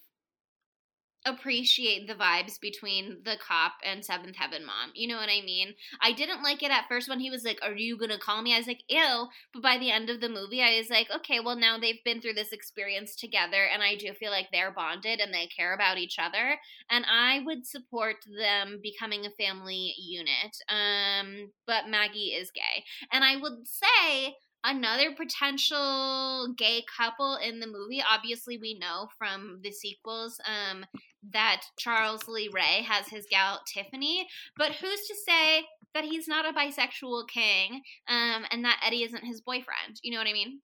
appreciate 1.25 2.07
the 2.07 2.15
vibes 2.15 2.59
between 2.59 3.17
the 3.23 3.37
cop 3.37 3.73
and 3.83 4.05
Seventh 4.05 4.35
Heaven 4.35 4.65
Mom. 4.65 4.91
You 4.93 5.07
know 5.07 5.17
what 5.17 5.29
I 5.29 5.41
mean? 5.43 5.73
I 6.01 6.11
didn't 6.11 6.43
like 6.43 6.63
it 6.63 6.71
at 6.71 6.87
first 6.87 7.09
when 7.09 7.19
he 7.19 7.29
was 7.29 7.43
like, 7.43 7.59
Are 7.63 7.73
you 7.73 7.97
gonna 7.97 8.19
call 8.19 8.41
me? 8.41 8.53
I 8.53 8.57
was 8.57 8.67
like, 8.67 8.83
Ew. 8.87 9.27
But 9.53 9.63
by 9.63 9.77
the 9.77 9.91
end 9.91 10.09
of 10.09 10.21
the 10.21 10.29
movie, 10.29 10.61
I 10.61 10.77
was 10.77 10.89
like, 10.89 11.07
Okay, 11.15 11.39
well, 11.39 11.55
now 11.55 11.77
they've 11.77 12.03
been 12.03 12.21
through 12.21 12.33
this 12.33 12.51
experience 12.51 13.15
together, 13.15 13.63
and 13.71 13.81
I 13.81 13.95
do 13.95 14.13
feel 14.13 14.31
like 14.31 14.47
they're 14.51 14.71
bonded 14.71 15.19
and 15.19 15.33
they 15.33 15.47
care 15.47 15.73
about 15.73 15.97
each 15.97 16.17
other. 16.19 16.57
And 16.89 17.05
I 17.11 17.41
would 17.45 17.65
support 17.65 18.17
them 18.37 18.79
becoming 18.81 19.25
a 19.25 19.31
family 19.31 19.95
unit. 19.97 20.57
Um, 20.69 21.51
but 21.65 21.89
Maggie 21.89 22.33
is 22.35 22.51
gay. 22.51 22.83
And 23.11 23.23
I 23.23 23.37
would 23.37 23.67
say, 23.67 24.35
another 24.65 25.13
potential 25.15 26.53
gay 26.57 26.83
couple 26.97 27.37
in 27.37 27.59
the 27.59 27.67
movie. 27.67 28.03
Obviously, 28.09 28.57
we 28.57 28.77
know 28.79 29.07
from 29.17 29.59
the 29.63 29.71
sequels 29.71 30.39
um, 30.47 30.85
that 31.31 31.61
Charles 31.79 32.27
Lee 32.27 32.49
Ray 32.53 32.83
has 32.87 33.07
his 33.07 33.25
gal 33.29 33.61
Tiffany, 33.71 34.27
but 34.57 34.71
who's 34.73 35.07
to 35.07 35.15
say 35.27 35.65
that 35.93 36.03
he's 36.03 36.27
not 36.27 36.45
a 36.45 36.51
bisexual 36.53 37.27
king 37.29 37.81
um, 38.09 38.45
and 38.51 38.65
that 38.65 38.81
Eddie 38.85 39.03
isn't 39.03 39.23
his 39.23 39.41
boyfriend? 39.41 39.99
You 40.03 40.11
know 40.11 40.17
what 40.17 40.27
I 40.27 40.33
mean? 40.33 40.59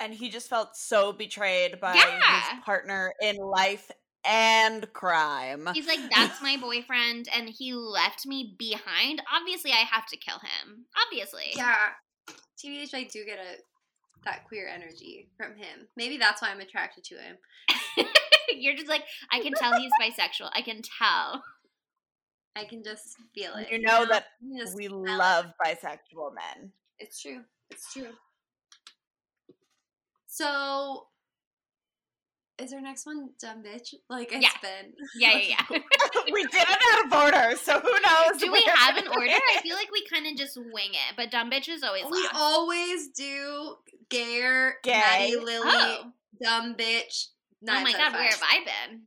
And 0.00 0.12
he 0.12 0.30
just 0.30 0.48
felt 0.48 0.76
so 0.76 1.12
betrayed 1.12 1.80
by 1.80 1.94
Yeah. 1.94 2.40
his 2.56 2.64
partner 2.64 3.12
in 3.22 3.36
life 3.36 3.90
and 4.24 4.92
crime. 4.92 5.68
He's 5.74 5.86
like, 5.86 6.00
that's 6.14 6.42
my 6.42 6.56
boyfriend, 6.56 7.26
and 7.34 7.48
he 7.48 7.72
left 7.74 8.26
me 8.26 8.54
behind. 8.58 9.22
Obviously, 9.32 9.72
I 9.72 9.84
have 9.90 10.06
to 10.06 10.16
kill 10.16 10.38
him. 10.38 10.86
Obviously. 11.06 11.52
yeah. 11.56 11.88
TBH, 12.58 12.94
I 12.94 13.04
do 13.04 13.24
get 13.24 13.38
a 13.38 13.60
that 14.24 14.44
queer 14.46 14.68
energy 14.68 15.28
from 15.36 15.56
him. 15.56 15.88
Maybe 15.96 16.16
that's 16.16 16.42
why 16.42 16.50
I'm 16.50 16.60
attracted 16.60 17.04
to 17.04 17.16
him. 17.16 17.36
You're 18.56 18.76
just 18.76 18.88
like, 18.88 19.02
I 19.32 19.40
can 19.40 19.52
tell 19.52 19.72
he's 19.78 19.90
bisexual. 20.00 20.50
I 20.54 20.62
can 20.62 20.80
tell. 20.82 21.42
I 22.54 22.64
can 22.64 22.84
just 22.84 23.16
feel 23.34 23.54
it. 23.54 23.68
You 23.70 23.80
know 23.80 24.06
that 24.06 24.26
I 24.42 24.64
can 24.64 24.74
we 24.76 24.86
smell 24.86 25.04
it. 25.06 25.16
love 25.16 25.46
bisexual 25.64 26.34
men. 26.34 26.70
It's 26.98 27.20
true. 27.20 27.40
It's 27.70 27.92
true. 27.92 28.10
So, 30.26 31.06
is 32.58 32.72
our 32.72 32.80
next 32.80 33.06
one 33.06 33.30
dumb 33.40 33.62
bitch? 33.62 33.94
Like 34.08 34.32
it's 34.32 34.42
Yeah. 34.42 34.50
been. 34.62 34.92
Yeah, 35.16 35.36
yeah, 35.38 35.56
yeah. 35.70 35.78
we 36.32 36.42
did 36.44 36.54
it 36.68 36.78
out 36.92 37.06
of 37.06 37.12
order, 37.12 37.56
so 37.56 37.80
who 37.80 37.90
knows? 37.90 38.40
Do 38.40 38.52
we 38.52 38.62
have 38.74 38.96
an 38.96 39.08
order? 39.16 39.30
I 39.32 39.60
feel 39.62 39.74
like 39.76 39.90
we 39.92 40.04
kind 40.06 40.26
of 40.26 40.36
just 40.36 40.56
wing 40.56 40.90
it, 40.92 41.16
but 41.16 41.30
dumb 41.30 41.50
bitch 41.50 41.68
is 41.68 41.82
always 41.82 42.04
We 42.10 42.22
last. 42.22 42.34
always 42.34 43.08
do 43.08 43.76
gayer, 44.10 44.74
Gay. 44.82 44.92
Maddie, 44.92 45.36
Lily, 45.36 45.60
Oh. 45.66 46.12
dumb 46.42 46.74
bitch. 46.74 47.28
oh 47.68 47.82
my 47.82 47.92
god, 47.92 48.12
where 48.12 48.24
have 48.24 48.42
I 48.42 48.64
been? 48.64 49.02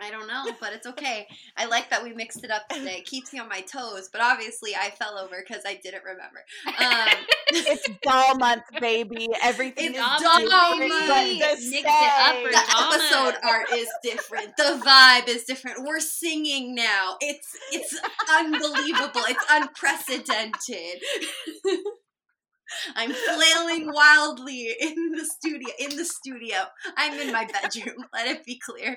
I 0.00 0.10
don't 0.10 0.28
know, 0.28 0.44
but 0.60 0.72
it's 0.72 0.86
okay. 0.86 1.26
I 1.56 1.66
like 1.66 1.90
that 1.90 2.02
we 2.04 2.12
mixed 2.12 2.44
it 2.44 2.50
up 2.50 2.68
today. 2.70 2.98
It 2.98 3.04
keeps 3.06 3.32
me 3.32 3.40
on 3.40 3.48
my 3.48 3.60
toes, 3.62 4.08
but 4.12 4.20
obviously 4.20 4.74
I 4.76 4.90
fell 4.90 5.18
over 5.18 5.36
because 5.46 5.64
I 5.66 5.74
didn't 5.82 6.04
remember. 6.04 6.44
Um, 6.66 7.08
It's 7.48 7.88
doll 8.02 8.36
month, 8.36 8.62
baby. 8.80 9.28
Everything 9.42 9.86
It's 9.94 9.98
is 9.98 10.04
doll 10.04 10.18
different, 10.38 10.88
month. 10.88 11.08
the 11.08 11.78
it 11.78 11.86
up 11.86 12.36
the 12.44 12.50
Drama. 12.50 12.94
episode 12.94 13.34
art 13.44 13.66
is 13.74 13.88
different. 14.02 14.56
The 14.56 14.80
vibe 14.84 15.28
is 15.28 15.44
different. 15.44 15.84
We're 15.84 16.00
singing 16.00 16.74
now. 16.74 17.16
It's 17.20 17.48
it's 17.72 17.98
unbelievable. 18.30 19.22
It's 19.28 19.44
unprecedented. 19.50 21.02
I'm 22.94 23.12
flailing 23.12 23.92
wildly 23.92 24.74
in 24.80 25.12
the 25.12 25.24
studio. 25.24 25.68
In 25.78 25.96
the 25.96 26.04
studio, 26.04 26.56
I'm 26.96 27.18
in 27.18 27.32
my 27.32 27.46
bedroom. 27.46 28.04
Let 28.14 28.28
it 28.28 28.44
be 28.44 28.58
clear. 28.58 28.96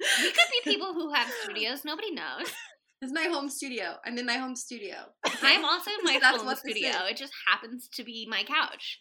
We 0.00 0.30
could 0.30 0.64
be 0.64 0.72
people 0.72 0.94
who 0.94 1.12
have 1.12 1.28
studios. 1.44 1.84
Nobody 1.84 2.12
knows. 2.12 2.52
It's 3.00 3.12
my 3.12 3.24
home 3.24 3.48
studio. 3.48 3.96
I'm 4.04 4.16
in 4.16 4.26
my 4.26 4.36
home 4.36 4.54
studio. 4.54 4.94
I'm 5.42 5.64
also 5.64 5.90
in 5.90 6.04
my 6.04 6.18
That's 6.22 6.42
home 6.42 6.54
studio. 6.54 6.92
It 7.10 7.16
just 7.16 7.32
happens 7.48 7.88
to 7.94 8.04
be 8.04 8.28
my 8.30 8.44
couch. 8.44 9.00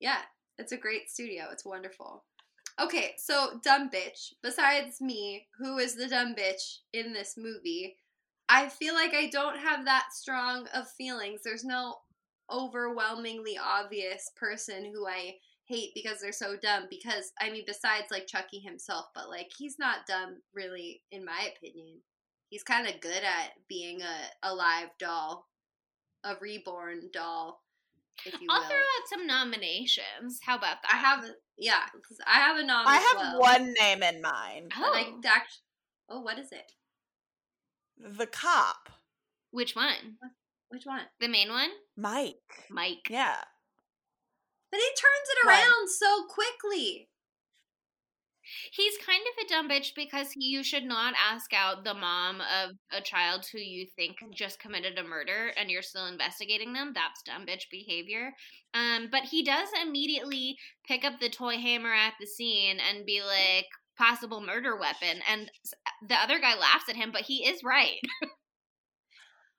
Yeah, 0.00 0.20
it's 0.58 0.72
a 0.72 0.78
great 0.78 1.10
studio. 1.10 1.44
It's 1.52 1.64
wonderful. 1.64 2.24
Okay, 2.80 3.14
so 3.18 3.60
dumb 3.64 3.90
bitch. 3.90 4.32
Besides 4.42 5.00
me, 5.00 5.46
who 5.58 5.78
is 5.78 5.94
the 5.94 6.08
dumb 6.08 6.34
bitch 6.34 6.78
in 6.92 7.12
this 7.12 7.34
movie? 7.36 7.96
I 8.48 8.68
feel 8.68 8.94
like 8.94 9.12
I 9.14 9.28
don't 9.28 9.58
have 9.58 9.84
that 9.84 10.06
strong 10.12 10.66
of 10.74 10.90
feelings. 10.96 11.40
There's 11.44 11.64
no 11.64 11.96
overwhelmingly 12.50 13.58
obvious 13.58 14.30
person 14.36 14.84
who 14.92 15.06
I 15.06 15.36
hate 15.66 15.90
because 15.94 16.20
they're 16.20 16.32
so 16.32 16.56
dumb. 16.56 16.86
Because 16.90 17.32
I 17.40 17.50
mean, 17.50 17.64
besides 17.66 18.06
like 18.10 18.26
Chucky 18.26 18.58
himself, 18.60 19.06
but 19.14 19.28
like 19.28 19.50
he's 19.56 19.78
not 19.78 20.06
dumb 20.06 20.38
really, 20.54 21.02
in 21.10 21.24
my 21.24 21.50
opinion. 21.56 21.98
He's 22.50 22.62
kind 22.62 22.86
of 22.86 23.00
good 23.02 23.22
at 23.24 23.50
being 23.68 24.00
a, 24.00 24.48
a 24.48 24.54
live 24.54 24.88
doll, 24.98 25.46
a 26.24 26.34
reborn 26.40 27.10
doll, 27.12 27.62
if 28.24 28.40
you 28.40 28.46
I'll 28.48 28.60
will. 28.62 28.68
throw 28.68 28.76
out 28.78 29.08
some 29.10 29.26
nominations. 29.26 30.40
How 30.42 30.56
about 30.56 30.76
that? 30.82 30.90
I 30.94 30.96
have, 30.96 31.24
yeah, 31.58 31.82
'cause 31.92 32.16
I 32.26 32.38
have 32.38 32.56
a 32.56 32.64
nom. 32.64 32.86
I 32.86 32.96
have 32.96 33.16
well. 33.18 33.40
one 33.40 33.74
name 33.78 34.02
in 34.02 34.22
mind. 34.22 34.72
And 34.74 34.82
I 34.84 35.04
Oh, 35.12 35.20
act- 35.26 35.58
oh, 36.08 36.20
what 36.20 36.38
is 36.38 36.50
it? 36.50 36.72
The 37.98 38.26
cop, 38.26 38.88
which 39.50 39.76
one? 39.76 40.16
Which 40.70 40.84
one? 40.84 41.02
The 41.20 41.28
main 41.28 41.48
one? 41.48 41.70
Mike. 41.96 42.66
Mike. 42.70 43.08
Yeah. 43.08 43.36
But 44.70 44.80
he 44.80 44.86
turns 44.86 45.28
it 45.30 45.46
One. 45.46 45.54
around 45.54 45.88
so 45.88 46.24
quickly. 46.28 47.08
He's 48.72 48.94
kind 49.04 49.22
of 49.22 49.44
a 49.44 49.48
dumb 49.48 49.68
bitch 49.68 49.94
because 49.94 50.28
you 50.34 50.62
should 50.62 50.84
not 50.84 51.14
ask 51.30 51.52
out 51.52 51.84
the 51.84 51.94
mom 51.94 52.40
of 52.40 52.70
a 52.90 53.02
child 53.02 53.46
who 53.50 53.58
you 53.58 53.86
think 53.94 54.16
just 54.32 54.58
committed 54.58 54.98
a 54.98 55.04
murder 55.04 55.52
and 55.58 55.70
you're 55.70 55.82
still 55.82 56.06
investigating 56.06 56.72
them. 56.72 56.92
That's 56.94 57.22
dumb 57.22 57.44
bitch 57.46 57.64
behavior. 57.70 58.32
Um, 58.72 59.08
but 59.10 59.24
he 59.24 59.42
does 59.42 59.68
immediately 59.82 60.56
pick 60.86 61.04
up 61.04 61.20
the 61.20 61.28
toy 61.28 61.56
hammer 61.56 61.92
at 61.92 62.14
the 62.20 62.26
scene 62.26 62.78
and 62.78 63.04
be 63.04 63.22
like, 63.22 63.66
possible 63.98 64.40
murder 64.40 64.76
weapon. 64.78 65.20
And 65.30 65.50
the 66.06 66.14
other 66.14 66.38
guy 66.38 66.54
laughs 66.58 66.88
at 66.88 66.96
him, 66.96 67.10
but 67.12 67.22
he 67.22 67.46
is 67.46 67.62
right. 67.64 67.98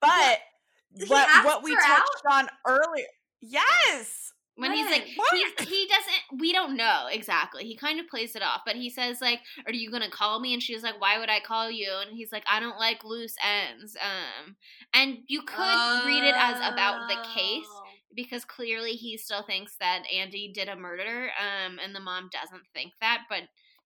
But 0.02 0.40
what 1.08 1.46
what 1.46 1.64
we 1.64 1.76
touched 1.76 2.24
on 2.30 2.48
earlier. 2.68 3.06
Yes. 3.42 4.34
When 4.56 4.74
he's 4.74 4.88
like? 4.88 5.06
He, 5.06 5.46
he 5.66 5.88
doesn't, 5.88 6.42
we 6.42 6.52
don't 6.52 6.76
know 6.76 7.08
exactly. 7.10 7.64
He 7.64 7.78
kind 7.78 7.98
of 7.98 8.10
plays 8.10 8.36
it 8.36 8.42
off, 8.44 8.64
but 8.66 8.76
he 8.76 8.90
says, 8.90 9.22
like, 9.22 9.40
are 9.66 9.72
you 9.72 9.90
going 9.90 10.04
to 10.04 10.10
call 10.10 10.42
me? 10.42 10.54
And 10.54 10.62
she's 10.62 10.84
like, 10.84 11.00
why 11.00 11.18
would 11.18 11.30
I 11.30 11.40
call 11.40 11.72
you? 11.72 11.90
And 12.06 12.18
he's 12.18 12.34
like, 12.34 12.44
I 12.46 12.60
don't 12.60 12.78
like 12.78 13.06
loose 13.06 13.36
ends. 13.42 13.96
Um, 13.96 14.58
and 14.94 15.20
you 15.28 15.44
could 15.44 16.06
read 16.06 16.26
it 16.26 16.36
as 16.38 16.58
about 16.58 17.08
the 17.08 17.16
case 17.34 17.64
Oh. 17.70 17.84
because 18.14 18.44
clearly 18.44 18.92
he 18.92 19.16
still 19.18 19.44
thinks 19.44 19.78
that 19.80 20.04
Andy 20.14 20.52
did 20.54 20.68
a 20.68 20.76
murder. 20.76 21.30
Um, 21.40 21.80
and 21.82 21.96
the 21.96 22.02
mom 22.02 22.30
doesn't 22.34 22.64
think 22.74 22.92
that, 23.00 23.22
but 23.30 23.44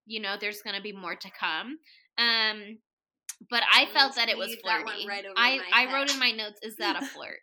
you 0.07 0.21
know, 0.21 0.37
there's 0.41 0.63
going 0.63 0.77
to 0.77 0.83
be 0.83 0.93
more 0.93 1.17
to 1.17 1.31
come. 1.39 1.79
Um, 2.17 2.79
but 3.51 3.63
I 3.73 3.87
felt 3.87 4.15
gonna 4.15 4.27
that 4.27 4.29
it 4.29 4.39
was 4.39 4.49
leave 4.49 4.59
flirty. 4.63 5.07
right 5.09 5.25
over 5.25 5.35
I, 5.37 5.57
my 5.59 5.65
I 5.73 5.95
wrote 5.95 6.11
in 6.11 6.19
my 6.19 6.31
notes, 6.33 6.59
is 6.63 6.77
that 6.77 7.03
a 7.03 7.07
flirt? 7.15 7.39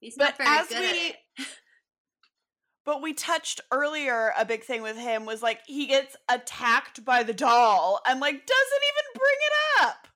He's 0.00 0.14
But 0.16 0.36
as 0.40 0.68
we- 0.70 1.14
But 2.84 3.02
we 3.02 3.14
touched 3.14 3.60
earlier 3.72 4.32
a 4.38 4.44
big 4.44 4.62
thing 4.62 4.80
with 4.80 4.96
him 4.96 5.26
was 5.26 5.42
like 5.42 5.58
he 5.66 5.86
gets 5.86 6.14
attacked 6.28 7.04
by 7.04 7.24
the 7.24 7.34
doll 7.34 8.00
and 8.06 8.20
like 8.20 8.46
doesn't 8.46 8.82
even 8.92 9.20
bring 9.20 9.38
it 9.40 9.82
up. 9.82 10.08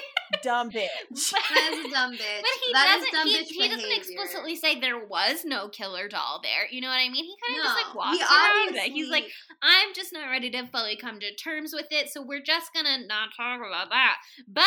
Dumb 0.44 0.70
bitch. 0.70 0.88
That 1.54 1.70
is 1.72 1.86
a 1.86 1.90
dumb 1.90 2.12
bitch. 2.20 2.42
But 2.42 2.56
he 2.66 2.72
That 2.72 2.88
is 2.98 3.04
doesn't. 3.04 3.12
dumb 3.12 3.26
He, 3.28 3.38
bitch 3.38 3.46
he 3.48 3.68
doesn't 3.68 3.92
explicitly 3.96 4.56
say 4.56 4.78
there 4.78 5.04
was 5.06 5.44
no 5.44 5.68
killer 5.68 6.06
doll 6.08 6.40
there. 6.42 6.68
You 6.70 6.80
know 6.82 6.88
what 6.88 7.00
I 7.00 7.08
mean? 7.08 7.24
He 7.24 7.34
kind 7.46 7.58
of 7.58 7.64
just 7.64 7.76
like 7.86 7.94
walks 7.94 8.20
around 8.20 8.76
it. 8.76 8.92
He's 8.92 9.08
like, 9.10 9.24
I'm 9.62 9.94
just 9.94 10.12
not 10.12 10.28
ready 10.30 10.50
to 10.50 10.66
fully 10.66 10.96
come 10.96 11.18
to 11.20 11.34
terms 11.34 11.72
with 11.74 11.86
it, 11.90 12.10
so 12.10 12.22
we're 12.22 12.42
just 12.42 12.72
gonna 12.74 13.06
not 13.06 13.30
talk 13.36 13.58
about 13.66 13.88
that. 13.90 14.16
But 14.46 14.62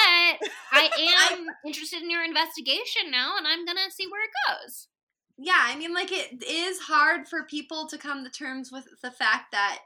I 0.71 0.89
am 1.31 1.45
interested 1.65 2.01
in 2.01 2.09
your 2.09 2.23
investigation 2.25 3.11
now, 3.11 3.35
and 3.37 3.45
I'm 3.47 3.65
gonna 3.65 3.91
see 3.91 4.07
where 4.07 4.23
it 4.23 4.31
goes. 4.49 4.87
yeah, 5.37 5.61
I 5.61 5.75
mean, 5.77 5.93
like 5.93 6.11
it 6.11 6.43
is 6.43 6.79
hard 6.79 7.27
for 7.27 7.43
people 7.43 7.87
to 7.89 7.97
come 7.97 8.23
to 8.23 8.29
terms 8.31 8.71
with 8.71 8.87
the 9.03 9.11
fact 9.11 9.51
that 9.51 9.79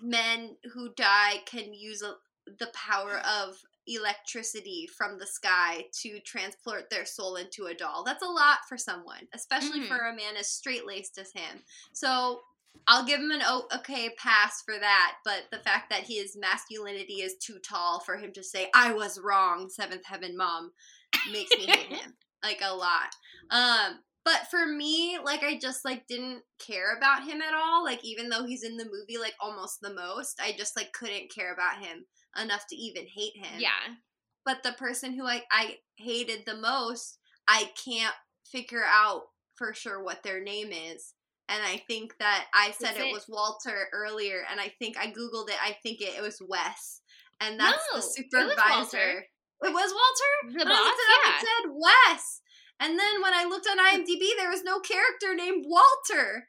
men 0.00 0.56
who 0.74 0.92
die 0.94 1.42
can 1.46 1.72
use 1.74 2.02
a, 2.02 2.14
the 2.58 2.68
power 2.74 3.18
of 3.18 3.56
electricity 3.86 4.86
from 4.86 5.18
the 5.18 5.26
sky 5.26 5.84
to 6.02 6.20
transport 6.20 6.90
their 6.90 7.04
soul 7.04 7.36
into 7.36 7.66
a 7.66 7.74
doll. 7.74 8.04
That's 8.04 8.22
a 8.22 8.26
lot 8.28 8.58
for 8.68 8.76
someone, 8.76 9.28
especially 9.32 9.80
Mhm. 9.80 9.88
for 9.88 10.06
a 10.06 10.14
man 10.14 10.36
as 10.36 10.48
straight 10.50 10.86
laced 10.86 11.18
as 11.18 11.32
him. 11.32 11.64
So 11.92 12.44
I'll 12.86 13.04
give 13.04 13.20
him 13.20 13.30
an 13.30 13.42
okay 13.74 14.10
pass 14.10 14.62
for 14.62 14.78
that, 14.78 15.18
but 15.24 15.50
the 15.50 15.60
fact 15.60 15.90
that 15.90 16.06
his 16.06 16.36
masculinity 16.36 17.22
is 17.22 17.36
too 17.36 17.58
tall 17.58 18.00
for 18.00 18.16
him 18.16 18.32
to 18.34 18.42
say, 18.42 18.70
I 18.74 18.92
was 18.92 19.18
wrong, 19.18 19.68
seventh 19.70 20.04
heaven 20.04 20.36
mom, 20.36 20.72
makes 21.30 21.50
me 21.56 21.66
hate 21.66 21.92
him 22.00 22.16
like 22.42 22.60
a 22.62 22.74
lot. 22.74 23.14
Um, 23.50 24.04
but 24.24 24.48
for 24.50 24.66
me, 24.66 25.18
like 25.24 25.42
I 25.42 25.56
just 25.58 25.84
like 25.84 26.06
didn't 26.06 26.42
care 26.58 26.96
about 26.96 27.24
him 27.24 27.40
at 27.40 27.54
all. 27.54 27.84
Like 27.84 28.04
even 28.04 28.28
though 28.28 28.44
he's 28.44 28.64
in 28.64 28.76
the 28.76 28.84
movie 28.84 29.18
like 29.18 29.34
almost 29.40 29.80
the 29.80 29.94
most, 29.94 30.40
I 30.40 30.52
just 30.52 30.76
like 30.76 30.92
couldn't 30.92 31.30
care 31.32 31.52
about 31.54 31.78
him 31.78 32.04
enough 32.42 32.66
to 32.68 32.76
even 32.76 33.06
hate 33.06 33.36
him. 33.36 33.58
Yeah, 33.60 33.70
But 34.44 34.62
the 34.62 34.72
person 34.72 35.12
who 35.14 35.26
I 35.26 35.42
I 35.50 35.76
hated 35.96 36.44
the 36.46 36.56
most, 36.56 37.18
I 37.48 37.70
can't 37.84 38.14
figure 38.50 38.84
out 38.86 39.22
for 39.56 39.72
sure 39.74 40.02
what 40.02 40.22
their 40.22 40.40
name 40.42 40.70
is. 40.72 41.14
And 41.48 41.62
I 41.62 41.82
think 41.86 42.14
that 42.18 42.46
I 42.52 42.72
said 42.72 42.96
it, 42.96 43.06
it- 43.06 43.12
was 43.12 43.26
Walter 43.28 43.88
earlier, 43.92 44.44
and 44.50 44.60
I 44.60 44.68
think 44.80 44.96
I 44.98 45.06
googled 45.06 45.48
it. 45.48 45.56
I 45.62 45.76
think 45.82 46.00
it, 46.00 46.14
it 46.18 46.22
was 46.22 46.42
Wes, 46.46 47.00
and 47.40 47.58
that's 47.58 47.78
No, 47.92 48.00
the 48.00 48.02
it 48.02 48.04
was 48.04 48.14
supervisor. 48.16 48.70
Walter. 48.70 49.26
It 49.62 49.72
was 49.72 49.92
Walter. 49.94 50.58
the 50.58 50.64
When 50.64 50.68
I 50.68 50.80
looked 50.82 51.00
it 51.00 51.14
up, 51.14 51.22
Yeah, 51.24 51.36
it 51.36 51.40
said 51.40 51.70
Wes. 51.72 52.40
And 52.78 52.98
then 52.98 53.22
when 53.22 53.32
I 53.32 53.44
looked 53.44 53.66
on 53.66 53.78
IMDb, 53.78 54.36
there 54.36 54.50
was 54.50 54.62
no 54.62 54.80
character 54.80 55.34
named 55.34 55.64
Walter. 55.66 56.48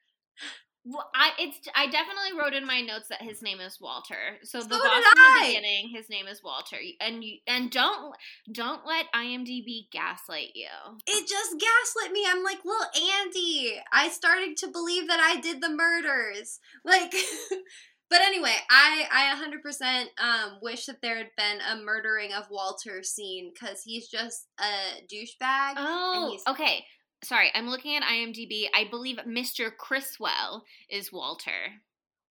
Well, 0.89 1.09
I 1.13 1.31
it's 1.37 1.59
I 1.75 1.87
definitely 1.87 2.39
wrote 2.39 2.53
in 2.53 2.65
my 2.65 2.79
notes 2.79 3.09
that 3.09 3.21
his 3.21 3.41
name 3.41 3.59
is 3.59 3.77
Walter. 3.81 4.37
So, 4.43 4.59
the 4.59 4.75
So 4.75 4.83
boss 4.83 5.03
did 5.03 5.17
in 5.17 5.33
the 5.33 5.47
beginning, 5.47 5.89
his 5.93 6.09
name 6.09 6.27
is 6.27 6.41
Walter, 6.41 6.77
and 7.01 7.23
you 7.23 7.39
and 7.45 7.69
don't 7.69 8.15
don't 8.49 8.85
let 8.87 9.11
IMDb 9.13 9.91
gaslight 9.91 10.51
you. 10.55 10.69
It 11.05 11.27
just 11.27 11.59
gaslit 11.59 12.13
me. 12.13 12.23
I'm 12.25 12.41
like, 12.41 12.59
well, 12.63 12.89
Andy, 13.19 13.81
I 13.91 14.07
started 14.07 14.55
to 14.57 14.67
believe 14.67 15.09
that 15.09 15.19
I 15.19 15.41
did 15.41 15.61
the 15.61 15.69
murders. 15.69 16.59
Like, 16.85 17.13
but 18.09 18.21
anyway, 18.21 18.55
I 18.69 19.07
I 19.11 19.35
100% 19.35 20.05
um, 20.23 20.59
wish 20.61 20.85
that 20.85 21.01
there 21.01 21.17
had 21.17 21.31
been 21.35 21.59
a 21.69 21.83
murdering 21.83 22.31
of 22.31 22.45
Walter 22.49 23.03
scene 23.03 23.51
because 23.53 23.81
he's 23.83 24.07
just 24.07 24.47
a 24.57 25.01
douchebag. 25.13 25.73
Oh, 25.75 26.37
okay. 26.47 26.85
Sorry, 27.27 27.51
I'm 27.53 27.69
looking 27.69 27.95
at 27.95 28.03
IMDb. 28.03 28.65
I 28.73 28.85
believe 28.89 29.17
Mr. 29.27 29.75
Criswell 29.75 30.63
is 30.89 31.11
Walter. 31.11 31.81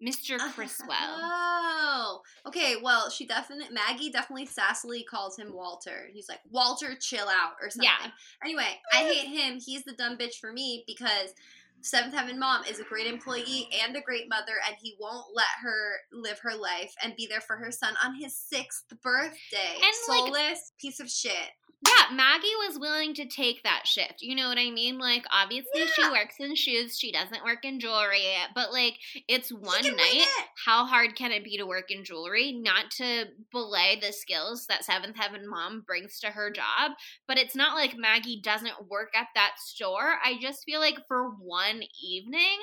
Mr. 0.03 0.39
Criswell. 0.55 0.89
Oh, 0.91 2.21
okay. 2.47 2.77
Well, 2.83 3.09
she 3.11 3.27
definitely 3.27 3.67
Maggie 3.75 4.11
definitely 4.11 4.47
sassily 4.47 5.07
calls 5.07 5.39
him 5.39 5.53
Walter. 5.55 6.09
He's 6.13 6.29
like 6.29 6.41
Walter, 6.51 6.95
chill 7.01 7.29
out 7.29 7.53
or 7.63 7.71
something. 7.71 7.89
Yeah. 8.03 8.11
Anyway, 8.43 8.79
I 8.93 8.97
hate 9.13 9.29
him. 9.29 9.59
He's 9.65 9.85
the 9.85 9.95
dumb 9.95 10.19
bitch 10.19 10.35
for 10.41 10.53
me 10.53 10.85
because 10.87 11.33
Seventh 11.81 12.15
Heaven 12.15 12.39
Mom 12.39 12.65
is 12.65 12.81
a 12.81 12.85
great 12.85 13.07
employee 13.07 13.69
and 13.85 13.97
a 13.97 14.01
great 14.01 14.29
mother, 14.29 14.55
and 14.67 14.77
he 14.83 14.97
won't 14.99 15.27
let 15.35 15.47
her 15.63 15.97
live 16.13 16.39
her 16.41 16.55
life 16.55 16.93
and 17.03 17.15
be 17.17 17.27
there 17.27 17.41
for 17.41 17.57
her 17.57 17.71
son 17.71 17.95
on 18.05 18.15
his 18.17 18.35
sixth 18.37 18.85
birthday. 19.03 19.75
And, 19.77 19.83
like- 20.09 20.19
Soulless 20.19 20.73
piece 20.81 21.01
of 21.01 21.09
shit. 21.09 21.51
Yeah, 21.85 22.15
Maggie 22.15 22.47
was 22.67 22.79
willing 22.79 23.13
to 23.15 23.27
take 23.27 23.63
that 23.63 23.87
shift. 23.87 24.23
You 24.23 24.35
know 24.35 24.49
what 24.49 24.57
I 24.57 24.71
mean? 24.71 24.99
Like, 24.99 25.25
obviously, 25.31 25.87
she 25.95 26.11
works 26.11 26.37
in 26.41 26.55
shoes. 26.55 26.99
She 26.99 27.13
doesn't 27.13 27.45
work 27.45 27.65
in 27.65 27.81
jewelry. 27.81 28.25
But, 28.55 28.73
like, 28.73 28.95
it's 29.29 29.53
one 29.53 29.83
night. 29.83 30.25
it. 30.25 30.47
How 30.65 30.87
hard 30.87 31.17
can 31.17 31.33
it 31.33 31.45
be 31.45 31.59
to 31.59 31.67
work 31.67 31.91
in 31.91 32.03
jewelry? 32.03 32.53
Not 32.53 32.91
to 32.93 33.27
belay 33.53 33.99
the 34.01 34.13
skills 34.13 34.67
that 34.69 34.85
Seventh 34.85 35.17
Heaven 35.19 35.47
Mom 35.47 35.83
brings 35.87 36.19
to 36.21 36.29
her 36.29 36.51
job. 36.51 36.93
But 37.29 37.37
it's 37.39 37.55
not 37.55 37.75
like 37.75 37.95
Maggie 37.97 38.41
doesn't 38.43 38.89
work 38.89 39.11
at 39.15 39.29
that 39.35 39.57
store. 39.59 40.15
I 40.25 40.39
just 40.41 40.65
feel 40.65 40.81
like 40.81 41.07
for 41.07 41.29
one 41.29 41.83
evening, 42.03 42.59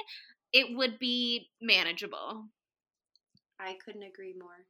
it 0.51 0.75
would 0.75 0.97
be 0.97 1.49
manageable. 1.61 2.45
I 3.59 3.77
couldn't 3.85 4.03
agree 4.03 4.33
more. 4.37 4.65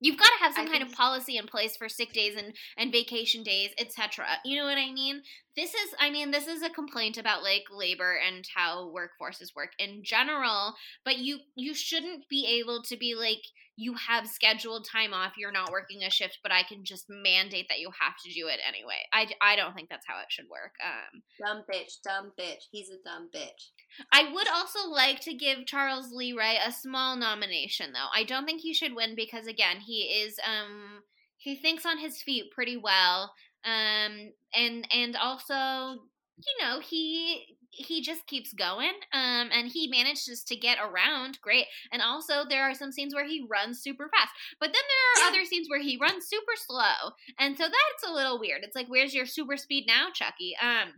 You've 0.00 0.18
got 0.18 0.26
to 0.26 0.44
have 0.44 0.54
some 0.54 0.66
I 0.66 0.70
kind 0.70 0.82
of 0.82 0.92
policy 0.92 1.36
in 1.36 1.46
place 1.46 1.76
for 1.76 1.88
sick 1.88 2.12
days 2.12 2.34
and, 2.36 2.54
and 2.76 2.90
vacation 2.90 3.42
days, 3.42 3.70
etc. 3.78 4.26
You 4.44 4.58
know 4.58 4.64
what 4.64 4.78
I 4.78 4.90
mean? 4.92 5.22
This 5.56 5.74
is, 5.74 5.94
I 5.98 6.10
mean, 6.10 6.30
this 6.30 6.46
is 6.46 6.62
a 6.62 6.70
complaint 6.70 7.18
about 7.18 7.42
like 7.42 7.64
labor 7.70 8.18
and 8.26 8.46
how 8.54 8.92
workforces 8.94 9.54
work 9.54 9.72
in 9.78 10.02
general. 10.02 10.74
But 11.04 11.18
you 11.18 11.38
you 11.54 11.74
shouldn't 11.74 12.28
be 12.28 12.60
able 12.60 12.82
to 12.84 12.96
be 12.96 13.14
like 13.14 13.42
you 13.80 13.94
have 13.94 14.26
scheduled 14.26 14.86
time 14.86 15.14
off, 15.14 15.32
you're 15.38 15.50
not 15.50 15.70
working 15.72 16.02
a 16.04 16.10
shift, 16.10 16.40
but 16.42 16.52
I 16.52 16.62
can 16.62 16.84
just 16.84 17.06
mandate 17.08 17.66
that 17.70 17.80
you 17.80 17.90
have 17.98 18.12
to 18.24 18.32
do 18.32 18.46
it 18.48 18.60
anyway. 18.66 18.98
I, 19.10 19.26
I 19.40 19.56
don't 19.56 19.74
think 19.74 19.88
that's 19.88 20.06
how 20.06 20.20
it 20.20 20.26
should 20.28 20.44
work. 20.50 20.74
Um, 20.84 21.22
Dumb 21.42 21.64
bitch, 21.72 22.02
dumb 22.04 22.32
bitch. 22.38 22.64
He's 22.70 22.90
a 22.90 23.02
dumb 23.02 23.30
bitch. 23.34 23.70
I 24.12 24.30
would 24.32 24.48
also 24.48 24.90
like 24.90 25.20
to 25.20 25.32
give 25.32 25.64
Charles 25.64 26.12
Lee 26.12 26.34
Ray 26.34 26.58
a 26.62 26.70
small 26.70 27.16
nomination 27.16 27.92
though. 27.94 28.08
I 28.14 28.24
don't 28.24 28.44
think 28.44 28.60
he 28.60 28.74
should 28.74 28.94
win 28.94 29.14
because 29.16 29.46
again, 29.46 29.78
he 29.80 30.22
is 30.22 30.38
um 30.46 31.02
he 31.38 31.56
thinks 31.56 31.86
on 31.86 31.98
his 31.98 32.22
feet 32.22 32.52
pretty 32.52 32.76
well. 32.76 33.32
Um 33.64 34.32
and 34.54 34.86
and 34.94 35.16
also, 35.16 35.54
you 35.54 36.54
know, 36.60 36.80
he 36.80 37.56
he 37.72 38.02
just 38.02 38.26
keeps 38.26 38.52
going 38.52 38.92
um 39.12 39.48
and 39.52 39.68
he 39.72 39.88
manages 39.88 40.42
to 40.42 40.56
get 40.56 40.78
around 40.78 41.38
great 41.40 41.66
and 41.92 42.02
also 42.02 42.44
there 42.48 42.64
are 42.64 42.74
some 42.74 42.90
scenes 42.90 43.14
where 43.14 43.26
he 43.26 43.46
runs 43.50 43.80
super 43.80 44.10
fast 44.12 44.32
but 44.58 44.66
then 44.66 44.72
there 44.74 45.24
are 45.24 45.30
other 45.30 45.44
scenes 45.44 45.68
where 45.68 45.80
he 45.80 45.98
runs 46.00 46.26
super 46.26 46.54
slow 46.56 47.12
and 47.38 47.56
so 47.56 47.64
that's 47.64 48.10
a 48.10 48.12
little 48.12 48.38
weird 48.40 48.62
it's 48.62 48.76
like 48.76 48.88
where's 48.88 49.14
your 49.14 49.26
super 49.26 49.56
speed 49.56 49.84
now 49.86 50.08
chucky? 50.12 50.54
Um 50.60 50.94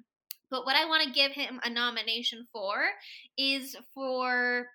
but 0.50 0.66
what 0.66 0.76
I 0.76 0.84
want 0.84 1.02
to 1.02 1.10
give 1.10 1.32
him 1.32 1.60
a 1.64 1.70
nomination 1.70 2.46
for 2.52 2.76
is 3.38 3.74
for 3.94 4.66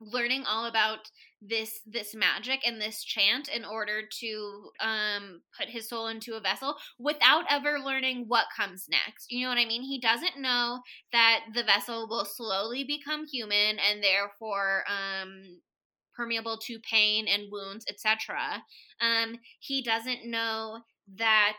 learning 0.00 0.44
all 0.44 0.66
about 0.66 0.98
this 1.46 1.80
this 1.86 2.14
magic 2.14 2.60
and 2.66 2.80
this 2.80 3.04
chant 3.04 3.48
in 3.48 3.64
order 3.64 4.02
to 4.20 4.70
um 4.80 5.40
put 5.58 5.68
his 5.68 5.88
soul 5.88 6.06
into 6.08 6.34
a 6.34 6.40
vessel 6.40 6.76
without 6.98 7.44
ever 7.50 7.78
learning 7.78 8.24
what 8.28 8.46
comes 8.56 8.86
next. 8.88 9.30
You 9.30 9.44
know 9.44 9.50
what 9.50 9.58
I 9.58 9.66
mean? 9.66 9.82
He 9.82 10.00
doesn't 10.00 10.40
know 10.40 10.80
that 11.12 11.40
the 11.54 11.64
vessel 11.64 12.08
will 12.08 12.24
slowly 12.24 12.84
become 12.84 13.26
human 13.26 13.78
and 13.78 14.02
therefore 14.02 14.84
um 14.88 15.60
permeable 16.14 16.58
to 16.58 16.78
pain 16.88 17.26
and 17.28 17.50
wounds, 17.50 17.84
etc. 17.88 18.62
Um 19.00 19.36
he 19.60 19.82
doesn't 19.82 20.24
know 20.24 20.80
that 21.16 21.58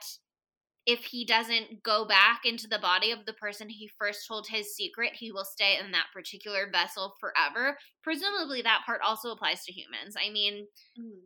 if 0.85 1.05
he 1.05 1.25
doesn't 1.25 1.83
go 1.83 2.05
back 2.05 2.41
into 2.45 2.67
the 2.67 2.79
body 2.79 3.11
of 3.11 3.25
the 3.25 3.33
person 3.33 3.69
he 3.69 3.89
first 3.99 4.27
told 4.27 4.47
his 4.47 4.75
secret, 4.75 5.13
he 5.15 5.31
will 5.31 5.45
stay 5.45 5.77
in 5.83 5.91
that 5.91 6.07
particular 6.13 6.69
vessel 6.71 7.15
forever. 7.19 7.77
Presumably, 8.03 8.61
that 8.61 8.83
part 8.85 9.01
also 9.01 9.31
applies 9.31 9.63
to 9.65 9.71
humans. 9.73 10.15
I 10.15 10.29
mean, 10.29 10.67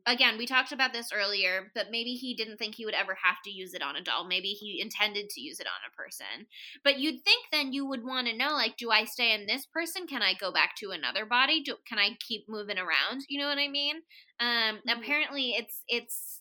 again, 0.06 0.38
we 0.38 0.46
talked 0.46 0.72
about 0.72 0.94
this 0.94 1.12
earlier, 1.14 1.72
but 1.76 1.88
maybe 1.92 2.14
he 2.14 2.34
didn't 2.36 2.58
think 2.58 2.76
he 2.76 2.86
would 2.86 2.94
ever 2.96 3.18
have 3.24 3.38
to 3.44 3.52
use 3.52 3.74
it 3.74 3.82
on 3.82 3.96
a 3.96 4.02
doll. 4.04 4.26
Maybe 4.26 4.50
he 4.50 4.82
intended 4.82 5.30
to 5.30 5.42
use 5.42 5.60
it 5.60 5.68
on 5.68 5.82
a 5.88 5.96
person. 5.96 6.48
But 6.84 7.00
you'd 7.00 7.24
think 7.24 7.46
then 7.52 7.74
you 7.74 7.86
would 7.86 8.04
want 8.04 8.28
to 8.28 8.36
know, 8.38 8.54
like, 8.54 8.78
do 8.78 8.92
I 8.92 9.06
stay 9.06 9.34
in 9.34 9.46
this 9.46 9.66
person? 9.66 10.08
Can 10.08 10.22
I 10.22 10.34
go 10.34 10.52
back 10.52 10.76
to 10.78 10.92
another 10.92 11.26
body? 11.26 11.62
Do, 11.62 11.76
can 11.88 12.00
I 12.00 12.18
keep 12.20 12.46
moving 12.50 12.78
around? 12.78 13.26
You 13.28 13.40
know 13.40 13.48
what 13.48 13.60
I 13.60 13.68
mean? 13.68 13.98
Um, 14.40 14.80
Mhm. 14.86 15.04
Apparently, 15.04 15.52
it's 15.52 15.84
it's 15.88 16.39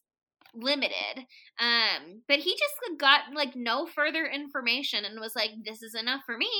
limited 0.54 1.26
um 1.60 2.22
but 2.28 2.38
he 2.38 2.52
just 2.52 2.98
got 2.98 3.20
like 3.34 3.54
no 3.54 3.86
further 3.86 4.26
information 4.26 5.04
and 5.04 5.20
was 5.20 5.36
like 5.36 5.50
this 5.64 5.82
is 5.82 5.94
enough 5.94 6.22
for 6.24 6.36
me 6.36 6.50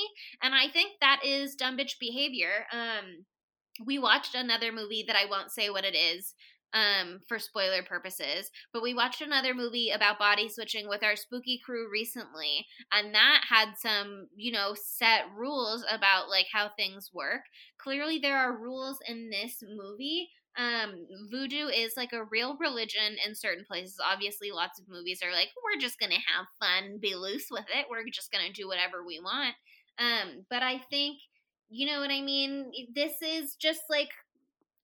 and 0.41 0.53
i 0.53 0.67
think 0.67 0.91
that 1.01 1.19
is 1.25 1.55
dumb 1.55 1.77
bitch 1.77 1.99
behavior 1.99 2.65
um 2.71 3.25
we 3.85 3.97
watched 3.97 4.35
another 4.35 4.71
movie 4.71 5.03
that 5.07 5.15
i 5.15 5.25
won't 5.29 5.51
say 5.51 5.69
what 5.69 5.85
it 5.85 5.95
is 5.95 6.33
um 6.73 7.19
for 7.27 7.39
spoiler 7.39 7.81
purposes 7.81 8.51
but 8.73 8.83
we 8.83 8.93
watched 8.93 9.21
another 9.21 9.55
movie 9.55 9.89
about 9.89 10.19
body 10.19 10.47
switching 10.47 10.87
with 10.87 11.03
our 11.03 11.15
spooky 11.15 11.59
crew 11.65 11.89
recently 11.91 12.65
and 12.91 13.15
that 13.15 13.43
had 13.49 13.69
some 13.75 14.27
you 14.35 14.51
know 14.51 14.75
set 14.75 15.23
rules 15.35 15.83
about 15.91 16.29
like 16.29 16.45
how 16.51 16.69
things 16.77 17.09
work. 17.13 17.41
Clearly 17.79 18.19
there 18.19 18.37
are 18.37 18.57
rules 18.57 18.99
in 19.07 19.29
this 19.29 19.63
movie 19.63 20.29
um 20.59 21.07
voodoo 21.31 21.67
is 21.67 21.93
like 21.97 22.13
a 22.13 22.25
real 22.25 22.57
religion 22.59 23.17
in 23.25 23.35
certain 23.35 23.65
places. 23.65 23.97
Obviously 24.05 24.51
lots 24.51 24.79
of 24.79 24.89
movies 24.89 25.21
are 25.23 25.33
like 25.33 25.49
we're 25.63 25.81
just 25.81 25.99
gonna 25.99 26.15
have 26.15 26.47
fun 26.59 26.99
be 27.01 27.15
loose 27.15 27.47
with 27.51 27.65
it. 27.75 27.87
We're 27.89 28.03
just 28.11 28.31
gonna 28.31 28.53
do 28.53 28.67
whatever 28.67 29.05
we 29.07 29.19
want. 29.21 29.55
Um 29.99 30.45
but 30.49 30.63
i 30.63 30.79
think 30.91 31.19
you 31.69 31.87
know 31.87 31.99
what 32.01 32.11
i 32.11 32.21
mean? 32.21 32.71
This 32.95 33.21
is 33.21 33.55
just 33.55 33.81
like 33.89 34.09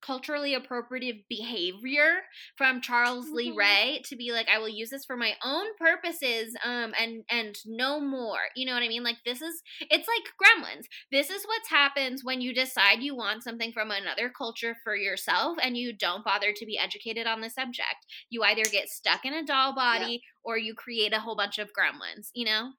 culturally 0.05 0.55
appropriative 0.55 1.23
behavior 1.29 2.21
from 2.55 2.81
Charles 2.81 3.29
Lee 3.29 3.51
Mhm. 3.51 3.57
Ray 3.57 4.01
to 4.05 4.15
be 4.15 4.31
like 4.31 4.47
I 4.49 4.59
will 4.59 4.69
use 4.69 4.89
this 4.89 5.05
for 5.05 5.17
my 5.17 5.35
own 5.43 5.65
purposes 5.77 6.55
um 6.63 6.93
and 6.99 7.23
and 7.29 7.57
no 7.65 7.99
more. 7.99 8.39
You 8.55 8.65
know 8.65 8.73
what 8.73 8.83
I 8.83 8.87
mean? 8.87 9.03
Like 9.03 9.17
this 9.25 9.41
is 9.41 9.63
it's 9.81 10.07
like 10.07 10.33
gremlins. 10.41 10.85
This 11.11 11.29
is 11.29 11.45
what 11.45 11.61
happens 11.69 12.23
when 12.23 12.41
you 12.41 12.53
decide 12.53 13.01
you 13.01 13.15
want 13.15 13.43
something 13.43 13.71
from 13.71 13.89
another 13.91 14.29
culture 14.29 14.75
for 14.83 14.95
yourself 14.95 15.57
and 15.61 15.75
you 15.77 15.91
don't 15.93 16.23
bother 16.23 16.53
to 16.53 16.65
be 16.65 16.77
educated 16.77 17.25
on 17.27 17.41
the 17.41 17.49
subject. 17.49 18.05
You 18.29 18.43
either 18.43 18.63
get 18.63 18.89
stuck 18.89 19.25
in 19.25 19.33
a 19.33 19.43
doll 19.45 19.73
body 19.73 20.21
or 20.43 20.57
you 20.57 20.75
create 20.75 21.13
a 21.13 21.19
whole 21.19 21.35
bunch 21.35 21.57
of 21.57 21.71
gremlins, 21.73 22.29
you 22.33 22.45
know? 22.45 22.73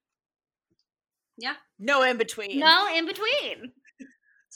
Yeah. 1.39 1.57
No 1.79 2.03
in 2.03 2.17
between. 2.17 2.59
No 2.61 2.89
in 2.95 3.07
between. 3.07 3.73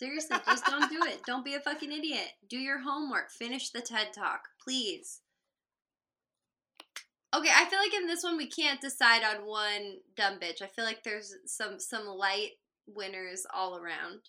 Seriously, 0.00 0.38
just 0.46 0.64
don't 0.64 0.90
do 0.90 1.00
it. 1.02 1.20
Don't 1.26 1.44
be 1.44 1.52
a 1.52 1.60
fucking 1.60 1.92
idiot. 1.92 2.32
Do 2.48 2.56
your 2.56 2.78
homework. 2.78 3.30
Finish 3.30 3.68
the 3.68 3.82
TED 3.82 4.14
Talk, 4.14 4.48
please. 4.64 5.20
Okay, 7.36 7.50
I 7.54 7.66
feel 7.66 7.78
like 7.78 7.92
in 7.92 8.06
this 8.06 8.24
one 8.24 8.38
we 8.38 8.46
can't 8.46 8.80
decide 8.80 9.22
on 9.22 9.46
one 9.46 9.98
dumb 10.16 10.40
bitch. 10.40 10.62
I 10.62 10.68
feel 10.68 10.86
like 10.86 11.04
there's 11.04 11.34
some 11.44 11.78
some 11.78 12.06
light 12.06 12.52
winners 12.86 13.44
all 13.52 13.76
around. 13.76 14.20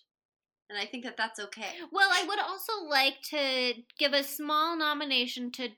And 0.68 0.78
I 0.78 0.84
think 0.84 1.04
that 1.04 1.16
that's 1.16 1.40
okay. 1.40 1.72
Well, 1.90 2.10
I 2.12 2.26
would 2.26 2.38
also 2.38 2.84
like 2.86 3.22
to 3.30 3.72
give 3.98 4.12
a 4.12 4.22
small 4.22 4.76
nomination 4.76 5.50
to 5.52 5.70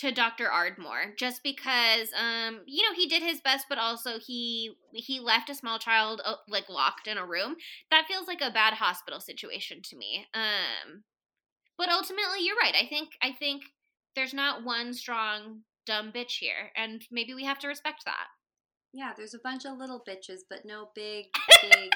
to 0.00 0.10
Dr. 0.10 0.50
Ardmore 0.50 1.12
just 1.18 1.42
because 1.42 2.08
um 2.18 2.60
you 2.66 2.82
know 2.82 2.94
he 2.96 3.06
did 3.06 3.22
his 3.22 3.42
best 3.42 3.66
but 3.68 3.76
also 3.76 4.18
he 4.18 4.72
he 4.94 5.20
left 5.20 5.50
a 5.50 5.54
small 5.54 5.78
child 5.78 6.22
uh, 6.24 6.36
like 6.48 6.70
locked 6.70 7.06
in 7.06 7.18
a 7.18 7.26
room. 7.26 7.56
That 7.90 8.06
feels 8.08 8.26
like 8.26 8.40
a 8.40 8.50
bad 8.50 8.74
hospital 8.74 9.20
situation 9.20 9.82
to 9.84 9.96
me. 9.96 10.26
Um 10.32 11.04
but 11.76 11.90
ultimately 11.90 12.40
you're 12.40 12.56
right. 12.56 12.74
I 12.74 12.86
think 12.86 13.10
I 13.22 13.32
think 13.32 13.62
there's 14.16 14.32
not 14.32 14.64
one 14.64 14.94
strong 14.94 15.60
dumb 15.84 16.12
bitch 16.12 16.38
here 16.40 16.72
and 16.74 17.02
maybe 17.10 17.34
we 17.34 17.44
have 17.44 17.58
to 17.58 17.68
respect 17.68 18.06
that. 18.06 18.28
Yeah, 18.94 19.12
there's 19.14 19.34
a 19.34 19.40
bunch 19.44 19.66
of 19.66 19.76
little 19.76 20.02
bitches, 20.08 20.40
but 20.48 20.64
no 20.64 20.88
big, 20.94 21.26
big. 21.62 21.90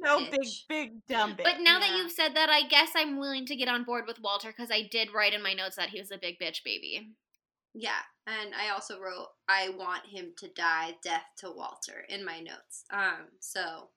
No 0.00 0.18
big, 0.20 0.40
Bitch. 0.40 0.68
big 0.68 1.06
dumb 1.08 1.32
bitch. 1.32 1.44
But 1.44 1.60
now 1.60 1.78
that 1.80 1.96
you've 1.96 2.12
said 2.12 2.34
that, 2.34 2.48
I 2.48 2.62
guess 2.68 2.90
I'm 2.94 3.18
willing 3.18 3.46
to 3.46 3.56
get 3.56 3.68
on 3.68 3.84
board 3.84 4.04
with 4.06 4.20
Walter 4.22 4.48
because 4.48 4.70
I 4.70 4.88
did 4.90 5.08
write 5.14 5.34
in 5.34 5.42
my 5.42 5.54
notes 5.54 5.76
that 5.76 5.88
he 5.90 5.98
was 5.98 6.12
a 6.12 6.18
big 6.18 6.38
bitch 6.38 6.62
baby. 6.64 7.10
yeah, 7.74 8.00
and 8.26 8.54
I 8.54 8.70
also 8.70 9.00
wrote, 9.00 9.26
I 9.48 9.70
want 9.70 10.06
him 10.06 10.32
to 10.38 10.48
die, 10.48 10.94
death 11.02 11.24
to 11.38 11.50
Walter, 11.50 12.04
in 12.08 12.24
my 12.24 12.40
notes. 12.40 12.84
Um, 12.92 13.26
so 13.40 13.88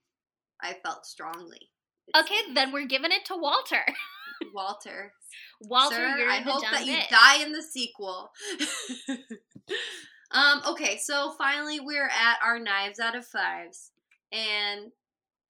I 0.61 0.73
felt 0.84 1.06
strongly. 1.06 1.69
It's 2.07 2.19
Okay, 2.19 2.53
then 2.53 2.72
we're 2.72 2.88
giving 2.88 3.11
it 3.11 3.26
to 3.26 3.36
Walter. 3.38 3.84
Walter. 4.56 5.14
Walter, 5.61 5.95
Sir, 5.95 6.18
you're 6.18 6.30
I 6.30 6.44
the 6.44 6.52
hope 6.52 6.64
dumb 6.64 6.72
that 6.73 6.86
you 6.88 6.98
die 7.11 7.44
in 7.44 7.52
the 7.52 7.61
sequel. 7.61 8.32
um, 10.32 10.61
okay, 10.68 10.98
so 10.98 11.34
finally 11.38 11.80
we're 11.80 12.07
at 12.07 12.38
our 12.44 12.60
knives 12.60 12.99
out 12.99 13.15
of 13.15 13.26
fives. 13.26 13.91
And 14.32 14.91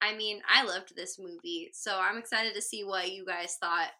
I 0.02 0.14
mean, 0.16 0.42
I 0.52 0.64
loved 0.64 0.96
this 0.96 1.18
movie, 1.18 1.70
so 1.72 1.96
I'm 1.98 2.18
excited 2.18 2.54
to 2.54 2.62
see 2.62 2.82
what 2.82 3.12
you 3.12 3.24
guys 3.24 3.56
thought 3.60 3.90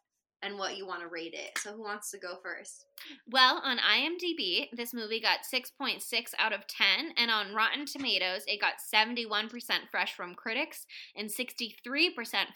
and 0.42 0.58
what 0.58 0.76
you 0.76 0.86
want 0.86 1.00
to 1.00 1.06
rate 1.06 1.34
it. 1.34 1.56
So 1.58 1.72
who 1.72 1.82
wants 1.82 2.10
to 2.10 2.18
go 2.18 2.34
first? 2.42 2.86
Well, 3.30 3.60
on 3.62 3.78
IMDb, 3.78 4.68
this 4.72 4.92
movie 4.92 5.20
got 5.20 5.40
6.6 5.52 6.02
out 6.38 6.52
of 6.52 6.66
10, 6.66 7.12
and 7.16 7.30
on 7.30 7.54
Rotten 7.54 7.86
Tomatoes, 7.86 8.42
it 8.48 8.60
got 8.60 8.74
71% 8.92 9.50
fresh 9.90 10.14
from 10.14 10.34
critics 10.34 10.86
and 11.16 11.30
63% 11.30 11.76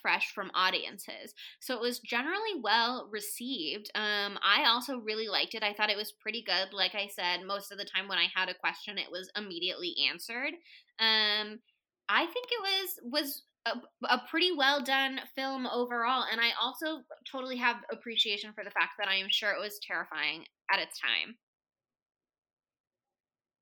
fresh 0.02 0.32
from 0.32 0.50
audiences. 0.52 1.34
So 1.60 1.74
it 1.74 1.80
was 1.80 2.00
generally 2.00 2.60
well 2.60 3.08
received. 3.10 3.90
Um, 3.94 4.38
I 4.42 4.64
also 4.66 4.98
really 4.98 5.28
liked 5.28 5.54
it. 5.54 5.62
I 5.62 5.72
thought 5.72 5.90
it 5.90 5.96
was 5.96 6.12
pretty 6.12 6.42
good. 6.42 6.72
Like 6.72 6.96
I 6.96 7.06
said, 7.06 7.46
most 7.46 7.70
of 7.70 7.78
the 7.78 7.84
time 7.84 8.08
when 8.08 8.18
I 8.18 8.26
had 8.34 8.48
a 8.48 8.54
question, 8.54 8.98
it 8.98 9.10
was 9.10 9.30
immediately 9.36 9.94
answered. 10.10 10.54
Um, 10.98 11.60
I 12.08 12.26
think 12.26 12.46
it 12.50 12.62
was 12.62 13.00
was 13.04 13.42
a, 13.66 13.72
a 14.08 14.22
pretty 14.30 14.52
well 14.52 14.82
done 14.82 15.20
film 15.34 15.66
overall, 15.66 16.24
and 16.30 16.40
I 16.40 16.50
also 16.60 17.02
totally 17.30 17.56
have 17.56 17.76
appreciation 17.92 18.52
for 18.52 18.64
the 18.64 18.70
fact 18.70 18.92
that 18.98 19.08
I 19.08 19.16
am 19.16 19.28
sure 19.30 19.50
it 19.50 19.60
was 19.60 19.80
terrifying 19.86 20.44
at 20.70 20.80
its 20.80 20.98
time. 21.00 21.36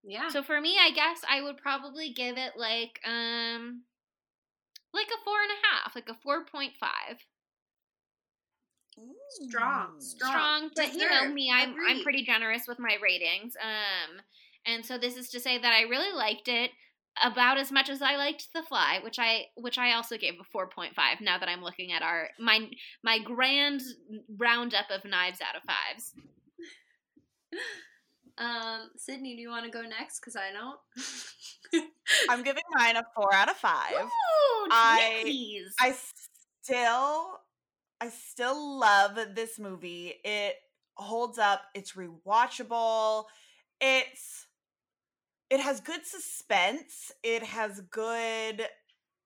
Yeah. 0.02 0.28
So 0.28 0.42
for 0.42 0.60
me, 0.60 0.76
I 0.78 0.90
guess 0.90 1.20
I 1.28 1.40
would 1.40 1.56
probably 1.56 2.12
give 2.12 2.36
it 2.36 2.52
like 2.56 3.00
um 3.06 3.82
like 4.92 5.08
a 5.08 5.24
four 5.24 5.40
and 5.42 5.50
a 5.50 5.66
half, 5.66 5.94
like 5.94 6.08
a 6.08 6.18
four 6.22 6.44
point 6.44 6.74
five. 6.78 7.18
strong, 9.30 10.00
strong, 10.00 10.30
Strong, 10.30 10.70
but 10.76 10.94
you 10.94 11.08
know 11.08 11.32
me, 11.32 11.50
I'm 11.52 11.74
I'm 11.88 12.02
pretty 12.02 12.24
generous 12.24 12.62
with 12.68 12.78
my 12.78 12.96
ratings. 13.02 13.54
Um, 13.60 14.20
and 14.66 14.84
so 14.84 14.98
this 14.98 15.16
is 15.16 15.30
to 15.30 15.40
say 15.40 15.58
that 15.58 15.72
I 15.72 15.82
really 15.82 16.12
liked 16.12 16.48
it 16.48 16.70
about 17.22 17.58
as 17.58 17.70
much 17.70 17.88
as 17.88 18.02
I 18.02 18.16
liked 18.16 18.48
The 18.54 18.62
Fly, 18.62 19.00
which 19.02 19.18
I 19.18 19.46
which 19.56 19.78
I 19.78 19.92
also 19.94 20.16
gave 20.16 20.34
a 20.40 20.44
four 20.52 20.68
point 20.68 20.94
five. 20.94 21.20
Now 21.20 21.38
that 21.38 21.48
I'm 21.48 21.62
looking 21.62 21.92
at 21.92 22.02
our 22.02 22.28
my 22.38 22.68
my 23.02 23.18
grand 23.18 23.82
roundup 24.36 24.90
of 24.90 25.04
knives 25.04 25.40
out 25.40 25.56
of 25.56 25.62
fives. 25.62 26.14
Um, 28.36 28.90
Sydney, 28.96 29.36
do 29.36 29.42
you 29.42 29.48
want 29.48 29.64
to 29.64 29.70
go 29.70 29.82
next? 29.82 30.18
Because 30.18 30.34
I 30.36 30.50
don't. 30.52 31.84
I'm 32.28 32.42
giving 32.42 32.64
mine 32.76 32.96
a 32.96 33.04
four 33.14 33.32
out 33.32 33.48
of 33.48 33.56
five. 33.56 33.92
Ooh, 33.94 34.68
I- 34.70 35.22
Twinkies. 35.24 35.72
I 35.80 35.94
still 36.64 37.38
I 38.00 38.08
still 38.08 38.78
love 38.80 39.18
this 39.34 39.58
movie. 39.58 40.14
It 40.24 40.56
holds 40.96 41.38
up. 41.38 41.62
It's 41.74 41.92
rewatchable. 41.92 43.24
It's 43.80 44.46
it 45.50 45.60
has 45.60 45.80
good 45.80 46.04
suspense. 46.06 47.12
It 47.22 47.42
has 47.42 47.80
good 47.90 48.66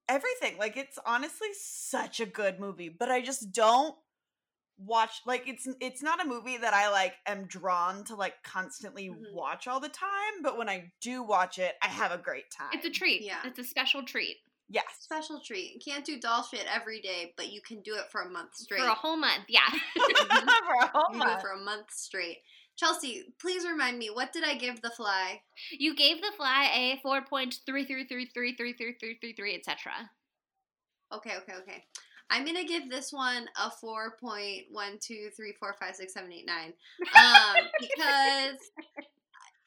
everything. 0.07 0.57
Like 0.57 0.77
it's 0.77 0.97
honestly 1.05 1.49
such 1.59 2.19
a 2.19 2.25
good 2.25 2.59
movie, 2.59 2.89
but 2.89 3.09
I 3.09 3.21
just 3.21 3.51
don't 3.51 3.95
watch 4.77 5.21
like 5.25 5.43
it's 5.47 5.67
it's 5.81 6.01
not 6.01 6.23
a 6.23 6.27
movie 6.27 6.57
that 6.57 6.73
I 6.73 6.89
like 6.89 7.13
am 7.27 7.45
drawn 7.45 8.05
to 8.05 8.15
like 8.15 8.41
constantly 8.43 9.09
Mhm. 9.09 9.33
watch 9.33 9.67
all 9.67 9.79
the 9.79 9.89
time, 9.89 10.41
but 10.41 10.57
when 10.57 10.69
I 10.69 10.91
do 11.01 11.21
watch 11.21 11.59
it, 11.59 11.75
I 11.81 11.87
have 11.87 12.11
a 12.11 12.17
great 12.17 12.49
time. 12.49 12.69
It's 12.73 12.85
a 12.85 12.89
treat. 12.89 13.21
Yeah. 13.21 13.41
It's 13.43 13.59
a 13.59 13.63
special 13.63 14.03
treat 14.03 14.37
yes. 14.71 14.85
Special 15.01 15.39
treat. 15.41 15.81
Can't 15.83 16.05
do 16.05 16.19
doll 16.19 16.43
shit 16.43 16.65
every 16.73 17.01
day, 17.01 17.33
but 17.35 17.51
you 17.51 17.59
can 17.61 17.81
do 17.81 17.95
it 17.95 18.05
for 18.11 18.21
a 18.21 18.29
month 18.29 18.55
straight. 18.55 18.79
for 18.81 18.85
a 18.87 18.93
whole 18.93 19.17
month. 19.17 19.45
Yeah. 19.47 19.61
For 19.95 20.75
a 20.81 20.87
whole 20.93 21.05
you 21.13 21.19
can 21.19 21.19
do 21.19 21.25
it 21.25 21.27
month. 21.27 21.41
for 21.41 21.51
a 21.51 21.57
month 21.57 21.91
straight. 21.91 22.37
Chelsea, 22.79 23.25
please 23.41 23.67
remind 23.67 23.99
me, 23.99 24.09
what 24.09 24.31
did 24.31 24.45
I 24.45 24.55
give 24.55 24.81
the 24.81 24.89
fly? 24.89 25.41
You 25.71 25.93
gave 25.95 26.21
the 26.21 26.31
fly 26.37 26.69
a 26.73 26.99
four 27.03 27.21
point 27.25 27.57
three 27.65 27.83
three 27.83 28.05
three 28.05 28.25
three 28.33 28.55
three 28.55 28.73
three 28.73 28.95
three 28.97 29.17
three 29.19 29.33
three 29.33 29.55
etc. 29.55 29.91
Okay, 31.13 31.33
okay, 31.37 31.53
okay. 31.61 31.83
I'm 32.29 32.45
gonna 32.45 32.63
give 32.63 32.89
this 32.89 33.11
one 33.11 33.47
a 33.61 33.69
four 33.69 34.15
point 34.21 34.67
one 34.71 34.97
two 35.01 35.29
three 35.35 35.53
four 35.59 35.75
five 35.77 35.95
six 35.95 36.13
seven 36.13 36.31
eight 36.31 36.45
nine 36.45 36.73
um, 37.17 37.63
because 37.81 38.59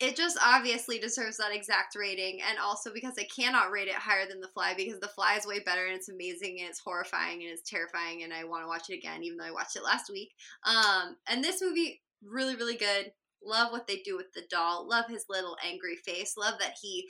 it 0.00 0.16
just 0.16 0.38
obviously 0.42 0.98
deserves 0.98 1.36
that 1.36 1.54
exact 1.54 1.94
rating, 1.94 2.40
and 2.48 2.58
also 2.58 2.94
because 2.94 3.14
I 3.18 3.24
cannot 3.24 3.70
rate 3.70 3.88
it 3.88 3.94
higher 3.94 4.26
than 4.26 4.40
The 4.40 4.48
Fly 4.48 4.72
because 4.74 5.00
The 5.00 5.08
Fly 5.08 5.36
is 5.36 5.46
way 5.46 5.60
better 5.60 5.86
and 5.86 5.94
it's 5.94 6.08
amazing 6.08 6.60
and 6.60 6.70
it's 6.70 6.80
horrifying 6.80 7.42
and 7.42 7.50
it's 7.52 7.68
terrifying 7.68 8.22
and 8.22 8.32
I 8.32 8.44
want 8.44 8.64
to 8.64 8.68
watch 8.68 8.88
it 8.88 8.96
again 8.96 9.22
even 9.22 9.36
though 9.36 9.44
I 9.44 9.52
watched 9.52 9.76
it 9.76 9.84
last 9.84 10.10
week. 10.10 10.30
Um, 10.64 11.16
and 11.28 11.44
this 11.44 11.60
movie 11.60 12.00
really, 12.24 12.56
really 12.56 12.76
good. 12.76 13.12
Love 13.44 13.72
what 13.72 13.86
they 13.86 14.02
do 14.04 14.16
with 14.16 14.32
the 14.34 14.44
doll. 14.50 14.88
Love 14.88 15.06
his 15.08 15.24
little 15.28 15.56
angry 15.64 15.96
face. 15.96 16.34
Love 16.36 16.54
that 16.60 16.76
he 16.80 17.08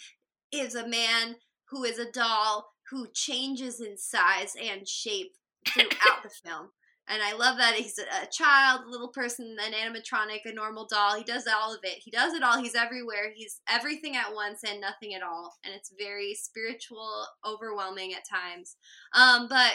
is 0.53 0.75
a 0.75 0.89
man 0.89 1.37
who 1.69 1.85
is 1.85 1.99
a 1.99 2.11
doll 2.11 2.69
who 2.91 3.07
changes 3.15 3.81
in 3.81 3.97
size 3.97 4.55
and 4.63 4.87
shape 4.87 5.33
throughout 5.69 6.23
the 6.23 6.31
film. 6.45 6.71
And 7.09 7.21
I 7.21 7.35
love 7.35 7.59
that 7.59 7.75
he's 7.75 7.99
a, 7.99 8.27
child, 8.31 8.83
a 8.87 8.91
little 8.91 9.09
person, 9.09 9.57
an 9.61 9.73
animatronic, 9.73 10.43
a 10.45 10.53
normal 10.53 10.87
doll. 10.87 11.17
He 11.17 11.25
does 11.25 11.47
all 11.47 11.75
of 11.75 11.81
it. 11.83 11.99
He 11.99 12.11
does 12.13 12.33
it 12.33 12.45
all. 12.45 12.63
He's 12.63 12.77
everywhere. 12.77 13.33
He's 13.35 13.61
everything 13.69 14.17
at 14.17 14.33
once 14.33 14.61
and 14.63 14.81
nothing 14.81 15.13
at 15.15 15.23
all. 15.23 15.57
And 15.65 15.75
it's 15.75 15.93
very 15.99 16.35
spiritual, 16.35 17.27
overwhelming 17.45 18.15
at 18.15 18.23
times. 18.29 18.77
Um, 19.15 19.49
but 19.49 19.73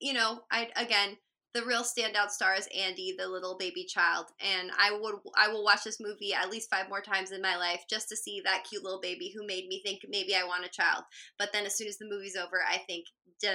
you 0.00 0.12
know, 0.12 0.40
I 0.50 0.68
again, 0.76 1.16
the 1.54 1.64
real 1.64 1.82
standout 1.82 2.30
star 2.30 2.54
is 2.54 2.68
Andy, 2.76 3.14
the 3.18 3.26
little 3.28 3.56
baby 3.58 3.84
child, 3.84 4.26
and 4.40 4.70
I 4.78 4.92
would 4.96 5.14
I 5.36 5.48
will 5.48 5.64
watch 5.64 5.84
this 5.84 6.00
movie 6.00 6.32
at 6.32 6.50
least 6.50 6.70
five 6.70 6.88
more 6.88 7.00
times 7.00 7.32
in 7.32 7.42
my 7.42 7.56
life 7.56 7.84
just 7.90 8.08
to 8.10 8.16
see 8.16 8.40
that 8.44 8.64
cute 8.68 8.84
little 8.84 9.00
baby 9.00 9.32
who 9.34 9.46
made 9.46 9.66
me 9.68 9.82
think 9.84 10.00
maybe 10.08 10.34
I 10.34 10.44
want 10.44 10.64
a 10.64 10.68
child. 10.68 11.04
But 11.38 11.52
then 11.52 11.66
as 11.66 11.76
soon 11.76 11.88
as 11.88 11.98
the 11.98 12.08
movie's 12.08 12.36
over, 12.36 12.60
I 12.68 12.78
think 12.78 13.06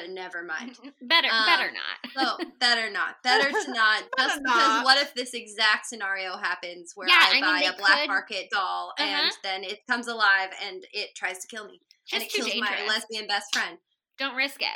never 0.10 0.42
mind. 0.44 0.76
better, 1.04 1.28
Um, 1.32 1.46
better 1.46 1.72
not. 1.72 2.12
So 2.40 2.46
better 2.60 2.90
not, 2.90 3.16
better 3.24 3.52
to 3.52 3.72
not. 3.72 4.04
Better 4.18 4.30
Just 4.30 4.42
because 4.44 4.68
not. 4.68 4.84
what 4.86 4.98
if 4.98 5.14
this 5.14 5.34
exact 5.36 5.86
scenario 5.86 6.38
happens 6.38 6.94
where 6.96 7.08
Yeah, 7.08 7.20
I, 7.22 7.38
I 7.38 7.42
buy 7.42 7.72
a 7.74 7.78
black 7.78 8.00
could- 8.00 8.08
market 8.08 8.48
doll 8.52 8.94
and 8.98 9.10
Uh-huh. 9.28 9.32
then 9.44 9.64
it 9.64 9.86
comes 9.88 10.08
alive 10.08 10.50
and 10.66 10.84
it 10.92 11.10
tries 11.16 11.38
to 11.40 11.48
kill 11.48 11.66
me 11.66 11.82
and 12.14 12.24
it 12.24 12.30
kills 12.30 12.50
my 12.58 12.86
lesbian 12.88 13.28
best 13.28 13.54
friend. 13.54 13.78
Don't 14.18 14.36
risk 14.36 14.62
it. 14.62 14.68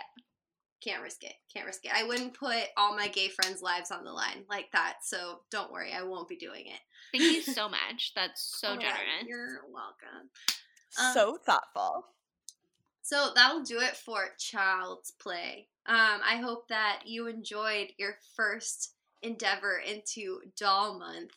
Can't 0.84 1.04
risk 1.04 1.24
it. 1.24 1.34
Can't 1.54 1.66
risk 1.66 1.86
it. 1.86 1.92
I 1.94 2.04
wouldn't 2.04 2.34
put 2.34 2.64
all 2.78 2.96
my 2.96 3.08
gay 3.10 3.28
friends' 3.28 3.62
lives 3.62 3.92
on 3.92 4.06
the 4.06 4.12
line 4.12 4.46
like 4.50 4.72
that. 4.72 4.98
So 5.04 5.42
don't 5.52 5.72
worry, 5.72 5.92
I 5.94 6.04
won't 6.04 6.30
be 6.30 6.38
doing 6.38 6.66
it. 6.68 6.80
Thank 7.12 7.24
you 7.34 7.42
so 7.42 7.68
much. 7.70 8.14
That's 8.16 8.42
so 8.60 8.70
Oh 8.70 8.76
my 8.76 8.82
God, 8.84 8.92
generous. 8.92 9.28
You're 9.28 9.62
welcome. 9.72 10.30
Um, 11.00 11.14
so 11.14 11.38
thoughtful. 11.46 12.06
So 13.02 13.32
that'll 13.36 13.64
do 13.64 13.80
it 13.80 13.96
for 13.96 14.30
Child's 14.38 15.12
Play. 15.20 15.68
Um, 15.86 16.22
I 16.24 16.38
hope 16.44 16.68
that 16.68 17.02
you 17.06 17.28
enjoyed 17.28 17.88
your 17.98 18.18
first 18.36 18.94
endeavor 19.24 19.80
into 19.80 20.42
Doll 20.58 21.00
Month. 21.00 21.32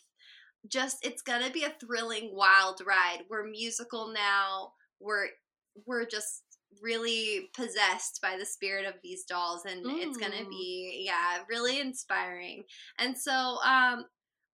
Just 0.68 1.04
it's 1.04 1.22
gonna 1.22 1.50
be 1.50 1.64
a 1.64 1.74
thrilling, 1.80 2.30
wild 2.32 2.82
ride. 2.86 3.24
We're 3.28 3.46
musical 3.46 4.12
now. 4.12 4.74
We're 5.00 5.28
we're 5.86 6.04
just 6.04 6.42
really 6.80 7.50
possessed 7.54 8.20
by 8.22 8.36
the 8.38 8.46
spirit 8.46 8.86
of 8.86 8.94
these 9.02 9.24
dolls, 9.24 9.64
and 9.64 9.80
it's 9.84 10.16
gonna 10.16 10.48
be 10.48 11.02
yeah, 11.06 11.38
really 11.48 11.80
inspiring. 11.80 12.62
And 12.98 13.16
so 13.16 13.32
um, 13.32 14.04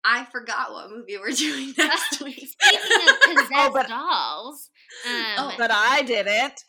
I 0.05 0.25
forgot 0.33 0.73
what 0.73 0.91
movie 0.91 1.19
we're 1.19 1.31
doing 1.37 1.75
next 1.79 2.23
week. 2.23 2.49
Speaking 2.49 3.09
of 3.09 3.21
possessed 3.23 3.53
Oh, 3.55 3.71
but- 3.73 3.89
dolls, 3.89 4.71
um, 5.07 5.35
Oh, 5.39 5.55
But 5.59 5.71
I 5.73 6.03
didn't. 6.03 6.65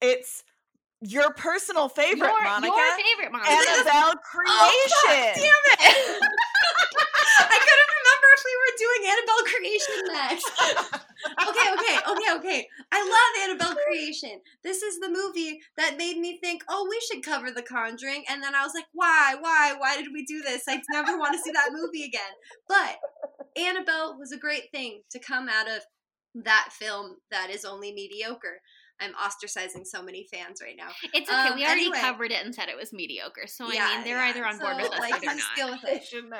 It's 0.00 0.42
your 1.00 1.32
personal 1.34 1.88
favorite, 1.88 2.28
your, 2.28 2.42
Monica. 2.42 2.74
your 2.74 2.96
favorite 2.96 3.32
Monica. 3.32 3.50
Annabelle 3.50 4.12
Oh, 4.12 4.12
fuck, 4.12 4.22
Creation. 4.24 5.32
damn 5.36 5.66
it! 5.80 6.22
I 7.38 7.58
couldn't 7.60 7.92
remember 8.00 8.28
if 8.36 8.42
we 8.44 8.54
were 8.56 8.65
doing 8.78 9.10
Annabelle 9.10 9.44
Creation 9.44 9.98
next. 10.08 10.50
okay, 11.48 11.68
okay, 11.74 11.98
okay, 12.10 12.36
okay. 12.38 12.68
I 12.92 13.00
love 13.02 13.48
Annabelle 13.50 13.76
Creation. 13.86 14.40
This 14.62 14.82
is 14.82 14.98
the 15.00 15.08
movie 15.08 15.60
that 15.76 15.96
made 15.96 16.18
me 16.18 16.38
think, 16.38 16.62
oh, 16.68 16.86
we 16.88 17.00
should 17.10 17.24
cover 17.24 17.50
The 17.50 17.62
Conjuring. 17.62 18.24
And 18.28 18.42
then 18.42 18.54
I 18.54 18.62
was 18.64 18.72
like, 18.74 18.86
why, 18.92 19.34
why, 19.40 19.74
why 19.78 19.96
did 19.96 20.08
we 20.12 20.24
do 20.24 20.42
this? 20.42 20.64
I 20.68 20.80
never 20.92 21.18
want 21.18 21.32
to 21.34 21.40
see 21.40 21.52
that 21.52 21.70
movie 21.72 22.04
again. 22.04 22.20
But 22.68 22.96
Annabelle 23.56 24.16
was 24.18 24.32
a 24.32 24.38
great 24.38 24.70
thing 24.72 25.02
to 25.10 25.18
come 25.18 25.48
out 25.48 25.68
of 25.68 25.82
that 26.44 26.68
film 26.72 27.16
that 27.30 27.48
is 27.50 27.64
only 27.64 27.92
mediocre. 27.92 28.60
I'm 29.00 29.12
ostracizing 29.14 29.84
so 29.86 30.02
many 30.02 30.26
fans 30.32 30.60
right 30.62 30.76
now. 30.76 30.88
it's 31.12 31.28
okay. 31.28 31.48
um, 31.48 31.54
we 31.56 31.64
already 31.64 31.82
anyway. 31.82 31.98
covered 32.00 32.30
it 32.32 32.44
and 32.44 32.54
said 32.54 32.68
it 32.70 32.76
was 32.78 32.92
mediocre. 32.94 33.46
So 33.46 33.66
I 33.66 33.68
mean, 33.68 34.04
they're 34.04 34.16
yeah. 34.16 34.30
either 34.30 34.46
on 34.46 34.58
board 34.58 34.76
So, 34.76 34.82
with 34.84 34.92
us 34.92 35.00
like, 35.00 35.16
or 35.16 35.20
they're 35.20 35.34
just 35.34 35.46
not. 35.50 35.56
deal 35.56 35.70
with 35.70 35.84
I 35.84 35.96
it. 35.96 36.04
should 36.04 36.30
know. 36.30 36.38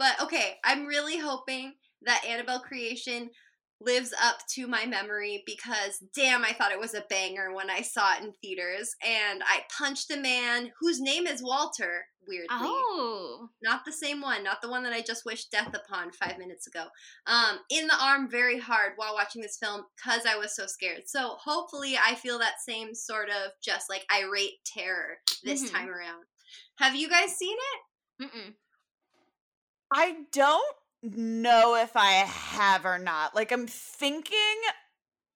But 0.00 0.20
okay, 0.22 0.54
I'm 0.64 0.86
really 0.86 1.18
hoping 1.18 1.74
that 2.02 2.24
Annabelle 2.26 2.60
Creation 2.60 3.30
lives 3.82 4.12
up 4.22 4.38
to 4.54 4.66
my 4.66 4.84
memory 4.86 5.42
because 5.46 6.02
damn, 6.14 6.44
I 6.44 6.52
thought 6.52 6.72
it 6.72 6.80
was 6.80 6.94
a 6.94 7.04
banger 7.08 7.54
when 7.54 7.70
I 7.70 7.82
saw 7.82 8.14
it 8.14 8.22
in 8.24 8.32
theaters. 8.42 8.94
And 9.06 9.42
I 9.42 9.60
punched 9.78 10.10
a 10.10 10.16
man 10.18 10.70
whose 10.80 11.00
name 11.00 11.26
is 11.26 11.42
Walter, 11.42 12.04
weirdly. 12.26 12.48
Oh. 12.50 13.48
Not 13.62 13.84
the 13.84 13.92
same 13.92 14.20
one, 14.20 14.42
not 14.42 14.60
the 14.62 14.70
one 14.70 14.82
that 14.84 14.92
I 14.92 15.00
just 15.02 15.24
wished 15.24 15.50
death 15.50 15.74
upon 15.74 16.12
five 16.12 16.38
minutes 16.38 16.66
ago. 16.66 16.84
Um, 17.26 17.58
in 17.70 17.86
the 17.86 17.96
arm 18.02 18.30
very 18.30 18.58
hard 18.58 18.92
while 18.96 19.14
watching 19.14 19.40
this 19.42 19.58
film 19.58 19.82
because 19.96 20.26
I 20.26 20.36
was 20.36 20.54
so 20.56 20.66
scared. 20.66 21.02
So 21.06 21.36
hopefully 21.42 21.96
I 22.02 22.14
feel 22.16 22.38
that 22.38 22.60
same 22.66 22.94
sort 22.94 23.28
of 23.28 23.52
just 23.62 23.88
like 23.90 24.04
irate 24.14 24.64
terror 24.66 25.18
this 25.44 25.64
Mhm. 25.64 25.72
time 25.72 25.88
around. 25.90 26.24
Have 26.78 26.94
you 26.96 27.08
guys 27.08 27.36
seen 27.36 27.56
it? 27.58 28.24
Mm-mm. 28.24 28.54
I 29.92 30.16
don't 30.32 30.76
know 31.02 31.74
if 31.76 31.96
I 31.96 32.10
have 32.12 32.84
or 32.84 32.98
not. 32.98 33.34
Like 33.34 33.52
I'm 33.52 33.66
thinking 33.66 34.36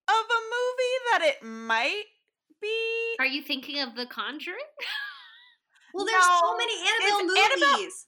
of 0.09 0.15
a 0.15 0.41
movie 0.45 0.99
that 1.13 1.23
it 1.23 1.43
might 1.47 2.05
be. 2.61 3.15
Are 3.19 3.27
you 3.27 3.43
thinking 3.43 3.81
of 3.81 3.95
The 3.95 4.07
Conjuring? 4.07 4.57
Well, 5.97 6.07
there's 6.07 6.25
so 6.25 6.57
many 6.57 6.73
Annabelle 6.81 7.37
Annabelle- 7.37 7.79
movies. 7.79 8.07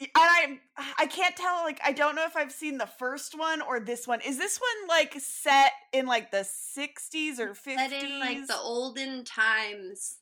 And 0.00 0.08
I 0.16 0.58
I 0.98 1.06
can't 1.06 1.36
tell 1.36 1.62
like 1.62 1.80
I 1.84 1.92
don't 1.92 2.16
know 2.16 2.26
if 2.26 2.36
I've 2.36 2.50
seen 2.50 2.78
the 2.78 2.86
first 2.98 3.38
one 3.38 3.62
or 3.62 3.78
this 3.78 4.08
one. 4.08 4.20
Is 4.22 4.36
this 4.38 4.58
one 4.58 4.88
like 4.88 5.14
set 5.18 5.70
in 5.92 6.06
like 6.06 6.32
the 6.32 6.38
60s 6.76 7.38
or 7.38 7.50
50s? 7.54 7.76
Set 7.76 7.92
in 7.92 8.18
like 8.18 8.46
the 8.48 8.56
olden 8.58 9.24
times, 9.24 10.16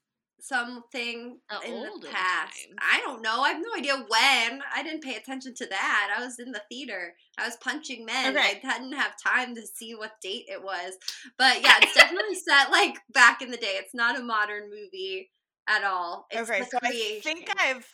something 0.47 1.39
in 1.67 1.83
the 2.01 2.09
past. 2.09 2.65
times. 2.67 2.77
I 2.81 3.01
don't 3.01 3.23
know. 3.23 3.41
I 3.41 3.51
have 3.53 3.63
no 3.63 3.79
idea 3.79 3.97
when. 3.97 4.61
I 4.75 4.83
didn't 4.83 5.03
pay 5.03 5.17
attention 5.17 5.55
to 5.55 5.67
that. 5.67 6.15
I 6.17 6.25
was 6.25 6.39
in 6.39 6.53
the 6.53 6.63
theater. 6.71 7.15
I 7.39 7.47
was 7.47 7.57
punching 7.57 8.05
men. 8.05 8.37
Okay. 8.37 8.61
I 8.65 8.79
didn't 8.79 8.93
have 8.93 9.13
time 9.23 9.55
to 9.55 9.63
see 9.67 9.95
what 9.95 10.21
date 10.23 10.45
it 10.49 10.63
was. 10.63 10.95
But 11.39 11.63
yeah, 11.63 11.77
it's 11.81 11.95
definitely 11.95 12.35
set 12.49 12.71
like 12.71 12.97
back 13.13 13.41
in 13.43 13.51
the 13.51 13.57
day. 13.57 13.77
It's 13.79 13.95
not 13.95 14.19
a 14.19 14.23
modern 14.23 14.65
movie 14.71 15.31
at 15.69 15.83
all. 15.85 16.27
It's 16.31 16.51
okay, 16.51 16.63
so 16.71 16.79
I 16.83 17.21
think 17.23 17.49
I've 17.59 17.89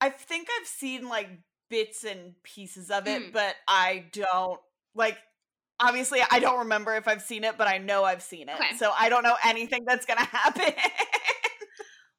I 0.00 0.10
think 0.10 0.48
I've 0.60 0.66
seen 0.66 1.08
like 1.08 1.28
bits 1.70 2.04
and 2.04 2.34
pieces 2.42 2.90
of 2.90 3.06
it, 3.06 3.22
Mm. 3.22 3.32
but 3.32 3.54
I 3.66 4.04
don't 4.12 4.60
like 4.94 5.16
obviously 5.80 6.20
I 6.30 6.38
don't 6.38 6.58
remember 6.60 6.94
if 6.96 7.08
I've 7.08 7.22
seen 7.22 7.44
it, 7.44 7.56
but 7.56 7.66
I 7.66 7.78
know 7.78 8.04
I've 8.04 8.22
seen 8.22 8.48
it. 8.50 8.56
Okay. 8.56 8.76
So 8.76 8.92
I 8.98 9.08
don't 9.08 9.22
know 9.22 9.36
anything 9.44 9.84
that's 9.86 10.04
gonna 10.04 10.20
happen. 10.26 10.74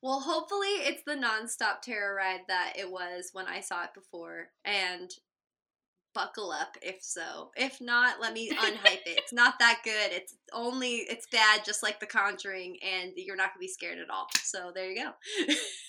Well, 0.04 0.20
hopefully 0.20 0.68
it's 0.68 1.02
the 1.06 1.14
nonstop 1.16 1.82
terror 1.82 2.14
ride 2.16 2.42
that 2.50 2.74
it 2.78 2.92
was 2.92 3.30
when 3.32 3.48
I 3.48 3.62
saw 3.62 3.86
it 3.86 3.94
before. 3.96 4.50
And 4.66 5.10
buckle 6.14 6.52
up 6.52 6.78
if 6.82 6.98
so. 7.02 7.52
If 7.56 7.82
not, 7.82 8.22
let 8.22 8.34
me 8.34 8.52
unhype 8.52 9.06
it. 9.06 9.18
It's 9.18 9.34
not 9.34 9.60
that 9.60 9.80
good. 9.84 10.12
It's 10.12 10.36
only 10.52 10.98
it's 11.10 11.26
bad 11.32 11.66
just 11.66 11.82
like 11.82 12.00
The 12.00 12.06
Conjuring 12.06 12.78
and 12.84 13.14
you're 13.16 13.36
not 13.36 13.54
going 13.54 13.56
to 13.56 13.60
be 13.60 13.68
scared 13.68 13.98
at 13.98 14.10
all. 14.10 14.28
So 14.44 14.72
there 14.74 14.92
you 14.92 15.04
go. 15.04 15.12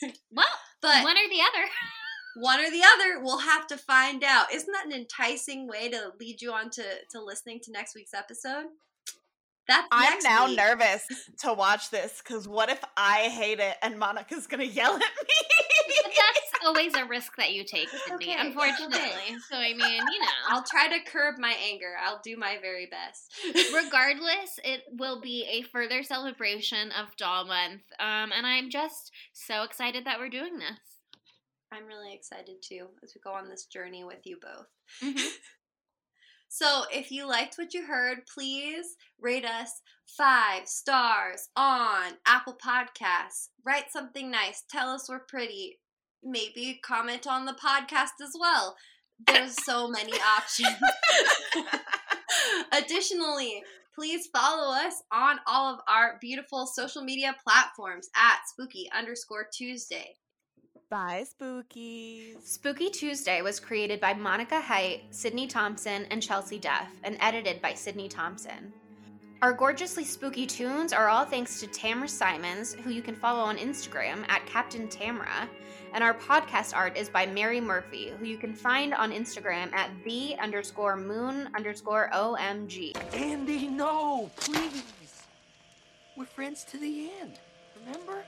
Well, 0.31 0.47
but 0.81 1.03
one 1.05 1.16
or 1.16 1.28
the 1.28 1.41
other. 1.41 1.69
one 2.36 2.61
or 2.61 2.70
the 2.70 2.82
other, 2.82 3.23
we'll 3.23 3.39
have 3.39 3.66
to 3.69 3.77
find 3.77 4.24
out. 4.24 4.53
Isn't 4.53 4.73
that 4.73 4.86
an 4.86 4.93
enticing 4.93 5.69
way 5.69 5.89
to 5.89 6.12
lead 6.19 6.43
you 6.43 6.53
on 6.53 6.70
to 6.70 6.82
to 7.11 7.23
listening 7.23 7.61
to 7.65 7.73
next 7.73 7.95
week's 7.95 8.15
episode? 8.15 8.66
That's 9.66 9.86
I'm 9.91 10.11
next 10.15 10.24
now 10.24 10.47
week. 10.47 10.57
nervous 10.59 11.07
to 11.39 11.53
watch 11.55 11.91
this 11.91 12.20
because 12.23 12.47
what 12.47 12.69
if 12.69 12.82
I 12.97 13.28
hate 13.31 13.61
it 13.61 13.77
and 13.82 13.99
Monica's 13.99 14.47
gonna 14.47 14.65
yell 14.81 14.93
at 14.95 14.99
me? 15.01 15.05
But 16.03 16.12
that's 16.15 16.65
always 16.65 16.95
a 16.95 17.05
risk 17.05 17.36
that 17.36 17.53
you 17.53 17.65
take, 17.65 17.89
Sydney, 17.89 18.15
Okay, 18.15 18.36
unfortunately. 18.39 18.99
So, 19.51 19.57
I 19.57 19.73
mean, 19.74 20.03
you 20.12 20.20
know. 20.20 20.27
I'll 20.49 20.65
try 20.65 20.89
to 20.89 21.03
curb 21.11 21.36
my 21.39 21.55
anger. 21.62 21.95
I'll 22.03 22.20
do 22.24 22.36
my 22.36 22.59
very 22.61 22.86
best. 22.86 23.32
Regardless, 23.74 24.59
it 24.65 24.82
will 24.99 25.20
be 25.20 25.47
a 25.51 25.62
further 25.62 26.03
celebration 26.03 26.91
of 26.93 27.15
Doll 27.16 27.45
Month. 27.47 27.82
Um, 28.01 28.32
and 28.36 28.47
I'm 28.47 28.70
just 28.70 29.12
so 29.32 29.62
excited 29.62 30.05
that 30.07 30.19
we're 30.19 30.28
doing 30.31 30.59
this. 30.59 30.78
I'm 31.73 31.86
really 31.86 32.15
excited 32.15 32.57
too 32.62 32.86
as 33.03 33.12
we 33.15 33.20
go 33.23 33.32
on 33.32 33.49
this 33.49 33.65
journey 33.66 34.05
with 34.05 34.20
you 34.24 34.39
both. 34.41 34.66
Mhm. 35.03 35.27
So, 36.56 36.85
if 36.93 37.10
you 37.10 37.26
liked 37.28 37.59
what 37.59 37.74
you 37.74 37.85
heard, 37.85 38.28
please 38.32 38.94
rate 39.20 39.44
us 39.44 39.82
five 40.06 40.68
stars 40.68 41.48
on 41.56 42.12
Apple 42.28 42.56
Podcasts. 42.64 43.48
Write 43.66 43.90
something 43.90 44.31
nice. 44.31 44.62
Tell 44.70 44.90
us 44.90 45.09
we're 45.09 45.18
pretty. 45.18 45.81
Maybe 46.22 46.81
comment 46.85 47.26
on 47.26 47.44
the 47.44 47.55
podcast 47.55 48.22
as 48.22 48.36
well. 48.39 48.76
There's 49.26 49.56
so 49.64 49.89
many 49.89 50.12
options. 50.39 50.76
Additionally, 52.72 53.64
please 53.93 54.28
follow 54.32 54.76
us 54.76 55.02
on 55.12 55.40
all 55.48 55.74
of 55.74 55.81
our 55.89 56.18
beautiful 56.20 56.66
social 56.66 57.02
media 57.02 57.35
platforms 57.43 58.09
at 58.14 58.39
spooky 58.47 58.89
underscore 58.97 59.48
Tuesday. 59.52 60.14
Bye, 60.90 61.24
spookies. 61.24 62.43
Spooky 62.44 62.90
Tuesday 62.90 63.43
was 63.43 63.59
created 63.59 64.01
by 64.01 64.15
Monica 64.15 64.61
Height, 64.61 65.02
Sydney 65.11 65.47
Thompson, 65.47 66.06
and 66.11 66.23
Chelsea 66.23 66.59
Duff, 66.59 66.89
and 67.02 67.16
edited 67.20 67.61
by 67.61 67.74
Sydney 67.74 68.09
Thompson. 68.09 68.73
Our 69.43 69.52
gorgeously 69.52 70.05
spooky 70.05 70.47
tunes 70.47 70.93
are 70.93 71.09
all 71.09 71.24
thanks 71.24 71.61
to 71.61 71.66
Tamra 71.66 72.09
Simons, 72.09 72.74
who 72.74 72.90
you 72.90 73.02
can 73.02 73.15
follow 73.15 73.40
on 73.40 73.59
Instagram 73.59 74.24
at 74.28 74.47
Captain 74.47 74.86
Tamra, 74.89 75.48
and 75.93 76.05
our 76.05 76.15
podcast 76.15 76.74
art 76.74 76.97
is 76.97 77.09
by 77.09 77.27
Mary 77.27 77.61
Murphy, 77.61 78.12
who 78.19 78.27
you 78.27 78.36
can 78.39 78.55
find 78.55 78.94
on 78.94 79.11
Instagram 79.12 79.73
at 79.74 79.90
the 80.05 80.36
underscore 80.39 80.97
moon 80.97 81.48
underscore 81.56 82.11
OMG. 82.12 82.97
Andy, 83.15 83.69
no, 83.69 84.31
please. 84.36 84.82
We're 86.16 86.24
friends 86.24 86.65
to 86.65 86.78
the 86.78 87.11
end. 87.20 87.39
Remember? 87.81 88.24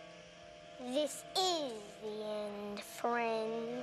This 0.79 1.25
is 1.35 1.73
the 2.03 2.25
end, 2.25 2.81
friend. 2.81 3.83